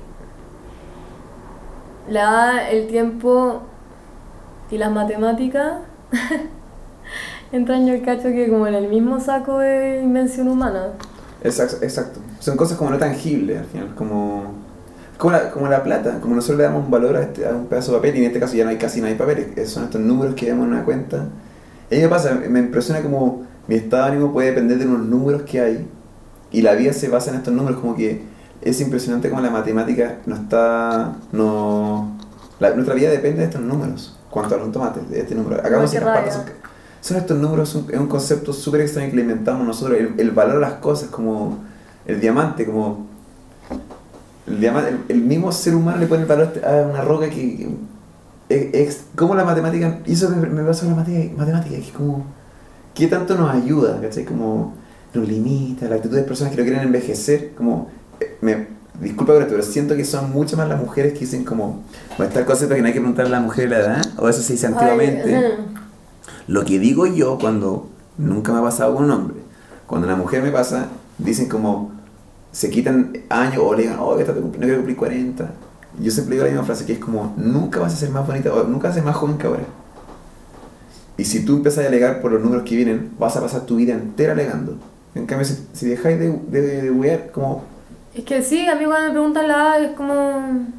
la 2.07 2.69
el 2.69 2.87
tiempo 2.87 3.63
y 4.71 4.77
las 4.77 4.91
matemáticas 4.91 5.79
entran 7.51 7.87
yo 7.87 7.93
el 7.93 8.03
cacho 8.03 8.29
que 8.29 8.49
como 8.49 8.67
en 8.67 8.75
el 8.75 8.87
mismo 8.87 9.19
saco 9.19 9.59
de 9.59 10.01
invención 10.01 10.47
humana. 10.47 10.89
Exacto, 11.43 11.77
exacto. 11.81 12.19
Son 12.39 12.55
cosas 12.57 12.77
como 12.77 12.91
no 12.91 12.97
tangibles 12.97 13.59
al 13.59 13.65
final, 13.65 13.95
como, 13.95 14.53
como, 15.19 15.31
la, 15.33 15.51
como 15.51 15.67
la 15.67 15.83
plata, 15.83 16.19
como 16.21 16.33
nosotros 16.33 16.57
le 16.57 16.63
damos 16.63 16.85
un 16.85 16.89
valor 16.89 17.15
a, 17.17 17.21
este- 17.21 17.45
a 17.45 17.51
un 17.51 17.65
pedazo 17.67 17.91
de 17.91 17.97
papel 17.97 18.15
y 18.15 18.19
en 18.19 18.25
este 18.25 18.39
caso 18.39 18.55
ya 18.55 18.63
no 18.63 18.71
hay 18.71 18.77
casi 18.77 18.99
nada 19.01 19.11
de 19.11 19.19
papel, 19.19 19.53
es- 19.55 19.69
son 19.69 19.83
estos 19.83 20.01
números 20.01 20.33
que 20.33 20.45
vemos 20.47 20.65
en 20.65 20.73
una 20.73 20.83
cuenta. 20.85 21.27
Y 21.91 21.95
a 21.95 21.97
mí 21.97 22.03
me 22.03 22.09
pasa, 22.09 22.33
me 22.49 22.59
impresiona 22.59 23.01
como 23.01 23.43
mi 23.67 23.75
estado 23.75 24.05
de 24.05 24.11
ánimo 24.13 24.31
puede 24.33 24.47
depender 24.49 24.79
de 24.79 24.85
unos 24.87 25.05
números 25.05 25.43
que 25.43 25.59
hay 25.61 25.87
y 26.51 26.61
la 26.63 26.73
vida 26.73 26.93
se 26.93 27.09
basa 27.09 27.29
en 27.29 27.35
estos 27.37 27.53
números, 27.53 27.79
como 27.79 27.95
que 27.95 28.21
es 28.61 28.81
impresionante 28.81 29.29
como 29.29 29.41
la 29.41 29.49
matemática 29.51 30.17
no 30.25 30.35
está, 30.35 31.13
no, 31.31 32.17
la- 32.59 32.71
nuestra 32.71 32.95
vida 32.95 33.09
depende 33.11 33.39
de 33.39 33.45
estos 33.45 33.61
números, 33.61 34.17
cuanto 34.31 34.55
a 34.55 34.57
los 34.57 34.71
tomates, 34.71 35.09
de 35.09 35.19
este 35.19 35.35
número. 35.35 35.57
Patas, 35.57 35.71
rabia. 36.05 36.31
son- 36.31 36.43
son 37.01 37.17
estos 37.17 37.37
números, 37.37 37.69
son- 37.69 37.85
es 37.91 37.99
un 37.99 38.07
concepto 38.07 38.51
súper 38.53 38.81
extraño 38.81 39.09
que 39.09 39.15
le 39.17 39.21
inventamos 39.23 39.65
nosotros, 39.67 39.97
el, 39.99 40.13
el 40.17 40.31
valor 40.31 40.57
a 40.57 40.59
las 40.69 40.73
cosas, 40.79 41.09
como 41.09 41.57
el 42.05 42.19
diamante, 42.21 42.65
como 42.65 43.07
el, 44.49 44.59
diamante, 44.59 44.89
el, 44.89 45.17
el 45.17 45.21
mismo 45.23 45.51
ser 45.51 45.75
humano 45.75 45.97
le 45.97 46.07
pone 46.07 46.21
el 46.23 46.27
valor 46.27 46.51
a 46.65 46.71
una 46.89 47.01
roca 47.01 47.29
que, 47.29 47.69
es, 48.49 48.73
es- 48.73 49.03
como 49.15 49.35
la 49.35 49.43
matemática, 49.45 49.99
y 50.05 50.13
eso 50.13 50.29
me, 50.29 50.47
me 50.47 50.63
pasa 50.63 50.81
con 50.85 50.91
la 50.91 50.95
matemática, 50.97 51.33
matemática, 51.37 51.75
que 51.75 51.81
es 51.81 51.91
como, 51.91 52.25
¿qué 52.93 53.07
tanto 53.07 53.35
nos 53.35 53.49
ayuda? 53.53 53.99
¿cachai? 54.01 54.25
Como 54.25 54.73
nos 55.13 55.27
limita, 55.27 55.87
la 55.87 55.95
actitud 55.95 56.15
de 56.15 56.23
personas 56.23 56.53
que 56.53 56.59
no 56.61 56.63
quieren 56.67 56.83
envejecer, 56.83 57.53
como, 57.55 57.89
eh, 58.19 58.37
me, 58.41 58.67
disculpa 59.01 59.33
por 59.33 59.41
esto, 59.41 59.53
pero 59.53 59.63
siento 59.63 59.95
que 59.95 60.03
son 60.05 60.31
muchas 60.31 60.57
más 60.57 60.67
las 60.67 60.79
mujeres 60.81 61.13
que 61.13 61.19
dicen 61.19 61.43
como, 61.45 61.83
bueno, 62.17 62.33
el 62.35 62.45
concepto 62.45 62.75
que 62.75 62.81
no 62.81 62.87
hay 62.87 62.93
que 62.93 62.99
preguntarle 62.99 63.35
a 63.35 63.39
la 63.39 63.45
mujer 63.45 63.69
la 63.69 63.79
edad, 63.79 64.01
o 64.17 64.27
eso 64.27 64.41
se 64.41 64.53
dice 64.53 64.67
antiguamente. 64.67 65.35
Ay, 65.35 65.43
Lo 66.47 66.65
que 66.65 66.79
digo 66.79 67.05
yo 67.07 67.37
cuando 67.39 67.87
nunca 68.17 68.51
me 68.51 68.59
ha 68.59 68.63
pasado 68.63 68.95
con 68.95 69.05
un 69.05 69.11
hombre, 69.11 69.37
cuando 69.87 70.05
una 70.07 70.15
mujer 70.17 70.43
me 70.43 70.51
pasa, 70.51 70.87
dicen 71.17 71.47
como 71.47 71.91
se 72.51 72.69
quitan 72.69 73.13
años 73.29 73.61
o 73.63 73.73
le 73.73 73.83
digan, 73.83 73.97
oh, 73.99 74.17
esta 74.19 74.33
te 74.33 74.41
no 74.41 74.51
quiero 74.51 74.77
cumplir 74.77 74.97
40. 74.97 75.51
Yo 75.99 76.11
siempre 76.11 76.35
digo 76.35 76.45
la 76.45 76.51
misma 76.51 76.65
frase 76.65 76.85
que 76.85 76.93
es 76.93 76.99
como, 76.99 77.33
nunca 77.37 77.79
vas 77.79 77.93
a 77.93 77.97
ser 77.97 78.09
más 78.09 78.25
bonita 78.25 78.51
nunca 78.67 78.87
vas 78.87 78.91
a 78.91 78.99
ser 78.99 79.03
más 79.03 79.15
joven 79.15 79.37
que 79.37 79.47
ahora. 79.47 79.63
Y 81.17 81.25
si 81.25 81.43
tú 81.43 81.57
empiezas 81.57 81.83
a 81.83 81.87
alegar 81.87 82.21
por 82.21 82.31
los 82.31 82.41
números 82.41 82.63
que 82.63 82.75
vienen, 82.75 83.11
vas 83.19 83.35
a 83.35 83.41
pasar 83.41 83.61
tu 83.65 83.75
vida 83.75 83.93
entera 83.93 84.33
alegando. 84.33 84.77
En 85.15 85.25
cambio, 85.25 85.45
si, 85.45 85.67
si 85.73 85.87
dejáis 85.87 86.17
de, 86.17 86.31
de, 86.49 86.81
de 86.83 86.91
wear, 86.91 87.31
como, 87.31 87.63
Es 88.15 88.23
que 88.23 88.41
sí, 88.41 88.67
a 88.67 88.75
mí 88.75 88.85
cuando 88.85 89.07
me 89.07 89.11
preguntan 89.11 89.47
la 89.47 89.53
edad 89.53 89.83
es 89.83 89.91
como... 89.97 90.78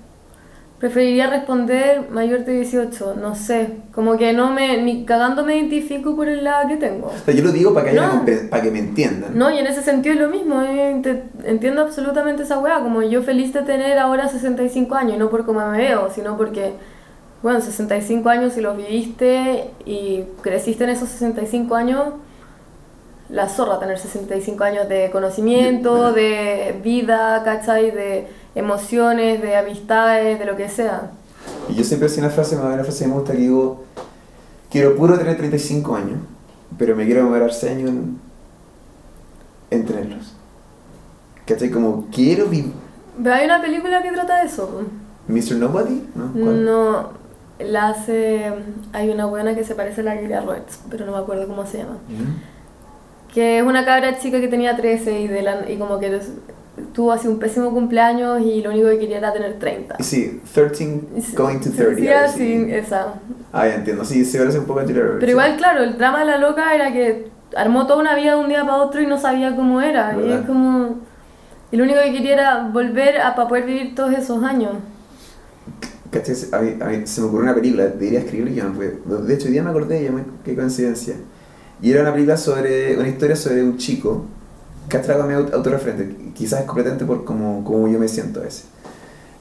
Preferiría 0.81 1.27
responder 1.29 2.09
mayor 2.11 2.47
de 2.47 2.53
18, 2.55 3.17
no 3.21 3.35
sé. 3.35 3.69
Como 3.95 4.17
que 4.17 4.33
no 4.33 4.51
me... 4.51 4.81
Ni 4.83 5.05
cagando 5.05 5.45
me 5.45 5.55
identifico 5.59 6.17
por 6.17 6.27
el 6.27 6.41
edad 6.41 6.67
que 6.69 6.79
tengo. 6.79 7.09
o 7.09 7.25
sea, 7.25 7.35
yo 7.35 7.45
lo 7.45 7.53
digo 7.53 7.75
para 7.75 7.91
que, 7.91 7.97
No. 7.97 8.25
para 8.49 8.63
que 8.63 8.71
me 8.71 8.79
entiendan. 8.79 9.37
No, 9.37 9.51
y 9.51 9.59
en 9.59 9.67
ese 9.67 9.83
sentido 9.83 10.15
es 10.15 10.21
lo 10.23 10.29
mismo. 10.31 10.63
eh, 10.63 11.23
entiendo 11.45 11.83
absolutamente 11.83 12.45
esa 12.45 12.59
weá. 12.59 12.81
Como 12.83 13.03
yo 13.03 13.23
feliz 13.23 13.53
de 13.53 13.61
tener 13.61 13.99
ahora 13.99 14.27
65 14.29 14.95
años, 14.95 15.19
no 15.19 15.29
por 15.29 15.45
cómo 15.45 15.61
me 15.69 15.77
veo, 15.77 16.09
sino 16.15 16.39
porque, 16.39 16.73
bueno, 17.43 17.61
65 17.61 18.27
años 18.31 18.55
si 18.55 18.63
los 18.63 18.75
viviste 18.75 19.65
y 19.85 20.25
creciste 20.41 20.85
en 20.85 20.91
esos 20.91 21.11
65 21.11 21.75
años, 21.75 22.05
la 23.29 23.49
zorra 23.51 23.79
tener 23.79 23.99
65 23.99 24.65
años 24.65 24.89
de 24.89 25.11
conocimiento, 25.11 26.13
de 26.15 26.75
vida, 26.83 27.43
¿cachai? 27.45 27.91
De 27.91 28.27
emociones, 28.55 29.41
de 29.43 29.57
amistades, 29.57 30.39
de 30.39 30.45
lo 30.45 30.57
que 30.57 30.69
sea. 30.69 31.11
Y 31.69 31.75
yo 31.75 31.85
siempre 31.85 32.09
decía 32.09 32.23
una 32.25 32.33
frase, 32.33 32.57
una 32.57 32.83
frase 32.85 33.05
que 33.05 33.09
me 33.09 33.15
gusta 33.15 33.33
que 33.33 33.39
digo, 33.39 33.85
quiero 34.71 34.97
puro 34.97 35.19
tener 35.19 35.37
35 35.37 35.95
años, 35.97 36.19
pero 36.79 36.95
me 36.97 37.07
quiero 37.07 37.25
demorar 37.25 37.53
6 37.53 37.73
años 37.73 37.91
en, 37.91 38.19
en 39.71 39.87
tenerlos. 39.87 40.35
¿Cachai? 41.47 41.71
Como 41.71 42.07
quiero 42.13 42.47
vivir... 42.47 42.73
Hay 43.25 43.45
una 43.45 43.61
película 43.61 44.03
que 44.03 44.13
trata 44.13 44.41
de 44.41 44.47
eso. 44.47 44.83
¿Mr. 45.29 45.57
Nobody? 45.57 46.03
¿No? 46.15 46.33
¿Cuál? 46.33 46.65
No, 46.65 47.09
la 47.59 47.89
hace... 47.91 48.53
Hay 48.93 49.11
una 49.11 49.27
buena 49.27 49.55
que 49.55 49.65
se 49.65 49.75
parece 49.75 50.01
a 50.01 50.05
la 50.05 50.17
Julia 50.17 50.41
Roberts, 50.41 50.81
pero 50.91 51.07
no 51.07 51.13
me 51.13 51.19
acuerdo 51.19 51.47
cómo 51.47 51.67
se 51.67 51.79
llama. 51.79 51.99
¿Mm? 52.09 53.33
Que 53.33 53.59
es 53.59 53.65
una 53.65 53.85
cabra 53.85 54.19
chica 54.19 54.41
que 54.41 54.49
tenía 54.49 54.77
13 54.77 55.21
y, 55.21 55.29
de 55.29 55.43
la, 55.43 55.71
y 55.71 55.77
como 55.77 55.99
que 55.99 56.11
los- 56.11 56.31
tuvo 56.95 57.13
así 57.13 57.29
un 57.29 57.39
pésimo 57.39 57.71
cumpleaños 57.73 58.41
y 58.43 58.63
lo 58.63 58.71
único 58.71 58.89
que 58.89 58.99
quería 58.99 59.19
era 59.19 59.33
tener 59.33 59.59
30. 59.59 59.97
Y 59.99 60.03
Sí, 60.03 60.41
13 60.55 61.01
going 61.37 61.59
to 61.61 61.71
30. 61.71 61.97
Sí, 61.97 62.09
así, 62.09 62.55
así. 62.65 62.73
esa. 62.73 63.15
Ah, 63.53 63.67
ya 63.69 63.75
entiendo. 63.77 64.05
Sí, 64.05 64.25
se 64.25 64.39
parece 64.39 64.59
un 64.59 64.65
poco 64.65 64.81
a 64.81 64.85
Julia. 64.85 65.03
Pero 65.19 65.33
igual, 65.33 65.57
claro, 65.57 65.83
el 65.83 65.99
drama 65.99 66.21
de 66.21 66.25
la 66.27 66.39
loca 66.39 66.75
era 66.75 66.93
que 66.93 67.29
armó 67.57 67.87
toda 67.87 68.01
una 68.01 68.15
vida 68.15 68.35
de 68.37 68.41
un 68.41 68.49
día 68.49 68.63
para 68.65 68.77
otro 68.79 69.01
y 69.01 69.07
no 69.07 69.19
sabía 69.19 69.55
cómo 69.57 69.81
era. 69.81 70.15
Y 70.15 70.21
¿Verdad? 70.23 70.41
es 70.41 70.47
como... 70.47 71.01
Y 71.73 71.77
lo 71.77 71.85
único 71.85 71.99
que 72.03 72.13
quería 72.13 72.33
era 72.35 72.69
volver 72.73 73.21
a 73.21 73.35
para 73.35 73.49
poder 73.49 73.65
vivir 73.67 73.95
todos 73.95 74.13
esos 74.13 74.43
años. 74.43 74.73
¿Cachai? 76.11 76.35
Se 76.35 77.21
me 77.21 77.27
ocurrió 77.29 77.45
una 77.45 77.55
película, 77.55 77.85
debería 77.87 78.19
escribirla 78.21 78.51
y 78.51 78.55
yo 78.57 78.65
no 78.65 78.73
pude. 78.73 78.99
De 79.27 79.35
hecho, 79.35 79.47
hoy 79.47 79.53
día 79.53 79.63
me 79.63 79.71
acordé 79.71 79.95
de 79.95 80.01
ella, 80.03 80.11
me- 80.13 80.25
qué 80.45 80.57
coincidencia. 80.57 81.15
Y 81.81 81.93
era 81.93 82.03
una 82.03 82.13
película 82.13 82.37
sobre, 82.37 82.99
una 82.99 83.09
historia 83.09 83.37
sobre 83.37 83.63
un 83.63 83.77
chico, 83.79 84.25
atraco 84.97 85.25
medio 85.25 85.41
aut- 85.47 85.53
autorreferente, 85.55 86.17
quizás 86.35 86.61
es 86.61 86.67
completamente 86.67 87.05
por 87.05 87.25
como, 87.25 87.65
como 87.65 87.89
yo 87.89 87.99
me 87.99 88.09
siento 88.09 88.41
a 88.41 88.45
veces. 88.45 88.65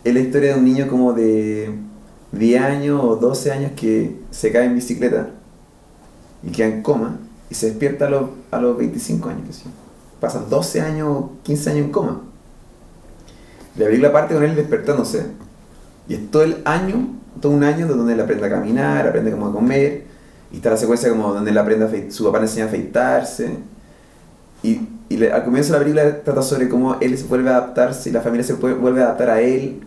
Es 0.03 0.13
la 0.13 0.19
historia 0.19 0.53
de 0.53 0.59
un 0.59 0.65
niño 0.65 0.87
como 0.87 1.13
de 1.13 1.71
10 2.31 2.61
años 2.61 3.01
o 3.03 3.15
12 3.15 3.51
años 3.51 3.71
que 3.75 4.19
se 4.31 4.51
cae 4.51 4.65
en 4.65 4.75
bicicleta 4.75 5.29
y 6.43 6.51
queda 6.51 6.67
en 6.67 6.81
coma 6.83 7.17
y 7.49 7.55
se 7.55 7.67
despierta 7.67 8.07
a 8.07 8.09
los, 8.09 8.29
a 8.51 8.59
los 8.61 8.77
25 8.77 9.29
años. 9.29 9.55
Sí. 9.55 9.63
Pasan 10.19 10.49
12 10.49 10.81
años 10.81 11.07
o 11.09 11.31
15 11.43 11.69
años 11.71 11.85
en 11.85 11.91
coma. 11.91 12.21
La 13.77 13.85
película 13.85 14.11
parte 14.11 14.33
con 14.33 14.43
él 14.43 14.55
despertándose 14.55 15.25
y 16.07 16.15
es 16.15 16.31
todo 16.31 16.43
el 16.43 16.57
año, 16.65 17.07
todo 17.41 17.51
un 17.51 17.63
año 17.63 17.87
donde 17.87 18.13
él 18.13 18.19
aprende 18.19 18.45
a 18.47 18.49
caminar, 18.49 19.07
aprende 19.07 19.31
cómo 19.31 19.47
a 19.47 19.51
comer. 19.53 20.03
Y 20.51 20.57
está 20.57 20.71
la 20.71 20.77
secuencia 20.77 21.09
como 21.09 21.31
donde 21.33 21.51
él 21.51 21.57
aprende 21.57 21.85
a 21.85 22.11
su 22.11 22.25
papá 22.25 22.39
le 22.39 22.45
enseña 22.45 22.65
a 22.65 22.67
afeitarse. 22.67 23.57
Y, 24.63 24.81
y 25.09 25.17
le- 25.17 25.31
al 25.31 25.43
comienzo 25.45 25.73
de 25.73 25.79
la 25.79 25.85
película 25.85 26.23
trata 26.23 26.41
sobre 26.41 26.67
cómo 26.69 26.97
él 26.99 27.17
se 27.17 27.25
vuelve 27.25 27.49
a 27.49 27.57
adaptarse 27.57 28.09
y 28.09 28.13
la 28.13 28.21
familia 28.21 28.43
se 28.43 28.55
puede- 28.55 28.73
vuelve 28.75 29.01
a 29.01 29.05
adaptar 29.05 29.29
a 29.29 29.41
él. 29.41 29.81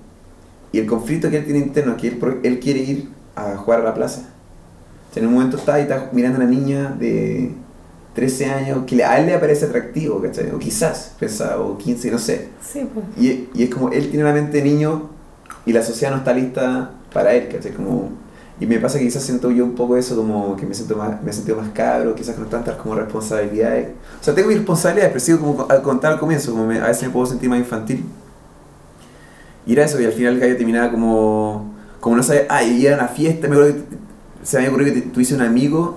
Y 0.73 0.79
el 0.79 0.87
conflicto 0.87 1.29
que 1.31 1.39
él 1.39 1.45
tiene 1.45 1.59
interno, 1.61 1.97
que 1.97 2.09
él, 2.09 2.19
él 2.43 2.59
quiere 2.61 2.81
ir 2.81 3.09
a 3.37 3.57
jugar 3.57 3.81
a 3.81 3.85
la 3.85 3.95
plaza. 3.95 4.23
O 5.11 5.15
sea, 5.15 5.23
en 5.23 5.29
un 5.29 5.35
momento 5.35 5.59
está 5.59 5.79
y 5.79 5.83
está 5.83 6.09
mirando 6.13 6.39
a 6.41 6.45
una 6.45 6.51
niña 6.51 6.97
de 6.99 7.51
13 8.15 8.47
años 8.47 8.85
que 8.87 9.03
a 9.05 9.19
él 9.21 9.27
le 9.27 9.39
parece 9.39 9.67
atractivo, 9.67 10.21
¿cachai? 10.23 10.51
O 10.51 10.59
quizás, 10.59 11.15
pensa, 11.21 11.59
o 11.61 11.77
15, 11.77 12.11
no 12.11 12.19
sé. 12.19 12.49
Sí, 12.63 12.89
pues. 12.93 13.05
Y, 13.19 13.49
y 13.55 13.65
es 13.65 13.71
como 13.75 13.91
él 13.91 14.09
tiene 14.09 14.25
una 14.25 14.33
mente 14.33 14.59
de 14.59 14.65
niño 14.65 15.11
y 15.67 15.73
la 15.75 15.83
sociedad 15.83 16.13
no 16.13 16.19
está 16.19 16.33
lista 16.33 16.93
para 17.13 17.35
él, 17.35 17.49
¿cachai? 17.49 17.73
Como, 17.73 18.09
y 18.63 18.67
me 18.67 18.79
pasa 18.79 18.97
que 18.97 19.05
quizás 19.07 19.25
siento 19.25 19.51
yo 19.51 19.65
un 19.65 19.75
poco 19.75 19.97
eso, 19.97 20.15
como 20.15 20.55
que 20.55 20.65
me 20.65 20.73
siento 20.73 20.97
más, 20.97 21.21
me 21.21 21.31
he 21.31 21.35
sentido 21.35 21.57
más 21.57 21.71
cabro, 21.71 22.15
quizás 22.15 22.37
con 22.37 22.49
tantas 22.49 22.77
como 22.77 22.95
responsabilidades. 22.95 23.89
O 24.21 24.23
sea, 24.23 24.37
tengo 24.37 24.47
mis 24.47 24.59
responsabilidades, 24.59 25.13
pero 25.13 25.21
sigo 25.25 25.39
como 25.41 25.67
al 25.69 25.83
contar 25.83 26.13
al 26.13 26.21
comienzo, 26.21 26.53
como 26.53 26.67
me- 26.69 26.79
a 26.79 26.87
veces 26.87 27.03
me 27.03 27.11
puedo 27.11 27.27
sentir 27.27 27.51
más 27.51 27.59
infantil. 27.59 28.05
Y 29.67 29.73
era 29.73 29.85
eso, 29.85 30.01
y 30.01 30.05
al 30.05 30.13
final 30.13 30.35
el 30.35 30.41
gallo 30.41 30.57
terminaba 30.57 30.93
como, 30.93 31.75
como 31.99 32.15
no 32.15 32.23
sabía, 32.23 32.47
ah, 32.49 32.63
y 32.63 32.83
iba 32.83 32.93
a 32.93 32.99
una 32.99 33.09
fiesta, 33.09 33.49
me 33.49 33.57
acuerdo 33.57 33.75
que 33.75 33.83
se 34.45 34.61
me 34.61 34.67
había 34.69 34.93
que 34.95 35.01
tuviese 35.03 35.35
un 35.35 35.43
amigo 35.43 35.97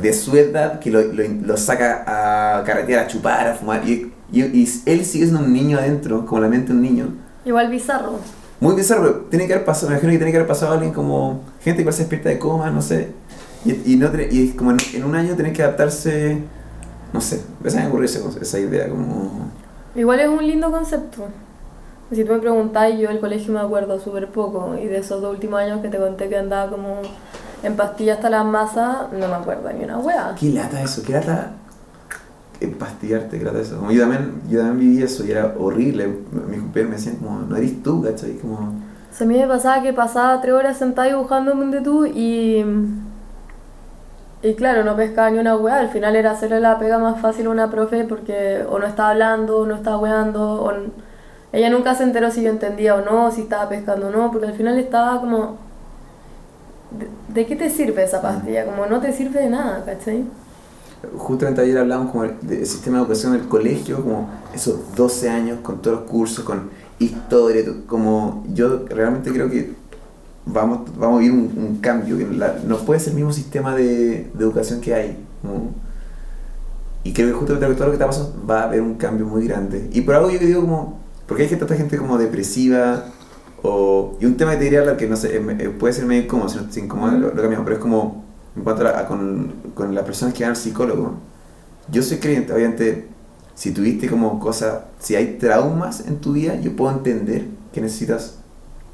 de 0.00 0.12
su 0.14 0.34
edad 0.34 0.78
que 0.80 0.90
lo, 0.90 1.02
lo, 1.02 1.24
lo 1.42 1.56
saca 1.58 2.04
a 2.06 2.64
carretear, 2.64 3.04
a 3.04 3.06
chupar, 3.06 3.48
a 3.48 3.54
fumar, 3.54 3.86
y, 3.86 4.10
y, 4.32 4.40
y 4.44 4.82
él 4.86 5.04
sigue 5.04 5.26
siendo 5.26 5.40
un 5.40 5.52
niño 5.52 5.76
adentro, 5.76 6.24
como 6.24 6.40
la 6.40 6.48
mente 6.48 6.68
de 6.68 6.72
un 6.78 6.82
niño. 6.82 7.08
Igual 7.44 7.68
bizarro. 7.70 8.18
Muy 8.60 8.74
bizarro, 8.74 9.02
pero 9.02 9.14
tiene 9.30 9.46
que 9.46 9.54
haber 9.54 9.64
pasado, 9.64 9.88
me 9.88 9.94
imagino 9.94 10.12
que 10.12 10.18
tiene 10.18 10.32
que 10.32 10.38
haber 10.38 10.48
pasado 10.48 10.72
alguien 10.72 10.92
como 10.92 11.42
gente 11.60 11.84
que 11.84 11.92
se 11.92 12.00
despierta 12.00 12.28
de 12.28 12.38
coma, 12.38 12.70
no 12.70 12.82
sé. 12.82 13.12
Y, 13.64 13.92
y, 13.92 13.96
no 13.96 14.10
y 14.30 14.50
como 14.50 14.72
en, 14.72 14.78
en 14.94 15.04
un 15.04 15.14
año 15.14 15.36
tener 15.36 15.52
que 15.52 15.62
adaptarse, 15.62 16.38
no 17.12 17.20
sé, 17.20 17.42
a 17.60 17.76
me 17.76 17.86
ocurrió 17.86 18.06
esa, 18.06 18.58
idea 18.58 18.88
como... 18.88 19.50
Igual 19.94 20.20
es 20.20 20.28
un 20.28 20.46
lindo 20.46 20.70
concepto. 20.70 21.26
Si 22.12 22.24
tú 22.24 22.32
me 22.32 22.38
preguntás, 22.38 22.92
yo 22.98 23.08
del 23.08 23.20
colegio 23.20 23.52
me 23.52 23.60
acuerdo 23.60 24.00
súper 24.00 24.28
poco. 24.28 24.74
Y 24.80 24.86
de 24.86 24.98
esos 24.98 25.20
dos 25.20 25.32
últimos 25.32 25.60
años 25.60 25.80
que 25.80 25.88
te 25.88 25.98
conté 25.98 26.28
que 26.28 26.36
andaba 26.36 26.70
como 26.70 27.00
en 27.62 27.76
pastillas 27.76 28.16
hasta 28.16 28.30
las 28.30 28.44
masas, 28.44 29.12
no 29.12 29.28
me 29.28 29.34
acuerdo 29.34 29.70
ni 29.72 29.84
una 29.84 29.98
wea. 29.98 30.34
¿Qué 30.38 30.50
lata 30.50 30.82
eso? 30.82 31.02
¿Qué 31.02 31.12
lata 31.12 31.52
empastillarte? 32.60 33.38
¿Qué 33.38 33.44
lata 33.44 33.60
eso? 33.60 33.78
Como 33.78 33.90
yo 33.90 34.02
también, 34.02 34.42
yo 34.48 34.60
también 34.60 34.90
viví 34.90 35.02
eso 35.02 35.24
y 35.24 35.30
era 35.30 35.54
horrible. 35.58 36.08
Mis 36.48 36.60
compañeros 36.60 36.90
me 36.90 36.96
decían 36.96 37.16
como, 37.16 37.40
no 37.40 37.56
eres 37.56 37.82
tú, 37.82 38.02
¿cachai? 38.02 38.34
Como... 38.38 38.56
O 38.56 39.14
sea, 39.14 39.26
a 39.26 39.28
mí 39.28 39.38
me 39.38 39.46
pasaba 39.46 39.82
que 39.82 39.92
pasaba 39.92 40.40
tres 40.40 40.54
horas 40.54 40.76
sentada 40.76 41.08
dibujando 41.08 41.54
donde 41.54 41.80
tú 41.80 42.06
y. 42.06 42.64
Y 44.40 44.54
claro, 44.54 44.84
no 44.84 44.94
pescaba 44.96 45.30
ni 45.30 45.38
una 45.38 45.56
weá. 45.56 45.80
Al 45.80 45.88
final 45.88 46.14
era 46.14 46.32
hacerle 46.32 46.60
la 46.60 46.78
pega 46.78 46.98
más 46.98 47.20
fácil 47.20 47.46
a 47.46 47.50
una 47.50 47.70
profe 47.70 48.04
porque 48.04 48.64
o 48.68 48.78
no 48.78 48.86
estaba 48.86 49.10
hablando, 49.10 49.58
o 49.58 49.66
no 49.66 49.74
estaba 49.74 49.98
weando, 49.98 50.62
o. 50.62 50.72
Ella 51.50 51.70
nunca 51.70 51.94
se 51.94 52.02
enteró 52.04 52.30
si 52.30 52.42
yo 52.42 52.50
entendía 52.50 52.94
o 52.94 53.00
no, 53.00 53.30
si 53.30 53.42
estaba 53.42 53.68
pescando 53.68 54.08
o 54.08 54.10
no, 54.10 54.30
porque 54.30 54.48
al 54.48 54.54
final 54.54 54.78
estaba 54.78 55.20
como. 55.20 55.56
¿De, 56.90 57.08
de 57.34 57.46
qué 57.46 57.56
te 57.56 57.70
sirve 57.70 58.04
esa 58.04 58.20
pastilla? 58.22 58.66
Como 58.66 58.86
no 58.86 59.00
te 59.00 59.12
sirve 59.12 59.40
de 59.40 59.50
nada, 59.50 59.82
¿cachai? 59.84 60.24
Justamente 61.16 61.60
ayer 61.60 61.78
hablamos 61.78 62.10
como 62.10 62.24
del 62.24 62.66
sistema 62.66 62.96
de 62.98 63.02
educación 63.04 63.32
del 63.32 63.46
colegio, 63.48 64.02
como 64.02 64.28
esos 64.52 64.94
12 64.96 65.28
años 65.30 65.60
con 65.62 65.80
todos 65.80 66.00
los 66.00 66.10
cursos, 66.10 66.44
con 66.44 66.70
historia, 66.98 67.64
to- 67.64 67.86
como 67.86 68.44
yo 68.52 68.84
realmente 68.88 69.30
creo 69.32 69.48
que 69.48 69.74
vamos, 70.46 70.88
vamos 70.98 71.18
a 71.18 71.20
vivir 71.20 71.32
un, 71.38 71.52
un 71.56 71.76
cambio, 71.80 72.18
que 72.18 72.26
la- 72.26 72.58
no 72.66 72.78
puede 72.78 73.00
ser 73.00 73.10
el 73.10 73.16
mismo 73.16 73.32
sistema 73.32 73.76
de, 73.76 74.30
de 74.34 74.44
educación 74.44 74.80
que 74.80 74.94
hay. 74.94 75.16
y 77.04 77.12
creo 77.12 77.28
que 77.28 77.34
justamente 77.34 77.74
todo 77.74 77.84
lo 77.86 77.90
que 77.92 77.94
está 77.96 78.06
pasando 78.06 78.34
va 78.48 78.60
a 78.62 78.64
haber 78.64 78.82
un 78.82 78.94
cambio 78.94 79.26
muy 79.26 79.46
grande. 79.46 79.88
Y 79.92 80.02
por 80.02 80.14
algo 80.14 80.30
yo 80.30 80.38
digo 80.38 80.60
como, 80.62 80.98
porque 81.26 81.44
hay 81.44 81.48
tanta 81.56 81.74
gente 81.76 81.96
como 81.96 82.18
depresiva, 82.18 83.04
o, 83.62 84.16
y 84.20 84.26
un 84.26 84.36
tema 84.36 84.52
que 84.52 84.58
te 84.58 84.64
diría 84.64 84.96
que 84.96 85.06
no 85.08 85.16
sé, 85.16 85.36
eh, 85.36 85.68
puede 85.78 85.94
ser 85.94 86.06
medio 86.06 86.22
incómodo, 86.24 86.48
si 86.48 86.56
no 86.58 86.64
te 86.68 86.80
incomoda 86.80 87.12
lo, 87.12 87.28
lo 87.34 87.40
cambiamos, 87.40 87.64
pero 87.64 87.76
es 87.76 87.82
como 87.82 88.24
en 88.58 88.64
cuanto 88.64 88.86
a, 88.86 89.06
con, 89.06 89.52
con 89.74 89.94
las 89.94 90.04
personas 90.04 90.34
que 90.34 90.42
van 90.42 90.50
al 90.50 90.56
psicólogo. 90.56 91.14
Yo 91.90 92.02
soy 92.02 92.18
creyente, 92.18 92.52
obviamente, 92.52 93.06
si 93.54 93.70
tuviste 93.70 94.08
como 94.08 94.38
cosas, 94.40 94.80
si 94.98 95.14
hay 95.14 95.38
traumas 95.38 96.06
en 96.06 96.20
tu 96.20 96.32
vida, 96.32 96.56
yo 96.60 96.74
puedo 96.76 96.90
entender 96.92 97.46
que 97.72 97.80
necesitas 97.80 98.38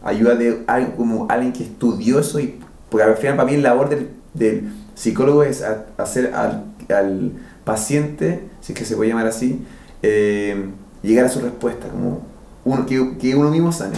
ayuda 0.03 0.35
de 0.35 0.63
alguien, 0.67 0.93
como 0.97 1.27
alguien 1.31 1.53
que 1.53 1.65
estudió 1.65 2.19
eso, 2.19 2.39
y, 2.39 2.61
porque 2.91 3.05
al 3.05 3.17
final 3.17 3.37
para 3.37 3.51
mí 3.51 3.57
la 3.57 3.71
labor 3.71 3.89
del, 3.89 4.11
del 4.35 4.73
psicólogo 4.95 5.43
es 5.43 5.65
hacer 5.97 6.35
al, 6.35 6.65
al 6.91 7.33
paciente, 7.65 8.49
si 8.61 8.73
es 8.73 8.79
que 8.79 8.85
se 8.85 8.97
puede 8.97 9.11
llamar 9.11 9.27
así, 9.27 9.65
eh, 10.03 10.71
llegar 11.03 11.25
a 11.25 11.29
su 11.31 11.41
respuesta, 11.41 11.89
como 11.89 12.21
uno, 12.65 12.85
que, 12.87 13.17
que 13.19 13.35
uno 13.35 13.51
mismo 13.51 13.73
sane. 13.73 13.97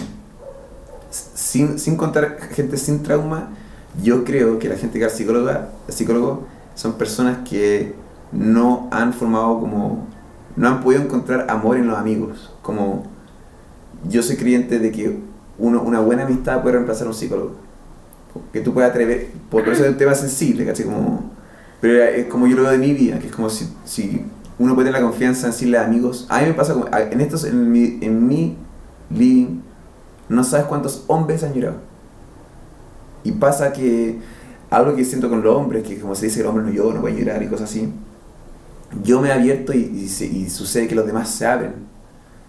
Sin, 1.09 1.77
sin 1.79 1.97
contar 1.97 2.39
gente 2.51 2.77
sin 2.77 3.03
trauma, 3.03 3.49
yo 4.03 4.23
creo 4.23 4.59
que 4.59 4.69
la 4.69 4.75
gente 4.75 4.99
que 4.99 5.05
va 5.05 5.11
al 5.11 5.17
psicólogo, 5.17 5.49
al 5.49 5.69
psicólogo 5.87 6.47
son 6.75 6.93
personas 6.93 7.39
que 7.47 7.95
no 8.31 8.87
han 8.91 9.13
formado 9.13 9.59
como, 9.59 10.07
no 10.55 10.67
han 10.67 10.81
podido 10.81 11.01
encontrar 11.01 11.47
amor 11.49 11.77
en 11.77 11.87
los 11.87 11.97
amigos. 11.97 12.53
Como 12.61 13.03
yo 14.07 14.21
soy 14.21 14.35
creyente 14.37 14.79
de 14.79 14.91
que 14.91 15.19
una 15.57 15.99
buena 15.99 16.23
amistad 16.23 16.61
puede 16.61 16.73
reemplazar 16.73 17.07
a 17.07 17.09
un 17.09 17.15
psicólogo. 17.15 17.55
Que 18.53 18.61
tú 18.61 18.73
puedas 18.73 18.91
atrever, 18.91 19.29
por 19.49 19.67
eso 19.67 19.83
es 19.83 19.89
un 19.89 19.97
tema 19.97 20.13
sensible, 20.13 20.63
¿cachai? 20.65 20.85
Como, 20.85 21.31
pero 21.81 22.03
es 22.03 22.27
como 22.27 22.45
yo 22.45 22.55
lo 22.55 22.63
veo 22.63 22.71
de 22.71 22.77
mi 22.77 22.93
vida, 22.93 23.17
que 23.17 23.27
es 23.27 23.33
como 23.33 23.49
si, 23.49 24.25
uno 24.59 24.75
puede 24.75 24.89
tener 24.89 25.01
la 25.01 25.07
confianza 25.07 25.47
en 25.47 25.53
decirle 25.53 25.77
a 25.79 25.85
amigos. 25.85 26.27
A 26.29 26.41
mí 26.41 26.47
me 26.47 26.53
pasa 26.53 26.73
como, 26.73 26.85
en 26.91 27.21
estos, 27.21 27.45
en 27.45 27.71
mi, 27.71 27.97
en 28.01 28.27
mi 28.27 28.55
living, 29.09 29.61
no 30.29 30.43
sabes 30.43 30.67
cuántos 30.67 31.03
hombres 31.07 31.43
han 31.43 31.53
llorado. 31.53 31.86
Y 33.27 33.33
pasa 33.33 33.73
que 33.73 34.17
algo 34.69 34.95
que 34.95 35.03
siento 35.03 35.29
con 35.29 35.43
los 35.43 35.53
hombres, 35.53 35.83
que 35.83 35.99
como 35.99 36.15
se 36.15 36.27
dice 36.27 36.39
el 36.39 36.47
hombre 36.47 36.63
no 36.63 36.71
llora, 36.71 36.95
no 36.95 37.01
puede 37.01 37.19
llorar 37.19 37.43
y 37.43 37.47
cosas 37.47 37.69
así, 37.69 37.91
yo 39.03 39.19
me 39.19 39.27
he 39.27 39.33
abierto 39.33 39.73
y, 39.73 39.79
y, 39.79 40.23
y 40.23 40.49
sucede 40.49 40.87
que 40.87 40.95
los 40.95 41.05
demás 41.05 41.29
se 41.29 41.45
abren. 41.45 41.73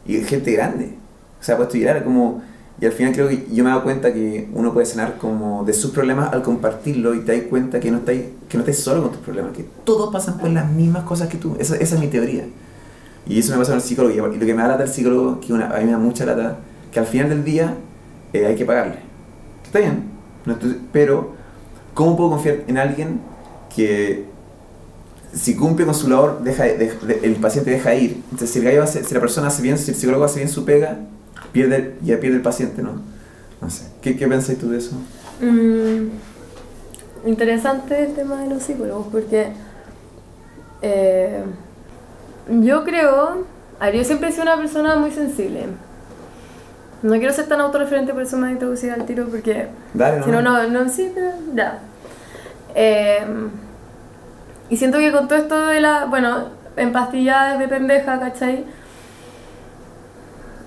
Y 0.07 0.19
gente 0.19 0.53
grande. 0.53 0.95
O 1.41 1.43
sea, 1.43 1.57
puesto 1.57 1.77
a 1.77 1.81
llorar 1.81 2.05
como... 2.05 2.43
Y 2.81 2.87
al 2.87 2.93
final 2.93 3.13
creo 3.13 3.29
que 3.29 3.45
yo 3.51 3.65
me 3.65 3.71
he 3.71 3.73
dado 3.73 3.83
cuenta 3.83 4.13
que 4.13 4.49
uno 4.55 4.73
puede 4.73 4.87
sanar 4.87 5.19
como 5.19 5.65
de 5.65 5.73
sus 5.73 5.91
problemas 5.91 6.33
al 6.33 6.43
compartirlo 6.43 7.13
y 7.13 7.21
te 7.23 7.37
das 7.37 7.49
cuenta 7.51 7.81
que 7.81 7.91
no 7.91 7.99
estás 7.99 8.15
que 8.49 8.57
no 8.57 8.63
estás 8.63 8.77
solo 8.79 9.03
con 9.03 9.11
tus 9.11 9.21
problemas, 9.21 9.53
que 9.53 9.65
todos 9.83 10.13
pasan 10.13 10.39
por 10.39 10.49
las 10.51 10.71
mismas 10.71 11.03
cosas 11.03 11.29
que 11.29 11.39
tú. 11.39 11.57
Esa, 11.59 11.75
esa 11.75 11.97
es 11.97 12.01
mi 12.01 12.07
teoría. 12.07 12.45
Y 13.27 13.41
eso 13.41 13.51
me 13.51 13.59
pasa 13.59 13.73
con 13.73 13.81
el 13.81 13.85
psicólogo. 13.85 14.33
Y 14.33 14.39
lo 14.39 14.47
que 14.47 14.55
me 14.55 14.63
da 14.63 14.69
lata 14.69 14.85
el 14.85 14.91
psicólogo, 14.91 15.41
que 15.41 15.53
una, 15.53 15.75
a 15.75 15.79
mí 15.81 15.87
me 15.87 15.91
da 15.91 15.99
mucha 15.99 16.25
lata, 16.25 16.59
que 16.93 17.01
al 17.01 17.07
final 17.07 17.29
del 17.29 17.45
día 17.45 17.75
eh, 18.33 18.47
hay 18.47 18.55
que 18.55 18.65
pagarle. 18.65 19.01
Está 19.65 19.81
bien, 19.81 20.18
pero 20.93 21.33
¿cómo 21.95 22.17
puedo 22.17 22.31
confiar 22.31 22.59
en 22.67 22.79
alguien 22.79 23.21
que 23.75 24.25
si 25.33 25.55
cumple 25.57 25.85
con 25.85 25.95
su 25.95 26.09
labor, 26.09 26.43
el 27.23 27.37
paciente 27.37 27.71
deja 27.71 27.95
ir? 27.95 28.23
Entonces, 28.31 28.51
si, 28.51 28.59
el 28.61 28.65
gallo 28.65 28.83
hace- 28.83 29.05
si 29.05 29.15
la 29.15 29.21
persona 29.21 29.49
hace 29.49 29.63
bien, 29.63 29.77
si 29.79 29.91
el 29.91 29.97
psicólogo 29.97 30.25
hace 30.25 30.37
bien 30.41 30.49
su 30.49 30.65
pega, 30.65 30.99
pierde, 31.53 31.97
ya 32.03 32.19
pierde 32.19 32.37
el 32.37 32.43
paciente, 32.43 32.83
¿no? 32.83 32.93
No 33.61 33.71
sé. 33.71 33.85
¿Qué, 34.01 34.17
qué 34.17 34.27
pensáis 34.29 34.59
tú 34.59 34.71
de 34.71 34.79
eso? 34.79 34.93
Mm, 35.41 36.09
interesante 37.29 38.05
el 38.05 38.15
tema 38.15 38.43
de 38.43 38.49
los 38.51 38.63
psicólogos 38.63 39.07
porque 39.11 39.49
eh, 40.83 41.43
yo 42.61 42.85
creo, 42.85 43.45
a 43.81 43.91
yo 43.91 44.05
siempre 44.05 44.29
he 44.29 44.33
sido 44.33 44.45
una 44.45 44.57
persona 44.57 44.97
muy 44.97 45.11
sensible. 45.11 45.67
No 47.03 47.13
quiero 47.19 47.33
ser 47.33 47.47
tan 47.47 47.61
autorreferente, 47.61 48.13
por 48.13 48.23
eso 48.23 48.37
me 48.37 48.43
voy 48.43 48.51
a 48.51 48.53
introducir 48.53 48.91
al 48.91 49.05
tiro 49.07 49.27
porque 49.29 49.69
Dale, 49.95 50.19
¿no? 50.19 50.25
si 50.25 50.31
no, 50.31 50.43
no, 50.43 50.69
no, 50.69 50.89
sí, 50.89 51.13
pero 51.15 51.31
ya. 51.55 51.79
Eh, 52.75 53.25
y 54.69 54.77
siento 54.77 54.99
que 54.99 55.13
con 55.13 55.29
todo 55.29 55.39
esto 55.39 55.67
de 55.67 55.81
la, 55.81 56.07
bueno, 56.07 56.49
empastilladas 56.77 57.59
de 57.59 57.69
pendeja, 57.69 58.19
¿cachai? 58.19 58.65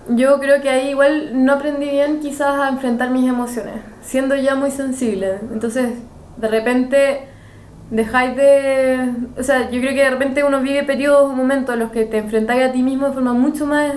Yo 0.09 0.39
creo 0.39 0.61
que 0.61 0.69
ahí 0.69 0.89
igual 0.89 1.45
no 1.45 1.53
aprendí 1.53 1.89
bien 1.89 2.19
quizás 2.19 2.59
a 2.59 2.69
enfrentar 2.69 3.11
mis 3.11 3.29
emociones, 3.29 3.75
siendo 4.01 4.35
ya 4.35 4.55
muy 4.55 4.71
sensible. 4.71 5.39
Entonces, 5.53 5.93
de 6.37 6.47
repente 6.47 7.27
dejáis 7.91 8.35
de... 8.35 9.11
O 9.37 9.43
sea, 9.43 9.69
yo 9.69 9.79
creo 9.79 9.93
que 9.93 10.03
de 10.03 10.09
repente 10.09 10.43
uno 10.43 10.61
vive 10.61 10.83
periodos 10.83 11.31
o 11.31 11.35
momentos 11.35 11.73
en 11.73 11.81
los 11.81 11.91
que 11.91 12.05
te 12.05 12.17
enfrentáis 12.17 12.69
a 12.69 12.71
ti 12.71 12.81
mismo 12.81 13.07
de 13.07 13.13
forma 13.13 13.33
mucho 13.33 13.67
más 13.67 13.93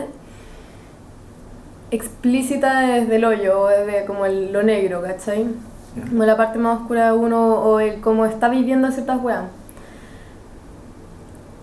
explícita 1.95 2.81
desde 2.81 3.17
el 3.17 3.25
hoyo, 3.25 3.63
o 3.63 3.69
desde 3.69 4.05
como 4.05 4.27
el, 4.27 4.53
lo 4.53 4.63
negro, 4.63 5.03
¿cachai? 5.03 5.47
Como 6.09 6.25
la 6.25 6.37
parte 6.37 6.59
más 6.59 6.81
oscura 6.81 7.07
de 7.07 7.13
uno 7.13 7.55
o 7.55 7.81
el 7.81 8.01
cómo 8.01 8.27
está 8.27 8.49
viviendo 8.49 8.91
ciertas 8.91 9.23
weas. 9.23 9.45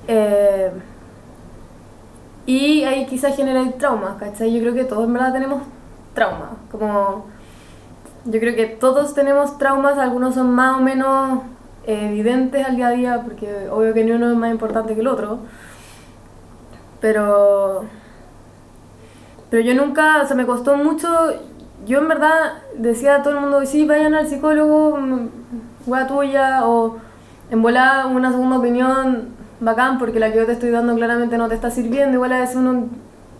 Eh, 0.08 0.72
y 2.46 2.84
ahí 2.84 3.06
quizás 3.06 3.36
genera 3.36 3.64
traumas, 3.78 4.16
¿cachai? 4.16 4.52
Yo 4.54 4.62
creo 4.62 4.74
que 4.74 4.84
todos 4.86 5.06
en 5.06 5.14
verdad 5.14 5.34
tenemos 5.34 5.64
traumas. 6.14 6.50
Como. 6.72 7.26
Yo 8.26 8.40
creo 8.40 8.56
que 8.56 8.66
todos 8.68 9.14
tenemos 9.14 9.58
traumas, 9.58 9.98
algunos 9.98 10.36
son 10.36 10.52
más 10.54 10.78
o 10.78 10.82
menos 10.82 11.42
evidentes 11.86 12.66
al 12.66 12.76
día 12.76 12.88
a 12.88 12.92
día, 12.92 13.22
porque 13.24 13.68
obvio 13.70 13.94
que 13.94 14.04
ni 14.04 14.12
uno 14.12 14.30
es 14.32 14.38
más 14.38 14.52
importante 14.52 14.96
que 14.96 15.02
el 15.02 15.08
otro. 15.08 15.40
Pero. 17.00 17.86
Pero 19.52 19.64
yo 19.64 19.76
nunca, 19.76 20.22
o 20.24 20.26
sea, 20.26 20.36
me 20.36 20.46
costó 20.46 20.78
mucho. 20.78 21.08
Yo 21.86 22.00
en 22.00 22.08
verdad 22.08 22.54
decía 22.78 23.18
a 23.18 23.22
todo 23.22 23.36
el 23.36 23.42
mundo, 23.42 23.64
sí, 23.66 23.86
vayan 23.86 24.16
al 24.16 24.28
psicólogo, 24.28 24.98
mm, 24.98 25.30
wea 25.88 26.08
tuya, 26.08 26.66
o 26.66 26.98
en 27.52 27.62
volar 27.62 28.08
una 28.08 28.32
segunda 28.32 28.58
opinión, 28.58 29.28
bacán, 29.60 30.00
porque 30.00 30.22
la 30.22 30.32
que 30.32 30.38
yo 30.38 30.46
te 30.46 30.54
estoy 30.54 30.70
dando 30.70 30.96
claramente 30.96 31.38
no 31.38 31.50
te 31.50 31.56
está 31.56 31.70
sirviendo. 31.70 32.16
Igual 32.16 32.32
a 32.32 32.40
veces 32.40 32.56
uno, 32.56 32.88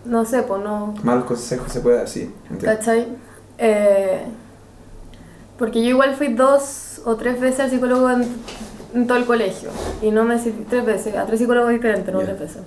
no 0.04 0.24
sé, 0.26 0.42
pues 0.42 0.62
no. 0.62 0.94
Malos 1.02 1.24
consejos 1.24 1.72
se 1.72 1.80
puede 1.80 1.96
dar, 1.96 2.08
sí. 2.08 2.30
entiendo. 2.50 2.78
¿Cachai? 2.78 3.08
Eh, 3.56 4.24
porque 5.56 5.82
yo 5.82 5.88
igual 5.88 6.14
fui 6.14 6.34
dos 6.34 7.00
o 7.06 7.16
tres 7.16 7.40
veces 7.40 7.60
al 7.60 7.70
psicólogo 7.70 8.10
en, 8.10 8.26
en 8.94 9.06
todo 9.06 9.16
el 9.16 9.24
colegio. 9.24 9.70
Y 10.02 10.10
no 10.10 10.24
me 10.24 10.38
sirvió, 10.38 10.66
tres 10.68 10.84
veces, 10.84 11.16
a 11.16 11.24
tres 11.24 11.38
psicólogos 11.38 11.70
diferentes, 11.70 12.12
no 12.12 12.20
tres 12.20 12.38
veces. 12.38 12.62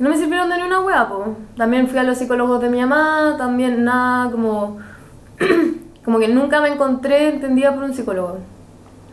No 0.00 0.08
me 0.08 0.16
sirvieron 0.16 0.48
de 0.48 0.56
ni 0.56 0.62
una 0.62 0.80
hueá, 0.80 1.08
po. 1.10 1.36
También 1.58 1.86
fui 1.86 1.98
a 1.98 2.02
los 2.02 2.16
psicólogos 2.16 2.60
de 2.62 2.70
mi 2.70 2.80
mamá, 2.80 3.36
también 3.36 3.84
nada, 3.84 4.30
como... 4.30 4.78
como 6.04 6.18
que 6.18 6.26
nunca 6.26 6.62
me 6.62 6.70
encontré 6.70 7.28
entendida 7.28 7.74
por 7.74 7.84
un 7.84 7.92
psicólogo. 7.92 8.38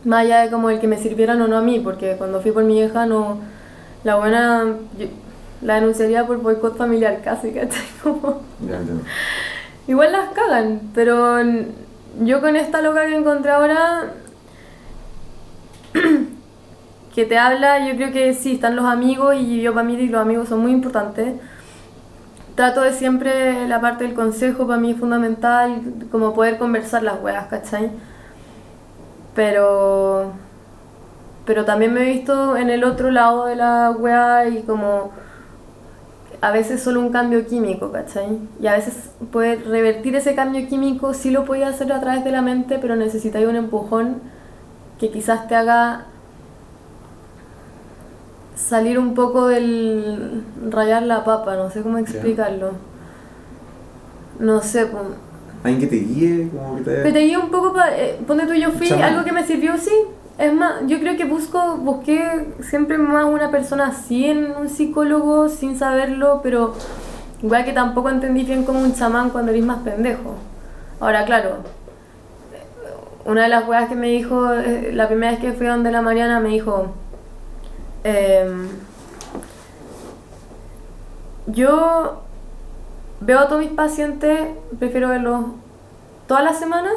Más 0.05 0.21
allá 0.21 0.39
de 0.39 0.49
como 0.49 0.69
el 0.69 0.79
que 0.79 0.87
me 0.87 0.97
sirvieran 0.97 1.41
o 1.41 1.47
no 1.49 1.57
a 1.57 1.61
mí, 1.61 1.81
porque 1.81 2.15
cuando 2.17 2.39
fui 2.39 2.51
por 2.51 2.63
mi 2.63 2.79
hija 2.79 3.05
no... 3.05 3.37
La 4.05 4.15
buena... 4.15 4.63
yo 4.97 5.07
la 5.61 5.75
denunciaría 5.75 6.25
por 6.25 6.37
boicot 6.37 6.77
familiar 6.77 7.19
casi, 7.21 7.51
¿cachai? 7.53 7.83
Como... 8.01 8.41
Ya 8.65 8.77
entiendo. 8.77 9.03
Igual 9.89 10.13
las 10.13 10.29
cagan, 10.29 10.79
pero 10.95 11.37
yo 12.21 12.39
con 12.39 12.55
esta 12.55 12.81
loca 12.81 13.05
que 13.05 13.15
encontré 13.15 13.51
ahora, 13.51 14.13
que 17.17 17.25
te 17.25 17.35
habla, 17.35 17.79
yo 17.79 17.95
creo 17.95 18.11
que 18.11 18.35
sí, 18.35 18.53
están 18.53 18.75
los 18.75 18.85
amigos 18.85 19.35
y 19.39 19.59
yo 19.59 19.73
para 19.73 19.83
mí 19.83 19.97
los 20.05 20.21
amigos 20.21 20.49
son 20.49 20.59
muy 20.59 20.71
importantes. 20.71 21.33
Trato 22.53 22.81
de 22.81 22.93
siempre, 22.93 23.67
la 23.67 23.81
parte 23.81 24.03
del 24.03 24.13
consejo 24.13 24.67
para 24.67 24.79
mí 24.79 24.91
es 24.91 24.99
fundamental, 24.99 25.81
como 26.11 26.35
poder 26.35 26.59
conversar 26.59 27.01
las 27.01 27.19
weas, 27.19 27.47
¿cachai? 27.47 27.89
Pero, 29.33 30.31
pero 31.47 31.65
también 31.65 31.91
me 31.91 32.01
he 32.01 32.13
visto 32.13 32.55
en 32.55 32.69
el 32.69 32.83
otro 32.83 33.09
lado 33.09 33.47
de 33.47 33.55
la 33.55 33.89
wea 33.97 34.47
y 34.47 34.61
como 34.61 35.09
a 36.39 36.51
veces 36.51 36.83
solo 36.83 36.99
un 36.99 37.11
cambio 37.11 37.47
químico, 37.47 37.91
¿cachai? 37.91 38.37
Y 38.61 38.67
a 38.67 38.73
veces 38.73 39.09
poder 39.31 39.67
revertir 39.67 40.15
ese 40.15 40.35
cambio 40.35 40.67
químico 40.67 41.15
sí 41.15 41.31
lo 41.31 41.45
podía 41.45 41.69
hacer 41.69 41.91
a 41.91 41.99
través 41.99 42.23
de 42.23 42.29
la 42.29 42.43
mente, 42.43 42.77
pero 42.79 42.95
necesitáis 42.95 43.47
un 43.47 43.55
empujón 43.55 44.21
que 44.99 45.09
quizás 45.09 45.47
te 45.47 45.55
haga 45.55 46.05
salir 48.67 48.99
un 48.99 49.13
poco 49.13 49.47
del 49.47 50.43
rayar 50.69 51.03
la 51.03 51.23
papa, 51.23 51.55
no 51.55 51.69
sé 51.69 51.81
cómo 51.81 51.97
explicarlo. 51.97 52.71
No 54.39 54.61
sé, 54.61 54.85
pues, 54.87 55.03
Alguien 55.63 55.79
que 55.79 55.87
te 55.87 55.95
guíe, 56.03 56.49
como 56.49 56.75
que 56.75 56.83
te... 56.83 56.91
pero 56.97 57.13
te 57.13 57.19
guía 57.19 57.39
un 57.39 57.49
poco 57.49 57.73
para. 57.73 57.97
Eh, 57.97 58.19
ponte 58.27 58.45
tú, 58.45 58.53
yo 58.53 58.71
fui, 58.71 58.89
algo 58.91 59.23
que 59.23 59.31
me 59.31 59.45
sirvió, 59.45 59.77
sí. 59.77 59.93
Es 60.37 60.53
más, 60.53 60.83
yo 60.85 60.99
creo 60.99 61.17
que 61.17 61.25
busco, 61.25 61.77
busqué 61.77 62.53
siempre 62.59 62.99
más 62.99 63.25
una 63.25 63.49
persona 63.49 63.87
así 63.87 64.25
en 64.25 64.51
un 64.51 64.69
psicólogo 64.69 65.49
sin 65.49 65.77
saberlo, 65.77 66.41
pero 66.43 66.75
igual 67.41 67.65
que 67.65 67.73
tampoco 67.73 68.09
entendí 68.09 68.43
bien 68.43 68.63
como 68.63 68.79
un 68.79 68.93
chamán 68.93 69.31
cuando 69.31 69.51
eres 69.51 69.65
más 69.65 69.79
pendejo. 69.79 70.35
Ahora, 70.99 71.25
claro, 71.25 71.63
una 73.25 73.43
de 73.43 73.49
las 73.49 73.67
weas 73.67 73.89
que 73.89 73.95
me 73.95 74.09
dijo, 74.09 74.53
eh, 74.53 74.91
la 74.93 75.07
primera 75.07 75.31
vez 75.31 75.41
que 75.41 75.53
fui 75.53 75.65
a 75.65 75.71
donde 75.71 75.91
la 75.91 76.01
Mariana, 76.01 76.39
me 76.39 76.49
dijo. 76.49 76.93
Em, 78.07 78.67
yo 81.47 82.21
veo 83.21 83.39
a 83.39 83.47
todos 83.47 83.61
mis 83.61 83.71
pacientes, 83.71 84.49
prefiero 84.79 85.09
verlos 85.09 85.45
todas 86.27 86.43
las 86.43 86.59
semanas, 86.59 86.93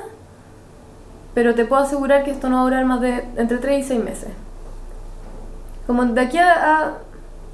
pero 1.35 1.55
te 1.55 1.65
puedo 1.65 1.83
asegurar 1.83 2.25
que 2.25 2.33
esto 2.33 2.49
no 2.49 2.57
va 2.57 2.63
a 2.63 2.65
durar 2.65 2.85
más 2.85 3.01
de 3.01 3.25
entre 3.37 3.59
3 3.59 3.85
y 3.85 3.89
6 3.89 4.05
meses. 4.05 4.29
Como 5.87 6.05
de 6.05 6.21
aquí 6.21 6.39
a, 6.39 6.53
a- 6.79 6.93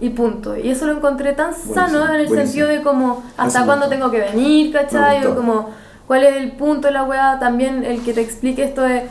y 0.00 0.10
punto. 0.10 0.56
Y 0.56 0.70
eso 0.70 0.84
lo 0.86 0.92
encontré 0.92 1.32
tan 1.32 1.54
sano 1.54 2.04
en 2.04 2.16
el 2.20 2.26
buenísimo. 2.26 2.40
sentido 2.42 2.68
de 2.68 2.82
como 2.82 3.22
hasta 3.38 3.64
cuándo 3.64 3.88
tengo 3.88 4.10
que 4.10 4.20
venir, 4.20 4.70
¿cachai? 4.72 5.24
O 5.26 5.34
como 5.34 5.70
cuál 6.06 6.22
es 6.24 6.36
el 6.36 6.52
punto 6.52 6.88
de 6.88 6.92
la 6.92 7.04
weá, 7.04 7.38
también 7.38 7.82
el 7.84 8.02
que 8.02 8.12
te 8.12 8.20
explique 8.20 8.62
esto 8.64 8.82
de... 8.82 9.06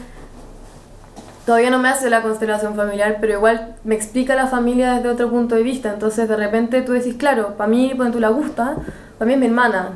Todavía 1.45 1.69
no 1.69 1.77
me 1.77 1.89
hace 1.89 2.09
la 2.09 2.23
constelación 2.23 2.76
familiar, 2.76 3.17
pero 3.22 3.34
igual 3.34 3.76
me 3.84 3.93
explica 3.93 4.35
la 4.35 4.47
familia 4.47 4.95
desde 4.95 5.09
otro 5.09 5.30
punto 5.30 5.53
de 5.53 5.61
vista. 5.61 5.93
Entonces 5.93 6.27
de 6.27 6.35
repente 6.35 6.81
tú 6.81 6.93
decís, 6.93 7.15
claro, 7.15 7.55
para 7.55 7.69
mí, 7.69 7.93
cuando 7.95 8.15
tú 8.15 8.19
la 8.19 8.30
gusta, 8.30 8.77
para 9.19 9.27
mí 9.27 9.34
es 9.34 9.39
mi 9.39 9.45
hermana. 9.45 9.89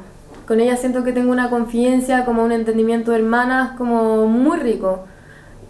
Con 0.47 0.59
ella 0.59 0.77
siento 0.77 1.03
que 1.03 1.11
tengo 1.11 1.31
una 1.31 1.49
confidencia, 1.49 2.23
como 2.23 2.43
un 2.43 2.51
entendimiento 2.51 3.11
de 3.11 3.17
hermanas, 3.17 3.71
como 3.77 4.27
muy 4.27 4.59
rico. 4.59 5.05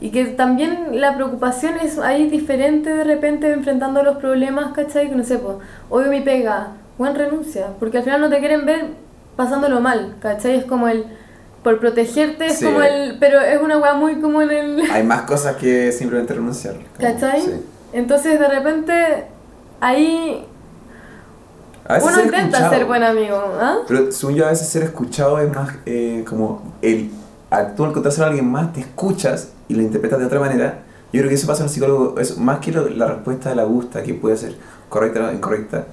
Y 0.02 0.12
que 0.12 0.26
también 0.26 1.00
la 1.00 1.16
preocupación 1.16 1.76
es 1.82 1.98
ahí 1.98 2.30
diferente 2.30 2.94
de 2.94 3.04
repente 3.06 3.52
enfrentando 3.52 4.04
los 4.04 4.18
problemas, 4.18 4.74
¿cachai? 4.74 5.10
Que 5.10 5.16
no 5.16 5.24
sé, 5.24 5.38
pues, 5.38 5.58
obvio 5.90 6.10
mi 6.10 6.22
pega, 6.22 6.74
buen 6.98 7.16
renuncia, 7.16 7.68
porque 7.80 8.00
al 8.00 8.04
final 8.04 8.22
no 8.22 8.30
te 8.30 8.40
quieren 8.40 8.66
ver 8.66 8.88
pasándolo 9.38 9.80
mal, 9.80 10.16
¿cachai? 10.22 10.56
Es 10.56 10.66
como 10.66 10.90
el, 10.90 11.06
por 11.64 11.80
protegerte, 11.80 12.46
es 12.48 12.60
Sí. 12.60 12.66
como 12.66 12.82
el, 12.82 13.18
pero 13.20 13.40
es 13.42 13.62
una 13.62 13.78
weá 13.78 13.94
muy 13.94 14.20
como 14.22 14.42
en 14.42 14.52
el... 14.52 14.92
Hay 14.92 15.04
más 15.04 15.22
cosas 15.28 15.56
que 15.58 15.92
simplemente 15.92 16.34
renunciar. 16.34 16.76
como- 16.76 16.86
¿Cachai? 17.00 17.42
Sí. 17.42 17.52
Entonces 17.94 18.40
de 18.40 18.48
repente 18.48 18.94
ahí 19.82 20.46
A 21.88 21.94
veces 21.96 22.08
uno 22.08 22.16
ser 22.16 22.26
intenta 22.26 22.48
escuchado. 22.58 22.74
ser 22.76 22.86
buen 22.86 23.04
amigo, 23.04 23.36
¿ah? 23.60 23.78
Pero 23.88 24.12
según 24.12 24.36
yo, 24.36 24.46
a 24.46 24.50
veces 24.50 24.68
ser 24.70 24.84
escuchado 24.84 25.40
es 25.40 25.54
más 25.54 25.70
eh, 25.86 26.24
como 26.28 26.76
el 26.82 27.10
actuar 27.50 27.92
contárselo 27.94 28.26
a 28.26 28.30
alguien 28.30 28.50
más, 28.50 28.72
te 28.74 28.82
escuchas 28.82 29.50
y 29.68 29.74
lo 29.74 29.82
interpretas 29.82 30.20
de 30.20 30.26
otra 30.26 30.40
manera. 30.40 30.80
Yo 31.12 31.22
creo 31.22 31.30
que 31.30 31.36
eso 31.36 31.48
pasa 31.48 31.64
en 31.64 31.70
el 31.70 31.74
psicólogo, 31.74 32.20
es 32.20 32.38
más 32.38 32.60
que 32.60 32.72
lo- 32.72 32.88
la 32.90 33.08
respuesta 33.08 33.50
de 33.50 33.56
la 33.56 33.64
gusta, 33.64 34.04
que 34.04 34.14
puede 34.14 34.38
ser 34.38 34.56
correcta 34.88 35.28
o 35.28 35.34
incorrecta, 35.34 35.86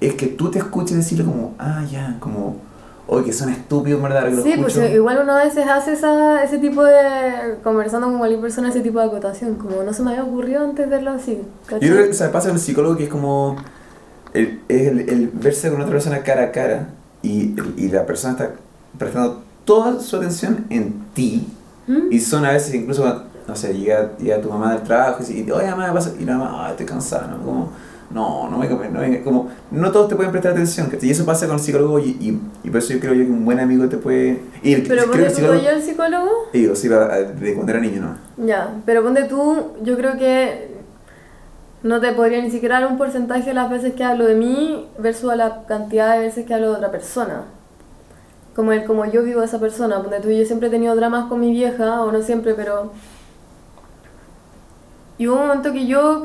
es 0.00 0.14
que 0.14 0.26
tú 0.26 0.50
te 0.50 0.58
escuches 0.58 0.96
decirle 0.96 1.24
como, 1.24 1.54
ah, 1.58 1.82
ya, 1.90 2.16
como, 2.20 2.56
oye, 3.12 3.26
que 3.26 3.32
son 3.32 3.50
estúpidos, 3.50 4.02
¿verdad? 4.02 4.28
Que 4.28 4.36
Sí, 4.42 4.54
pues 4.60 4.76
igual 4.92 5.20
uno 5.22 5.36
a 5.36 5.44
veces 5.44 5.66
hace 5.68 5.92
esa, 5.92 6.42
ese 6.42 6.58
tipo 6.58 6.82
de. 6.84 7.56
conversando 7.62 8.08
con 8.08 8.18
cualquier 8.18 8.40
persona, 8.40 8.70
ese 8.70 8.80
tipo 8.80 8.98
de 8.98 9.06
acotación. 9.06 9.56
Como 9.56 9.82
no 9.82 9.92
se 9.92 10.02
me 10.02 10.10
había 10.10 10.24
ocurrido 10.24 10.64
antes 10.64 10.88
verlo 10.88 11.10
así. 11.10 11.40
¿cachai? 11.66 11.88
Yo 11.88 11.94
creo 11.94 12.06
que 12.06 12.12
o 12.12 12.14
sea, 12.14 12.32
pasa 12.32 12.48
con 12.48 12.56
el 12.56 12.62
psicólogo 12.62 12.96
que 12.96 13.04
es 13.04 13.10
como 13.10 13.56
el, 14.32 14.60
es 14.68 14.88
el, 14.88 15.00
el 15.08 15.30
verse 15.32 15.70
con 15.70 15.80
otra 15.80 15.92
persona 15.92 16.22
cara 16.22 16.44
a 16.44 16.52
cara 16.52 16.88
y, 17.22 17.54
y 17.76 17.88
la 17.88 18.06
persona 18.06 18.32
está 18.32 18.50
prestando 18.98 19.42
toda 19.64 20.00
su 20.00 20.16
atención 20.16 20.66
en 20.70 21.04
ti 21.14 21.46
¿Mm? 21.86 22.12
y 22.12 22.18
son 22.20 22.44
a 22.44 22.52
veces 22.52 22.74
incluso, 22.74 23.02
cuando, 23.02 23.24
no 23.46 23.56
sé, 23.56 23.74
llega, 23.74 24.16
llega 24.18 24.40
tu 24.40 24.48
mamá 24.48 24.72
del 24.74 24.82
trabajo 24.82 25.22
y 25.22 25.32
dice, 25.32 25.52
oye 25.52 25.70
mamá, 25.70 25.86
¿qué 25.86 25.92
pasa? 25.92 26.12
Y 26.18 26.24
la 26.24 26.38
mamá, 26.38 26.70
estoy 26.70 26.86
cansada, 26.86 27.28
¿no? 27.28 27.44
Como, 27.44 27.72
no, 28.12 28.48
no 28.50 28.58
me 28.58 28.68
no 28.68 29.00
venga, 29.00 29.22
como, 29.24 29.48
no 29.70 29.90
todos 29.92 30.08
te 30.08 30.16
pueden 30.16 30.30
prestar 30.32 30.52
atención, 30.52 30.88
¿cachai? 30.88 31.08
y 31.08 31.12
eso 31.12 31.24
pasa 31.24 31.46
con 31.46 31.56
el 31.56 31.62
psicólogo 31.62 31.98
y, 31.98 32.10
y, 32.20 32.40
y 32.64 32.70
por 32.70 32.78
eso 32.78 32.92
yo 32.92 33.00
creo 33.00 33.14
yo 33.14 33.24
que 33.24 33.30
un 33.30 33.44
buen 33.44 33.58
amigo 33.60 33.88
te 33.88 33.96
puede... 33.96 34.40
Y 34.62 34.74
el- 34.74 34.82
Pero 34.86 35.06
ponte 35.06 35.30
tú 35.30 35.40
yo 35.40 35.70
el 35.70 35.82
psicólogo. 35.82 36.30
Digo, 36.52 36.74
sí, 36.76 36.88
va- 36.88 37.08
de 37.08 37.54
cuando 37.54 37.72
era 37.72 37.80
niño, 37.80 38.02
¿no? 38.02 38.46
Ya, 38.46 38.74
pero 38.86 39.02
ponte 39.02 39.24
tú, 39.24 39.72
yo 39.82 39.96
creo 39.96 40.16
que 40.18 40.72
no 41.82 42.00
te 42.00 42.12
podría 42.12 42.40
ni 42.42 42.50
siquiera 42.50 42.80
dar 42.80 42.90
un 42.90 42.98
porcentaje 42.98 43.44
de 43.46 43.54
las 43.54 43.68
veces 43.70 43.94
que 43.94 44.04
hablo 44.04 44.26
de 44.26 44.34
mí 44.36 44.86
versus 44.98 45.30
a 45.30 45.36
la 45.36 45.64
cantidad 45.66 46.12
de 46.14 46.20
veces 46.20 46.46
que 46.46 46.54
hablo 46.54 46.70
de 46.70 46.76
otra 46.76 46.90
persona. 46.90 47.42
Como 48.54 48.70
el 48.72 48.84
como 48.84 49.04
yo 49.06 49.22
vivo 49.22 49.40
a 49.40 49.46
esa 49.46 49.58
persona. 49.58 50.00
Ponte 50.02 50.20
tú, 50.20 50.30
yo 50.30 50.44
siempre 50.44 50.68
he 50.68 50.70
tenido 50.70 50.94
dramas 50.94 51.24
con 51.30 51.40
mi 51.40 51.50
vieja, 51.50 52.02
o 52.02 52.12
no 52.12 52.20
siempre, 52.22 52.54
pero. 52.54 52.92
Y 55.18 55.26
hubo 55.26 55.36
un 55.36 55.46
momento 55.48 55.72
que 55.72 55.86
yo 55.86 56.22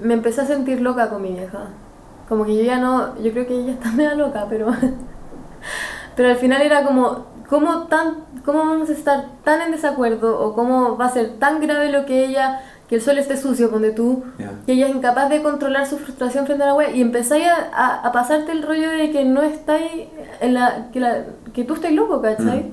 me 0.00 0.14
empecé 0.14 0.40
a 0.42 0.46
sentir 0.46 0.80
loca 0.80 1.08
con 1.08 1.22
mi 1.22 1.32
vieja. 1.32 1.66
Como 2.28 2.44
que 2.44 2.56
yo 2.56 2.62
ya 2.64 2.78
no. 2.78 3.16
Yo 3.22 3.30
creo 3.32 3.46
que 3.46 3.54
ella 3.60 3.72
está 3.72 3.90
media 3.92 4.14
loca, 4.14 4.46
pero. 4.48 4.68
Pero 6.16 6.28
al 6.30 6.36
final 6.36 6.62
era 6.62 6.82
como, 6.84 7.26
¿cómo, 7.48 7.84
tan, 7.88 8.16
¿cómo 8.44 8.60
vamos 8.60 8.88
a 8.88 8.92
estar 8.92 9.26
tan 9.44 9.60
en 9.60 9.72
desacuerdo? 9.72 10.40
¿O 10.40 10.54
cómo 10.54 10.96
va 10.96 11.06
a 11.06 11.10
ser 11.10 11.38
tan 11.38 11.60
grave 11.60 11.90
lo 11.92 12.06
que 12.06 12.24
ella, 12.24 12.60
que 12.88 12.94
el 12.96 13.02
suelo 13.02 13.20
esté 13.20 13.36
sucio, 13.36 13.68
donde 13.68 13.90
tú, 13.92 14.24
Ya. 14.38 14.52
que 14.64 14.72
ella 14.72 14.88
es 14.88 14.94
incapaz 14.94 15.28
de 15.28 15.42
controlar 15.42 15.86
su 15.86 15.98
frustración 15.98 16.46
frente 16.46 16.62
a 16.64 16.68
la 16.68 16.74
web 16.74 16.94
y 16.94 17.02
empezáis 17.02 17.46
a, 17.46 17.68
a, 17.72 17.96
a 18.06 18.12
pasarte 18.12 18.52
el 18.52 18.62
rollo 18.62 18.88
de 18.90 19.10
que 19.10 19.24
no 19.26 19.42
estáis 19.42 20.08
en 20.40 20.54
la, 20.54 20.86
que, 20.92 21.00
la, 21.00 21.24
que 21.52 21.64
tú 21.64 21.74
estés 21.74 21.92
loco, 21.92 22.22
¿cachai? 22.22 22.72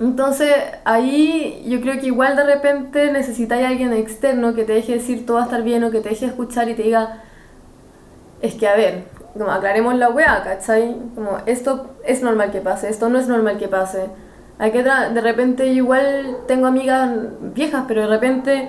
Entonces 0.00 0.54
ahí 0.84 1.64
yo 1.66 1.80
creo 1.80 1.98
que 2.00 2.06
igual 2.06 2.36
de 2.36 2.44
repente 2.44 3.10
necesitáis 3.10 3.64
a 3.64 3.68
alguien 3.68 3.92
externo 3.92 4.54
que 4.54 4.64
te 4.64 4.72
deje 4.74 4.94
decir 4.94 5.26
todo 5.26 5.36
va 5.38 5.42
a 5.42 5.46
estar 5.46 5.62
bien 5.62 5.82
o 5.84 5.90
que 5.90 6.00
te 6.00 6.10
deje 6.10 6.26
escuchar 6.26 6.68
y 6.68 6.74
te 6.74 6.82
diga, 6.84 7.22
es 8.40 8.54
que 8.54 8.68
a 8.68 8.76
ver, 8.76 9.04
como 9.36 9.50
aclaremos 9.50 9.94
la 9.96 10.10
weá, 10.10 10.42
¿cachai? 10.44 10.96
Como 11.14 11.38
esto 11.46 11.90
es 12.04 12.22
normal 12.22 12.52
que 12.52 12.60
pase, 12.60 12.88
esto 12.88 13.08
no 13.08 13.18
es 13.18 13.26
normal 13.26 13.58
que 13.58 13.66
pase. 13.68 14.06
Hay 14.60 14.70
que 14.72 14.82
de 14.82 15.20
repente 15.20 15.66
igual 15.68 16.38
tengo 16.46 16.66
amigas 16.66 17.10
viejas, 17.54 17.84
pero 17.88 18.02
de 18.02 18.06
repente 18.08 18.68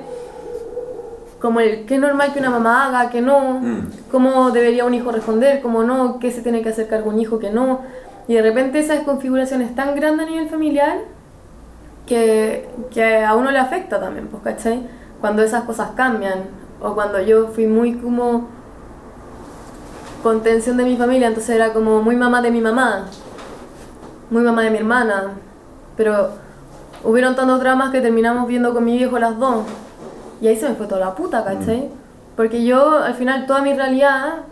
como 1.40 1.62
el 1.62 1.86
qué 1.86 1.96
es 1.96 2.02
normal 2.02 2.34
que 2.34 2.40
una 2.40 2.50
mamá 2.50 2.88
haga, 2.88 3.10
que 3.10 3.22
no, 3.22 3.60
Mm. 3.62 3.88
cómo 4.12 4.52
debería 4.52 4.86
un 4.86 4.94
hijo 4.94 5.12
responder, 5.12 5.62
cómo 5.62 5.84
no, 5.84 6.20
qué 6.20 6.32
se 6.32 6.42
tiene 6.42 6.62
que 6.62 6.70
hacer 6.70 6.88
cargo 6.88 7.10
un 7.10 7.20
hijo, 7.20 7.40
que 7.40 7.50
no. 7.50 7.82
Y 8.28 8.34
de 8.34 8.42
repente 8.42 8.80
esa 8.80 8.94
desconfiguración 8.94 9.62
es 9.62 9.74
tan 9.74 9.96
grande 9.96 10.24
a 10.24 10.26
nivel 10.26 10.50
familiar 10.50 10.98
que, 12.10 12.68
que 12.92 13.24
a 13.24 13.36
uno 13.36 13.52
le 13.52 13.60
afecta 13.60 14.00
también, 14.00 14.28
pues, 14.28 14.42
¿cachai? 14.44 14.82
Cuando 15.22 15.44
esas 15.44 15.64
cosas 15.64 15.92
cambian, 15.96 16.46
o 16.82 16.96
cuando 16.96 17.22
yo 17.22 17.50
fui 17.50 17.68
muy 17.68 17.94
como 17.94 18.48
contención 20.24 20.76
de 20.76 20.84
mi 20.84 20.98
familia, 20.98 21.28
entonces 21.28 21.56
era 21.56 21.72
como 21.72 22.02
muy 22.02 22.16
mamá 22.16 22.42
de 22.42 22.50
mi 22.50 22.62
mamá, 22.62 23.06
muy 24.32 24.42
mamá 24.42 24.64
de 24.64 24.72
mi 24.72 24.78
hermana, 24.80 25.34
pero 25.96 26.32
hubieron 27.04 27.36
tantos 27.36 27.60
dramas 27.60 27.92
que 27.92 28.02
terminamos 28.02 28.48
viendo 28.48 28.74
con 28.74 28.84
mi 28.84 28.98
viejo 28.98 29.20
las 29.20 29.38
dos, 29.38 29.66
y 30.42 30.48
ahí 30.48 30.58
se 30.58 30.68
me 30.68 30.76
fue 30.76 30.88
toda 30.88 31.02
la 31.02 31.16
puta, 31.16 31.44
¿cachai? 31.44 31.90
Porque 32.36 32.66
yo 32.66 32.98
al 32.98 33.14
final 33.14 33.46
toda 33.46 33.62
mi 33.62 33.74
realidad 33.74 34.46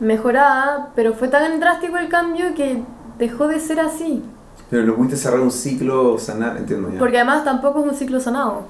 mejoraba, 0.00 0.88
pero 0.94 1.14
fue 1.14 1.28
tan 1.28 1.58
drástico 1.60 1.96
el 1.96 2.08
cambio 2.08 2.54
que 2.54 2.82
dejó 3.18 3.48
de 3.48 3.58
ser 3.58 3.80
así. 3.80 4.22
Pero 4.72 4.84
lo 4.84 4.96
pudiste 4.96 5.18
cerrar 5.18 5.38
un 5.40 5.50
ciclo, 5.50 6.18
sanar, 6.18 6.56
entiendo 6.56 6.90
ya. 6.90 6.98
Porque 6.98 7.18
además 7.18 7.44
tampoco 7.44 7.84
es 7.84 7.92
un 7.92 7.94
ciclo 7.94 8.18
sanado, 8.18 8.62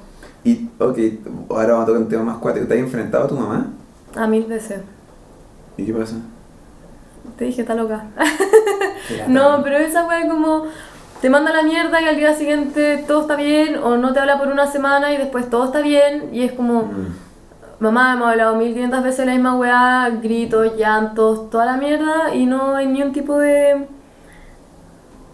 Y, 0.43 0.69
ok, 0.81 0.99
ahora 1.51 1.75
vamos 1.75 1.83
a 1.85 1.87
tocar 1.87 2.03
un 2.03 2.09
tema 2.09 2.25
más 2.25 2.39
cuático. 2.39 2.67
¿Te 2.67 2.75
has 2.75 2.81
enfrentado 2.81 3.25
a 3.25 3.29
tu 3.29 3.37
mamá? 3.37 3.67
a 4.17 4.27
mil 4.27 4.45
veces. 4.47 4.81
¿Y 5.77 5.87
qué 5.87 5.93
pasa? 5.95 6.17
Te 7.39 7.45
dije, 7.45 7.61
está 7.63 7.75
loca. 7.77 8.07
No, 9.29 9.61
pero 9.63 9.77
esa 9.79 10.07
wea 10.07 10.29
como 10.29 10.65
te 11.21 11.31
manda 11.31 11.53
la 11.53 11.63
mierda 11.63 12.01
y 12.03 12.07
al 12.07 12.17
día 12.17 12.35
siguiente 12.35 13.05
todo 13.07 13.21
está 13.23 13.37
bien, 13.37 13.77
o 13.77 13.97
no 13.97 14.13
te 14.13 14.19
habla 14.21 14.39
por 14.39 14.49
una 14.49 14.67
semana 14.67 15.13
y 15.13 15.19
después 15.19 15.49
todo 15.51 15.67
está 15.67 15.81
bien, 15.83 16.31
y 16.33 16.43
es 16.43 16.53
como, 16.53 16.83
Mm. 16.83 17.07
mamá, 17.81 18.13
hemos 18.15 18.29
hablado 18.29 18.57
1500 18.57 19.03
veces 19.05 19.25
la 19.27 19.33
misma 19.35 19.57
weá, 19.57 20.09
gritos, 20.23 20.77
llantos, 20.77 21.49
toda 21.51 21.65
la 21.67 21.77
mierda, 21.77 22.35
y 22.35 22.47
no 22.47 22.75
hay 22.75 22.87
ni 22.87 23.03
un 23.03 23.13
tipo 23.13 23.39
de 23.39 23.87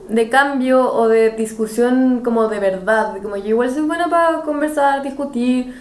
de 0.09 0.29
cambio 0.29 0.93
o 0.93 1.09
de 1.09 1.31
discusión 1.31 2.23
como 2.25 2.49
de 2.49 2.61
verdad, 2.61 3.17
como 3.23 3.37
yo 3.37 3.49
igual 3.49 3.71
soy 3.71 3.83
buena 3.83 4.09
para 4.09 4.43
conversar, 4.43 5.03
discutir, 5.03 5.75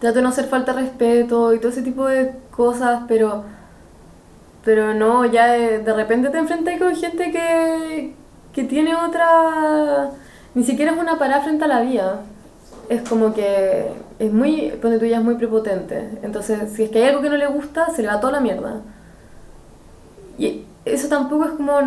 trato 0.00 0.16
de 0.16 0.22
no 0.22 0.28
hacer 0.30 0.46
falta 0.46 0.72
de 0.72 0.82
respeto 0.82 1.54
y 1.54 1.58
todo 1.58 1.70
ese 1.70 1.82
tipo 1.82 2.06
de 2.06 2.32
cosas, 2.50 3.02
pero 3.08 3.44
pero 4.64 4.94
no, 4.94 5.24
ya 5.24 5.52
de, 5.52 5.92
repente 5.92 6.30
te 6.30 6.38
enfrentas 6.38 6.78
con 6.78 6.94
gente 6.94 7.32
que, 7.32 8.14
que 8.52 8.64
tiene 8.64 8.94
otra... 8.94 10.10
Ni 10.54 10.62
siquiera 10.64 10.92
es 10.92 10.98
una 10.98 11.18
parada 11.18 11.42
frente 11.42 11.64
a 11.64 11.68
la 11.68 11.80
vida. 11.80 12.20
Es 12.88 13.08
como 13.08 13.34
que 13.34 13.88
es 14.18 14.32
muy... 14.32 14.72
Ponte 14.80 14.98
tú 14.98 15.06
ya 15.06 15.18
es 15.18 15.24
muy 15.24 15.34
prepotente. 15.34 16.10
Entonces, 16.22 16.72
si 16.72 16.84
es 16.84 16.90
que 16.90 17.02
hay 17.02 17.08
algo 17.08 17.22
que 17.22 17.30
no 17.30 17.36
le 17.36 17.46
gusta, 17.48 17.90
se 17.90 18.02
le 18.02 18.08
va 18.08 18.20
toda 18.20 18.34
la 18.34 18.40
mierda. 18.40 18.82
Y 20.38 20.64
eso 20.84 21.08
tampoco 21.08 21.46
es 21.46 21.50
como... 21.52 21.80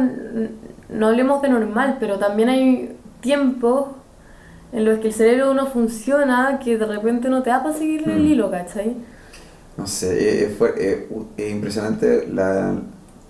No 0.90 1.08
hablemos 1.08 1.42
de 1.42 1.50
normal, 1.50 1.98
pero 2.00 2.20
también 2.20 2.50
hay 2.50 2.96
tiempos 3.22 3.88
en 4.72 4.86
los 4.86 5.00
que 5.00 5.08
el 5.08 5.14
cerebro 5.14 5.52
uno 5.52 5.68
funciona 5.68 6.60
que 6.64 6.78
de 6.78 6.86
repente 6.86 7.30
no 7.30 7.42
te 7.44 7.50
da 7.50 7.64
para 7.64 7.76
seguir 7.76 8.08
el 8.10 8.22
Mm. 8.22 8.26
hilo, 8.26 8.52
¿cachai? 8.52 8.96
No 9.78 9.88
sé, 9.88 10.44
es, 10.44 10.52
es 10.52 10.60
fuer- 10.60 10.78
es- 10.78 11.00
es 11.38 11.52
impresionante. 11.52 12.28
La, 12.32 12.74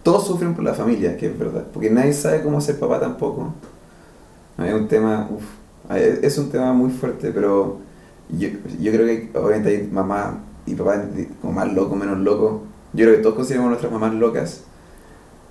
todos 0.03 0.27
sufren 0.27 0.53
por 0.53 0.63
la 0.63 0.73
familia, 0.73 1.17
que 1.17 1.27
es 1.27 1.37
verdad. 1.39 1.63
Porque 1.73 1.89
nadie 1.89 2.13
sabe 2.13 2.41
cómo 2.43 2.61
ser 2.61 2.79
papá 2.79 2.99
tampoco. 2.99 3.53
Es 4.63 4.73
un 4.73 4.87
tema, 4.87 5.27
uf, 5.31 5.43
es 5.95 6.23
es 6.23 6.37
un 6.37 6.49
tema 6.49 6.71
muy 6.73 6.89
fuerte, 6.91 7.31
pero 7.31 7.77
yo, 8.29 8.47
yo 8.79 8.91
creo 8.91 9.05
que 9.05 9.31
obviamente 9.37 9.69
hay 9.69 9.87
mamás 9.91 10.35
y 10.65 10.73
papás 10.75 10.99
como 11.41 11.53
más 11.53 11.71
locos, 11.73 11.97
menos 11.97 12.19
locos. 12.19 12.61
Yo 12.93 13.05
creo 13.05 13.17
que 13.17 13.21
todos 13.23 13.35
consideramos 13.35 13.67
a 13.67 13.69
nuestras 13.71 13.91
mamás 13.91 14.13
locas, 14.13 14.63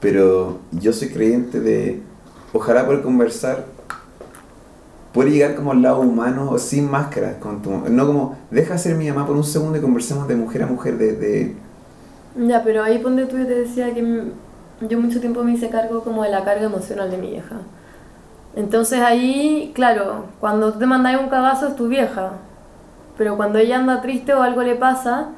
pero 0.05 0.59
yo 0.70 0.93
soy 0.93 1.09
creyente 1.09 1.60
de 1.60 2.02
ojalá 2.52 2.85
poder 2.85 3.01
conversar, 3.01 3.64
poder 5.14 5.31
llegar 5.32 5.55
como 5.55 5.72
al 5.72 5.81
lado 5.81 6.01
humano 6.01 6.51
o 6.51 6.59
sin 6.59 6.90
máscara, 6.90 7.40
con 7.40 7.62
tu, 7.62 7.70
no 7.70 8.06
como 8.06 8.36
deja 8.51 8.76
ser 8.76 8.97
mi 8.97 9.09
mamá 9.09 9.26
por 9.26 9.35
un 9.35 9.44
segundo 9.44 9.78
y 9.78 9.81
conversemos 9.81 10.28
de 10.28 10.36
mujer 10.36 10.62
a 10.62 10.66
mujer, 10.66 10.98
de, 10.98 11.12
de 11.14 11.56
Ya, 12.36 12.62
pero 12.64 12.82
ahí 12.82 12.98
ponte 12.98 13.26
tú, 13.26 13.39
yo 13.39 13.47
te 13.47 13.55
decía 13.55 13.94
que 13.94 14.32
yo 14.81 14.98
mucho 15.01 15.20
tiempo 15.20 15.44
me 15.44 15.52
hice 15.52 15.70
cargo 15.70 16.02
como 16.02 16.22
de 16.24 16.31
la 16.31 16.44
carga 16.44 16.64
emocional 16.64 17.10
de 17.10 17.18
mi 17.18 17.31
vieja. 17.31 17.56
Entonces 18.56 19.01
ahí, 19.01 19.72
claro, 19.74 20.26
cuando 20.40 20.72
tú 20.72 20.78
te 20.81 20.86
mandáis 20.86 21.18
un 21.18 21.28
cagazo 21.28 21.68
es 21.68 21.76
tu 21.76 21.89
vieja. 21.89 22.32
Pero 23.18 23.36
cuando 23.36 23.59
ella 23.59 23.78
anda 23.78 24.01
triste 24.02 24.35
o 24.35 24.43
algo 24.43 24.62
le 24.62 24.76
pasa, 24.76 25.31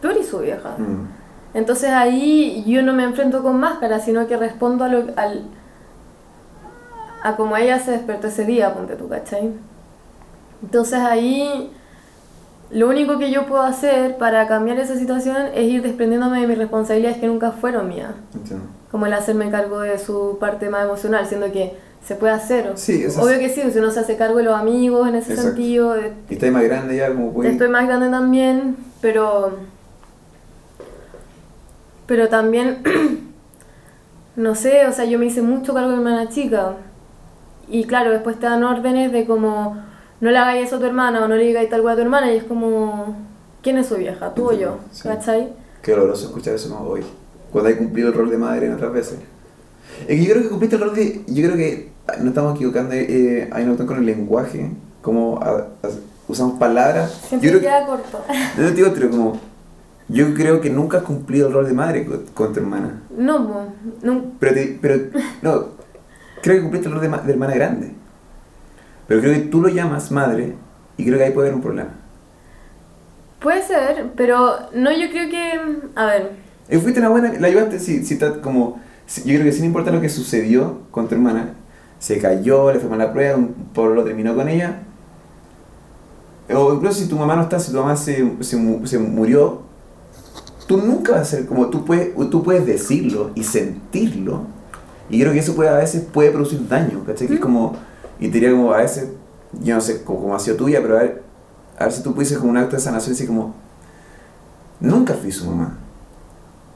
tú 0.00 0.08
eres 0.10 0.28
su 0.28 0.40
vieja. 0.40 0.70
mm, 0.78 1.11
Entonces 1.54 1.90
ahí 1.90 2.64
yo 2.66 2.82
no 2.82 2.92
me 2.94 3.04
enfrento 3.04 3.42
con 3.42 3.60
máscara, 3.60 4.00
sino 4.00 4.26
que 4.26 4.36
respondo 4.36 4.84
a 4.84 4.88
lo, 4.88 5.04
al, 5.16 5.42
a 7.22 7.36
como 7.36 7.56
ella 7.56 7.78
se 7.78 7.90
despertó 7.92 8.28
ese 8.28 8.44
día, 8.44 8.72
ponte 8.74 8.96
tú, 8.96 9.08
¿cachai? 9.08 9.50
Entonces 10.62 10.98
ahí 11.00 11.70
lo 12.70 12.88
único 12.88 13.18
que 13.18 13.30
yo 13.30 13.46
puedo 13.46 13.62
hacer 13.62 14.16
para 14.16 14.46
cambiar 14.48 14.78
esa 14.78 14.96
situación 14.96 15.36
es 15.54 15.64
ir 15.68 15.82
desprendiéndome 15.82 16.40
de 16.40 16.46
mis 16.46 16.58
responsabilidades 16.58 17.18
que 17.18 17.26
nunca 17.26 17.52
fueron 17.52 17.88
mías. 17.88 18.12
entiendo. 18.34 18.64
Como 18.90 19.06
el 19.06 19.12
hacerme 19.12 19.50
cargo 19.50 19.80
de 19.80 19.98
su 19.98 20.38
parte 20.40 20.68
más 20.70 20.84
emocional, 20.84 21.26
siendo 21.26 21.50
que 21.52 21.74
se 22.04 22.14
puede 22.14 22.32
hacer. 22.32 22.72
Sí, 22.76 23.04
eso 23.04 23.22
Obvio 23.22 23.34
es- 23.34 23.38
que 23.40 23.48
sí, 23.50 23.70
si 23.70 23.78
uno 23.78 23.90
se 23.90 24.00
hace 24.00 24.16
cargo 24.16 24.38
de 24.38 24.44
los 24.44 24.54
amigos 24.58 25.08
en 25.08 25.14
ese 25.16 25.32
Exacto. 25.32 25.50
sentido, 25.52 25.92
de- 25.94 26.12
Y 26.30 26.34
estáis 26.34 26.52
más 26.52 26.62
grande 26.64 26.96
ya, 26.96 27.08
como 27.08 27.32
puedes... 27.32 27.52
Estoy 27.52 27.68
más 27.68 27.86
grande 27.86 28.08
también, 28.10 28.76
pero. 29.00 29.58
Pero 32.12 32.28
también. 32.28 32.82
no 34.36 34.54
sé, 34.54 34.86
o 34.86 34.92
sea, 34.92 35.06
yo 35.06 35.18
me 35.18 35.24
hice 35.24 35.40
mucho 35.40 35.72
cargo 35.72 35.88
de 35.92 35.96
mi 35.96 36.02
hermana 36.02 36.28
chica. 36.28 36.74
Y 37.68 37.84
claro, 37.84 38.10
después 38.10 38.38
te 38.38 38.44
dan 38.44 38.62
órdenes 38.64 39.12
de 39.12 39.24
como. 39.24 39.78
No 40.20 40.30
le 40.30 40.36
hagáis 40.36 40.66
eso 40.66 40.76
a 40.76 40.78
tu 40.78 40.84
hermana 40.84 41.24
o 41.24 41.28
no 41.28 41.36
le 41.36 41.44
digáis 41.44 41.70
tal 41.70 41.80
cual 41.80 41.94
a 41.94 41.96
tu 41.96 42.02
hermana. 42.02 42.30
Y 42.30 42.36
es 42.36 42.44
como. 42.44 43.16
¿Quién 43.62 43.78
es 43.78 43.86
su 43.86 43.96
vieja? 43.96 44.34
¿Tú 44.34 44.50
o 44.50 44.52
yo? 44.52 44.76
Sí. 44.90 45.04
¿Cachai? 45.08 45.54
Qué 45.80 45.92
doloroso 45.92 46.26
escuchar 46.26 46.54
eso 46.54 46.68
como 46.68 46.90
hoy. 46.90 47.00
cuando 47.50 47.70
hay 47.70 47.76
cumplido 47.76 48.08
el 48.08 48.14
rol 48.14 48.28
de 48.28 48.36
madre 48.36 48.66
en 48.66 48.74
otras 48.74 48.92
veces. 48.92 49.18
Es 50.00 50.06
que 50.08 50.22
yo 50.22 50.32
creo 50.32 50.42
que 50.42 50.48
cumpliste 50.50 50.76
el 50.76 50.82
rol 50.82 50.94
de. 50.94 51.22
Yo 51.28 51.44
creo 51.44 51.56
que 51.56 51.92
no 52.20 52.28
estamos 52.28 52.56
equivocando, 52.56 52.92
eh, 52.94 53.48
hay 53.50 53.64
una 53.64 53.86
con 53.86 53.96
el 53.96 54.04
lenguaje, 54.04 54.70
como 55.00 55.38
a- 55.40 55.66
a- 55.82 55.88
usamos 56.28 56.58
palabras. 56.58 57.10
Siempre 57.26 57.50
yo 57.52 57.58
creo 57.58 57.70
queda 57.70 57.86
corto. 57.86 58.22
que, 58.56 58.60
no 58.60 58.68
te 58.68 58.74
digo, 58.74 58.90
pero 58.94 59.08
como. 59.10 59.51
Yo 60.12 60.34
creo 60.34 60.60
que 60.60 60.70
nunca 60.70 60.98
has 60.98 61.02
cumplido 61.04 61.48
el 61.48 61.54
rol 61.54 61.66
de 61.66 61.72
madre 61.72 62.04
con, 62.04 62.24
con 62.34 62.52
tu 62.52 62.60
hermana. 62.60 63.00
No, 63.16 63.48
po, 63.48 63.66
no, 64.02 64.24
Pero, 64.38 64.54
te- 64.54 64.78
pero 64.80 64.94
no, 65.42 65.64
creo 66.42 66.56
que 66.56 66.60
cumpliste 66.60 66.88
el 66.88 66.94
rol 66.94 67.02
de, 67.02 67.08
ma- 67.08 67.18
de 67.22 67.32
hermana 67.32 67.54
grande. 67.54 67.92
Pero 69.06 69.20
creo 69.20 69.32
que 69.34 69.40
tú 69.40 69.60
lo 69.62 69.68
llamas 69.68 70.10
madre 70.10 70.54
y 70.96 71.04
creo 71.04 71.18
que 71.18 71.24
ahí 71.24 71.32
puede 71.32 71.48
haber 71.48 71.56
un 71.56 71.62
problema. 71.62 71.90
puede 73.40 73.62
ser, 73.62 74.12
pero 74.16 74.52
no, 74.74 74.90
yo 74.92 75.10
creo 75.10 75.28
que, 75.28 75.60
a 75.96 76.06
ver, 76.06 76.30
Y 76.70 76.76
fuiste 76.78 77.00
una 77.00 77.08
buena, 77.08 77.32
la 77.40 77.48
ayudaste, 77.48 77.78
si, 77.80 78.04
si 78.04 78.14
está 78.14 78.40
como, 78.40 78.80
si- 79.06 79.22
yo 79.22 79.34
creo 79.34 79.44
que 79.44 79.52
sin 79.52 79.64
importar 79.64 79.92
lo 79.94 80.00
que 80.00 80.08
sucedió 80.08 80.78
con 80.90 81.08
tu 81.08 81.14
hermana, 81.16 81.54
se 81.98 82.18
cayó, 82.18 82.72
le 82.72 82.78
fue 82.80 82.88
mal 82.88 82.98
la 82.98 83.12
prueba, 83.12 83.36
un 83.36 83.54
lo 83.94 84.04
terminó 84.04 84.34
con 84.34 84.48
ella, 84.48 84.82
o 86.54 86.74
incluso 86.74 87.00
si 87.00 87.08
tu 87.08 87.16
mamá 87.16 87.36
no 87.36 87.42
está, 87.42 87.58
si 87.58 87.72
tu 87.72 87.78
mamá 87.78 87.96
se, 87.96 88.36
se, 88.40 88.86
se 88.86 88.98
murió, 88.98 89.62
tú 90.72 90.78
nunca 90.78 91.12
vas 91.12 91.20
a 91.20 91.24
ser 91.26 91.46
como, 91.46 91.68
tú 91.68 91.84
puedes, 91.84 92.14
tú 92.30 92.42
puedes 92.42 92.64
decirlo 92.64 93.30
y 93.34 93.44
sentirlo, 93.44 94.44
y 95.10 95.20
creo 95.20 95.30
que 95.30 95.40
eso 95.40 95.54
puede, 95.54 95.68
a 95.68 95.76
veces 95.76 96.02
puede 96.10 96.30
producir 96.30 96.66
daño, 96.66 97.04
¿cachai? 97.04 97.28
Que 97.28 97.34
es 97.34 97.40
como, 97.40 97.76
y 98.18 98.28
te 98.28 98.34
diría 98.34 98.52
como 98.52 98.72
a 98.72 98.78
veces, 98.78 99.08
yo 99.62 99.74
no 99.74 99.82
sé 99.82 100.02
cómo, 100.02 100.22
cómo 100.22 100.34
ha 100.34 100.38
sido 100.38 100.56
tuya, 100.56 100.80
pero 100.80 100.96
a 100.96 101.02
ver, 101.02 101.22
a 101.78 101.84
ver 101.84 101.92
si 101.92 102.02
tú 102.02 102.14
pudieses 102.14 102.38
como 102.38 102.52
un 102.52 102.56
acto 102.56 102.76
de 102.76 102.80
sanación, 102.80 103.14
así 103.14 103.26
como, 103.26 103.54
nunca 104.80 105.12
fui 105.12 105.30
su 105.30 105.44
mamá. 105.44 105.76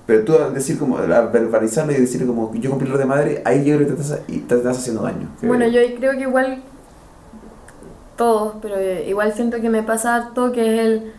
Pero 0.05 0.25
tú 0.25 0.35
al 0.35 0.53
decir 0.53 0.79
como, 0.79 0.99
al 0.99 1.31
verbalizarlo 1.31 1.93
y 1.93 1.97
decir 1.97 2.27
como 2.27 2.53
yo 2.55 2.69
cumplí 2.69 2.91
lo 2.91 2.99
de 2.99 3.07
madre, 3.07 3.41
ahí 3.47 3.65
yo 3.65 3.77
creo 3.77 3.89
que 3.89 3.95
te 3.95 4.03
estás, 4.03 4.21
y 4.29 4.41
te 4.41 4.57
estás 4.57 4.77
haciendo 4.77 5.05
daño. 5.05 5.31
creo 5.41 5.49
bueno, 5.49 5.67
yo 5.69 5.81
creo 5.97 6.13
que 6.13 6.21
igual, 6.21 6.63
todos, 8.15 8.57
pero 8.61 8.77
igual 8.79 9.33
siento 9.33 9.59
que 9.59 9.71
me 9.71 9.83
pasa 9.83 10.17
harto 10.17 10.53
que 10.53 10.75
es 10.75 10.81
el, 10.87 11.13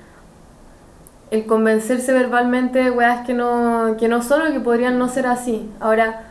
el 1.29 1.45
convencerse 1.45 2.13
verbalmente 2.13 2.83
de 2.83 2.91
weas 2.91 3.25
que 3.25 3.33
no, 3.33 3.95
que 3.99 4.07
no 4.07 4.21
son 4.21 4.47
o 4.47 4.51
que 4.51 4.59
podrían 4.59 4.97
no 4.97 5.09
ser 5.09 5.27
así. 5.27 5.69
Ahora, 5.79 6.27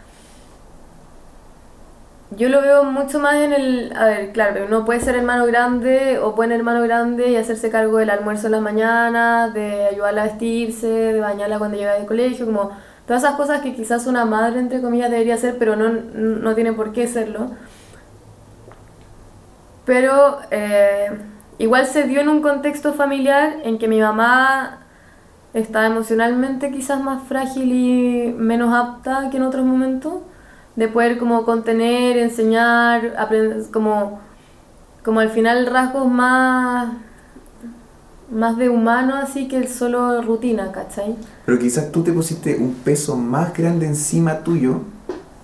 yo 2.30 2.48
lo 2.48 2.60
veo 2.60 2.84
mucho 2.84 3.20
más 3.20 3.36
en 3.36 3.52
el. 3.52 3.92
A 3.96 4.06
ver, 4.06 4.32
claro, 4.32 4.64
uno 4.66 4.84
puede 4.84 5.00
ser 5.00 5.14
hermano 5.16 5.46
grande 5.46 6.18
o 6.18 6.32
buen 6.32 6.50
hermano 6.50 6.82
grande 6.82 7.30
y 7.30 7.36
hacerse 7.36 7.70
cargo 7.70 7.98
del 7.98 8.10
almuerzo 8.10 8.46
en 8.46 8.52
las 8.52 8.62
mañanas, 8.62 9.54
de 9.54 9.86
ayudarla 9.86 10.22
a 10.22 10.26
vestirse, 10.26 10.88
de 10.88 11.20
bañarla 11.20 11.58
cuando 11.58 11.76
llega 11.76 11.94
del 11.94 12.06
colegio, 12.06 12.46
como 12.46 12.72
todas 13.06 13.22
esas 13.22 13.36
cosas 13.36 13.60
que 13.60 13.74
quizás 13.74 14.06
una 14.06 14.24
madre, 14.24 14.58
entre 14.60 14.80
comillas, 14.80 15.10
debería 15.10 15.34
hacer, 15.34 15.56
pero 15.58 15.76
no, 15.76 15.88
no 15.88 16.54
tiene 16.54 16.72
por 16.72 16.92
qué 16.92 17.06
serlo. 17.06 17.50
Pero 19.84 20.40
eh, 20.50 21.12
igual 21.58 21.86
se 21.86 22.04
dio 22.04 22.20
en 22.20 22.28
un 22.28 22.42
contexto 22.42 22.92
familiar 22.92 23.58
en 23.62 23.78
que 23.78 23.86
mi 23.86 24.00
mamá 24.00 24.85
estaba 25.56 25.86
emocionalmente 25.86 26.70
quizás 26.70 27.02
más 27.02 27.22
frágil 27.26 27.72
y 27.72 28.34
menos 28.36 28.74
apta 28.74 29.28
que 29.30 29.38
en 29.38 29.42
otros 29.42 29.64
momentos 29.64 30.14
de 30.76 30.88
poder 30.88 31.16
como 31.18 31.44
contener, 31.44 32.18
enseñar, 32.18 33.14
aprender, 33.18 33.62
como, 33.72 34.20
como 35.02 35.20
al 35.20 35.30
final 35.30 35.66
rasgos 35.66 36.06
más, 36.06 36.88
más 38.30 38.56
de 38.58 38.68
humano 38.68 39.14
así 39.14 39.48
que 39.48 39.56
el 39.56 39.68
solo 39.68 40.20
rutina, 40.22 40.72
¿cachai? 40.72 41.16
Pero 41.46 41.58
quizás 41.58 41.90
tú 41.90 42.02
te 42.02 42.12
pusiste 42.12 42.56
un 42.56 42.74
peso 42.74 43.16
más 43.16 43.54
grande 43.56 43.86
encima 43.86 44.40
tuyo, 44.40 44.80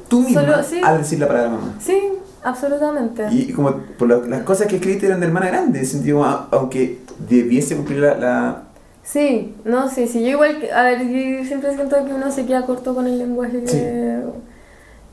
tú 0.09 0.21
misma, 0.21 0.43
Solo- 0.43 0.63
sí. 0.63 0.81
al 0.85 0.99
decir 0.99 1.19
la 1.21 1.29
palabra 1.29 1.51
mamá. 1.53 1.75
Sí, 1.81 1.99
absolutamente. 2.43 3.27
Y, 3.31 3.53
como 3.53 3.73
por 3.99 4.09
la- 4.09 4.19
las 4.27 4.43
cosas 4.43 4.67
que 4.67 4.77
escribiste 4.77 5.07
eran 5.07 5.21
de 5.21 5.27
hermana 5.27 5.47
grande, 5.47 5.83
sentido, 5.87 6.23
aunque 6.51 7.01
debiese 7.29 7.77
cumplir 7.77 8.01
la... 8.01 8.15
la- 8.19 8.63
Sí, 9.03 9.55
no, 9.65 9.89
sí, 9.91 10.07
sí, 10.07 10.23
yo 10.23 10.29
igual, 10.31 10.61
que- 10.61 10.73
a 10.73 10.83
ver, 10.85 11.01
yo 11.09 11.45
siempre 11.45 11.75
siento 11.75 12.05
que 12.05 12.15
uno 12.15 12.31
se 12.31 12.47
queda 12.47 12.65
corto 12.65 12.95
con 12.95 13.07
el 13.07 13.19
lenguaje 13.19 13.63
que... 13.65 14.19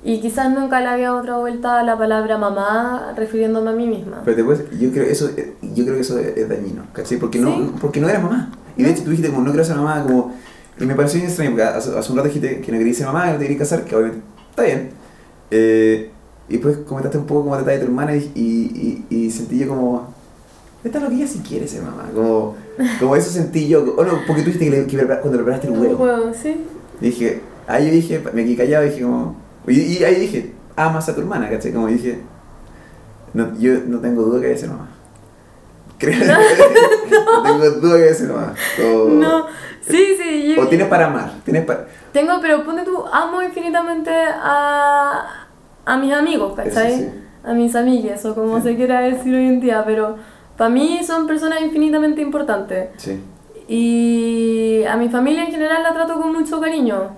Y 0.02 0.22
quizás 0.22 0.50
nunca 0.54 0.80
le 0.80 0.88
había 0.88 1.14
otra 1.14 1.38
vuelta 1.38 1.80
a 1.80 1.84
la 1.84 1.98
palabra 1.98 2.38
mamá 2.38 3.14
refiriéndome 3.18 3.72
a 3.72 3.74
mí 3.74 3.86
misma. 3.86 4.22
pero 4.24 4.38
después, 4.38 4.64
yo 4.80 4.92
creo, 4.92 5.04
eso, 5.04 5.30
yo 5.76 5.84
creo 5.84 5.96
que 5.96 6.02
eso 6.02 6.18
es, 6.20 6.48
dañino, 6.48 6.84
¿cachai? 6.94 7.18
Porque 7.18 7.38
no, 7.40 7.54
Sí. 7.54 7.72
porque 7.82 8.00
no 8.00 8.08
eras 8.08 8.24
mamá. 8.24 8.50
Y 8.78 8.84
de 8.84 8.92
hecho 8.92 9.04
tú 9.04 9.10
dijiste 9.10 9.30
como 9.30 9.42
no 9.44 9.50
quiero 9.52 9.66
ser 9.66 9.76
mamá, 9.76 10.02
como... 10.04 10.34
Y 10.80 10.86
me 10.86 10.96
pareció 10.96 11.18
bien 11.18 11.28
extraño, 11.28 11.52
porque 11.52 11.64
hace, 11.64 11.98
hace 11.98 12.12
un 12.12 12.18
rato 12.18 12.30
dijiste 12.30 12.62
que 12.62 12.72
no 12.72 12.78
querías 12.78 12.96
ser 12.96 13.08
mamá, 13.08 13.26
que 13.26 13.32
no 13.34 13.38
te 13.40 13.44
querías 13.46 13.60
casar, 13.60 13.84
que 13.84 13.94
obviamente 13.96 14.26
está 14.52 14.64
bien. 14.64 14.90
Eh, 15.52 16.12
y 16.48 16.54
después 16.54 16.78
comentaste 16.88 17.18
un 17.18 17.26
poco 17.26 17.44
cómo 17.50 17.58
te 17.58 17.70
de 17.70 17.80
tu 17.80 17.86
hermana 17.86 18.16
y, 18.16 18.32
y, 18.36 19.06
y, 19.10 19.16
y 19.26 19.32
sentí 19.32 19.60
yo 19.60 19.68
como... 19.68 20.14
Esta 20.84 20.98
es 20.98 21.04
lo 21.04 21.10
que 21.10 21.16
ella 21.16 21.28
sí 21.28 21.42
quiere 21.48 21.68
ser 21.68 21.82
mamá, 21.82 22.06
como, 22.16 22.56
como 23.00 23.16
eso 23.16 23.30
sentí 23.30 23.68
yo, 23.68 23.82
o 23.98 24.04
no, 24.04 24.12
porque 24.26 24.44
tú 24.44 24.52
dijiste 24.52 24.66
que, 24.66 24.72
le- 24.72 24.88
que 24.88 24.98
cuando 25.20 25.38
preparaste 25.38 25.68
el 25.68 25.74
huevo. 25.78 26.04
Huevo, 26.04 26.32
sí. 26.34 26.64
Dije, 27.02 27.42
ahí 27.68 27.88
yo 27.88 27.92
dije, 27.92 28.24
me 28.34 28.46
quedé 28.46 28.56
callado 28.58 28.86
y 28.86 28.90
dije 28.90 29.02
como... 29.02 29.36
Y, 29.68 29.80
y 29.98 30.04
ahí 30.06 30.16
dije, 30.16 30.54
amas 30.78 31.10
a 31.10 31.16
tu 31.16 31.20
hermana, 31.22 31.50
¿cachai? 31.50 31.74
Como 31.74 31.88
dije, 31.88 32.22
no, 33.34 33.58
yo 33.60 33.74
no 33.88 34.00
tengo 34.00 34.24
duda 34.24 34.40
que 34.40 34.48
vaya 34.48 34.56
a 34.56 34.60
ser 34.60 34.70
mamá. 34.70 34.88
Creo 35.98 36.18
no. 36.26 37.44
tengo 37.44 37.70
duda 37.82 37.96
que 37.98 38.02
vaya 38.04 38.12
a 38.12 38.16
ser 38.16 38.28
mamá. 38.30 38.54
O, 38.82 39.10
No, 39.10 39.46
sí, 39.82 40.16
sí. 40.18 40.56
yo- 40.56 40.62
o 40.64 40.68
tienes 40.68 40.88
para 40.88 41.08
amar, 41.08 41.34
tienes 41.44 41.66
para... 41.66 41.88
Tengo, 42.14 42.34
pero 42.42 42.64
ponte 42.64 42.84
tú, 42.84 43.04
amo 43.12 43.42
infinitamente 43.44 44.10
a, 44.12 45.48
a 45.86 45.98
mis 45.98 46.14
amigos, 46.14 46.54
¿cachai? 46.56 46.98
Sí. 46.98 47.10
A 47.44 47.54
mis 47.54 47.76
amigues, 47.76 48.24
o 48.26 48.34
como 48.36 48.58
Sí. 48.58 48.64
se 48.70 48.76
quiera 48.76 49.02
decir 49.02 49.34
hoy 49.36 49.46
en 49.48 49.60
día, 49.60 49.84
pero 49.86 50.18
para 50.60 50.70
mí 50.70 51.00
son 51.06 51.26
personas 51.26 51.62
infinitamente 51.62 52.22
importantes. 52.22 52.90
Sí. 52.98 53.24
Y 53.70 54.84
a 54.84 54.98
mi 54.98 55.08
familia 55.08 55.46
en 55.46 55.52
general 55.52 55.84
la 55.84 55.94
trato 55.94 56.20
con 56.20 56.34
mucho 56.34 56.60
cariño, 56.60 57.12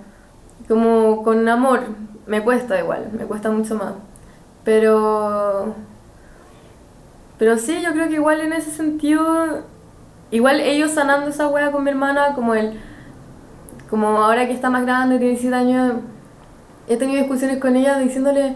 como 0.68 1.24
con 1.24 1.48
amor. 1.48 1.80
Me 2.24 2.44
cuesta 2.44 2.78
igual, 2.78 3.10
me 3.12 3.24
cuesta 3.24 3.50
mucho 3.50 3.74
más. 3.74 3.94
Pero. 4.62 5.74
Pero 7.36 7.58
sí, 7.58 7.80
yo 7.82 7.90
creo 7.90 8.06
que 8.06 8.14
igual 8.14 8.42
en 8.42 8.52
ese 8.52 8.70
sentido. 8.70 9.64
Igual 10.30 10.60
ellos 10.60 10.92
sanando 10.92 11.30
esa 11.30 11.48
wea 11.48 11.72
con 11.72 11.82
mi 11.82 11.90
hermana, 11.90 12.36
como 12.36 12.54
el. 12.54 12.78
Como 13.90 14.06
ahora 14.18 14.46
que 14.46 14.52
está 14.52 14.70
más 14.70 14.86
grande, 14.86 15.18
tiene 15.18 15.32
17 15.32 15.56
años, 15.56 15.94
he 16.86 16.96
tenido 16.96 17.18
discusiones 17.18 17.58
con 17.58 17.74
ella 17.74 17.98
diciéndole. 17.98 18.54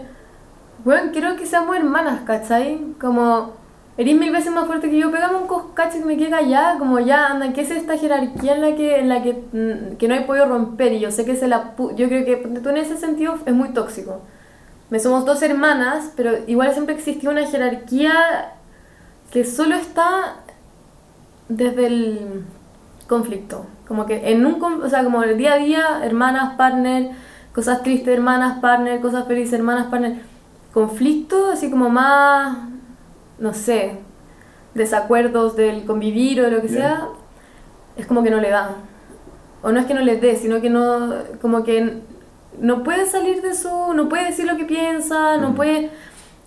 Bueno, 0.85 1.11
quiero 1.11 1.35
que 1.35 1.45
seamos 1.45 1.75
hermanas, 1.75 2.21
¿cachai? 2.21 2.95
Como. 3.01 3.66
Eres 3.97 4.15
mil 4.15 4.31
veces 4.31 4.51
más 4.51 4.67
fuerte 4.67 4.91
que 4.91 4.99
yo, 4.99 5.11
pégame 5.11 5.37
un 5.37 5.47
coscacho 5.47 5.97
que 5.97 6.05
me 6.05 6.17
quede 6.17 6.29
callada, 6.29 6.77
como 6.77 6.99
ya, 6.99 7.27
anda, 7.27 7.51
¿qué 7.51 7.61
es 7.61 7.71
esta 7.71 7.97
jerarquía 7.97 8.53
en 8.53 8.61
la 8.61 8.75
que, 8.75 8.99
en 8.99 9.09
la 9.09 9.23
que, 9.23 9.33
mm, 9.33 9.97
que 9.97 10.07
no 10.07 10.13
he 10.13 10.21
podido 10.21 10.45
romper? 10.45 10.93
Y 10.93 10.99
yo 10.99 11.09
sé 11.09 11.25
que 11.25 11.35
se 11.35 11.47
la... 11.47 11.73
Yo 11.95 12.07
creo 12.07 12.23
que 12.23 12.37
tú 12.61 12.69
en 12.69 12.77
ese 12.77 12.95
sentido 12.97 13.39
es 13.47 13.53
muy 13.55 13.69
tóxico. 13.69 14.21
Me 14.91 14.99
somos 14.99 15.25
dos 15.25 15.41
hermanas, 15.41 16.13
pero 16.15 16.31
igual 16.45 16.71
siempre 16.73 16.93
existió 16.93 17.31
una 17.31 17.47
jerarquía 17.47 18.53
que 19.31 19.43
solo 19.43 19.75
está 19.75 20.35
desde 21.49 21.87
el 21.87 22.45
conflicto. 23.07 23.65
Como 23.87 24.05
que 24.05 24.29
en 24.31 24.45
un... 24.45 24.61
O 24.61 24.89
sea, 24.89 25.03
como 25.03 25.23
el 25.23 25.39
día 25.39 25.53
a 25.53 25.57
día, 25.57 25.85
hermanas, 26.03 26.53
partner, 26.55 27.09
cosas 27.51 27.81
tristes, 27.81 28.13
hermanas, 28.13 28.59
partner, 28.59 29.01
cosas 29.01 29.25
felices, 29.25 29.53
hermanas, 29.53 29.87
partner. 29.87 30.21
Conflicto, 30.71 31.49
así 31.51 31.71
como 31.71 31.89
más 31.89 32.76
no 33.39 33.53
sé, 33.53 33.99
desacuerdos 34.73 35.55
del 35.55 35.85
convivir 35.85 36.41
o 36.41 36.43
de 36.43 36.51
lo 36.51 36.61
que 36.61 36.69
sea, 36.69 37.07
es 37.95 38.05
como 38.05 38.23
que 38.23 38.29
no 38.29 38.37
le 38.39 38.49
da. 38.49 38.75
O 39.63 39.71
no 39.71 39.79
es 39.79 39.85
que 39.85 39.93
no 39.93 40.01
les 40.01 40.21
dé, 40.21 40.35
sino 40.35 40.61
que 40.61 40.69
no, 40.69 41.13
como 41.41 41.63
que 41.63 41.99
no 42.59 42.83
puede 42.83 43.05
salir 43.05 43.41
de 43.41 43.53
su, 43.53 43.93
no 43.93 44.07
puede 44.09 44.25
decir 44.25 44.45
lo 44.45 44.57
que 44.57 44.65
piensa, 44.65 45.37
no 45.37 45.49
Mm. 45.51 45.55
puede... 45.55 45.89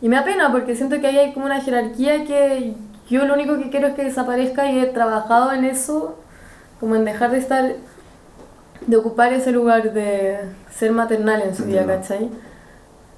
Y 0.03 0.09
me 0.09 0.17
da 0.17 0.25
pena 0.25 0.51
porque 0.51 0.75
siento 0.77 0.99
que 1.01 1.09
ahí 1.09 1.19
hay 1.19 1.33
como 1.35 1.47
una 1.47 1.61
jerarquía 1.61 2.25
que 2.25 2.75
yo 3.11 3.27
lo 3.27 3.35
único 3.35 3.59
que 3.59 3.69
quiero 3.71 3.89
es 3.89 3.95
que 3.95 4.05
desaparezca 4.05 4.71
y 4.71 4.79
he 4.79 4.87
trabajado 4.87 5.53
en 5.53 5.65
eso, 5.65 6.17
como 6.79 6.95
en 6.97 7.05
dejar 7.05 7.33
de 7.33 7.39
estar, 7.39 7.73
de 8.87 8.97
ocupar 8.97 9.33
ese 9.33 9.51
lugar 9.53 9.93
de 9.93 10.39
ser 10.71 10.93
maternal 10.93 11.43
en 11.43 11.55
su 11.55 11.65
vida. 11.65 11.85
¿cachai? 11.85 12.31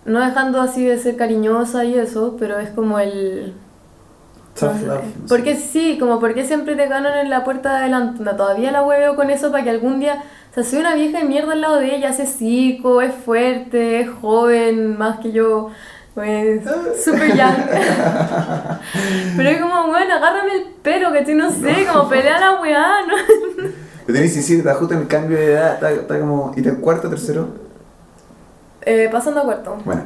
No 0.05 0.19
dejando 0.21 0.61
así 0.61 0.85
de 0.85 0.99
ser 0.99 1.17
cariñosa 1.17 1.85
y 1.85 1.95
eso, 1.95 2.37
pero 2.39 2.59
es 2.59 2.71
como 2.71 2.99
el... 2.99 3.53
Tough 4.59 4.83
love. 4.87 5.05
Porque 5.29 5.57
sí, 5.57 5.97
como 5.99 6.21
porque 6.21 6.45
siempre 6.45 6.77
te 6.77 6.87
ganan 6.87 7.19
en 7.19 7.31
la 7.31 7.45
puerta 7.45 7.71
de 7.73 7.79
adelante. 7.79 8.23
Todavía 8.25 8.71
la 8.71 8.83
hueveo 8.83 9.17
con 9.17 9.31
eso 9.31 9.51
para 9.51 9.65
que 9.65 9.71
algún 9.71 10.01
día... 10.01 10.23
O 10.51 10.55
sea, 10.55 10.65
soy 10.65 10.81
una 10.81 10.95
vieja 10.95 11.19
de 11.19 11.25
mierda 11.25 11.53
al 11.53 11.63
lado 11.63 11.79
de 11.79 11.95
ella, 11.97 12.11
hace 12.11 12.27
circo, 12.27 13.01
es 13.01 13.15
fuerte, 13.15 14.01
es 14.01 14.11
joven, 14.11 14.99
más 14.99 15.19
que 15.21 15.33
yo. 15.33 15.71
Pues, 16.15 16.63
super 17.05 17.35
young. 17.35 17.57
Pero 19.37 19.49
es 19.49 19.61
como, 19.61 19.87
bueno, 19.89 20.15
agárrame 20.15 20.57
el 20.57 20.65
pelo, 20.83 21.11
que 21.11 21.35
no 21.35 21.51
sé, 21.51 21.87
como 21.91 22.09
pelea 22.09 22.39
la 22.39 22.61
weá, 22.61 23.07
¿no? 23.07 23.15
Pero 24.05 24.19
tenés 24.19 24.35
17, 24.35 24.59
está 24.59 24.75
justo 24.75 24.95
en 24.95 25.01
el 25.01 25.07
cambio 25.07 25.39
de 25.39 25.53
edad, 25.53 25.75
está, 25.75 25.91
está 25.91 26.21
como... 26.21 26.53
¿Y 26.55 26.69
en 26.69 26.77
cuarto, 26.77 27.09
tercero? 27.09 27.49
Eh, 28.83 29.09
pasando 29.11 29.41
a 29.41 29.45
cuarto. 29.45 29.79
Bueno. 29.85 30.03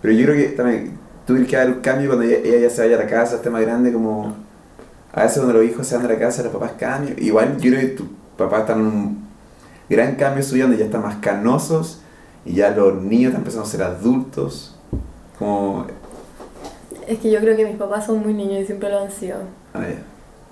Pero 0.00 0.14
yo 0.14 0.24
creo 0.24 0.36
que 0.36 0.54
también 0.54 0.95
tienes 1.34 1.48
que 1.48 1.56
dar 1.56 1.68
un 1.68 1.80
cambio 1.80 2.08
cuando 2.08 2.24
ella, 2.24 2.38
ella 2.44 2.60
ya 2.60 2.70
se 2.70 2.82
vaya 2.82 2.96
a 2.96 3.00
la 3.00 3.06
casa, 3.06 3.36
esté 3.36 3.50
más 3.50 3.62
grande, 3.62 3.92
como... 3.92 4.34
A 5.12 5.22
veces 5.22 5.38
cuando 5.38 5.58
los 5.58 5.68
hijos 5.68 5.86
se 5.86 5.96
van 5.96 6.06
de 6.06 6.12
la 6.12 6.20
casa, 6.20 6.42
los 6.42 6.52
papás 6.52 6.72
cambian. 6.78 7.16
Igual 7.18 7.56
yo 7.58 7.70
creo 7.70 7.80
que 7.80 7.86
tu 7.88 8.06
papá 8.36 8.60
está 8.60 8.74
en 8.74 8.80
un 8.80 9.26
gran 9.88 10.14
cambio 10.16 10.42
suyo 10.42 10.64
donde 10.64 10.78
ya 10.78 10.84
están 10.84 11.02
más 11.02 11.16
canosos 11.16 12.00
y 12.44 12.54
ya 12.54 12.70
los 12.70 13.02
niños 13.02 13.28
están 13.28 13.40
empezando 13.40 13.66
a 13.66 13.70
ser 13.70 13.82
adultos. 13.82 14.76
Como... 15.38 15.86
Es 17.06 17.18
que 17.18 17.30
yo 17.30 17.40
creo 17.40 17.56
que 17.56 17.64
mis 17.64 17.76
papás 17.76 18.06
son 18.06 18.22
muy 18.22 18.34
niños 18.34 18.62
y 18.62 18.66
siempre 18.66 18.90
lo 18.90 19.00
han 19.00 19.10
sido. 19.10 19.38
Ah, 19.72 19.80
ya. 19.80 20.02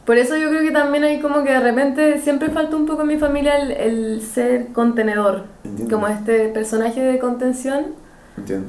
Por 0.06 0.18
eso 0.18 0.36
yo 0.36 0.48
creo 0.48 0.62
que 0.62 0.70
también 0.70 1.04
hay 1.04 1.20
como 1.20 1.42
que 1.44 1.50
de 1.50 1.60
repente 1.60 2.20
siempre 2.20 2.50
falta 2.50 2.76
un 2.76 2.86
poco 2.86 3.02
en 3.02 3.08
mi 3.08 3.18
familia 3.18 3.56
el, 3.56 3.70
el 3.70 4.22
ser 4.22 4.68
contenedor. 4.68 5.44
Entiendo. 5.64 5.94
Como 5.94 6.08
este 6.08 6.48
personaje 6.48 7.02
de 7.02 7.18
contención. 7.18 7.86
Entiendo. 8.36 8.68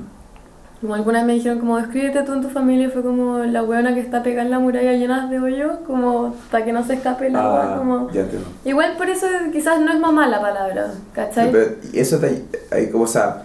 Como 0.81 0.93
algunas 0.93 1.25
me 1.25 1.33
dijeron 1.33 1.59
como 1.59 1.77
descríbete 1.77 2.21
tú 2.23 2.33
en 2.33 2.41
tu 2.41 2.49
familia 2.49 2.89
fue 2.91 3.01
como 3.01 3.39
la 3.39 3.63
hueona 3.63 3.93
que 3.95 4.01
está 4.01 4.21
pegada 4.21 4.43
en 4.43 4.51
la 4.51 4.59
muralla 4.59 4.91
llena 4.93 5.27
de 5.27 5.39
hoyos, 5.39 5.71
como 5.87 6.35
para 6.51 6.63
que 6.65 6.73
no 6.73 6.83
se 6.83 6.95
escape 6.95 7.27
el 7.27 7.35
agua, 7.35 7.73
Ah, 7.73 7.77
como... 7.77 8.11
ya 8.11 8.21
entiendo. 8.21 8.47
Igual 8.65 8.93
por 8.97 9.09
eso 9.09 9.25
quizás 9.51 9.79
no 9.79 9.91
es 9.91 9.99
mamá 9.99 10.27
la 10.27 10.41
palabra, 10.41 10.91
¿cachai? 11.13 11.45
Sí, 11.45 11.49
pero 11.51 11.71
y 11.93 11.99
eso 11.99 12.19
te, 12.19 12.43
hay 12.71 12.89
como, 12.91 13.05
o 13.05 13.07
sea, 13.07 13.43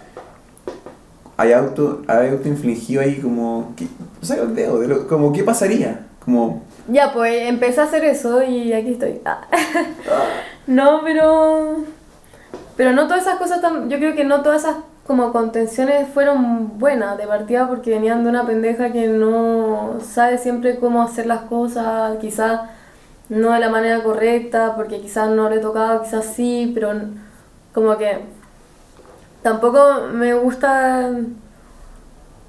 hay 1.36 1.52
auto, 1.52 2.02
hay 2.09 2.28
autoinfligido 2.31 3.01
ahí 3.01 3.16
como, 3.20 3.73
que, 3.77 3.86
saca 4.20 4.43
el 4.43 4.55
dedo, 4.55 4.81
de 4.81 4.89
lo- 4.89 5.07
como, 5.09 5.32
¿qué 5.32 5.43
pasaría? 5.44 6.01
Como, 6.24 6.62
Ya, 6.89 7.12
pues 7.12 7.48
empecé 7.48 7.81
a 7.81 7.85
hacer 7.85 8.05
eso 8.05 8.43
y 8.43 8.73
aquí 8.74 8.90
estoy. 8.93 9.20
Ah. 9.24 9.40
no, 10.66 11.01
pero... 11.05 11.77
Pero 12.77 12.93
no 12.93 13.07
todas 13.07 13.23
esas 13.23 13.39
cosas 13.39 13.61
tan... 13.61 13.89
Yo 13.90 13.98
creo 13.98 14.15
que 14.15 14.24
no 14.24 14.43
todas 14.43 14.62
esas 14.65 14.77
como 15.11 15.32
contenciones 15.32 16.09
fueron 16.15 16.78
buenas 16.78 17.19
de 17.19 17.27
partida 17.27 17.66
porque 17.66 17.91
venían 17.91 18.23
de 18.23 18.31
una 18.31 18.47
pendeja 18.47 18.93
que 18.93 19.09
no 19.09 19.99
sabe 20.01 20.39
siempre 20.39 20.78
cómo 20.78 21.03
hacer 21.03 21.27
las 21.27 21.41
cosas, 21.43 22.16
quizás 22.19 22.61
no 23.28 23.51
de 23.51 23.59
la 23.59 23.70
manera 23.70 24.05
correcta, 24.05 24.77
porque 24.77 25.01
quizás 25.01 25.28
no 25.31 25.51
le 25.51 25.59
tocaba, 25.59 26.01
quizás 26.05 26.27
sí, 26.27 26.70
pero 26.73 26.93
como 27.74 27.99
que 27.99 28.20
tampoco 29.43 29.81
me 30.12 30.32
gusta... 30.35 31.11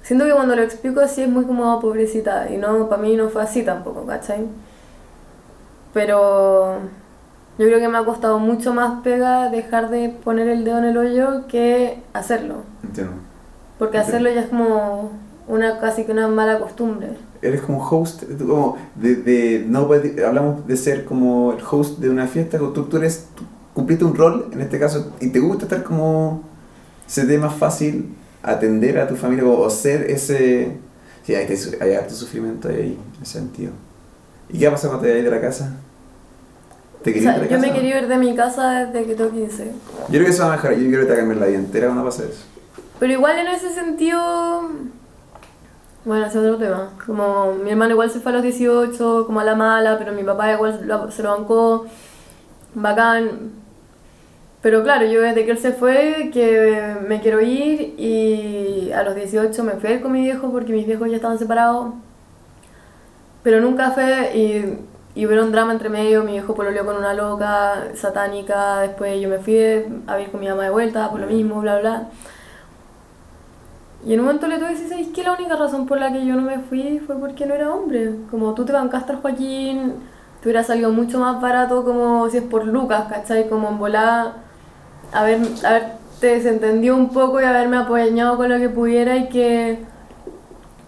Siento 0.02 0.24
que 0.24 0.32
cuando 0.32 0.54
lo 0.54 0.62
explico 0.62 1.00
así 1.00 1.22
es 1.22 1.28
muy 1.28 1.44
como 1.44 1.72
"Ah, 1.72 1.80
pobrecita 1.80 2.48
y 2.48 2.58
no, 2.58 2.88
para 2.88 3.02
mí 3.02 3.16
no 3.16 3.28
fue 3.28 3.42
así 3.42 3.64
tampoco, 3.64 4.06
¿cachai? 4.06 4.46
Pero 5.92 6.78
yo 7.58 7.66
creo 7.66 7.78
que 7.78 7.88
me 7.88 7.98
ha 7.98 8.04
costado 8.04 8.38
mucho 8.38 8.72
más 8.72 9.02
pega 9.02 9.50
dejar 9.50 9.90
de 9.90 10.08
poner 10.08 10.48
el 10.48 10.64
dedo 10.64 10.78
en 10.78 10.84
el 10.84 10.96
hoyo 10.96 11.46
que 11.48 12.02
hacerlo. 12.12 12.62
entiendo. 12.82 13.14
Porque 13.78 13.98
hacerlo 13.98 14.30
ya 14.30 14.42
es 14.42 14.48
como 14.48 15.10
una 15.48 15.78
casi 15.78 16.04
que 16.04 16.12
una 16.12 16.28
mala 16.28 16.58
costumbre. 16.58 17.08
Eres 17.42 17.60
como 17.62 17.84
host, 17.84 18.24
como, 18.38 18.76
de, 18.94 19.16
de, 19.16 19.64
no 19.66 19.88
hablamos 20.26 20.66
de 20.66 20.76
ser 20.76 21.04
como 21.04 21.52
el 21.52 21.64
host 21.68 21.98
de 21.98 22.08
una 22.08 22.26
fiesta, 22.26 22.58
tú, 22.58 22.84
tú 22.84 22.96
eres, 22.96 23.28
tú 23.34 23.42
cumpliste 23.74 24.04
un 24.04 24.14
rol 24.14 24.48
en 24.52 24.60
este 24.60 24.78
caso, 24.78 25.12
y 25.20 25.28
te 25.28 25.40
gusta 25.40 25.64
estar 25.64 25.82
como, 25.82 26.42
se 27.06 27.26
te 27.26 27.38
más 27.38 27.54
fácil 27.54 28.14
atender 28.42 28.98
a 28.98 29.08
tu 29.08 29.16
familia 29.16 29.44
o, 29.44 29.60
o 29.60 29.70
ser 29.70 30.10
ese, 30.10 30.76
sí, 31.24 31.34
hay, 31.34 31.46
hay 31.80 31.94
harto 31.94 32.14
sufrimiento 32.14 32.68
ahí, 32.68 32.98
en 33.16 33.22
ese 33.22 33.38
sentido. 33.40 33.72
¿Y 34.48 34.58
qué 34.58 34.70
pasa 34.70 34.88
cuando 34.88 35.06
te 35.06 35.14
vas 35.14 35.24
de 35.24 35.30
la 35.30 35.40
casa? 35.40 35.74
¿Te 37.02 37.10
O 37.10 37.22
sea, 37.22 37.34
ir 37.36 37.42
de 37.42 37.48
yo 37.48 37.54
la 37.56 37.58
me 37.60 37.68
casa? 37.68 37.74
quería 37.80 37.98
ir 38.00 38.08
de 38.08 38.16
mi 38.16 38.34
casa 38.34 38.86
desde 38.86 39.06
que 39.06 39.14
tengo 39.14 39.30
15. 39.30 39.64
Yo 39.66 39.72
creo 40.08 40.24
que 40.24 40.30
eso 40.30 40.42
va 40.44 40.52
a 40.52 40.56
mejorar, 40.56 40.76
yo 40.78 40.88
creo 40.88 41.00
que 41.00 41.06
te 41.06 41.10
va 41.12 41.14
a 41.14 41.18
cambiar 41.18 41.40
la 41.40 41.46
vida 41.46 41.58
entera 41.58 41.86
cuando 41.88 42.04
pasa 42.04 42.24
eso. 42.24 42.44
Pero 42.98 43.12
igual 43.12 43.38
en 43.38 43.48
ese 43.48 43.70
sentido... 43.70 44.70
Bueno, 46.04 46.26
ese 46.26 46.38
es 46.38 46.44
otro 46.44 46.58
tema. 46.58 46.90
Como 47.06 47.54
mi 47.54 47.70
hermano 47.70 47.92
igual 47.92 48.10
se 48.10 48.18
fue 48.20 48.32
a 48.32 48.34
los 48.36 48.42
18, 48.42 49.24
como 49.26 49.38
a 49.40 49.44
la 49.44 49.54
mala, 49.54 49.98
pero 49.98 50.12
mi 50.12 50.24
papá 50.24 50.52
igual 50.52 50.80
lo- 50.84 51.10
se 51.12 51.22
lo 51.22 51.30
bancó. 51.36 51.86
Bacán. 52.74 53.50
Pero 54.62 54.82
claro, 54.84 55.06
yo 55.06 55.20
desde 55.22 55.44
que 55.44 55.50
él 55.52 55.58
se 55.58 55.72
fue, 55.72 56.30
que 56.32 56.96
me 57.08 57.20
quiero 57.20 57.40
ir 57.40 57.94
y 57.98 58.90
a 58.92 59.02
los 59.02 59.14
18 59.14 59.62
me 59.64 59.72
fui 59.72 59.90
a 59.90 59.92
ir 59.94 60.02
con 60.02 60.12
mi 60.12 60.22
viejo 60.22 60.50
porque 60.52 60.72
mis 60.72 60.86
viejos 60.86 61.08
ya 61.10 61.16
estaban 61.16 61.38
separados. 61.38 61.94
Pero 63.42 63.60
nunca 63.60 63.90
fue 63.90 64.36
y, 64.36 64.78
y 65.14 65.26
hubo 65.26 65.42
un 65.42 65.52
drama 65.52 65.72
entre 65.72 65.90
medio, 65.90 66.24
mi 66.24 66.32
viejo 66.32 66.54
pololeó 66.54 66.86
con 66.86 66.96
una 66.96 67.12
loca 67.12 67.88
satánica, 67.94 68.80
después 68.80 69.20
yo 69.20 69.28
me 69.28 69.38
fui 69.38 69.58
a 70.06 70.16
vivir 70.16 70.30
con 70.30 70.40
mi 70.40 70.48
mamá 70.48 70.64
de 70.64 70.70
vuelta 70.70 71.10
por 71.10 71.20
lo 71.20 71.26
mismo, 71.26 71.60
bla, 71.60 71.78
bla. 71.80 72.08
Y 74.04 74.14
en 74.14 74.20
un 74.20 74.26
momento 74.26 74.46
le 74.48 74.56
tuve 74.56 74.68
que 74.68 74.74
decir, 74.74 74.88
¿sabes 74.88 75.08
qué? 75.14 75.22
La 75.22 75.32
única 75.32 75.54
razón 75.54 75.86
por 75.86 75.98
la 76.00 76.12
que 76.12 76.24
yo 76.26 76.34
no 76.34 76.42
me 76.42 76.58
fui 76.58 77.00
fue 77.06 77.16
porque 77.16 77.46
no 77.46 77.54
era 77.54 77.72
hombre. 77.72 78.16
Como 78.30 78.54
tú 78.54 78.64
te 78.64 78.72
bancaste 78.72 79.12
al 79.12 79.20
Joaquín, 79.20 79.94
te 80.40 80.48
hubiera 80.48 80.64
salido 80.64 80.90
mucho 80.90 81.20
más 81.20 81.40
barato 81.40 81.84
como 81.84 82.28
si 82.30 82.38
es 82.38 82.42
por 82.44 82.66
Lucas, 82.66 83.04
¿cachai? 83.08 83.48
Como 83.48 83.68
en 83.68 83.78
volada, 83.78 84.36
haber, 85.12 85.40
haberte 85.64 86.26
desentendido 86.26 86.96
un 86.96 87.10
poco 87.10 87.40
y 87.40 87.44
haberme 87.44 87.76
apoyado 87.76 88.36
con 88.36 88.48
lo 88.48 88.58
que 88.58 88.68
pudiera 88.68 89.16
y 89.18 89.28
que 89.28 89.78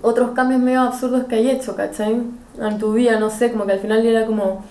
otros 0.02 0.32
cambios 0.32 0.60
medio 0.60 0.80
absurdos 0.80 1.24
que 1.24 1.36
hay 1.36 1.50
hecho, 1.50 1.76
¿cachai? 1.76 2.22
En 2.58 2.78
tu 2.78 2.92
vida, 2.92 3.18
no 3.18 3.30
sé, 3.30 3.50
como 3.50 3.66
que 3.66 3.72
al 3.72 3.80
final 3.80 4.04
era 4.06 4.26
como... 4.26 4.64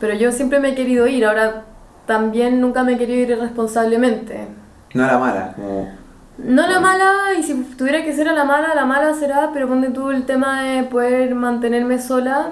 Pero 0.00 0.14
yo 0.14 0.30
siempre 0.32 0.60
me 0.60 0.70
he 0.70 0.74
querido 0.74 1.06
ir, 1.06 1.24
ahora 1.24 1.64
también 2.06 2.60
nunca 2.60 2.84
me 2.84 2.94
he 2.94 2.98
querido 2.98 3.20
ir 3.22 3.30
irresponsablemente. 3.30 4.46
No 4.94 5.04
era 5.04 5.18
mala, 5.18 5.52
como, 5.54 5.92
No 6.38 6.66
la 6.66 6.80
mala, 6.80 7.34
y 7.38 7.42
si 7.42 7.54
tuviera 7.76 8.04
que 8.04 8.14
ser 8.14 8.28
a 8.28 8.32
la 8.32 8.44
mala, 8.44 8.74
la 8.74 8.86
mala 8.86 9.14
será, 9.14 9.50
pero 9.52 9.68
ponte 9.68 9.90
tú 9.90 10.10
el 10.10 10.24
tema 10.24 10.62
de 10.62 10.84
poder 10.84 11.34
mantenerme 11.34 12.00
sola, 12.00 12.50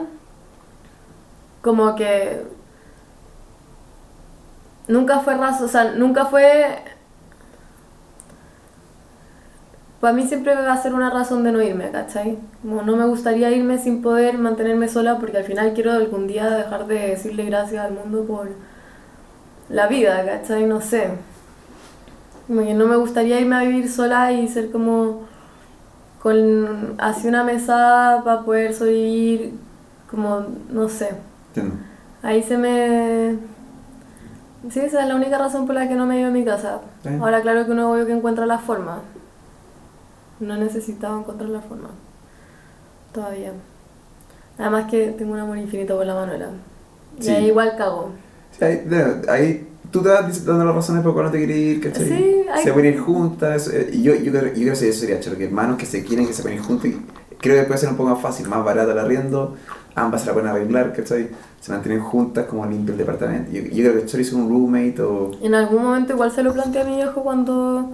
como 1.63 1.95
que 1.95 2.43
nunca 4.89 5.21
fue 5.21 5.35
razón, 5.37 5.67
o 5.67 5.69
sea, 5.69 5.85
nunca 5.93 6.27
fue... 6.27 6.96
Para 10.01 10.13
mí 10.13 10.27
siempre 10.27 10.55
va 10.55 10.73
a 10.73 10.83
ser 10.83 10.93
una 10.95 11.11
razón 11.11 11.43
de 11.43 11.53
no 11.53 11.63
irme, 11.63 11.91
¿cachai? 11.91 12.39
Como 12.61 12.83
no 12.83 12.97
me 12.97 13.07
gustaría 13.07 13.51
irme 13.51 13.79
sin 13.79 14.03
poder 14.03 14.37
mantenerme 14.37 14.89
sola 14.89 15.19
porque 15.19 15.39
al 15.39 15.45
final 15.45 15.73
quiero 15.73 15.93
algún 15.93 16.27
día 16.27 16.51
dejar 16.51 16.87
de 16.87 17.09
decirle 17.09 17.45
gracias 17.47 17.85
al 17.85 17.93
mundo 17.95 18.25
por 18.25 18.51
la 19.71 19.87
vida, 19.87 20.25
¿cachai? 20.25 20.67
No 20.67 20.81
sé. 20.81 21.11
Como 22.47 22.63
que 22.63 22.75
no 22.75 22.87
me 22.87 22.97
gustaría 22.97 23.41
irme 23.41 23.57
a 23.57 23.61
vivir 23.61 23.91
sola 23.91 24.33
y 24.33 24.47
ser 24.49 24.71
como 24.71 25.23
con 26.23 26.95
así 26.99 27.29
una 27.29 27.43
mesa 27.43 28.21
para 28.25 28.43
poder 28.43 28.75
sobrevivir, 28.75 29.55
como 30.11 30.45
no 30.71 30.89
sé. 30.89 31.11
entiendo. 31.49 31.77
Ahí 32.23 32.43
se 32.43 32.59
me... 32.59 33.37
Sí, 34.71 34.81
esa 34.81 35.03
es 35.03 35.09
la 35.09 35.15
única 35.15 35.39
razón 35.39 35.67
por 35.67 35.75
la 35.75 35.89
que 35.89 35.95
no 35.95 36.07
me 36.07 36.19
ido 36.19 36.29
a 36.29 36.33
mi 36.33 36.45
casa. 36.45 36.81
Ahora 37.21 37.41
claro 37.41 37.65
que 37.65 37.71
uno 37.71 37.93
obvio 37.93 38.05
que 38.05 38.13
encuentra 38.13 38.47
la 38.47 38.59
forma. 38.59 38.99
No 40.41 40.55
he 40.55 40.59
necesitado 40.59 41.19
encontrar 41.19 41.49
la 41.51 41.61
forma. 41.61 41.91
Todavía. 43.13 43.53
Además 44.59 44.91
que 44.91 45.09
tengo 45.09 45.33
un 45.33 45.39
amor 45.39 45.59
infinito 45.59 45.97
por 45.97 46.07
la 46.07 46.15
Manuela. 46.15 46.49
Y 47.19 47.23
Sí. 47.23 47.31
ahí 47.31 47.47
igual 47.47 47.75
cago. 47.77 48.11
Sí, 48.59 48.65
ahí, 48.65 48.77
de- 48.87 49.31
ahí 49.31 49.69
tú 49.91 50.03
te 50.03 50.09
vas 50.09 50.45
dando 50.45 50.65
las 50.65 50.75
razones 50.75 51.03
por 51.03 51.13
cuál 51.15 51.27
no 51.27 51.31
te 51.33 51.39
quieres 51.39 51.57
ir, 51.57 51.81
¿cachai? 51.81 52.07
Sí, 52.07 52.37
hay- 52.53 52.63
Se 52.65 52.73
pueden 52.73 52.95
ir 52.95 53.01
juntas. 53.01 53.69
eh, 53.69 53.91
Y 53.93 54.03
yo, 54.03 54.15
yo, 54.15 54.31
creo, 54.33 54.47
yo 54.49 54.53
creo 54.53 54.75
que 54.75 54.89
eso 54.89 55.01
sería 55.01 55.21
chero, 55.21 55.37
que 55.37 55.45
hermanos 55.47 55.79
que 55.79 55.87
se 55.87 56.05
quieren, 56.05 56.27
que 56.27 56.33
se 56.33 56.43
pueden 56.43 56.59
ir 56.59 56.65
juntos. 56.65 56.87
y 56.87 56.97
creo 57.39 57.61
que 57.63 57.67
puede 57.67 57.79
ser 57.79 57.91
un 57.91 57.97
poco 57.97 58.11
más 58.11 58.21
fácil, 58.21 58.49
más 58.49 58.65
barato 58.65 58.93
el 58.93 58.99
arriendo. 58.99 59.57
Ambas 59.95 60.23
se 60.23 60.27
la 60.27 60.33
pueden 60.35 60.49
arreglar, 60.51 60.93
¿cachai? 60.95 61.31
Se 61.61 61.73
mantienen 61.73 62.03
juntas 62.03 62.47
como 62.47 62.67
limpio 62.67 62.93
el 62.93 62.99
departamento. 62.99 63.51
Yo, 63.53 63.63
yo 63.63 63.91
creo 63.91 63.95
que 64.01 64.07
Chori 64.07 64.23
hizo 64.23 64.37
un 64.37 64.49
roommate 64.49 65.01
o. 65.03 65.31
En 65.43 65.55
algún 65.55 65.83
momento 65.83 66.13
igual 66.15 66.31
se 66.33 66.43
lo 66.43 66.53
planteé 66.53 66.83
a 66.83 66.85
mi 66.85 66.97
viejo 66.97 67.23
cuando... 67.23 67.91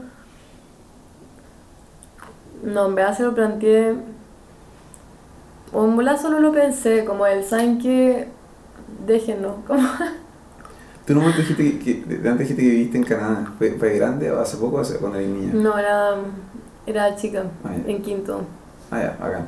No, 2.62 2.86
en 2.86 2.94
verdad 2.94 3.16
se 3.16 3.22
lo 3.24 3.34
planteé... 3.34 3.94
O 5.72 5.84
en 5.84 5.96
volar 5.96 6.18
solo 6.18 6.38
lo 6.38 6.52
pensé, 6.52 7.04
como 7.04 7.26
el 7.26 7.44
saben 7.44 7.78
que... 7.78 8.28
Déjenlo, 9.06 9.56
como... 9.66 9.82
Tú 11.06 11.14
no 11.14 11.20
me 11.22 11.32
dijiste 11.32 11.78
que, 11.78 12.02
que- 12.04 12.14
antes 12.28 12.40
dijiste 12.40 12.62
que 12.62 12.68
viviste 12.68 12.98
en 12.98 13.04
Canadá. 13.04 13.52
¿Fue, 13.58 13.72
fue 13.72 13.96
grande 13.98 14.30
o 14.30 14.40
hace 14.40 14.56
poco 14.58 14.76
o 14.76 14.80
hace 14.80 14.98
cuando 14.98 15.18
eras 15.18 15.30
niña? 15.30 15.52
No, 15.54 15.76
era... 15.78 16.14
Era 16.86 17.14
chica, 17.16 17.44
Ah, 17.64 17.70
en 17.86 18.02
quinto. 18.02 18.42
Ah, 18.90 19.00
ya, 19.00 19.24
acá. 19.24 19.46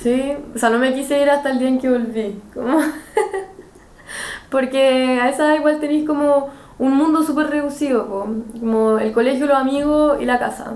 Sí, 0.00 0.32
o 0.54 0.58
sea, 0.58 0.70
no 0.70 0.78
me 0.78 0.94
quise 0.94 1.20
ir 1.20 1.28
hasta 1.30 1.50
el 1.50 1.58
día 1.58 1.68
en 1.68 1.78
que 1.78 1.90
volví. 1.90 2.40
Como... 2.54 2.78
Porque 4.50 5.18
a 5.20 5.28
esa 5.28 5.46
edad 5.46 5.56
igual 5.56 5.80
tenéis 5.80 6.06
como 6.06 6.48
un 6.78 6.96
mundo 6.96 7.22
súper 7.22 7.48
reducido, 7.50 8.06
como 8.08 8.98
el 8.98 9.12
colegio, 9.12 9.46
los 9.46 9.56
amigos 9.56 10.18
y 10.20 10.24
la 10.24 10.38
casa. 10.38 10.74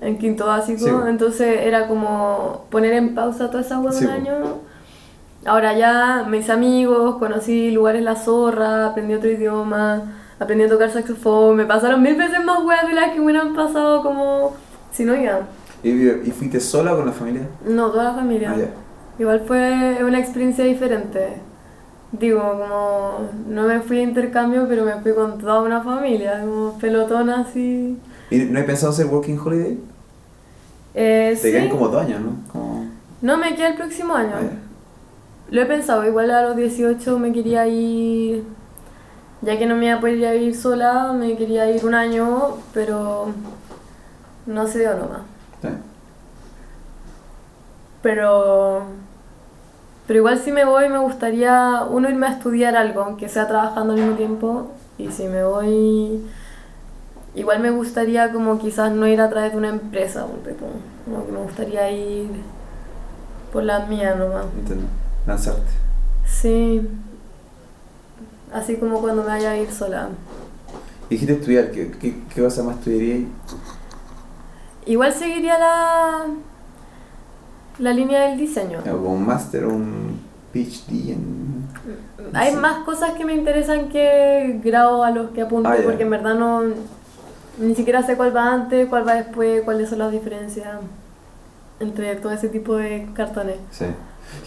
En 0.00 0.18
quinto 0.18 0.46
básico, 0.46 0.84
Sí, 0.84 0.90
entonces 1.08 1.60
era 1.62 1.88
como 1.88 2.64
poner 2.70 2.92
en 2.92 3.14
pausa 3.14 3.50
toda 3.50 3.62
esa 3.62 3.78
hueá 3.80 3.92
de 3.92 3.98
Sí, 3.98 4.04
un 4.04 4.10
año 4.10 4.32
Ahora 5.44 5.76
ya 5.76 6.26
me 6.28 6.38
hice 6.38 6.52
amigos, 6.52 7.16
conocí 7.16 7.70
lugares 7.70 8.02
la 8.02 8.16
zorra, 8.16 8.86
aprendí 8.86 9.14
otro 9.14 9.30
idioma, 9.30 10.02
aprendí 10.38 10.64
a 10.64 10.68
tocar 10.68 10.90
saxofón, 10.90 11.56
me 11.56 11.64
pasaron 11.64 12.02
mil 12.02 12.16
veces 12.16 12.44
más 12.44 12.62
weas 12.64 12.86
de 12.86 12.94
las 12.94 13.12
que 13.12 13.18
me 13.18 13.26
hubieran 13.26 13.54
pasado 13.54 14.02
como 14.02 14.54
si 14.92 15.04
no 15.04 15.14
iba. 15.14 15.40
¿Y, 15.82 15.90
y 15.90 16.30
fuiste 16.32 16.60
sola 16.60 16.92
o 16.92 16.96
con 16.96 17.06
la 17.06 17.12
familia? 17.12 17.48
No, 17.64 17.90
toda 17.90 18.04
la 18.04 18.14
familia. 18.14 18.52
Ah. 18.54 19.20
Igual 19.20 19.40
fue 19.46 19.98
una 20.04 20.18
experiencia 20.18 20.64
diferente. 20.64 21.34
Digo, 22.12 22.40
como 22.40 23.28
no 23.48 23.62
me 23.64 23.80
fui 23.80 23.98
a 23.98 24.02
intercambio, 24.02 24.66
pero 24.68 24.84
me 24.84 24.94
fui 25.00 25.12
con 25.12 25.38
toda 25.38 25.62
una 25.62 25.82
familia, 25.82 26.40
como 26.40 26.78
pelotón 26.78 27.30
así. 27.30 27.98
¿Y 28.30 28.38
no 28.38 28.58
hay 28.58 28.64
pensado 28.64 28.92
hacer 28.92 29.06
Working 29.06 29.38
Holiday? 29.38 29.78
Eh, 30.94 31.30
Te 31.34 31.36
sí. 31.36 31.52
quedan 31.52 31.68
como 31.68 31.88
dos 31.88 32.02
años, 32.04 32.20
¿no? 32.20 32.32
Como... 32.52 32.86
No, 33.22 33.38
me 33.38 33.54
queda 33.54 33.68
el 33.68 33.76
próximo 33.76 34.14
año. 34.14 34.34
Ah. 34.34 34.68
Lo 35.50 35.62
he 35.62 35.66
pensado, 35.66 36.06
igual 36.06 36.30
a 36.30 36.42
los 36.42 36.56
18 36.56 37.18
me 37.18 37.32
quería 37.32 37.66
ir, 37.66 38.44
ya 39.40 39.58
que 39.58 39.66
no 39.66 39.76
me 39.76 39.86
iba 39.86 39.94
a 39.94 40.00
poder 40.00 40.18
ir 40.18 40.26
a 40.26 40.32
vivir 40.32 40.54
sola, 40.54 41.12
me 41.12 41.36
quería 41.36 41.70
ir 41.70 41.86
un 41.86 41.94
año, 41.94 42.58
pero 42.74 43.32
no 44.46 44.66
se 44.66 44.80
dio 44.80 44.90
nomás. 44.94 45.22
Sí. 45.62 45.68
Pero, 48.02 48.82
pero 50.06 50.18
igual 50.18 50.38
si 50.38 50.52
me 50.52 50.64
voy 50.64 50.88
me 50.88 50.98
gustaría, 50.98 51.82
uno, 51.88 52.08
irme 52.10 52.26
a 52.26 52.32
estudiar 52.32 52.76
algo, 52.76 53.02
aunque 53.02 53.28
sea 53.28 53.48
trabajando 53.48 53.94
al 53.94 54.00
mismo 54.00 54.16
tiempo, 54.16 54.70
y 54.98 55.10
si 55.10 55.24
me 55.24 55.44
voy, 55.44 56.22
igual 57.38 57.60
me 57.60 57.70
gustaría 57.70 58.32
como 58.32 58.58
quizás 58.58 58.92
no 58.92 59.06
ir 59.06 59.20
a 59.20 59.28
través 59.28 59.52
de 59.52 59.58
una 59.58 59.68
empresa, 59.68 60.22
como 60.22 61.26
que 61.26 61.32
me 61.32 61.38
gustaría 61.38 61.90
ir 61.90 62.28
por 63.52 63.62
la 63.62 63.86
mía 63.86 64.14
nomás. 64.14 64.46
Entiendo. 64.58 64.86
Lanzarte. 65.26 65.62
Sí. 66.26 66.88
Así 68.52 68.76
como 68.76 69.00
cuando 69.00 69.22
me 69.22 69.28
vaya 69.28 69.50
a 69.52 69.56
ir 69.56 69.70
sola. 69.70 70.08
Dijiste 71.10 71.34
estudiar, 71.34 71.70
¿qué, 71.70 71.90
qué, 72.00 72.14
qué 72.34 72.42
cosa 72.42 72.62
más 72.62 72.76
estudiarías? 72.78 73.28
Igual 74.86 75.12
seguiría 75.12 75.58
la, 75.58 76.26
la 77.78 77.92
línea 77.92 78.28
del 78.28 78.38
diseño. 78.38 78.80
¿O 78.90 78.96
un 79.08 79.26
máster 79.26 79.64
o 79.64 79.70
un 79.70 80.20
PhD 80.52 81.12
en...? 81.12 81.68
Hay 82.34 82.50
Sí. 82.52 82.56
más 82.56 82.84
cosas 82.84 83.12
que 83.12 83.24
me 83.24 83.34
interesan 83.34 83.88
que 83.88 84.60
grado 84.62 85.02
a 85.04 85.10
los 85.10 85.30
que 85.30 85.42
apunto, 85.42 85.68
Ah, 85.68 85.76
porque 85.82 86.02
en 86.02 86.10
verdad 86.10 86.34
no. 86.34 86.62
Ni 87.58 87.74
siquiera 87.74 88.02
sé 88.02 88.16
cuál 88.16 88.34
va 88.36 88.52
antes, 88.52 88.88
cuál 88.88 89.06
va 89.06 89.14
después, 89.14 89.62
cuáles 89.62 89.88
son 89.88 89.98
las 89.98 90.12
diferencias 90.12 90.68
entre 91.80 92.16
todo 92.16 92.32
ese 92.32 92.48
tipo 92.48 92.76
de 92.76 93.08
cartones. 93.14 93.56
Sí. 93.70 93.84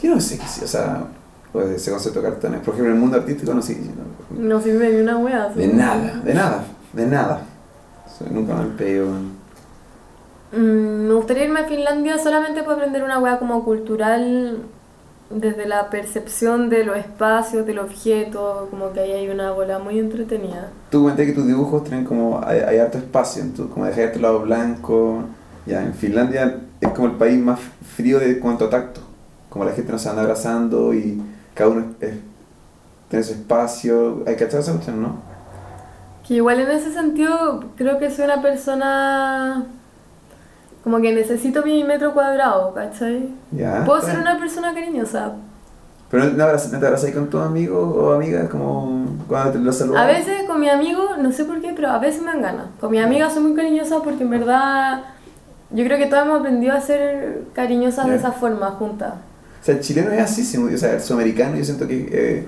Yo 0.03 0.15
no 0.15 0.21
sé 0.21 0.39
o 0.63 0.67
sea, 0.67 1.03
pues 1.51 1.69
ese 1.69 1.91
concepto 1.91 2.21
de 2.21 2.29
cartones. 2.29 2.59
Por 2.61 2.73
ejemplo, 2.73 2.91
en 2.91 2.95
el 2.97 3.01
mundo 3.01 3.17
artístico 3.17 3.53
no 3.53 3.61
sé. 3.61 3.77
no- 3.79 4.39
No 4.55 4.61
sirve 4.61 4.89
ni 4.93 5.01
una 5.01 5.17
wea. 5.17 5.49
De 5.49 5.67
nada, 5.67 6.21
de 6.23 6.33
nada, 6.33 6.63
de 6.93 7.05
nada. 7.05 7.41
O 8.05 8.17
sea, 8.17 8.27
nunca 8.31 8.53
me 8.55 8.65
pego. 8.77 9.07
Mm, 10.53 11.07
me 11.07 11.13
gustaría 11.13 11.45
irme 11.45 11.61
a 11.61 11.65
Finlandia 11.65 12.17
solamente 12.17 12.61
para 12.63 12.75
aprender 12.75 13.03
una 13.03 13.19
wea 13.19 13.39
como 13.39 13.63
cultural 13.63 14.59
desde 15.33 15.65
la 15.67 15.89
percepción 15.89 16.69
de 16.69 16.83
los 16.83 16.97
espacios, 16.97 17.65
del 17.65 17.79
objeto, 17.79 18.67
como 18.69 18.91
que 18.93 18.99
ahí 18.99 19.11
hay 19.11 19.29
una 19.29 19.51
bola 19.51 19.79
muy 19.79 19.99
entretenida. 19.99 20.69
Tú 20.89 21.01
comenté 21.01 21.25
que 21.25 21.33
tus 21.33 21.47
dibujos 21.47 21.83
tienen 21.83 22.05
como, 22.05 22.41
hay, 22.45 22.59
hay 22.59 22.77
harto 22.79 22.97
espacio, 22.97 23.41
en 23.41 23.53
tu- 23.53 23.69
como 23.69 23.85
dejar 23.85 24.11
tu 24.11 24.19
lado 24.19 24.39
blanco. 24.41 25.23
Ya, 25.65 25.83
en 25.83 25.93
Finlandia 25.93 26.59
es 26.79 26.89
como 26.89 27.07
el 27.07 27.13
país 27.15 27.39
más 27.39 27.59
frío 27.95 28.19
de 28.19 28.39
cuanto 28.39 28.65
a 28.65 28.69
tacto. 28.69 29.01
Como 29.49 29.65
la 29.65 29.71
gente 29.71 29.91
no 29.91 29.99
se 29.99 30.09
anda 30.09 30.21
abrazando 30.23 30.93
y 30.93 31.21
cada 31.53 31.69
uno 31.69 31.85
es- 32.01 32.09
es- 32.09 32.19
tiene 33.09 33.23
su 33.23 33.33
espacio. 33.33 34.23
Hay 34.25 34.35
que 34.35 34.45
echar 34.45 34.59
esa 34.61 34.73
¿no? 34.91 35.15
Que 36.27 36.35
igual 36.35 36.59
en 36.61 36.71
ese 36.71 36.93
sentido 36.93 37.63
creo 37.75 37.99
que 37.99 38.09
soy 38.09 38.25
una 38.25 38.41
persona 38.41 39.65
como 40.83 40.99
que 40.99 41.13
necesito 41.13 41.63
mi 41.63 41.83
metro 41.83 42.13
cuadrado, 42.13 42.73
¿cachai? 42.73 43.29
Ya. 43.51 43.83
Puedo 43.85 44.01
ser 44.01 44.19
una 44.19 44.37
persona 44.39 44.73
cariñosa. 44.73 45.33
Pero 46.09 46.25
no, 46.25 46.29
no, 46.31 46.35
te 46.35 46.85
abrazas 46.85 47.11
con 47.11 47.29
tus 47.29 47.41
amigos 47.41 47.95
o 47.97 48.13
amigas 48.13 48.49
como 48.49 49.05
cuando 49.27 49.53
te 49.53 49.59
los 49.59 49.77
saludas. 49.77 50.01
A 50.01 50.07
veces 50.07 50.43
con 50.45 50.59
mi 50.59 50.67
amigo, 50.69 51.15
no 51.17 51.31
sé 51.31 51.45
por 51.45 51.61
qué, 51.61 51.71
pero 51.73 51.89
a 51.89 51.99
veces 51.99 52.21
me 52.21 52.27
dan 52.31 52.41
ganas. 52.41 52.65
Con 52.79 52.91
mi 52.91 52.99
amiga 52.99 53.29
soy 53.29 53.43
muy 53.43 53.53
cariñosa 53.55 54.01
porque 54.03 54.23
en 54.23 54.29
verdad 54.29 55.03
yo 55.69 55.85
creo 55.85 55.97
que 55.97 56.07
todos 56.07 56.25
hemos 56.25 56.39
aprendido 56.39 56.73
a 56.73 56.81
ser 56.81 57.43
cariñosas 57.53 58.05
de 58.07 58.11
Ya. 58.11 58.17
esa 58.17 58.31
forma, 58.33 58.71
juntas. 58.71 59.13
O 59.61 59.63
sea, 59.63 59.75
el 59.75 59.81
chileno 59.81 60.11
es 60.11 60.21
así, 60.21 60.43
sí, 60.43 60.57
o 60.57 60.77
sea, 60.77 60.93
el 60.93 61.01
sudamericano 61.01 61.55
yo 61.55 61.63
siento 61.63 61.87
que... 61.87 62.09
eh, 62.11 62.47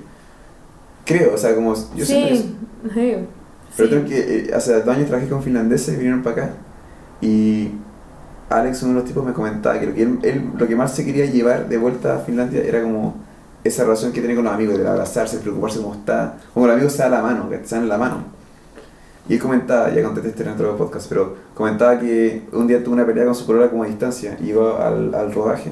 creo, 1.06 1.36
o 1.36 1.38
sea, 1.38 1.56
como... 1.56 1.74
Yo 1.96 2.06
sí, 2.06 2.56
sí. 2.94 3.28
Pero 3.78 3.90
sí. 3.90 3.96
tengo 3.96 4.06
que, 4.08 4.20
eh, 4.20 4.52
hace 4.54 4.74
dos 4.82 4.96
años 4.96 5.08
trabajé 5.08 5.30
con 5.30 5.42
finlandeses 5.42 5.96
vinieron 5.96 6.22
para 6.22 6.44
acá. 6.46 6.54
Y 7.22 7.72
Alex, 8.50 8.84
uno 8.84 8.94
de 8.94 9.00
los 9.00 9.06
tipos, 9.06 9.26
me 9.26 9.34
comentaba 9.34 9.80
que 9.80 9.88
lo 9.88 9.94
que, 9.94 10.04
él, 10.04 10.52
lo 10.58 10.68
que 10.68 10.76
más 10.76 10.94
se 10.94 11.06
quería 11.06 11.26
llevar 11.26 11.68
de 11.68 11.78
vuelta 11.78 12.16
a 12.16 12.20
Finlandia 12.20 12.62
era 12.64 12.84
como 12.84 13.16
esa 13.64 13.84
relación 13.84 14.12
que 14.12 14.20
tiene 14.20 14.36
con 14.36 14.44
los 14.44 14.54
amigos, 14.54 14.78
de 14.78 14.88
abrazarse, 14.88 15.38
preocuparse 15.38 15.80
cómo 15.80 15.96
está. 15.96 16.38
Como 16.54 16.68
los 16.68 16.76
amigos 16.76 16.94
se 16.94 17.04
dan 17.04 17.12
la 17.12 17.22
mano, 17.22 17.50
que 17.50 17.66
se 17.66 17.76
dan 17.76 17.88
la 17.88 17.98
mano. 17.98 18.18
Y 19.28 19.36
él 19.36 19.40
comentaba, 19.40 19.90
ya 19.90 20.04
conté 20.04 20.28
este 20.28 20.44
en 20.44 20.50
otro 20.50 20.76
podcast, 20.76 21.08
pero 21.08 21.36
comentaba 21.54 21.98
que 21.98 22.46
un 22.52 22.68
día 22.68 22.84
tuvo 22.84 22.96
una 22.96 23.06
pelea 23.06 23.24
con 23.26 23.34
su 23.34 23.46
polola 23.46 23.70
como 23.70 23.84
a 23.84 23.88
distancia 23.88 24.38
y 24.42 24.48
llegó 24.48 24.78
al, 24.78 25.16
al 25.16 25.34
rodaje. 25.34 25.72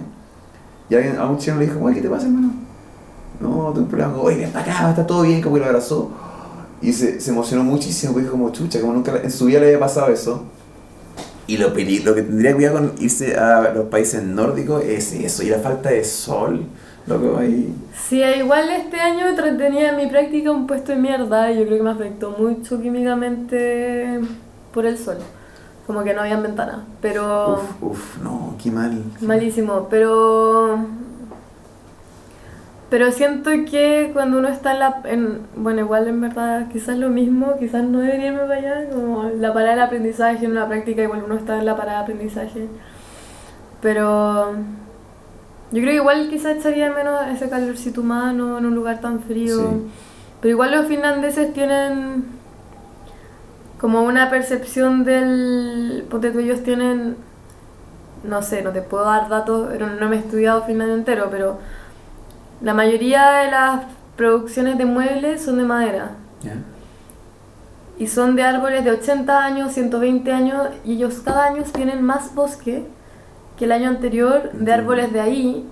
Y 0.89 0.95
alguien, 0.95 1.17
a 1.17 1.25
un 1.25 1.37
chino 1.37 1.57
le 1.57 1.65
dijo, 1.65 1.85
¿qué 1.93 2.01
te 2.01 2.09
pasa, 2.09 2.27
hermano? 2.27 2.53
No, 3.41 3.71
tengo 3.73 3.81
un 3.81 3.87
problema. 3.87 4.15
Oye, 4.17 4.37
ven 4.37 4.51
para 4.51 4.71
acá, 4.71 4.89
está 4.91 5.05
todo 5.05 5.23
bien, 5.23 5.41
como 5.41 5.55
que 5.55 5.61
lo 5.61 5.65
abrazó. 5.65 6.11
Y 6.81 6.93
se, 6.93 7.19
se 7.19 7.31
emocionó 7.31 7.63
muchísimo, 7.63 8.13
porque 8.13 8.25
dijo 8.25 8.37
como 8.37 8.51
chucha, 8.51 8.79
como 8.79 8.93
nunca 8.93 9.17
en 9.21 9.31
su 9.31 9.45
vida 9.45 9.59
le 9.59 9.67
había 9.67 9.79
pasado 9.79 10.11
eso. 10.11 10.45
Y 11.51 11.57
lo, 11.57 11.73
que 11.73 12.21
tendría 12.21 12.55
cuidado 12.55 12.77
con 12.77 12.93
irse 12.99 13.35
a 13.35 13.73
los 13.73 13.87
países 13.87 14.23
nórdicos 14.23 14.85
es 14.85 15.11
eso, 15.11 15.43
y 15.43 15.49
la 15.49 15.59
falta 15.59 15.89
de 15.89 16.01
sol. 16.05 16.63
Loco, 17.05 17.37
ahí. 17.37 17.75
Sí, 18.07 18.23
igual 18.23 18.69
este 18.69 19.01
año 19.01 19.25
tenía 19.57 19.89
en 19.89 19.97
mi 19.97 20.07
práctica 20.07 20.49
un 20.49 20.65
puesto 20.65 20.93
de 20.93 20.99
mierda 20.99 21.51
y 21.51 21.59
yo 21.59 21.65
creo 21.65 21.77
que 21.79 21.83
me 21.83 21.89
afectó 21.89 22.31
mucho 22.39 22.81
químicamente 22.81 24.21
por 24.73 24.85
el 24.85 24.97
sol. 24.97 25.17
Como 25.85 26.05
que 26.05 26.13
no 26.13 26.21
había 26.21 26.39
ventanas. 26.39 26.83
Pero. 27.01 27.55
Uf, 27.81 27.83
uf, 27.83 28.17
no, 28.23 28.55
qué 28.63 28.71
mal. 28.71 29.03
Malísimo, 29.19 29.87
pero. 29.89 30.79
Pero 32.91 33.09
siento 33.13 33.49
que 33.69 34.09
cuando 34.11 34.37
uno 34.37 34.49
está 34.49 34.73
en 34.73 34.79
la. 34.79 35.01
En, 35.05 35.39
bueno, 35.55 35.79
igual 35.79 36.09
en 36.09 36.19
verdad, 36.19 36.67
quizás 36.69 36.97
lo 36.97 37.07
mismo, 37.07 37.55
quizás 37.57 37.85
no 37.85 37.99
debería 37.99 38.27
irme 38.27 38.41
para 38.41 38.55
allá. 38.55 38.89
Como 38.91 39.29
la 39.29 39.53
parada 39.53 39.71
del 39.71 39.81
aprendizaje, 39.81 40.43
en 40.43 40.51
una 40.51 40.67
práctica, 40.67 41.01
igual 41.01 41.23
uno 41.25 41.35
está 41.35 41.57
en 41.57 41.65
la 41.65 41.77
parada 41.77 41.99
de 41.99 42.03
aprendizaje. 42.03 42.67
Pero. 43.81 44.51
Yo 45.71 45.81
creo 45.81 45.85
que 45.85 45.95
igual 45.95 46.27
quizás 46.29 46.57
echaría 46.57 46.89
de 46.89 46.95
menos 46.95 47.27
ese 47.29 47.49
calorcito 47.49 48.01
humano 48.01 48.57
en 48.57 48.65
un 48.65 48.75
lugar 48.75 48.99
tan 48.99 49.21
frío. 49.21 49.55
Sí. 49.55 49.87
Pero 50.41 50.51
igual 50.51 50.71
los 50.71 50.87
finlandeses 50.87 51.53
tienen 51.53 52.25
como 53.79 54.01
una 54.03 54.29
percepción 54.29 55.05
del... 55.05 56.07
Tú, 56.09 56.19
ellos 56.39 56.61
tienen... 56.63 57.15
No 58.25 58.41
sé, 58.41 58.61
no 58.63 58.71
te 58.71 58.81
puedo 58.81 59.05
dar 59.05 59.29
datos, 59.29 59.69
pero 59.71 59.87
no 59.87 60.09
me 60.09 60.17
he 60.17 60.19
estudiado 60.19 60.63
Finlandia 60.63 60.95
entero, 60.95 61.29
pero 61.31 61.57
la 62.61 62.73
mayoría 62.73 63.31
de 63.31 63.51
las 63.51 63.81
producciones 64.15 64.77
de 64.77 64.85
muebles 64.85 65.43
son 65.43 65.57
de 65.57 65.63
madera. 65.63 66.11
Y 67.97 68.07
son 68.07 68.35
de 68.35 68.43
árboles 68.43 68.83
de 68.83 68.91
80 68.91 69.43
años, 69.43 69.73
120 69.73 70.31
años, 70.31 70.67
y 70.83 70.93
ellos 70.93 71.21
cada 71.23 71.45
año 71.45 71.63
tienen 71.71 72.01
más 72.01 72.33
bosque 72.33 72.87
que 73.57 73.65
el 73.65 73.71
año 73.71 73.89
anterior 73.89 74.51
de 74.53 74.73
árboles 74.73 75.13
de 75.13 75.21
ahí. 75.21 75.69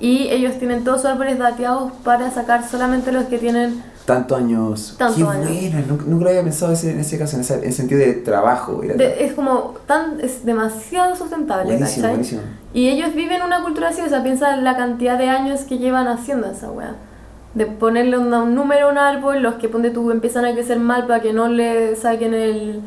Y 0.00 0.28
ellos 0.28 0.58
tienen 0.58 0.82
todos 0.82 1.02
sus 1.02 1.10
árboles 1.10 1.38
dateados 1.38 1.92
para 2.04 2.30
sacar 2.30 2.68
solamente 2.68 3.12
los 3.12 3.24
que 3.24 3.38
tienen... 3.38 3.82
Tantos 4.04 4.38
años. 4.38 4.94
Tantos 4.98 5.16
qué 5.16 5.22
años. 5.22 5.48
buena, 5.48 5.86
nunca, 5.86 6.04
nunca 6.06 6.24
lo 6.24 6.30
había 6.30 6.42
pensado 6.42 6.72
ese- 6.72 6.90
en 6.90 7.00
ese 7.00 7.18
caso, 7.18 7.36
en, 7.36 7.42
ese, 7.42 7.64
en 7.64 7.72
sentido 7.72 8.00
de 8.00 8.12
trabajo. 8.14 8.80
de- 8.82 9.24
es 9.24 9.32
como 9.34 9.74
tan... 9.86 10.18
es 10.20 10.44
demasiado 10.44 11.14
sustentable, 11.14 11.72
buenísimo, 11.76 12.08
buenísimo. 12.08 12.40
Y 12.74 12.88
ellos 12.88 13.14
viven 13.14 13.42
una 13.42 13.62
cultura 13.62 13.88
así, 13.90 14.00
o 14.00 14.08
sea, 14.08 14.22
piensa 14.22 14.54
en 14.54 14.64
la 14.64 14.76
cantidad 14.76 15.16
de 15.18 15.28
años 15.28 15.60
que 15.62 15.78
llevan 15.78 16.08
haciendo 16.08 16.48
esa 16.50 16.70
weá. 16.70 16.94
De 17.54 17.66
ponerle 17.66 18.16
un, 18.18 18.32
un 18.32 18.54
número 18.54 18.88
a 18.88 18.90
un 18.92 18.98
árbol, 18.98 19.42
los 19.42 19.54
que 19.56 19.68
ponte 19.68 19.90
tú 19.90 20.10
empiezan 20.10 20.44
a 20.46 20.52
crecer 20.52 20.80
mal 20.80 21.06
para 21.06 21.20
que 21.20 21.32
no 21.32 21.48
le 21.48 21.94
saquen 21.96 22.32
el, 22.34 22.80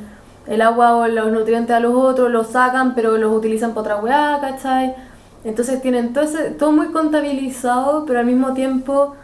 el 0.48 0.62
agua 0.62 0.96
o 0.96 1.08
los 1.08 1.32
nutrientes 1.32 1.76
a 1.76 1.80
los 1.80 1.94
otros, 1.94 2.32
los 2.32 2.48
sacan, 2.48 2.96
pero 2.96 3.18
los 3.18 3.32
utilizan 3.32 3.74
para 3.76 3.98
otra 3.98 3.98
weá, 4.04 4.40
¿cachai? 4.42 4.96
Entonces 5.44 5.82
tienen 5.82 6.14
todo, 6.14 6.24
ese- 6.24 6.50
todo 6.50 6.72
muy 6.72 6.88
contabilizado, 6.88 8.06
pero 8.08 8.20
al 8.20 8.26
mismo 8.26 8.54
tiempo 8.56 9.16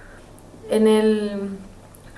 en 0.69 0.87
el, 0.87 1.31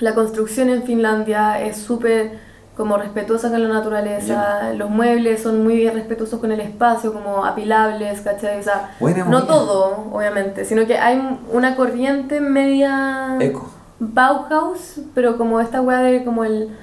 la 0.03 0.13
construcción 0.13 0.69
en 0.69 0.84
Finlandia 0.84 1.61
es 1.61 1.77
súper 1.77 2.38
como 2.75 2.97
respetuosa 2.97 3.49
con 3.49 3.61
la 3.61 3.69
naturaleza, 3.69 4.73
los 4.73 4.89
muebles 4.89 5.41
son 5.41 5.63
muy 5.63 5.88
respetuosos 5.88 6.39
con 6.39 6.51
el 6.51 6.59
espacio, 6.59 7.13
como 7.13 7.45
apilables, 7.45 8.19
¿cachai? 8.21 8.59
O 8.59 8.63
sea, 8.63 8.95
no 9.30 9.43
todo, 9.43 10.09
obviamente, 10.11 10.65
sino 10.65 10.85
que 10.85 10.97
hay 10.97 11.39
una 11.51 11.75
corriente 11.75 12.41
media... 12.41 13.38
Eco. 13.39 13.69
Bauhaus, 13.99 14.99
pero 15.15 15.38
como 15.38 15.61
esta 15.61 15.80
weá 15.80 15.99
de 15.99 16.25
como 16.25 16.43
el 16.43 16.75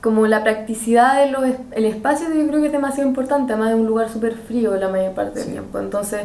como 0.00 0.26
la 0.26 0.42
practicidad 0.42 1.18
del 1.20 1.56
el 1.72 1.84
espacio 1.84 2.28
yo 2.28 2.46
creo 2.46 2.60
que 2.60 2.66
es 2.66 2.72
demasiado 2.72 3.08
importante, 3.08 3.52
además 3.52 3.70
de 3.70 3.76
un 3.76 3.86
lugar 3.86 4.08
súper 4.08 4.34
frío 4.34 4.74
la 4.76 4.88
mayor 4.88 5.12
parte 5.12 5.40
del 5.40 5.50
tiempo. 5.50 5.78
Entonces, 5.78 6.22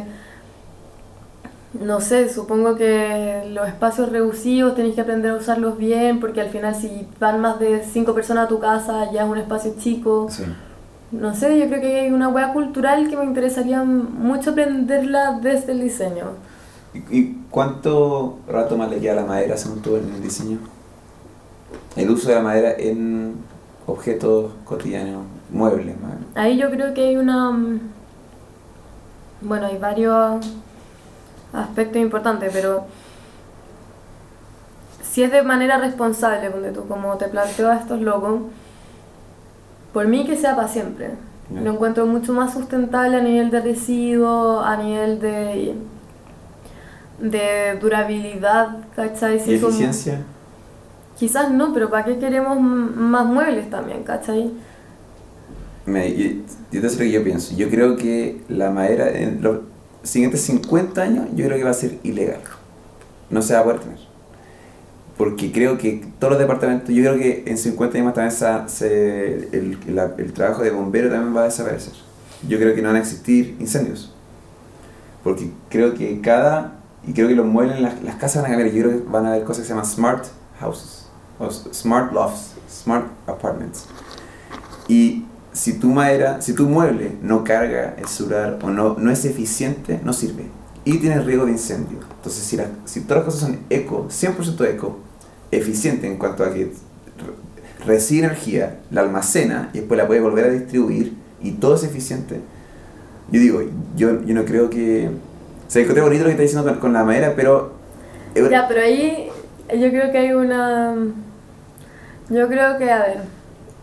no 1.72 2.00
sé, 2.00 2.28
supongo 2.28 2.74
que 2.74 3.48
los 3.52 3.68
espacios 3.68 4.10
reducidos 4.10 4.74
tenéis 4.74 4.96
que 4.96 5.02
aprender 5.02 5.30
a 5.30 5.36
usarlos 5.36 5.78
bien, 5.78 6.18
porque 6.18 6.40
al 6.40 6.48
final 6.48 6.74
si 6.74 7.06
van 7.20 7.40
más 7.40 7.60
de 7.60 7.84
cinco 7.84 8.12
personas 8.12 8.46
a 8.46 8.48
tu 8.48 8.58
casa 8.58 9.10
ya 9.12 9.24
es 9.24 9.30
un 9.30 9.38
espacio 9.38 9.74
chico. 9.78 10.28
No 11.12 11.34
sé, 11.34 11.58
yo 11.58 11.66
creo 11.66 11.80
que 11.80 12.00
hay 12.00 12.10
una 12.10 12.28
hueá 12.28 12.52
cultural 12.52 13.08
que 13.08 13.16
me 13.16 13.24
interesaría 13.24 13.84
mucho 13.84 14.50
aprenderla 14.50 15.38
desde 15.40 15.72
el 15.72 15.80
diseño. 15.80 16.26
¿Y 16.92 17.34
cuánto 17.50 18.38
rato 18.48 18.76
más 18.76 18.90
le 18.90 18.98
queda 18.98 19.12
a 19.12 19.16
la 19.16 19.24
madera 19.24 19.56
según 19.56 19.80
tú 19.80 19.96
en 19.96 20.12
el 20.12 20.22
diseño? 20.22 20.58
El 21.94 22.10
uso 22.10 22.28
de 22.28 22.34
la 22.34 22.42
madera 22.42 22.72
en 22.76 23.36
objetos 23.86 24.52
cotidianos, 24.64 25.24
muebles. 25.50 25.94
Ahí 26.34 26.56
yo 26.56 26.68
creo 26.70 26.94
que 26.94 27.08
hay 27.08 27.16
una... 27.16 27.56
Bueno, 29.40 29.66
hay 29.66 29.78
varios 29.78 30.44
aspectos 31.52 32.00
importantes, 32.00 32.50
pero 32.52 32.84
si 35.02 35.22
es 35.22 35.32
de 35.32 35.42
manera 35.42 35.78
responsable, 35.78 36.50
donde 36.50 36.70
tú 36.70 36.86
como 36.86 37.16
te 37.16 37.26
planteo 37.26 37.68
a 37.68 37.76
estos 37.76 38.00
logos, 38.00 38.42
por 39.92 40.06
mí 40.06 40.24
que 40.24 40.36
sea 40.36 40.54
para 40.54 40.68
siempre. 40.68 41.10
Lo 41.52 41.72
encuentro 41.72 42.06
mucho 42.06 42.32
más 42.32 42.52
sustentable 42.52 43.16
a 43.16 43.20
nivel 43.20 43.50
de 43.50 43.60
residuo, 43.60 44.60
a 44.60 44.76
nivel 44.76 45.18
de, 45.18 45.74
de 47.18 47.76
durabilidad, 47.80 48.76
¿cachai? 48.94 49.42
¿Y 49.44 49.54
eficiencia? 49.54 50.22
Quizás 51.18 51.50
no, 51.50 51.74
pero 51.74 51.90
¿para 51.90 52.04
qué 52.04 52.18
queremos 52.18 52.60
más 52.60 53.26
muebles 53.26 53.68
también, 53.68 54.04
cachai? 54.04 54.52
Me, 55.86 56.16
yo, 56.16 56.42
yo 56.70 56.80
te 56.80 56.88
sé 56.88 56.94
lo 56.94 57.00
que 57.00 57.10
yo 57.10 57.24
pienso. 57.24 57.56
Yo 57.56 57.68
creo 57.68 57.96
que 57.96 58.42
la 58.48 58.70
madera 58.70 59.10
en 59.10 59.42
los 59.42 59.58
siguientes 60.02 60.42
50 60.42 61.02
años, 61.02 61.28
yo 61.34 61.46
creo 61.46 61.58
que 61.58 61.64
va 61.64 61.70
a 61.70 61.74
ser 61.74 61.98
ilegal. 62.02 62.40
No 63.28 63.42
se 63.42 63.54
va 63.54 63.60
a 63.60 63.64
poder 63.64 63.80
tener. 63.80 63.98
Porque 65.16 65.52
creo 65.52 65.76
que 65.76 66.04
todos 66.18 66.32
los 66.32 66.40
departamentos, 66.40 66.94
yo 66.94 67.02
creo 67.02 67.18
que 67.18 67.44
en 67.46 67.58
50 67.58 67.98
años 67.98 68.06
más 68.06 68.14
también 68.14 68.68
se, 68.68 69.34
el, 69.56 69.78
el 70.18 70.32
trabajo 70.32 70.62
de 70.62 70.70
bombero 70.70 71.10
también 71.10 71.36
va 71.36 71.42
a 71.42 71.44
desaparecer. 71.44 71.92
Yo 72.48 72.58
creo 72.58 72.74
que 72.74 72.80
no 72.80 72.88
van 72.88 72.96
a 72.96 73.00
existir 73.00 73.56
incendios. 73.60 74.14
Porque 75.22 75.50
creo 75.68 75.94
que 75.94 76.20
cada, 76.22 76.78
y 77.06 77.12
creo 77.12 77.28
que 77.28 77.34
los 77.34 77.46
muebles, 77.46 77.80
las, 77.80 78.02
las 78.02 78.16
casas 78.16 78.42
van 78.42 78.52
a 78.52 78.56
cambiar. 78.56 78.74
Yo 78.74 78.82
creo 78.82 79.02
que 79.02 79.10
van 79.10 79.26
a 79.26 79.32
haber 79.32 79.44
cosas 79.44 79.62
que 79.62 79.68
se 79.68 79.74
llaman 79.74 79.86
smart 79.86 80.26
houses 80.58 81.00
smart 81.72 82.12
lofts, 82.12 82.54
smart 82.68 83.06
apartments. 83.26 83.86
Y 84.88 85.24
si 85.52 85.74
tu 85.74 85.88
madera, 85.88 86.40
si 86.40 86.52
tu 86.52 86.68
mueble 86.68 87.12
no 87.22 87.44
carga 87.44 87.94
el 87.98 88.06
surar 88.06 88.58
o 88.62 88.70
no, 88.70 88.96
no 88.98 89.10
es 89.10 89.24
eficiente, 89.24 90.00
no 90.04 90.12
sirve. 90.12 90.44
Y 90.84 90.98
tiene 90.98 91.20
riesgo 91.20 91.46
de 91.46 91.52
incendio. 91.52 91.98
Entonces, 92.16 92.42
si, 92.44 92.58
si 92.84 93.00
todas 93.02 93.18
las 93.18 93.24
cosas 93.24 93.40
son 93.40 93.58
eco, 93.68 94.06
100% 94.08 94.66
eco, 94.68 94.98
eficiente 95.50 96.06
en 96.06 96.16
cuanto 96.16 96.44
a 96.44 96.52
que 96.52 96.72
recibe 97.84 98.26
energía, 98.26 98.80
la 98.90 99.02
almacena 99.02 99.70
y 99.72 99.78
después 99.78 99.98
la 99.98 100.06
puede 100.06 100.20
volver 100.20 100.46
a 100.46 100.48
distribuir 100.50 101.14
y 101.42 101.52
todo 101.52 101.74
es 101.74 101.84
eficiente, 101.84 102.40
yo 103.30 103.40
digo, 103.40 103.62
yo, 103.96 104.22
yo 104.22 104.34
no 104.34 104.44
creo 104.44 104.70
que... 104.70 105.08
O 105.08 105.70
sea, 105.70 105.82
encontré 105.82 106.02
bonito 106.02 106.22
lo 106.24 106.26
que 106.26 106.32
está 106.32 106.42
diciendo 106.42 106.68
con, 106.68 106.80
con 106.80 106.92
la 106.92 107.04
madera, 107.04 107.34
pero... 107.36 107.74
Ya, 108.34 108.66
pero 108.68 108.82
ahí 108.82 109.28
yo 109.68 109.90
creo 109.90 110.10
que 110.12 110.18
hay 110.18 110.32
una 110.32 110.94
yo 112.30 112.46
creo 112.46 112.78
que, 112.78 112.88
a 112.88 112.98
ver, 113.00 113.18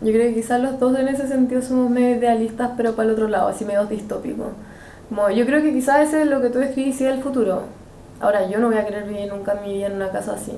yo 0.00 0.12
creo 0.12 0.28
que 0.28 0.34
quizás 0.34 0.60
los 0.62 0.78
dos 0.78 0.98
en 0.98 1.08
ese 1.08 1.26
sentido 1.26 1.60
somos 1.62 1.90
medio 1.90 2.16
idealistas, 2.16 2.70
pero 2.76 2.94
para 2.94 3.08
el 3.08 3.14
otro 3.14 3.28
lado, 3.28 3.48
así 3.48 3.64
medio 3.64 3.84
distópicos. 3.86 4.48
Como, 5.08 5.30
yo 5.30 5.44
creo 5.46 5.62
que 5.62 5.72
quizás 5.72 6.08
ese 6.08 6.22
es 6.22 6.28
lo 6.28 6.40
que 6.40 6.50
tú 6.50 6.58
describís 6.58 7.00
el 7.00 7.22
futuro. 7.22 7.62
Ahora, 8.20 8.48
yo 8.48 8.58
no 8.58 8.68
voy 8.68 8.76
a 8.76 8.84
querer 8.84 9.04
vivir 9.04 9.32
nunca 9.32 9.52
en 9.54 9.62
mi 9.62 9.74
vida 9.74 9.86
en 9.86 9.94
una 9.94 10.10
casa 10.10 10.34
así. 10.34 10.52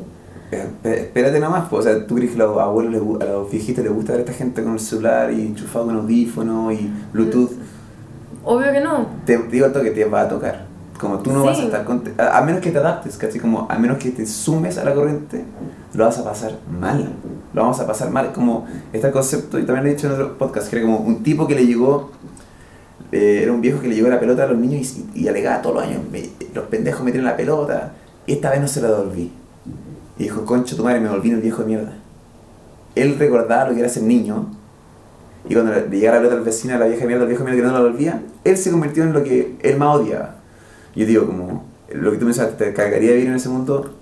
Espérate 0.82 1.38
nada 1.38 1.50
más, 1.50 1.68
pues, 1.68 1.86
o 1.86 1.88
sea, 1.88 2.06
¿tú 2.06 2.16
crees 2.16 2.32
que 2.32 2.42
a 2.42 2.46
los 2.46 2.58
abuelos, 2.58 3.22
a 3.22 3.24
los 3.24 3.50
viejitos 3.50 3.84
les 3.84 3.92
gusta 3.92 4.12
ver 4.12 4.20
a 4.20 4.24
esta 4.24 4.32
gente 4.32 4.62
con 4.62 4.72
el 4.72 4.80
celular 4.80 5.32
y 5.32 5.42
enchufado 5.42 5.86
con 5.86 5.96
audífono 5.96 6.72
y 6.72 6.90
Bluetooth? 7.12 7.52
Obvio 8.44 8.72
que 8.72 8.80
no. 8.80 9.06
Te 9.24 9.38
digo 9.38 9.66
esto 9.66 9.82
que 9.82 9.90
te 9.90 10.04
va 10.06 10.22
a 10.22 10.28
tocar. 10.28 10.69
Como 11.00 11.18
tú 11.20 11.32
no 11.32 11.44
vas 11.44 11.58
a 11.58 11.62
estar 11.62 11.82
contento, 11.84 12.22
a, 12.22 12.42
menos 12.42 12.60
que 12.60 12.70
te 12.70 12.76
adaptes, 12.76 13.16
casi 13.16 13.40
como 13.40 13.66
a 13.70 13.78
menos 13.78 13.96
que 13.96 14.10
te 14.10 14.26
sumes 14.26 14.76
a 14.76 14.84
la 14.84 14.94
corriente, 14.94 15.44
lo 15.94 16.04
vas 16.04 16.18
a 16.18 16.24
pasar 16.24 16.58
mal. 16.78 17.14
Lo 17.54 17.62
vamos 17.62 17.80
a 17.80 17.86
pasar 17.86 18.10
mal. 18.10 18.32
Como 18.32 18.66
este 18.92 19.10
concepto, 19.10 19.58
y 19.58 19.62
también 19.62 19.84
lo 19.84 19.90
he 19.90 19.94
dicho 19.94 20.08
en 20.08 20.12
otro 20.12 20.36
podcast, 20.36 20.68
que 20.68 20.76
era 20.76 20.84
como 20.84 20.98
un 20.98 21.22
tipo 21.22 21.46
que 21.46 21.54
le 21.54 21.66
llegó, 21.66 22.10
eh, 23.12 23.40
era 23.44 23.50
un 23.50 23.62
viejo 23.62 23.80
que 23.80 23.88
le 23.88 23.94
llegó 23.94 24.08
la 24.08 24.20
pelota 24.20 24.44
a 24.44 24.46
los 24.48 24.58
niños 24.58 24.94
y, 25.14 25.26
alegaba 25.26 25.62
todos 25.62 25.76
los 25.76 25.84
años, 25.84 26.02
los 26.54 26.64
pendejos 26.66 27.02
me 27.02 27.12
tienen 27.12 27.24
la 27.24 27.36
pelota, 27.36 27.92
y 28.26 28.34
esta 28.34 28.50
vez 28.50 28.60
no 28.60 28.68
se 28.68 28.82
la 28.82 28.88
devolví. 28.88 29.32
Y 30.18 30.24
dijo, 30.24 30.44
concho 30.44 30.76
tu 30.76 30.84
madre, 30.84 31.00
me 31.00 31.08
volví 31.08 31.30
el 31.30 31.40
viejo 31.40 31.62
de 31.62 31.68
mierda. 31.68 31.94
Él 32.94 33.16
recordaba 33.18 33.70
lo 33.70 33.74
que 33.74 33.80
era 33.80 33.88
ser 33.88 34.02
niño, 34.02 34.48
y 35.48 35.54
cuando 35.54 35.72
le 35.72 35.88
llegara 35.88 36.16
la 36.16 36.20
pelota 36.24 36.36
al 36.36 36.44
vecino, 36.44 36.74
a 36.74 36.78
la 36.78 36.86
vieja 36.86 37.06
mierda, 37.06 37.22
al 37.22 37.28
viejo 37.28 37.42
mierda 37.42 37.58
que 37.58 37.66
no 37.66 37.72
la 37.72 37.78
devolvía, 37.78 38.22
él 38.44 38.58
se 38.58 38.70
convirtió 38.70 39.02
en 39.04 39.14
lo 39.14 39.24
que 39.24 39.56
él 39.62 39.78
más 39.78 39.96
odiaba 39.96 40.39
yo 40.94 41.06
digo, 41.06 41.26
como, 41.26 41.64
lo 41.92 42.12
que 42.12 42.18
tú 42.18 42.24
pensabas, 42.26 42.56
¿te 42.56 42.72
cargaría 42.72 43.12
vivir 43.12 43.28
en 43.28 43.36
ese 43.36 43.48
mundo? 43.48 43.94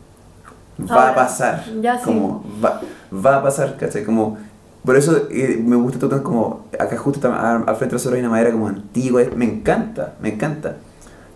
Va 0.90 1.10
a 1.10 1.15
pasar. 1.15 1.65
Ya 1.81 2.01
como, 2.01 2.44
va, 2.65 2.81
va 3.12 3.36
a 3.36 3.43
pasar, 3.43 3.77
¿cachai? 3.77 4.05
Como, 4.05 4.39
por 4.85 4.97
eso 4.97 5.27
eh, 5.31 5.60
me 5.62 5.77
gusta 5.77 5.98
todo 5.98 6.23
como, 6.23 6.66
acá 6.78 6.97
justo 6.97 7.32
al 7.32 7.65
frente 7.65 7.86
de 7.86 7.93
nosotros 7.93 8.15
hay 8.15 8.20
una 8.20 8.31
madera 8.31 8.52
como 8.52 8.69
antigua, 8.69 9.23
me 9.35 9.44
encanta, 9.44 10.15
me 10.20 10.35
encanta. 10.35 10.77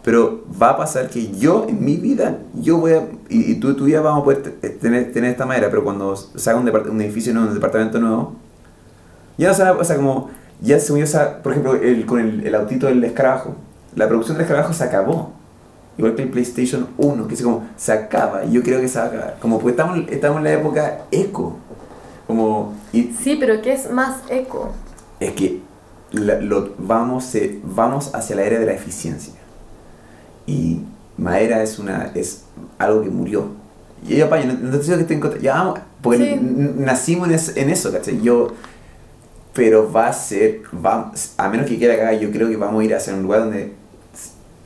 Pero 0.04 0.42
va 0.60 0.70
a 0.70 0.76
pasar 0.76 1.08
que 1.08 1.30
yo, 1.32 1.66
en 1.68 1.84
mi 1.84 1.96
vida, 1.96 2.38
yo 2.54 2.78
voy 2.78 2.92
a, 2.92 3.08
y, 3.28 3.54
tú, 3.56 3.74
tú 3.74 3.88
ya 3.88 4.00
vamos 4.00 4.22
a 4.22 4.24
poder 4.24 4.42
tener, 4.80 5.12
tener 5.12 5.30
esta 5.30 5.46
madera, 5.46 5.70
pero 5.70 5.84
cuando 5.84 6.16
se 6.16 6.50
haga 6.50 6.58
un, 6.58 6.68
un 6.68 7.00
edificio 7.00 7.32
nuevo, 7.32 7.48
un 7.48 7.54
departamento 7.54 8.00
nuevo, 8.00 8.34
ya 9.38 9.48
no 9.48 9.54
se 9.54 9.62
o 9.62 9.84
sea, 9.84 9.96
como, 9.96 10.30
ya 10.60 10.78
se 10.80 10.92
unió, 10.92 11.06
por 11.42 11.52
ejemplo, 11.52 11.74
el, 11.74 12.06
con 12.06 12.20
el, 12.20 12.46
el 12.46 12.54
autito 12.54 12.86
del 12.86 13.02
escarabajo, 13.04 13.54
la 13.94 14.08
producción 14.08 14.36
del 14.36 14.42
escarabajo 14.42 14.72
se 14.72 14.84
acabó 14.84 15.41
igual 15.98 16.14
que 16.14 16.22
el 16.22 16.30
PlayStation 16.30 16.88
1, 16.98 17.28
que 17.28 17.34
es 17.34 17.42
como 17.42 17.66
se 17.76 17.92
acaba, 17.92 18.44
y 18.44 18.52
yo 18.52 18.62
creo 18.62 18.80
que 18.80 18.88
se 18.88 18.98
va 18.98 19.04
a 19.04 19.08
acabar. 19.08 19.36
Como 19.40 19.58
porque 19.58 19.72
estamos, 19.72 19.98
estamos 20.10 20.38
en 20.38 20.44
la 20.44 20.52
época 20.52 21.02
eco. 21.10 21.56
Como, 22.26 22.74
y 22.92 23.12
sí, 23.12 23.36
pero 23.38 23.60
¿qué 23.60 23.72
es 23.72 23.90
más 23.90 24.20
eco? 24.28 24.72
Es 25.20 25.32
que 25.32 25.60
lo, 26.12 26.74
vamos, 26.78 27.34
eh, 27.34 27.60
vamos 27.62 28.14
hacia 28.14 28.36
la 28.36 28.42
era 28.42 28.58
de 28.58 28.66
la 28.66 28.72
eficiencia. 28.72 29.34
Y 30.46 30.80
madera 31.16 31.62
es, 31.62 31.78
una, 31.78 32.10
es 32.14 32.44
algo 32.78 33.02
que 33.02 33.10
murió. 33.10 33.48
Y 34.06 34.16
yo, 34.16 34.28
no, 34.28 34.36
no 34.36 34.78
te 34.78 34.84
digo 34.84 34.96
que 34.96 35.02
estoy 35.02 35.16
en 35.16 35.42
ya 35.42 35.54
vamos, 35.54 35.80
porque 36.00 36.36
nacimos 36.40 37.28
en, 37.28 37.62
en 37.62 37.70
eso, 37.70 37.92
¿cachai? 37.92 38.20
Yo, 38.20 38.48
pero 39.54 39.90
va 39.92 40.08
a 40.08 40.12
ser, 40.12 40.62
va, 40.74 41.12
a 41.36 41.48
menos 41.48 41.66
que 41.66 41.78
quiera 41.78 41.94
acá, 41.94 42.12
yo 42.14 42.30
creo 42.32 42.48
que 42.48 42.56
vamos 42.56 42.80
a 42.80 42.84
ir 42.84 42.94
hacia 42.94 43.14
un 43.14 43.22
lugar 43.22 43.40
donde 43.40 43.72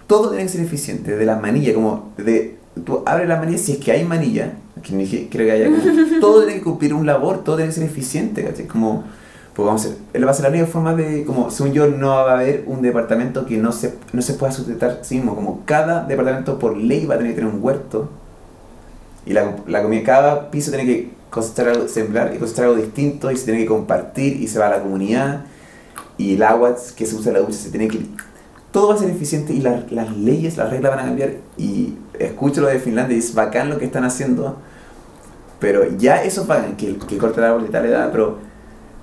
todo 0.06 0.30
tiene 0.30 0.44
que 0.44 0.50
ser 0.50 0.60
eficiente, 0.60 1.16
de 1.16 1.24
la 1.24 1.36
manilla, 1.36 1.74
como 1.74 2.12
de, 2.16 2.56
tú 2.84 3.02
abres 3.06 3.28
la 3.28 3.36
manilla, 3.36 3.58
si 3.58 3.72
es 3.72 3.78
que 3.78 3.92
hay 3.92 4.04
manilla, 4.04 4.52
que 4.82 5.28
creo 5.30 5.46
que 5.46 5.52
haya, 5.52 5.70
todo 6.20 6.44
tiene 6.44 6.58
que 6.58 6.64
cumplir 6.64 6.94
un 6.94 7.06
labor, 7.06 7.42
todo 7.42 7.56
tiene 7.56 7.70
que 7.70 7.74
ser 7.74 7.84
eficiente, 7.84 8.44
¿cachai? 8.44 8.66
Como, 8.66 9.04
pues 9.54 9.66
vamos 9.66 9.84
a 9.84 9.88
ver, 9.88 9.96
él 10.12 10.26
va 10.26 10.30
a 10.30 10.34
ser 10.34 10.44
la 10.44 10.50
única 10.50 10.66
forma 10.66 10.94
de, 10.94 11.24
como, 11.24 11.50
según 11.50 11.72
yo, 11.72 11.88
no 11.88 12.08
va 12.08 12.32
a 12.32 12.34
haber 12.34 12.64
un 12.66 12.82
departamento 12.82 13.46
que 13.46 13.56
no 13.56 13.72
se, 13.72 13.94
no 14.12 14.22
se 14.22 14.34
pueda 14.34 14.52
sustentar 14.52 15.00
sí 15.02 15.16
mismo, 15.16 15.34
como 15.34 15.64
cada 15.64 16.04
departamento 16.04 16.58
por 16.58 16.76
ley 16.76 17.06
va 17.06 17.14
a 17.14 17.18
tener 17.18 17.32
que 17.32 17.40
tener 17.40 17.52
un 17.52 17.62
huerto, 17.62 18.10
y 19.24 19.32
la, 19.32 19.56
la 19.66 19.82
comida, 19.82 20.04
cada 20.04 20.50
piso 20.50 20.70
tiene 20.70 20.86
que 20.86 21.10
cosechar 21.30 21.68
algo, 21.68 21.88
sembrar 21.88 22.32
y 22.34 22.38
cosechar 22.38 22.66
algo 22.66 22.76
distinto, 22.76 23.30
y 23.30 23.36
se 23.36 23.44
tiene 23.44 23.60
que 23.60 23.66
compartir, 23.66 24.40
y 24.40 24.46
se 24.46 24.58
va 24.58 24.68
a 24.68 24.70
la 24.70 24.82
comunidad, 24.82 25.46
y 26.18 26.34
el 26.34 26.42
agua 26.42 26.76
que 26.96 27.06
se 27.06 27.14
usa 27.16 27.30
en 27.30 27.34
la 27.34 27.40
ducha 27.40 27.58
se 27.58 27.70
tiene 27.70 27.88
que 27.88 27.98
todo 28.76 28.88
va 28.88 28.94
a 28.94 28.98
ser 28.98 29.08
eficiente 29.08 29.54
y 29.54 29.62
las 29.62 30.16
leyes, 30.18 30.58
las 30.58 30.68
reglas 30.68 30.94
van 30.94 31.00
a 31.00 31.04
cambiar. 31.06 31.30
Y 31.56 31.94
escucho 32.18 32.60
lo 32.60 32.66
de 32.66 32.78
Finlandia 32.78 33.16
y 33.16 33.20
es 33.20 33.32
bacán 33.32 33.70
lo 33.70 33.78
que 33.78 33.86
están 33.86 34.04
haciendo, 34.04 34.56
pero 35.58 35.86
ya 35.96 36.22
eso 36.22 36.46
pagan, 36.46 36.76
que, 36.76 36.98
que 36.98 37.16
cortar 37.16 37.44
árboles 37.44 37.70
y 37.70 37.72
tal 37.72 37.86
edad, 37.86 38.10
pero 38.12 38.36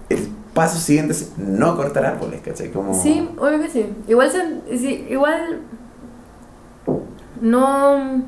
el 0.09 0.27
paso 0.53 0.77
siguiente 0.77 1.13
es 1.13 1.31
no 1.39 1.75
cortar 1.75 2.05
árboles, 2.05 2.41
¿cachai? 2.41 2.69
Como... 2.69 2.93
Sí, 2.93 3.27
obvio 3.39 3.59
que 3.59 3.67
sí. 3.67 3.91
Igual, 4.07 4.61
sí, 4.69 5.07
igual 5.09 5.61
no... 7.41 8.21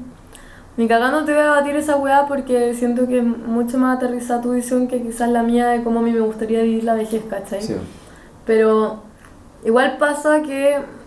Ni 0.78 0.88
cagando 0.88 1.26
te 1.26 1.32
voy 1.32 1.44
a 1.44 1.52
batir 1.52 1.76
esa 1.76 1.98
weá 1.98 2.26
porque 2.28 2.74
siento 2.74 3.08
que 3.08 3.20
es 3.20 3.24
mucho 3.24 3.78
más 3.78 3.98
aterrizada 3.98 4.42
tu 4.42 4.54
visión 4.54 4.88
que 4.88 5.00
quizás 5.00 5.30
la 5.30 5.44
mía 5.44 5.68
de 5.68 5.84
cómo 5.84 6.00
a 6.00 6.02
mí 6.02 6.12
me 6.12 6.22
gustaría 6.22 6.64
vivir 6.64 6.86
la 6.86 6.96
vejez, 6.96 7.24
¿cachai? 7.30 7.62
Sí. 7.62 7.76
Pero 8.48 9.04
igual 9.64 9.98
pasa 10.00 10.42
que 10.42 11.05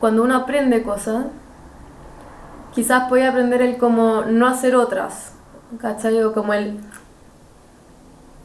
cuando 0.00 0.22
uno 0.22 0.36
aprende 0.36 0.82
cosas, 0.82 1.26
quizás 2.74 3.08
puede 3.08 3.26
aprender 3.26 3.62
el 3.62 3.78
como 3.78 4.22
no 4.22 4.46
hacer 4.46 4.76
otras, 4.76 5.32
¿cachai? 5.80 6.22
O 6.22 6.32
como 6.32 6.52
el... 6.54 6.78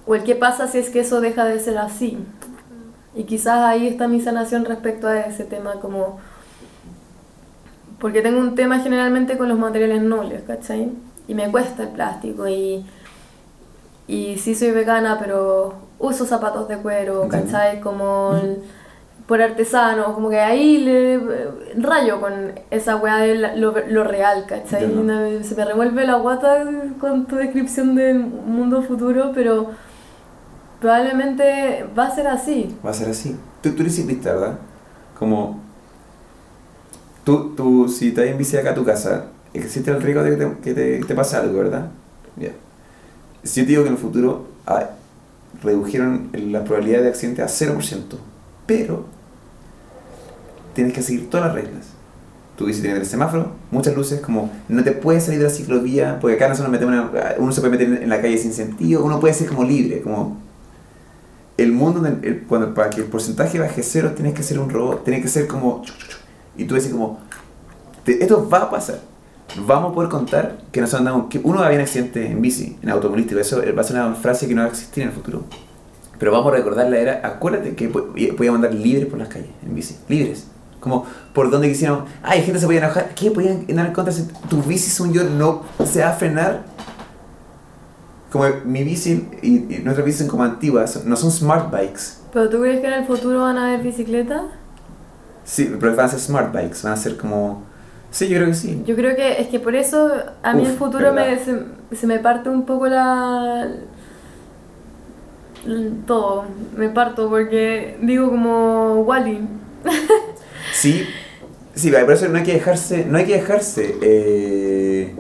O 0.08 0.16
el 0.16 0.24
qué 0.24 0.36
pasa 0.36 0.68
si 0.68 0.80
es 0.80 0.90
que 0.90 1.02
eso 1.02 1.22
deja 1.22 1.46
de 1.46 1.60
ser 1.60 1.78
así. 1.78 2.18
Y 3.14 3.24
quizás 3.26 3.60
ahí 3.66 3.88
está 3.88 4.08
mi 4.08 4.22
sanación 4.22 4.66
respecto 4.66 5.08
a 5.08 5.20
ese 5.20 5.44
tema 5.44 5.74
como... 5.82 6.20
Porque 8.00 8.22
tengo 8.22 8.40
un 8.40 8.56
tema 8.56 8.80
generalmente 8.80 9.38
con 9.38 9.48
los 9.48 9.60
materiales 9.60 10.02
nobles, 10.02 10.42
¿cachai? 10.48 10.92
Y 11.28 11.36
me 11.36 11.52
cuesta 11.52 11.84
el 11.84 11.90
plástico 11.90 12.48
y... 12.48 12.86
Y 14.08 14.38
sí 14.40 14.56
soy 14.56 14.72
vegana, 14.72 15.18
pero 15.20 15.76
uso 16.00 16.26
zapatos 16.26 16.68
de 16.68 16.78
cuero. 16.78 17.28
¿cachai? 17.30 17.80
Como 17.80 18.36
el- 18.42 18.64
por 19.32 19.42
artesano, 19.42 20.14
como 20.14 20.30
que 20.30 20.42
ahí 20.42 20.80
le 20.80 21.18
rayo 21.78 22.20
con 22.20 22.52
esa 22.70 22.98
weá 22.98 23.16
de 23.20 23.36
la- 23.36 23.56
lo, 23.56 23.74
lo 23.88 24.04
real, 24.04 24.46
¿cachai? 24.46 24.86
Me- 24.88 25.42
Se 25.46 25.56
me 25.56 25.64
revuelve 25.64 26.06
la 26.06 26.16
guata 26.16 26.66
con 27.00 27.26
tu 27.28 27.38
descripción 27.38 27.96
del 27.96 28.20
mundo 28.20 28.82
futuro, 28.82 29.32
pero 29.34 29.68
probablemente 30.82 31.86
va 31.98 32.08
a 32.08 32.12
ser 32.16 32.28
así. 32.28 32.76
Va 32.86 32.90
a 32.90 32.94
ser 32.94 33.08
así. 33.10 33.38
Tú, 33.62 33.72
tú 33.72 33.84
eres 33.84 33.96
ciclista, 33.96 34.34
¿verdad? 34.34 34.60
Como. 35.18 35.62
Tú, 37.24 37.54
tú, 37.56 37.88
si 37.88 38.12
te 38.12 38.30
en 38.30 38.38
bici 38.38 38.58
acá 38.58 38.72
a 38.72 38.76
tu 38.76 38.84
casa, 38.84 39.28
existe 39.54 39.92
el 39.92 40.02
riesgo 40.02 40.24
de 40.24 40.32
que 40.32 40.36
te, 40.46 40.58
que 40.62 40.74
te, 40.74 41.06
te 41.06 41.16
pase 41.16 41.38
algo, 41.38 41.58
¿verdad? 41.60 41.88
Ya. 42.36 42.50
Si 43.44 43.62
yo 43.62 43.66
te 43.66 43.70
digo 43.70 43.84
que 43.84 43.88
en 43.88 43.94
el 43.96 44.00
futuro 44.02 44.48
ah, 44.68 44.90
redujeron 45.64 46.32
la 46.34 46.66
probabilidad 46.66 47.02
de 47.04 47.08
accidente 47.08 47.42
a 47.42 47.48
0%, 47.48 48.18
pero 48.66 49.06
tienes 50.74 50.94
que 50.94 51.02
seguir 51.02 51.30
todas 51.30 51.48
las 51.48 51.56
reglas. 51.56 51.86
Tu 52.58 52.66
bici 52.66 52.82
tiene 52.82 52.94
que 52.94 53.00
tener 53.00 53.10
semáforo, 53.10 53.52
muchas 53.72 53.96
luces, 53.96 54.22
como 54.22 54.52
no 54.68 54.84
te 54.84 54.92
puedes 54.92 55.24
salir 55.24 55.40
de 55.40 55.46
la 55.46 55.52
ciclovía, 55.52 56.20
porque 56.20 56.36
acá 56.36 56.48
no 56.48 56.56
se 56.56 56.62
nos 56.62 56.72
metemos 56.72 57.10
uno 57.38 57.52
se 57.52 57.62
puede 57.62 57.78
meter 57.78 58.04
en 58.04 58.10
la 58.10 58.22
calle 58.22 58.38
sin 58.38 58.54
sentido, 58.54 59.04
uno 59.04 59.20
puede 59.20 59.34
ser 59.34 59.48
como 59.48 59.64
libre, 59.64 60.02
como 60.02 60.38
el 61.58 61.72
mundo, 61.72 62.08
cuando, 62.48 62.74
para 62.74 62.90
que 62.90 63.02
el 63.02 63.08
porcentaje 63.08 63.60
baje 63.60 63.84
cero, 63.84 64.14
tienes 64.16 64.34
que 64.34 64.44
ser 64.44 64.60
un 64.60 64.70
robot, 64.70 65.04
tienes 65.04 65.22
que 65.22 65.28
ser 65.28 65.48
como... 65.48 65.84
Y 66.58 66.66
tú 66.66 66.76
decís 66.76 66.92
como, 66.92 67.20
esto 68.06 68.50
va 68.50 68.64
a 68.64 68.70
pasar. 68.70 69.00
Vamos 69.66 69.92
a 69.92 69.94
poder 69.96 70.10
contar 70.10 70.58
que 70.72 70.82
nosotros 70.82 71.00
andamos, 71.02 71.30
que 71.30 71.40
uno 71.44 71.60
va 71.60 71.68
a 71.68 71.74
en 71.74 71.82
accidente 71.82 72.26
en 72.26 72.42
bici, 72.42 72.78
en 72.82 72.90
automovilístico, 72.90 73.40
eso 73.40 73.62
va 73.76 73.82
a 73.82 73.84
ser 73.84 73.96
una 73.98 74.16
frase 74.16 74.48
que 74.48 74.56
no 74.56 74.62
va 74.62 74.68
a 74.68 74.72
existir 74.72 75.04
en 75.04 75.10
el 75.10 75.16
futuro. 75.16 75.44
Pero 76.18 76.32
vamos 76.32 76.54
a 76.54 76.58
recordar 76.58 76.90
la 76.90 76.98
era, 76.98 77.22
acuérdate 77.24 77.76
que 77.76 77.90
po- 77.90 78.08
podíamos 78.38 78.58
andar 78.64 78.74
libres 78.74 79.08
por 79.08 79.20
las 79.20 79.28
calles, 79.28 79.50
en 79.64 79.76
bici, 79.76 79.98
libres. 80.08 80.48
Como 80.82 81.06
por 81.34 81.50
donde 81.50 81.70
quisiéramos, 81.70 82.10
ay, 82.24 82.42
gente 82.42 82.60
se 82.60 82.66
podía 82.66 82.80
enojar, 82.80 83.12
¿qué? 83.16 83.32
Podían 83.32 83.66
andar 83.70 83.86
en 83.88 83.94
contra, 83.94 84.12
si 84.12 84.24
tu 84.50 84.62
bici, 84.64 84.90
según 84.90 85.14
yo, 85.14 85.24
no 85.24 85.62
se 85.86 86.02
va 86.02 86.10
a 86.10 86.14
frenar 86.14 86.64
como 88.32 88.46
mi 88.66 88.84
bici 88.84 89.28
y, 89.42 89.76
y 89.76 89.82
nuestras 89.84 90.06
bicis 90.06 90.22
son 90.22 90.28
como 90.30 90.44
antiguas, 90.44 90.92
son- 90.92 91.08
no 91.08 91.16
son 91.16 91.32
smart 91.32 91.72
bikes. 91.72 92.02
¿Pero 92.34 92.50
tú 92.50 92.60
crees 92.62 92.80
que 92.82 92.88
en 92.88 92.94
el 92.94 93.06
futuro 93.06 93.42
van 93.42 93.58
a 93.58 93.68
haber 93.68 93.82
bicicletas? 93.82 94.42
Sí, 95.44 95.74
pero 95.80 95.96
van 95.96 96.06
a 96.06 96.10
ser 96.10 96.20
smart 96.20 96.54
bikes, 96.54 96.80
van 96.84 96.94
a 96.94 96.98
ser 96.98 97.16
como... 97.18 97.64
Sí, 98.10 98.28
yo 98.28 98.38
creo 98.38 98.48
que 98.48 98.54
sí. 98.56 98.84
Yo 98.86 98.96
creo 98.96 99.16
que 99.16 99.40
es 99.42 99.48
que 99.48 99.60
por 99.60 99.76
eso 99.76 100.12
a 100.44 100.54
mí 100.54 100.64
Uf, 100.64 100.70
el 100.70 100.76
futuro 100.78 101.14
me, 101.14 101.38
se, 101.40 101.64
se 101.96 102.08
me 102.08 102.20
parte 102.20 102.50
un 102.50 102.66
poco 102.66 102.88
la... 102.88 103.68
todo, 106.08 106.46
me 106.76 106.90
parto 106.90 107.30
porque 107.30 107.98
digo 108.02 108.30
como 108.30 109.02
Wally. 109.02 109.40
Sí, 110.74 111.06
sí, 111.76 111.92
por 111.92 112.12
eso 112.12 112.28
no 112.30 112.38
hay 112.38 112.44
que 112.44 112.54
dejarse, 112.54 113.06
no 113.06 113.18
hay 113.18 113.26
que 113.26 113.34
dejarse. 113.34 113.96
eh, 114.02 115.16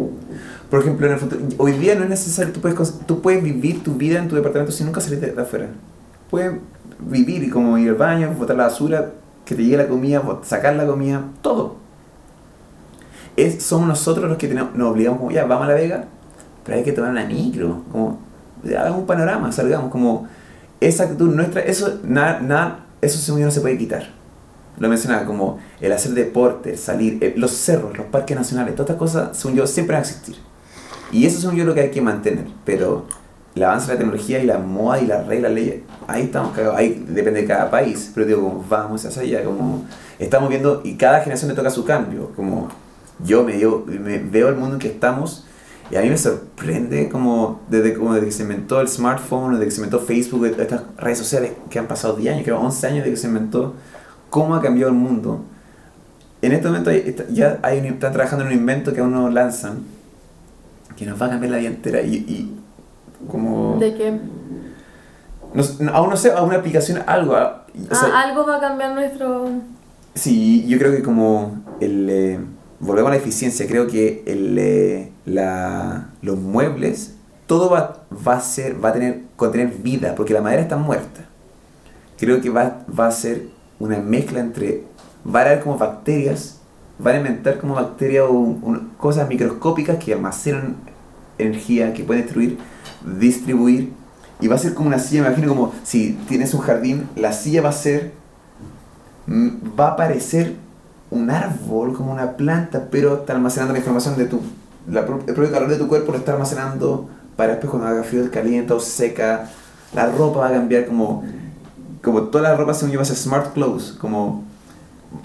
por 0.70 0.80
ejemplo, 0.80 1.06
en 1.06 1.14
el 1.14 1.20
futuro, 1.20 1.42
hoy 1.58 1.74
día 1.74 1.96
no 1.96 2.04
es 2.04 2.10
necesario, 2.10 2.54
tú 2.54 2.62
puedes, 2.62 3.00
tú 3.06 3.22
puedes 3.22 3.44
vivir 3.44 3.84
tu 3.84 3.96
vida 3.96 4.20
en 4.20 4.30
tu 4.30 4.36
departamento 4.36 4.72
sin 4.72 4.86
nunca 4.86 5.02
salir 5.02 5.20
de, 5.20 5.32
de 5.34 5.42
afuera. 5.42 5.68
Puedes 6.30 6.54
vivir 7.00 7.44
y 7.44 7.50
como 7.50 7.78
ir 7.78 7.90
al 7.90 7.96
baño, 7.96 8.34
botar 8.38 8.56
la 8.56 8.64
basura, 8.68 9.12
que 9.44 9.54
te 9.54 9.64
llegue 9.64 9.76
la 9.76 9.88
comida, 9.88 10.24
sacar 10.44 10.76
la 10.76 10.86
comida, 10.86 11.26
todo. 11.42 11.76
Es, 13.36 13.64
somos 13.64 13.88
nosotros 13.88 14.30
los 14.30 14.38
que 14.38 14.48
tenemos, 14.48 14.74
nos 14.74 14.92
obligamos 14.92 15.20
como, 15.20 15.32
ya, 15.32 15.44
vamos 15.44 15.66
a 15.66 15.68
la 15.68 15.74
vega, 15.74 16.06
pero 16.64 16.78
hay 16.78 16.84
que 16.86 16.94
tomar 16.94 17.12
una 17.12 17.26
micro, 17.26 17.84
como, 17.92 18.20
hagamos 18.66 19.00
un 19.00 19.06
panorama, 19.06 19.52
salgamos, 19.52 19.92
como, 19.92 20.28
esa 20.80 21.04
actitud 21.04 21.36
nuestra, 21.36 21.62
eso, 21.62 22.00
nada, 22.04 22.40
nada, 22.40 22.86
eso 23.02 23.20
según 23.20 23.42
yo 23.42 23.46
no 23.46 23.52
se 23.52 23.60
puede 23.60 23.78
quitar 23.78 24.21
lo 24.78 24.90
mencionaba, 24.90 25.26
como 25.26 25.60
el 25.80 25.92
hacer 25.92 26.14
deporte, 26.14 26.78
salir, 26.78 27.18
eh, 27.22 27.34
los 27.38 27.52
cerros, 27.52 27.98
los 27.98 28.08
parques 28.08 28.36
nacionales, 28.36 28.76
todas 28.76 28.90
estas 28.90 29.00
cosas, 29.00 29.38
según 29.38 29.58
yo, 29.58 29.68
siempre 29.68 29.96
van 29.96 30.04
a 30.04 30.08
existir. 30.08 30.36
Y 31.12 31.26
eso 31.26 31.40
según 31.42 31.58
yo 31.58 31.66
lo 31.66 31.74
que 31.74 31.82
hay 31.82 31.92
que 31.92 32.02
mantener. 32.02 32.46
Pero 32.66 33.06
el 33.54 33.64
avance 33.64 33.88
de 33.88 33.94
la 33.94 34.00
tecnología 34.00 34.40
y 34.40 34.46
la 34.46 34.58
moda 34.58 35.00
y 35.00 35.06
las 35.06 35.28
reglas, 35.28 35.52
leyes, 35.52 35.82
ahí 36.08 36.24
estamos 36.24 36.56
cagados. 36.56 36.78
Ahí 36.78 37.06
depende 37.08 37.42
de 37.42 37.48
cada 37.48 37.70
país. 37.70 38.12
Pero 38.14 38.26
digo, 38.26 38.42
como 38.42 38.66
vamos 38.68 39.06
hacia 39.06 39.22
allá, 39.22 39.44
como 39.44 39.86
estamos 40.20 40.50
viendo, 40.50 40.82
y 40.84 40.96
cada 40.96 41.20
generación 41.20 41.50
le 41.50 41.56
toca 41.56 41.70
su 41.70 41.84
cambio. 41.84 42.32
Como 42.36 42.70
yo 43.24 43.44
me, 43.44 43.54
digo, 43.54 43.86
me 43.86 44.20
veo 44.20 44.50
el 44.50 44.56
mundo 44.56 44.76
en 44.76 44.80
que 44.80 44.88
estamos. 44.88 45.46
Y 45.90 45.98
a 45.98 46.02
mí 46.02 46.10
me 46.10 46.18
sorprende 46.18 47.10
como 47.10 47.60
desde, 47.68 47.94
como 47.94 48.14
desde 48.14 48.28
que 48.28 48.32
se 48.32 48.44
inventó 48.44 48.80
el 48.80 48.88
smartphone, 48.88 49.56
desde 49.56 49.66
que 49.66 49.72
se 49.72 49.78
inventó 49.82 50.00
Facebook, 50.00 50.46
estas 50.46 50.84
redes 50.98 51.18
sociales 51.18 51.52
que 51.70 51.80
han 51.80 51.88
pasado 51.88 52.14
10 52.14 52.34
años, 52.34 52.46
creo 52.46 52.62
11 52.62 52.88
años 52.88 52.98
desde 53.00 53.12
que 53.12 53.18
se 53.18 53.28
inventó, 53.28 53.74
cómo 54.32 54.56
ha 54.56 54.62
cambiado 54.64 54.90
el 54.92 54.98
mundo. 54.98 55.42
En 56.42 56.54
este 56.54 56.68
momento 56.68 56.90
hay- 56.90 57.16
ya 57.32 57.60
hay 57.62 57.78
un- 57.80 57.86
están 57.86 58.12
trabajando 58.14 58.46
en 58.46 58.52
un 58.54 58.58
invento 58.58 58.92
que 58.94 59.02
aún 59.02 59.12
no 59.12 59.30
lanzan, 59.30 59.84
que 60.98 61.06
nos 61.06 61.22
va 61.22 61.28
a 61.28 61.30
cambiar 61.30 61.52
la 61.52 61.58
vida 61.60 61.70
entera 61.70 62.02
y, 62.02 62.16
y 62.16 62.58
como... 63.30 63.78
De 63.80 64.20
No, 65.54 65.64
no- 65.80 65.92
aún 65.94 66.10
no 66.10 66.18
sé, 66.18 66.32
a 66.32 66.42
una 66.42 66.56
aplicación, 66.58 67.04
algo. 67.06 67.36
a- 67.36 67.68
o 67.92 67.96
sea, 67.96 68.10
ah, 68.14 68.22
algo 68.24 68.48
va 68.48 68.58
a 68.58 68.60
cambiar 68.60 68.96
nuestro... 68.96 69.50
Sí, 70.16 70.66
yo 70.68 70.78
creo 70.80 70.92
que 70.92 71.04
como 71.04 71.62
el... 71.80 72.10
eh, 72.10 72.40
volvemos 72.80 73.10
a 73.12 73.14
la 73.16 73.20
eficiencia, 73.20 73.68
creo 73.68 73.86
que 73.88 74.24
el, 74.26 74.58
eh, 74.58 75.12
la, 75.26 76.10
los 76.24 76.38
muebles, 76.40 77.16
todo 77.48 77.70
va, 77.70 78.06
va 78.28 78.36
a 78.38 78.42
ser, 78.42 78.84
va 78.84 78.90
a 78.90 78.94
tener, 78.94 79.22
contener 79.36 79.68
vida, 79.70 80.16
porque 80.16 80.34
la 80.34 80.42
madera 80.42 80.64
está 80.64 80.78
muerta. 80.78 81.22
Creo 82.18 82.42
que 82.42 82.50
va, 82.50 82.80
va 82.98 83.08
a 83.08 83.12
ser 83.12 83.48
una 83.84 83.98
mezcla 84.00 84.40
entre, 84.40 84.84
va 85.26 85.42
a 85.42 85.46
haber 85.46 85.60
como 85.62 85.78
bacterias, 85.78 86.60
van 87.00 87.16
a 87.16 87.18
inventar 87.20 87.60
como 87.60 87.76
bacterias 87.76 88.26
o 88.30 88.58
cosas 88.98 89.28
microscópicas 89.28 89.98
que 90.04 90.14
almacenan 90.14 90.76
energía, 91.38 91.94
que 91.94 92.04
pueden 92.04 92.24
destruir, 92.24 92.58
distribuir, 93.20 93.94
y 94.40 94.48
va 94.48 94.56
a 94.56 94.60
ser 94.60 94.74
como 94.74 94.88
una 94.88 95.00
silla, 95.00 95.22
me 95.22 95.28
imagino 95.28 95.50
como 95.50 95.74
si 95.84 96.14
tienes 96.28 96.54
un 96.54 96.62
jardín, 96.62 97.08
la 97.16 97.32
silla 97.32 97.62
va 97.62 97.70
a 97.70 97.74
ser 97.74 98.14
mm, 99.28 99.80
va 99.80 99.90
a 99.90 99.96
parecer 99.96 100.56
un 101.12 101.30
árbol, 101.30 101.94
como 101.94 102.12
una 102.12 102.38
planta, 102.38 102.88
pero 102.90 103.20
está 103.20 103.34
almacenando 103.34 103.74
la 103.74 103.80
información 103.80 104.18
de 104.18 104.26
tu. 104.26 104.42
El 104.88 105.04
propio 105.04 105.52
calor 105.52 105.70
de 105.70 105.76
tu 105.76 105.88
cuerpo 105.88 106.14
lo 106.14 106.18
está 106.18 106.34
almacenando 106.34 107.08
para 107.36 107.52
después 107.52 107.70
cuando 107.70 107.88
haga 107.88 108.04
frío, 108.04 108.32
calienta 108.32 108.74
o 108.74 108.80
seca. 108.80 109.50
La 109.94 110.08
ropa 110.08 110.40
va 110.40 110.48
a 110.48 110.52
cambiar 110.52 110.86
como. 110.88 111.24
Como 112.04 112.24
toda 112.24 112.44
la 112.50 112.56
ropa 112.56 112.74
según 112.74 112.92
yo 112.94 113.00
va 113.00 113.04
a 113.04 113.06
ser 113.06 113.16
smart 113.18 113.54
clothes, 113.54 113.96
como. 114.00 114.44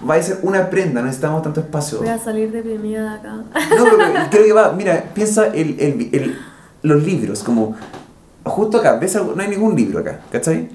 Va 0.09 0.15
a 0.15 0.21
ser 0.21 0.39
una 0.43 0.69
prenda, 0.69 0.99
no 0.99 1.05
necesitamos 1.07 1.41
tanto 1.43 1.61
espacio. 1.61 1.99
Voy 1.99 2.09
a 2.09 2.19
salir 2.19 2.51
deprimida 2.51 3.03
de 3.03 3.19
acá. 3.19 3.35
No, 3.77 3.85
pero 3.85 3.97
creo 4.29 4.43
que 4.45 4.53
va, 4.53 4.73
mira, 4.73 5.05
piensa 5.13 5.47
el, 5.47 5.79
el, 5.79 6.09
el- 6.13 6.37
los 6.83 7.03
libros, 7.03 7.41
como 7.43 7.75
justo 8.43 8.77
acá, 8.77 8.97
ves 8.99 9.15
algo, 9.15 9.33
no 9.35 9.41
hay 9.41 9.47
ningún 9.49 9.75
libro 9.75 9.99
acá, 9.99 10.19
¿cachai? 10.31 10.69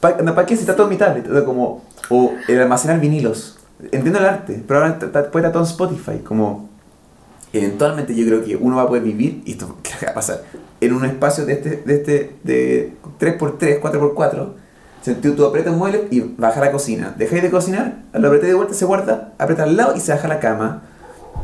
¿Para 0.00 0.46
qué 0.46 0.54
si 0.56 0.60
está 0.62 0.74
todo 0.76 0.86
en 0.86 0.90
mi 0.92 0.96
tablet? 0.96 1.28
O, 1.30 1.44
como, 1.44 1.84
o 2.10 2.32
el 2.46 2.60
almacenar 2.60 3.00
vinilos. 3.00 3.58
Entiendo 3.92 4.18
el 4.18 4.26
arte, 4.26 4.62
pero 4.66 4.80
ahora 4.80 4.98
puede 4.98 5.12
estar 5.46 5.52
todo 5.52 5.62
en 5.62 5.68
Spotify, 5.68 6.18
como 6.24 6.67
eventualmente 7.52 8.14
yo 8.14 8.26
creo 8.26 8.44
que 8.44 8.56
uno 8.56 8.76
va 8.76 8.82
a 8.82 8.88
poder 8.88 9.02
vivir, 9.02 9.42
y 9.44 9.52
esto 9.52 9.76
creo 9.82 9.98
que 10.00 10.06
va 10.06 10.12
a 10.12 10.14
pasar, 10.14 10.42
en 10.80 10.92
un 10.92 11.04
espacio 11.04 11.44
de 11.46 11.52
este, 11.54 11.82
de 11.84 11.94
este, 11.94 12.36
de 12.44 12.92
3x3, 13.20 13.80
4x4, 13.80 14.48
sentido 15.02 15.34
tú 15.34 15.44
aprietas 15.46 15.72
un 15.72 15.78
mueble 15.78 16.06
y 16.10 16.20
baja 16.20 16.60
la 16.60 16.70
cocina. 16.72 17.14
Dejáis 17.16 17.42
de 17.42 17.50
cocinar, 17.50 18.02
lo 18.12 18.28
apreté 18.28 18.46
de 18.46 18.54
vuelta, 18.54 18.74
se 18.74 18.84
guarda, 18.84 19.32
aprieta 19.38 19.62
al 19.64 19.76
lado 19.76 19.96
y 19.96 20.00
se 20.00 20.12
baja 20.12 20.28
la 20.28 20.40
cama. 20.40 20.82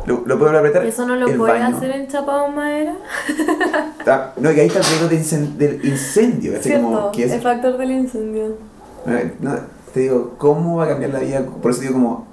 Lo, 0.06 0.22
lo 0.26 0.39
puedo 0.39 0.56
apretar 0.56 0.85
¿Eso 0.85 1.06
no 1.06 1.16
lo 1.16 1.26
puedes 1.35 1.62
hacer 1.62 1.90
en 1.93 2.09
chapado 2.09 2.47
en 2.47 2.55
madera? 2.55 2.94
Ah, 4.06 4.32
no, 4.36 4.52
y 4.52 4.60
ahí 4.60 4.66
está 4.66 4.81
el 4.81 4.85
riesgo 4.85 5.09
de 5.09 5.66
del 5.66 5.85
incendio. 5.86 6.52
como 6.52 6.62
Cierto, 6.62 7.12
es- 7.14 7.32
el 7.32 7.40
factor 7.40 7.78
del 7.78 7.90
incendio. 7.90 8.59
no, 9.40 9.56
te 9.94 10.01
digo, 10.01 10.35
¿cómo 10.36 10.76
va 10.76 10.85
a 10.85 10.89
cambiar 10.89 11.12
la 11.12 11.20
vida? 11.20 11.43
Por 11.62 11.70
eso 11.70 11.81
digo 11.81 11.94
como, 11.94 12.26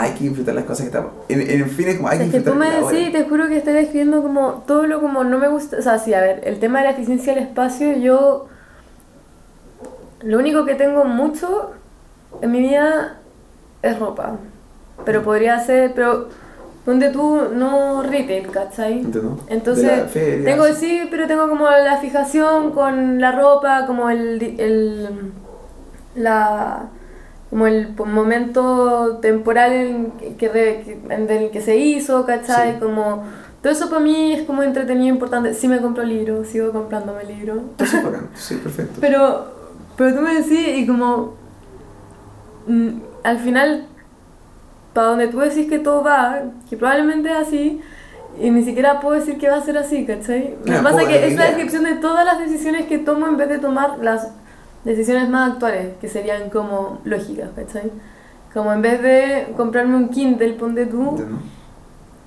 hay 0.00 0.12
que 0.12 0.24
disfrutar 0.24 0.54
las 0.54 0.64
cosas 0.64 0.80
que 0.82 0.86
estamos. 0.86 1.12
En, 1.28 1.40
en 1.40 1.70
fin, 1.70 1.88
es 1.88 1.96
como 1.96 2.08
hay 2.08 2.18
Es 2.18 2.24
que 2.26 2.30
que 2.30 2.38
disfrutar 2.38 2.52
tú 2.52 2.58
me 2.58 2.70
la 2.70 2.84
hora. 2.84 2.96
decís, 2.96 3.12
te 3.12 3.24
juro 3.24 3.48
que 3.48 3.56
estoy 3.58 3.72
describiendo 3.74 4.22
como 4.22 4.64
todo 4.66 4.86
lo 4.86 5.00
como 5.00 5.24
no 5.24 5.38
me 5.38 5.48
gusta. 5.48 5.78
O 5.78 5.82
sea, 5.82 5.98
sí, 5.98 6.14
a 6.14 6.20
ver, 6.20 6.42
el 6.44 6.58
tema 6.58 6.78
de 6.80 6.84
la 6.86 6.90
eficiencia 6.92 7.34
del 7.34 7.42
espacio, 7.44 7.92
yo. 7.96 8.46
Lo 10.22 10.38
único 10.38 10.64
que 10.64 10.74
tengo 10.74 11.04
mucho 11.04 11.72
en 12.40 12.50
mi 12.50 12.60
vida 12.60 13.18
es 13.82 13.98
ropa. 13.98 14.36
Pero 15.04 15.22
podría 15.22 15.60
ser. 15.60 15.92
Pero 15.94 16.28
donde 16.84 17.10
tú 17.10 17.48
no 17.52 18.02
retail, 18.02 18.48
¿cachai? 18.50 19.00
¿Entiendo? 19.00 19.38
Entonces, 19.48 20.12
tengo, 20.12 20.66
sí. 20.68 21.02
pero 21.10 21.26
tengo 21.26 21.48
como 21.48 21.68
la 21.68 21.98
fijación 21.98 22.70
con 22.70 23.20
la 23.20 23.32
ropa, 23.32 23.86
como 23.86 24.08
el, 24.08 24.40
el 24.58 25.32
la 26.14 26.84
como 27.50 27.66
el 27.66 27.94
momento 27.96 29.18
temporal 29.22 29.72
en 29.72 30.12
que, 30.36 30.48
re- 30.48 30.98
en 31.08 31.30
el 31.30 31.50
que 31.50 31.60
se 31.60 31.76
hizo, 31.76 32.26
¿cachai? 32.26 32.72
Sí. 32.74 32.78
Como 32.80 33.24
todo 33.62 33.72
eso 33.72 33.88
para 33.88 34.00
mí 34.00 34.32
es 34.32 34.42
como 34.42 34.62
entretenido, 34.62 35.14
importante. 35.14 35.54
Sí 35.54 35.68
me 35.68 35.80
compro 35.80 36.02
libros, 36.04 36.48
sigo 36.48 36.72
comprándome 36.72 37.24
libros. 37.24 37.58
Bacán. 37.78 38.28
Sí, 38.34 38.56
perfecto. 38.56 38.98
Pero, 39.00 39.46
pero 39.96 40.14
tú 40.16 40.22
me 40.22 40.34
decís 40.34 40.76
y 40.78 40.86
como 40.86 41.34
mm, 42.66 42.88
al 43.22 43.38
final, 43.38 43.86
para 44.92 45.08
donde 45.08 45.28
tú 45.28 45.38
decís 45.38 45.68
que 45.68 45.78
todo 45.78 46.02
va, 46.02 46.40
que 46.68 46.76
probablemente 46.76 47.30
es 47.30 47.36
así, 47.36 47.80
y 48.40 48.50
ni 48.50 48.62
siquiera 48.64 49.00
puedo 49.00 49.14
decir 49.18 49.38
que 49.38 49.48
va 49.48 49.56
a 49.56 49.62
ser 49.62 49.78
así, 49.78 50.04
¿cachai? 50.04 50.56
Me 50.64 50.76
Ah, 50.76 50.82
pasa 50.82 50.96
puedo, 50.96 51.08
que 51.08 51.26
es 51.28 51.36
la 51.36 51.46
descripción 51.46 51.84
de 51.84 51.94
todas 51.94 52.24
las 52.24 52.38
decisiones 52.38 52.86
que 52.86 52.98
tomo 52.98 53.26
en 53.26 53.36
vez 53.36 53.48
de 53.48 53.58
tomar 53.58 53.98
las 54.00 54.28
decisiones 54.86 55.28
más 55.28 55.52
actuales, 55.52 55.88
que 56.00 56.08
serían 56.08 56.48
como 56.48 57.00
lógicas, 57.04 57.50
¿cachai? 57.54 57.90
Como 58.54 58.72
en 58.72 58.80
vez 58.80 59.02
de 59.02 59.48
comprarme 59.56 59.96
un 59.96 60.08
Kindle, 60.08 60.54
ponte 60.54 60.86
tú, 60.86 61.10
¿Entiendo? 61.10 61.38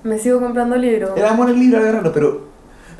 me 0.04 0.18
sigo 0.18 0.40
comprando 0.40 0.76
libros. 0.76 1.10
El 1.16 1.24
amor 1.24 1.48
al 1.48 1.58
libro, 1.58 1.78
agarrarlo, 1.78 2.12
pero, 2.12 2.46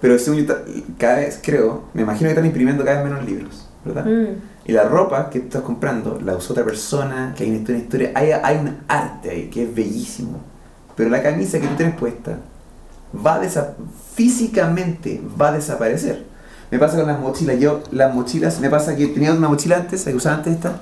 pero 0.01 0.19
según 0.19 0.45
yo, 0.45 0.55
cada 0.99 1.17
vez 1.19 1.41
creo, 1.43 1.85
me 1.95 2.03
imagino 2.03 2.27
que 2.27 2.33
están 2.33 2.47
imprimiendo 2.47 2.85
cada 2.85 3.03
vez 3.03 3.11
menos 3.11 3.25
libros, 3.25 3.69
¿verdad? 3.85 4.05
Mm. 4.07 4.27
Y 4.67 4.73
la 4.73 4.85
ropa 4.85 5.31
que 5.31 5.41
tú 5.41 5.47
estás 5.47 5.63
comprando 5.63 6.19
la 6.25 6.35
usó 6.37 6.53
otra 6.53 6.65
persona, 6.65 7.35
que 7.37 7.45
hay 7.45 7.51
una 7.51 7.79
historia, 7.79 8.11
hay, 8.15 8.31
hay 8.33 8.57
un 8.59 8.79
arte 8.89 9.31
ahí 9.31 9.49
que 9.51 9.65
es 9.65 9.75
bellísimo. 9.75 10.39
Pero 10.97 11.09
la 11.11 11.23
camisa 11.23 11.59
que 11.61 11.67
tú 11.67 11.75
tienes 11.77 11.97
puesta 11.97 12.39
va 13.15 13.37
a 13.37 13.43
desa- 13.43 13.75
físicamente 14.15 15.21
va 15.41 15.49
a 15.49 15.53
desaparecer. 15.53 16.25
Me 16.71 16.79
pasa 16.79 16.97
con 16.97 17.07
las 17.07 17.19
mochilas. 17.19 17.59
Yo, 17.59 17.83
las 17.91 18.15
mochilas, 18.15 18.61
me 18.61 18.71
pasa 18.71 18.97
que 18.97 19.09
tenía 19.09 19.33
una 19.33 19.49
mochila 19.49 19.77
antes, 19.77 20.05
que 20.05 20.15
usaba 20.15 20.37
antes 20.37 20.55
esta. 20.55 20.81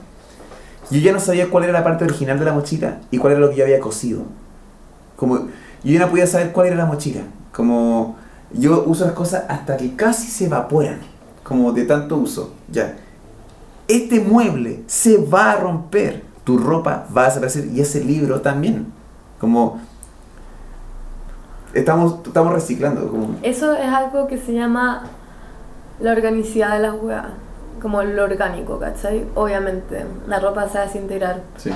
Yo 0.90 1.00
ya 1.00 1.12
no 1.12 1.20
sabía 1.20 1.50
cuál 1.50 1.64
era 1.64 1.72
la 1.72 1.84
parte 1.84 2.04
original 2.04 2.38
de 2.38 2.44
la 2.44 2.52
mochila 2.52 3.00
y 3.10 3.18
cuál 3.18 3.32
era 3.32 3.40
lo 3.40 3.50
que 3.50 3.56
yo 3.56 3.64
había 3.64 3.80
cosido. 3.80 4.22
Como, 5.16 5.36
yo 5.38 5.92
ya 5.92 6.00
no 6.00 6.10
podía 6.10 6.26
saber 6.26 6.52
cuál 6.52 6.68
era 6.68 6.76
la 6.76 6.86
mochila. 6.86 7.22
Como, 7.52 8.16
yo 8.52 8.84
uso 8.86 9.04
las 9.04 9.14
cosas 9.14 9.44
hasta 9.48 9.76
que 9.76 9.96
casi 9.96 10.28
se 10.28 10.46
evaporan. 10.46 11.00
Como 11.42 11.72
de 11.72 11.84
tanto 11.84 12.16
uso. 12.16 12.52
Ya. 12.70 12.96
Este 13.86 14.20
mueble 14.20 14.82
se 14.86 15.18
va 15.18 15.52
a 15.52 15.56
romper. 15.56 16.22
Tu 16.44 16.56
ropa 16.56 17.06
va 17.14 17.24
a 17.24 17.26
desaparecer 17.26 17.66
y 17.66 17.80
ese 17.80 18.02
libro 18.02 18.40
también. 18.40 18.86
Como, 19.38 19.80
estamos, 21.74 22.20
estamos 22.26 22.52
reciclando. 22.52 23.08
Como, 23.10 23.36
Eso 23.42 23.74
es 23.74 23.88
algo 23.88 24.26
que 24.26 24.38
se 24.38 24.52
llama 24.52 25.04
la 26.00 26.12
organicidad 26.12 26.74
de 26.74 26.80
las 26.80 26.94
weas, 27.00 27.26
como 27.80 28.02
lo 28.02 28.24
orgánico, 28.24 28.78
¿cachai? 28.78 29.26
Obviamente, 29.34 30.04
la 30.26 30.40
ropa 30.40 30.68
se 30.68 30.78
va 30.78 30.84
a 30.84 30.86
desintegrar. 30.86 31.42
sí. 31.56 31.72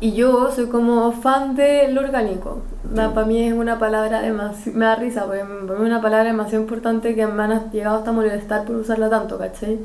Y 0.00 0.12
yo 0.12 0.50
soy 0.50 0.66
como 0.66 1.12
fan 1.12 1.54
de 1.54 1.88
lo 1.90 2.02
orgánico. 2.02 2.62
Sí. 2.82 2.94
Para 2.94 3.26
mí 3.26 3.42
es 3.42 3.54
una 3.54 3.78
palabra 3.78 4.20
demasiado... 4.20 4.78
Me 4.78 4.84
da 4.84 4.96
risa, 4.96 5.24
porque 5.24 5.38
para 5.40 5.78
mí 5.78 5.84
es 5.84 5.90
una 5.90 6.02
palabra 6.02 6.24
demasiado 6.24 6.62
importante 6.62 7.14
que 7.14 7.26
me 7.26 7.42
han 7.42 7.70
llegado 7.70 7.98
hasta 7.98 8.12
molestar 8.12 8.66
por 8.66 8.76
usarla 8.76 9.08
tanto, 9.08 9.38
¿cachai? 9.38 9.78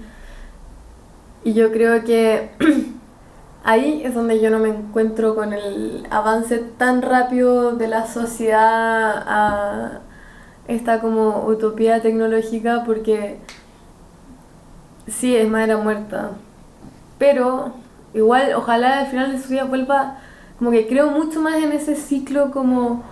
Y 1.43 1.53
yo 1.53 1.71
creo 1.71 2.03
que 2.03 2.49
ahí 3.63 4.01
es 4.03 4.13
donde 4.13 4.41
yo 4.41 4.49
no 4.49 4.59
me 4.59 4.69
encuentro 4.69 5.35
con 5.35 5.53
el 5.53 6.05
avance 6.09 6.57
tan 6.77 7.01
rápido 7.01 7.73
de 7.73 7.87
la 7.87 8.05
sociedad 8.05 9.23
a 9.25 9.99
esta 10.69 10.99
como 11.01 11.45
utopía 11.47 12.01
tecnológica 12.01 12.83
porque 12.85 13.37
sí 15.07 15.35
es 15.35 15.49
madera 15.49 15.77
muerta 15.77 16.31
pero 17.17 17.73
igual 18.13 18.53
ojalá 18.55 18.99
al 18.99 19.07
final 19.07 19.31
de 19.31 19.41
su 19.41 19.49
vida 19.49 19.63
vuelva 19.65 20.17
como 20.57 20.71
que 20.71 20.87
creo 20.87 21.11
mucho 21.11 21.41
más 21.41 21.55
en 21.55 21.71
ese 21.71 21.95
ciclo 21.95 22.51
como 22.51 23.03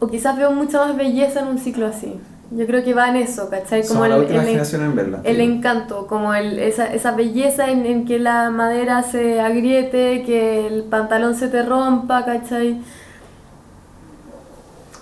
o 0.00 0.06
quizás 0.08 0.36
veo 0.36 0.50
mucha 0.52 0.78
más 0.84 0.96
belleza 0.96 1.40
en 1.40 1.48
un 1.48 1.58
ciclo 1.58 1.86
así 1.86 2.18
yo 2.52 2.66
creo 2.66 2.82
que 2.82 2.94
va 2.94 3.08
en 3.10 3.16
eso 3.16 3.48
¿cachai? 3.48 3.86
como 3.86 4.04
el, 4.04 4.12
el- 4.12 4.58
en 4.58 4.96
verla. 4.96 5.20
el 5.22 5.36
Sí. 5.36 5.42
encanto, 5.42 6.08
como 6.08 6.34
el, 6.34 6.58
esa, 6.58 6.92
esa 6.92 7.12
belleza 7.12 7.70
en, 7.70 7.86
en 7.86 8.04
que 8.04 8.18
la 8.18 8.50
madera 8.50 9.04
se 9.04 9.40
agriete, 9.40 10.24
que 10.24 10.66
el 10.66 10.82
pantalón 10.82 11.36
se 11.36 11.46
te 11.46 11.62
rompa, 11.62 12.24
¿cachai? 12.24 12.80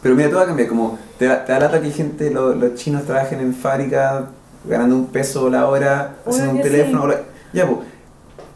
Pero 0.02 0.14
mira, 0.14 0.28
todo 0.28 0.38
va 0.38 0.44
a 0.44 0.46
cambiar. 0.48 0.68
Como 0.68 0.98
te, 1.18 1.26
da- 1.26 1.44
te 1.44 1.52
da 1.52 1.58
lata 1.60 1.80
que 1.80 1.90
gente, 1.90 2.30
lo- 2.30 2.54
los 2.54 2.74
chinos 2.74 3.04
trabajen 3.04 3.40
en 3.40 3.54
fábrica 3.54 4.26
ganando 4.64 4.94
un 4.96 5.06
peso 5.06 5.48
la 5.50 5.66
hora, 5.68 6.14
haciendo 6.26 6.52
un 6.52 6.60
teléfono. 6.60 7.02
sí. 7.02 7.08
la- 7.08 7.20
Ya, 7.52 7.66
pues, 7.66 7.78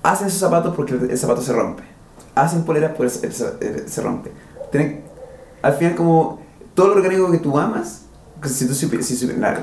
hacen 0.02 0.26
esos 0.28 0.40
zapatos 0.40 0.74
porque 0.76 0.94
el, 0.94 1.18
zapato 1.18 1.40
se 1.42 1.52
rompe. 1.52 1.82
Hacen 2.34 2.64
poleras 2.64 2.92
porque 2.96 3.12
el, 3.26 3.32
el- 3.60 3.76
el- 3.80 3.88
se 3.88 4.02
rompe. 4.02 4.30
Tienen- 4.70 5.02
al 5.62 5.72
final, 5.74 5.94
como 5.96 6.40
todo 6.74 6.88
lo 6.88 6.94
orgánico 6.94 7.30
que 7.30 7.38
tú 7.38 7.58
amas, 7.58 8.02
si 8.44 8.66
tú 8.66 8.74
si 8.74 8.86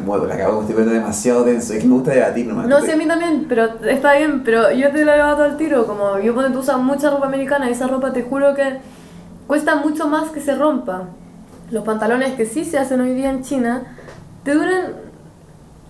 muevo, 0.06 0.26
la 0.26 0.38
cago, 0.38 0.56
me 0.56 0.62
estoy 0.62 0.76
poniendo 0.76 0.94
demasiado 0.94 1.44
denso. 1.44 1.74
Es 1.74 1.82
que 1.82 1.88
me 1.88 1.96
gusta 1.96 2.12
debatir 2.12 2.48
nomás. 2.48 2.68
No 2.68 2.82
te- 2.82 2.94
a 2.94 2.96
mí 2.96 3.06
también, 3.08 3.46
pero 3.50 3.66
está 3.86 4.14
bien, 4.16 4.44
pero 4.44 4.72
yo 4.72 4.90
te 4.92 5.04
lo 5.04 5.16
levanto 5.16 5.44
al 5.44 5.58
tiro, 5.58 5.86
como 5.86 6.18
yo 6.20 6.34
cuando 6.34 6.54
tú 6.54 6.60
usas 6.60 6.78
mucha 6.80 7.10
ropa 7.10 7.28
americana 7.28 7.70
esa 7.70 7.88
ropa 7.88 8.14
te 8.14 8.24
juro 8.24 8.54
que 8.56 8.80
cuesta 9.48 9.76
mucho 9.76 10.08
más 10.08 10.30
que 10.30 10.40
se 10.42 10.56
rompa. 10.56 11.10
Los 11.72 11.84
pantalones 11.84 12.34
que 12.36 12.46
sí 12.46 12.66
se 12.66 12.78
hacen 12.78 13.02
hoy 13.02 13.14
día 13.14 13.30
en 13.30 13.44
China 13.44 13.84
te 14.44 14.54
duran 14.54 14.94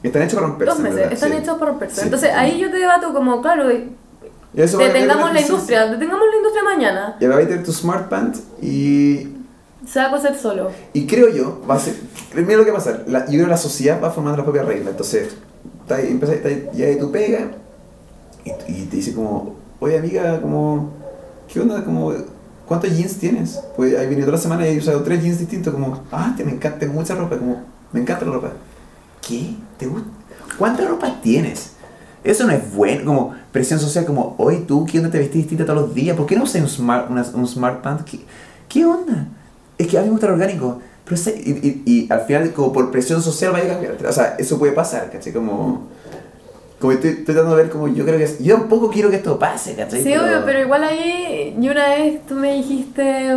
Están 0.04 0.22
hechos 0.24 0.36
para 0.36 0.48
romperse. 0.48 0.74
dos 0.74 0.80
meses, 0.82 0.96
¿verdad? 0.98 1.14
están 1.14 1.32
Sí. 1.32 1.38
hechos 1.38 1.58
para 1.58 1.72
romperse. 1.72 1.96
Sí. 1.96 2.02
Entonces 2.04 2.32
ahí 2.34 2.60
yo 2.60 2.70
te 2.72 2.78
debato 2.78 3.14
como, 3.14 3.42
claro, 3.42 3.70
eso 4.56 4.78
va 4.78 4.84
detengamos 4.86 5.34
la 5.34 5.42
industria, 5.42 5.86
detengamos 5.88 6.26
la 6.32 6.38
industria 6.38 6.64
mañana, 6.64 7.18
Y 7.20 7.26
ahora 7.26 7.38
vas 7.38 7.46
a 7.46 7.48
tener 7.50 7.64
tu 7.64 7.72
smart 7.72 8.10
pant 8.10 8.36
y 8.62 9.28
se 9.88 10.00
va 10.00 10.08
a 10.08 10.12
coser 10.12 10.36
solo. 10.36 10.72
Y 10.94 11.06
creo 11.08 11.30
yo, 11.30 11.62
va 11.70 11.76
a 11.76 11.80
ser, 11.80 11.96
mira 12.36 12.58
lo 12.58 12.66
que 12.66 12.72
va 12.72 12.78
a 12.78 12.84
pasar, 12.84 13.04
la, 13.08 13.20
yo 13.26 13.32
creo 13.34 13.44
que 13.46 13.52
la 13.52 13.58
sociedad 13.58 14.02
va 14.04 14.10
formando 14.12 14.38
las 14.38 14.44
propias 14.46 14.66
reglas, 14.66 14.90
entonces, 14.90 15.36
está 15.82 15.96
ahí, 15.96 16.08
empieza, 16.12 16.34
está 16.34 16.50
ahí, 16.50 16.68
ya 16.74 16.86
de 16.88 16.96
tu 16.96 17.12
pega, 17.12 17.52
y, 18.44 18.50
y 18.72 18.86
te 18.86 18.96
dice 18.98 19.14
como, 19.14 19.56
oye 19.80 19.98
amiga, 20.00 20.42
como, 20.42 20.92
¿qué 21.52 21.60
onda? 21.60 21.84
Como, 21.84 22.14
¿cuántos 22.70 22.96
jeans 22.96 23.18
tienes? 23.18 23.60
Pues 23.76 23.98
ahí 23.98 24.06
venido 24.08 24.28
toda 24.28 24.38
la 24.38 24.42
semana 24.42 24.66
y 24.70 24.76
he 24.76 24.78
usado 24.80 25.04
tres 25.04 25.22
jeans 25.22 25.40
distintos, 25.40 25.74
como, 25.74 26.02
ah, 26.14 26.34
te 26.38 26.46
me 26.46 26.52
encanta, 26.54 26.80
tengo 26.80 26.94
mucha 26.94 27.16
ropa, 27.16 27.38
como, 27.38 27.62
me 27.92 28.00
encanta 28.00 28.24
la 28.26 28.32
ropa. 28.32 28.52
¿Qué? 29.28 29.56
¿Te 29.78 29.88
gusta? 29.88 30.08
¿Cuánta 30.58 30.88
ropa 30.88 31.20
tienes? 31.22 31.72
Eso 32.24 32.46
no 32.48 32.54
es 32.54 32.74
bueno, 32.74 33.04
como 33.06 33.34
presión 33.52 33.80
social, 33.80 34.06
como, 34.06 34.36
oye 34.38 34.60
tú, 34.60 34.86
¿qué 34.86 35.00
onda 35.00 35.10
te 35.12 35.18
vestís 35.20 35.42
distinta 35.42 35.66
todos 35.66 35.82
los 35.82 35.94
días? 35.96 36.16
¿Por 36.16 36.26
qué 36.26 36.36
no 36.38 36.44
usas 36.44 36.62
un 36.62 36.70
smart, 36.70 37.10
una- 37.10 37.26
un 37.34 37.48
smart 37.48 37.82
pant? 37.82 38.02
¿Qué, 38.04 38.20
¿Qué 38.70 38.86
onda? 38.86 39.28
Es 39.78 39.88
que 39.88 39.98
a 39.98 40.02
mí 40.02 40.08
me 40.08 40.12
gusta 40.12 40.28
lo 40.28 40.34
orgánico. 40.34 40.80
Pero 41.06 41.20
y, 41.38 41.50
y, 41.52 41.84
y 41.86 42.08
al 42.14 42.22
final, 42.22 42.52
como 42.54 42.72
por 42.72 42.92
presión 42.92 43.22
social, 43.24 43.52
vaya 43.52 43.66
a 43.66 43.70
cambiar. 43.70 43.98
O 44.06 44.12
sea, 44.14 44.36
eso 44.38 44.60
puede 44.60 44.74
pasar, 44.74 45.10
¿cachai? 45.12 45.34
Como. 45.34 45.88
Como 46.80 46.94
estoy, 46.94 47.10
estoy 47.12 47.26
tratando 47.36 47.56
de 47.58 47.64
ver 47.64 47.72
como 47.72 47.88
yo 47.90 48.06
creo 48.06 48.18
que. 48.18 48.24
es- 48.24 48.40
Yo 48.40 48.56
tampoco 48.58 48.90
quiero 48.90 49.10
que 49.10 49.18
esto 49.18 49.38
pase, 49.38 49.76
¿cachai? 49.76 50.02
Sí, 50.02 50.16
obvio, 50.16 50.42
pero 50.46 50.60
igual 50.62 50.84
ahí, 50.84 51.58
y 51.60 51.70
una 51.70 51.90
vez 51.90 52.26
tú 52.26 52.36
me 52.36 52.54
dijiste, 52.56 53.36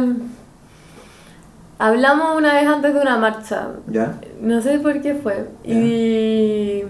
hablamos 1.79 2.37
una 2.37 2.55
vez 2.55 2.67
antes 2.67 2.95
de 2.95 3.01
una 3.01 3.17
marcha, 3.19 3.69
¿Ya? 3.89 4.15
no 4.41 4.61
sé 4.63 4.79
por 4.79 5.01
qué 5.01 5.15
fue, 5.15 5.49
y 5.65 6.85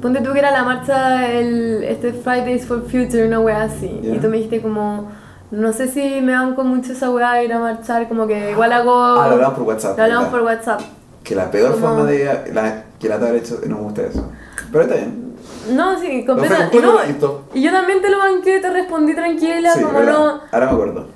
ponte 0.00 0.20
tú 0.20 0.32
que 0.32 0.38
era 0.38 0.50
la 0.52 0.62
marcha, 0.64 1.26
el, 1.32 1.82
este 1.84 2.12
Fridays 2.12 2.66
for 2.66 2.82
Future, 2.82 3.26
una 3.26 3.40
wea 3.40 3.62
así, 3.62 4.00
Ya. 4.02 4.14
y 4.14 4.18
tú 4.18 4.28
me 4.28 4.36
dijiste 4.36 4.62
como, 4.62 5.10
no 5.50 5.72
sé 5.72 5.88
si 5.88 6.20
me 6.20 6.32
banco 6.32 6.62
mucho 6.64 6.92
esa 6.92 7.10
wea 7.10 7.34
de 7.34 7.44
ir 7.46 7.52
a 7.52 7.58
marchar, 7.58 8.08
como 8.08 8.26
que 8.26 8.52
igual 8.52 8.72
hago... 8.72 8.94
Ah, 8.94 9.26
lo 9.28 9.34
hablamos 9.34 9.58
por 9.58 9.66
WhatsApp. 9.68 9.98
Lo 9.98 10.04
hablamos 10.04 10.28
por 10.28 10.40
WhatsApp. 10.42 10.80
Que 11.24 11.34
la 11.36 11.50
peor 11.50 11.72
Como- 11.72 11.86
forma 11.86 12.04
de. 12.04 12.24
La, 12.52 12.82
que 12.98 13.08
la 13.08 13.16
de 13.16 13.28
haber 13.28 13.42
hecho. 13.44 13.60
No 13.68 13.76
me 13.76 13.82
gusta 13.82 14.02
eso. 14.02 14.28
Pero 14.72 14.82
está 14.82 14.96
bien. 14.96 15.31
No, 15.70 15.98
sí, 15.98 16.24
No, 16.26 16.34
completa. 16.34 16.70
no, 16.80 17.02
listo. 17.04 17.44
y 17.54 17.62
yo 17.62 17.70
también 17.70 18.02
te 18.02 18.10
lo 18.10 18.18
banqué, 18.18 18.58
te 18.60 18.70
respondí 18.70 19.14
tranquila, 19.14 19.72
Sí, 19.72 19.82
como 19.82 19.98
¿verdad? 19.98 20.12
no... 20.12 20.40
Ahora 20.50 20.66
me 20.66 20.72
acuerdo. 20.72 21.06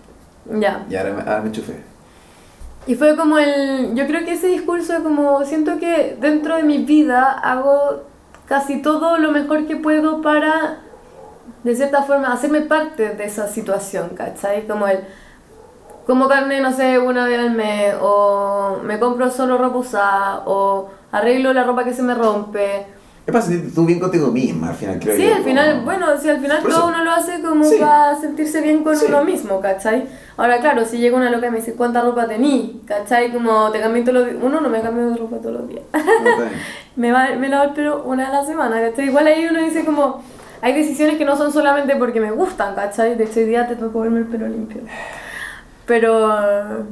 Ya. 0.53 0.87
Y 0.89 0.95
ahora 0.97 1.13
me, 1.13 1.21
ahora 1.23 1.41
me 1.41 1.49
enchufé. 1.49 1.83
Y 2.87 2.95
fue 2.95 3.17
como 3.17 3.37
el. 3.39 3.95
Yo 3.97 4.07
creo 4.07 4.25
que 4.25 4.35
ese 4.35 4.47
discurso 4.47 5.03
como. 5.03 5.45
Siento 5.45 5.79
que 5.79 6.17
dentro 6.21 6.55
de 6.57 6.63
mi 6.63 6.79
vida 6.79 7.33
hago 7.33 8.05
casi 8.47 8.81
todo 8.81 9.19
lo 9.19 9.33
mejor 9.33 9.67
que 9.67 9.75
puedo 9.77 10.23
para 10.23 10.79
de 11.65 11.75
cierta 11.75 12.05
forma, 12.05 12.33
hacerme 12.33 12.61
parte 12.61 13.11
de 13.11 13.25
esa 13.25 13.49
situación, 13.49 14.11
¿cachai? 14.11 14.69
Como 14.69 14.87
el, 14.87 15.01
como 16.07 16.29
carne, 16.29 16.61
no 16.61 16.73
sé, 16.73 16.97
una 17.01 17.27
vez 17.27 17.41
al 17.41 17.51
mes, 17.51 17.95
o 18.01 18.79
me 18.85 19.01
compro 19.01 19.31
solo 19.33 19.59
ropa 19.59 19.79
usada, 19.79 20.43
o 20.47 20.89
arreglo 21.11 21.53
la 21.53 21.65
ropa 21.65 21.83
que 21.83 21.93
se 21.93 22.03
me 22.05 22.15
rompe. 22.15 22.87
¿Qué 23.27 23.33
pasa? 23.33 23.51
Tú 23.75 23.85
bien 23.85 23.99
contigo 23.99 24.29
misma, 24.29 24.69
al 24.69 24.77
final, 24.77 25.01
creo 25.01 25.17
Sí, 25.17 25.27
yo, 25.29 25.35
al 25.35 25.43
final, 25.43 25.71
como- 25.73 25.85
bueno, 25.85 26.07
sí, 26.17 26.29
al 26.29 26.39
final 26.41 26.63
todo 26.63 26.87
uno 26.87 27.03
lo 27.03 27.11
hace 27.11 27.43
como 27.43 27.65
Sí. 27.65 27.77
para 27.81 28.15
sentirse 28.21 28.61
bien 28.61 28.85
con 28.85 28.97
Sí. 28.97 29.07
uno 29.09 29.25
mismo, 29.25 29.61
¿cachai? 29.61 30.07
Ahora, 30.37 30.61
claro, 30.61 30.85
si 30.85 30.99
llega 30.99 31.17
una 31.17 31.29
loca 31.31 31.49
y 31.49 31.51
me 31.51 31.57
dice, 31.59 31.75
¿cuánta 31.75 32.03
ropa 32.03 32.29
tení? 32.29 32.83
¿Cachai? 32.87 33.33
Como 33.33 33.71
te 33.73 33.81
cambié 33.81 34.03
todos 34.05 34.15
los 34.21 34.27
días. 34.27 34.39
Uno 34.41 34.61
no 34.61 34.69
me 34.69 34.81
cambio 34.81 35.11
de 35.11 35.17
ropa 35.17 35.39
todos 35.39 35.57
los 35.61 35.69
días. 35.69 35.83
Me, 36.95 37.11
va, 37.13 37.29
me 37.39 37.49
lavo 37.49 37.65
el 37.65 37.71
pelo 37.71 38.05
una 38.05 38.29
a 38.29 38.33
la 38.33 38.47
semana, 38.47 38.81
¿cachai? 38.81 39.07
Igual 39.09 39.27
ahí 39.27 39.45
uno 39.51 39.61
dice 39.61 39.85
como, 39.85 40.23
hay 40.63 40.73
decisiones 40.73 41.19
que 41.19 41.25
no 41.27 41.37
son 41.37 41.53
solamente 41.53 41.95
porque 41.97 42.21
me 42.21 42.31
gustan, 42.31 42.75
¿cachai? 42.77 43.17
De 43.17 43.25
hecho, 43.25 43.41
hoy 43.41 43.47
día 43.47 43.67
te 43.67 43.75
tocó 43.77 44.01
verme 44.03 44.21
el 44.21 44.27
pelo 44.27 44.47
limpio. 44.49 44.83
Pero... 45.85 46.87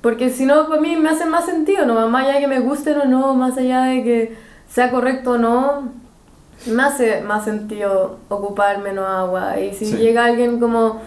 Porque 0.00 0.30
si 0.30 0.46
no, 0.46 0.68
para 0.68 0.80
mí 0.80 0.96
me 0.96 1.08
hace 1.10 1.26
más 1.26 1.44
sentido, 1.46 1.84
¿no? 1.84 2.08
Más 2.08 2.24
allá 2.24 2.34
de 2.34 2.40
que 2.40 2.46
me 2.48 2.60
gusten 2.60 2.98
o 3.00 3.04
no, 3.06 3.34
más 3.34 3.56
allá 3.58 3.82
de 3.84 4.02
que 4.04 4.36
sea 4.70 4.90
correcto 4.90 5.32
o 5.32 5.38
no, 5.38 5.88
me 6.66 6.82
hace 6.82 7.20
más 7.22 7.44
sentido 7.44 8.18
ocupar 8.28 8.78
menos 8.80 9.06
agua. 9.08 9.58
Y 9.60 9.74
si 9.74 9.86
Sí. 9.86 9.96
llega 9.96 10.24
alguien 10.26 10.60
como... 10.60 11.00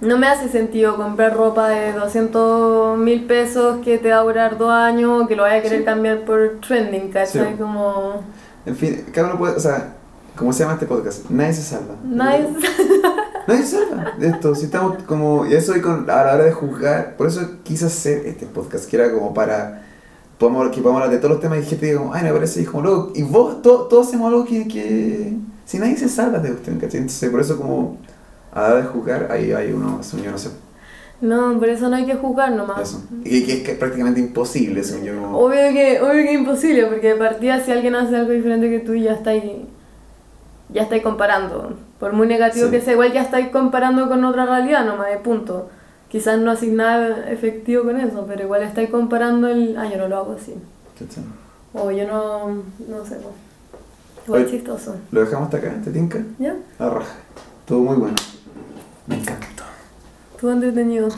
No 0.00 0.18
me 0.18 0.26
hace 0.28 0.50
sentido 0.50 0.96
comprar 0.96 1.34
ropa 1.34 1.68
de 1.70 1.92
200 1.94 2.98
mil 2.98 3.24
pesos 3.24 3.78
que 3.82 3.96
te 3.96 4.10
va 4.10 4.18
a 4.18 4.22
durar 4.22 4.58
dos 4.58 4.70
años, 4.70 5.26
que 5.26 5.36
lo 5.36 5.42
vaya 5.44 5.56
a 5.56 5.62
querer 5.62 5.78
Sí. 5.80 5.84
cambiar 5.86 6.20
por 6.26 6.58
trending, 6.66 7.10
¿cachai? 7.10 7.52
Sí. 7.52 7.58
Como... 7.58 8.22
En 8.66 8.76
fin, 8.76 9.06
cada 9.14 9.28
uno 9.28 9.38
puede, 9.38 9.56
o 9.56 9.60
sea, 9.60 9.94
¿cómo 10.36 10.52
se 10.52 10.60
llama 10.60 10.74
este 10.74 10.84
podcast? 10.86 11.30
Nadie 11.30 11.54
se 11.54 11.62
salva. 11.62 11.94
Nadie... 12.04 12.42
Nadie 12.42 12.60
se 12.60 13.00
salva 13.00 13.14
de 14.18 14.28
esto. 14.28 14.54
Si 14.54 14.64
estamos 14.66 15.02
como, 15.04 15.46
y 15.46 15.54
eso 15.54 15.72
hoy 15.72 15.80
con, 15.80 16.08
a 16.10 16.24
la 16.24 16.34
hora 16.34 16.44
de 16.44 16.52
juzgar, 16.52 17.16
por 17.16 17.28
eso 17.28 17.40
quise 17.62 17.86
hacer 17.86 18.26
este 18.26 18.46
podcast, 18.46 18.88
que 18.88 18.96
era 18.96 19.12
como 19.12 19.32
para 19.32 19.82
podamos, 20.38 20.68
que 20.70 20.80
podamos 20.82 21.02
hablar 21.02 21.14
de 21.14 21.18
todos 21.18 21.32
los 21.32 21.40
temas 21.40 21.58
y 21.60 21.62
gente 21.64 21.86
diga 21.86 22.00
ay, 22.12 22.24
me 22.24 22.32
parece, 22.32 22.60
y 22.62 22.64
como, 22.64 22.82
loco, 22.82 23.12
y 23.14 23.22
vos, 23.22 23.62
to- 23.62 23.86
todos 23.88 24.08
hacemos 24.08 24.28
algo 24.28 24.44
que, 24.44 24.66
que, 24.68 25.32
si 25.64 25.78
nadie 25.78 25.96
se 25.96 26.08
salva 26.08 26.38
de 26.40 26.52
usted, 26.52 26.72
¿cachai? 26.78 27.00
Entonces, 27.00 27.30
por 27.30 27.40
eso 27.40 27.56
como, 27.56 27.98
a 28.52 28.60
la 28.62 28.66
hora 28.68 28.76
de 28.82 28.86
juzgar, 28.88 29.28
ahí 29.30 29.52
hay 29.52 29.72
uno, 29.72 30.00
yo 30.22 30.30
no 30.30 30.38
sé, 30.38 30.50
No, 31.22 31.58
por 31.58 31.68
eso 31.68 31.88
no 31.88 31.96
hay 31.96 32.04
que 32.04 32.14
juzgar 32.16 32.52
nomás. 32.52 32.80
eso. 32.82 33.02
Y 33.24 33.44
que, 33.44 33.62
que 33.62 33.72
es 33.72 33.78
prácticamente 33.78 34.20
imposible, 34.20 34.82
según 34.84 35.04
yo. 35.04 35.30
Obvio 35.32 35.72
que, 35.72 36.00
obvio 36.02 36.12
que 36.24 36.32
es 36.34 36.38
imposible, 36.38 36.86
porque 36.86 37.08
de 37.08 37.14
partida 37.14 37.60
si 37.64 37.72
alguien 37.72 37.94
hace 37.94 38.16
algo 38.16 38.32
diferente 38.32 38.68
que 38.68 38.80
tú 38.80 38.94
ya 38.94 39.12
estáis 39.14 39.42
ya 40.68 40.82
estáis 40.82 41.02
comparando. 41.02 41.74
Por 42.00 42.12
muy 42.12 42.26
negativo 42.26 42.66
Sí. 42.66 42.70
que 42.72 42.80
sea, 42.80 42.92
igual 42.94 43.12
ya 43.12 43.22
estáis 43.22 43.48
comparando 43.48 44.08
con 44.08 44.24
otra 44.24 44.46
realidad 44.46 44.84
nomás, 44.84 45.08
de 45.10 45.18
punto. 45.18 45.68
Quizás 46.08 46.38
no 46.38 46.50
hacéis 46.52 46.72
nada 46.72 47.30
efectivo 47.30 47.84
con 47.84 47.98
eso, 48.00 48.24
pero 48.28 48.42
igual 48.44 48.62
estáis 48.62 48.90
comparando 48.90 49.48
el, 49.48 49.76
ah, 49.76 49.88
yo 49.90 49.98
no 49.98 50.08
lo 50.08 50.16
hago 50.16 50.36
así. 50.40 50.54
O 51.74 51.90
yo 51.90 52.06
no, 52.06 52.48
no 52.88 53.04
sé, 53.04 53.16
pues. 53.16 53.34
Igual 54.26 54.42
Oye. 54.42 54.50
chistoso. 54.50 54.96
Lo 55.12 55.20
dejamos 55.20 55.46
hasta 55.46 55.58
acá, 55.58 55.74
¿te 55.84 55.90
tinca? 55.90 56.18
¿Ya? 56.38 56.54
A 56.78 56.88
raja. 56.88 57.14
Todo 57.66 57.80
muy 57.80 57.96
bueno. 57.96 58.14
Me 59.06 59.16
encantó. 59.18 59.64
Estuvo 60.34 60.52
entretenido. 60.52 61.08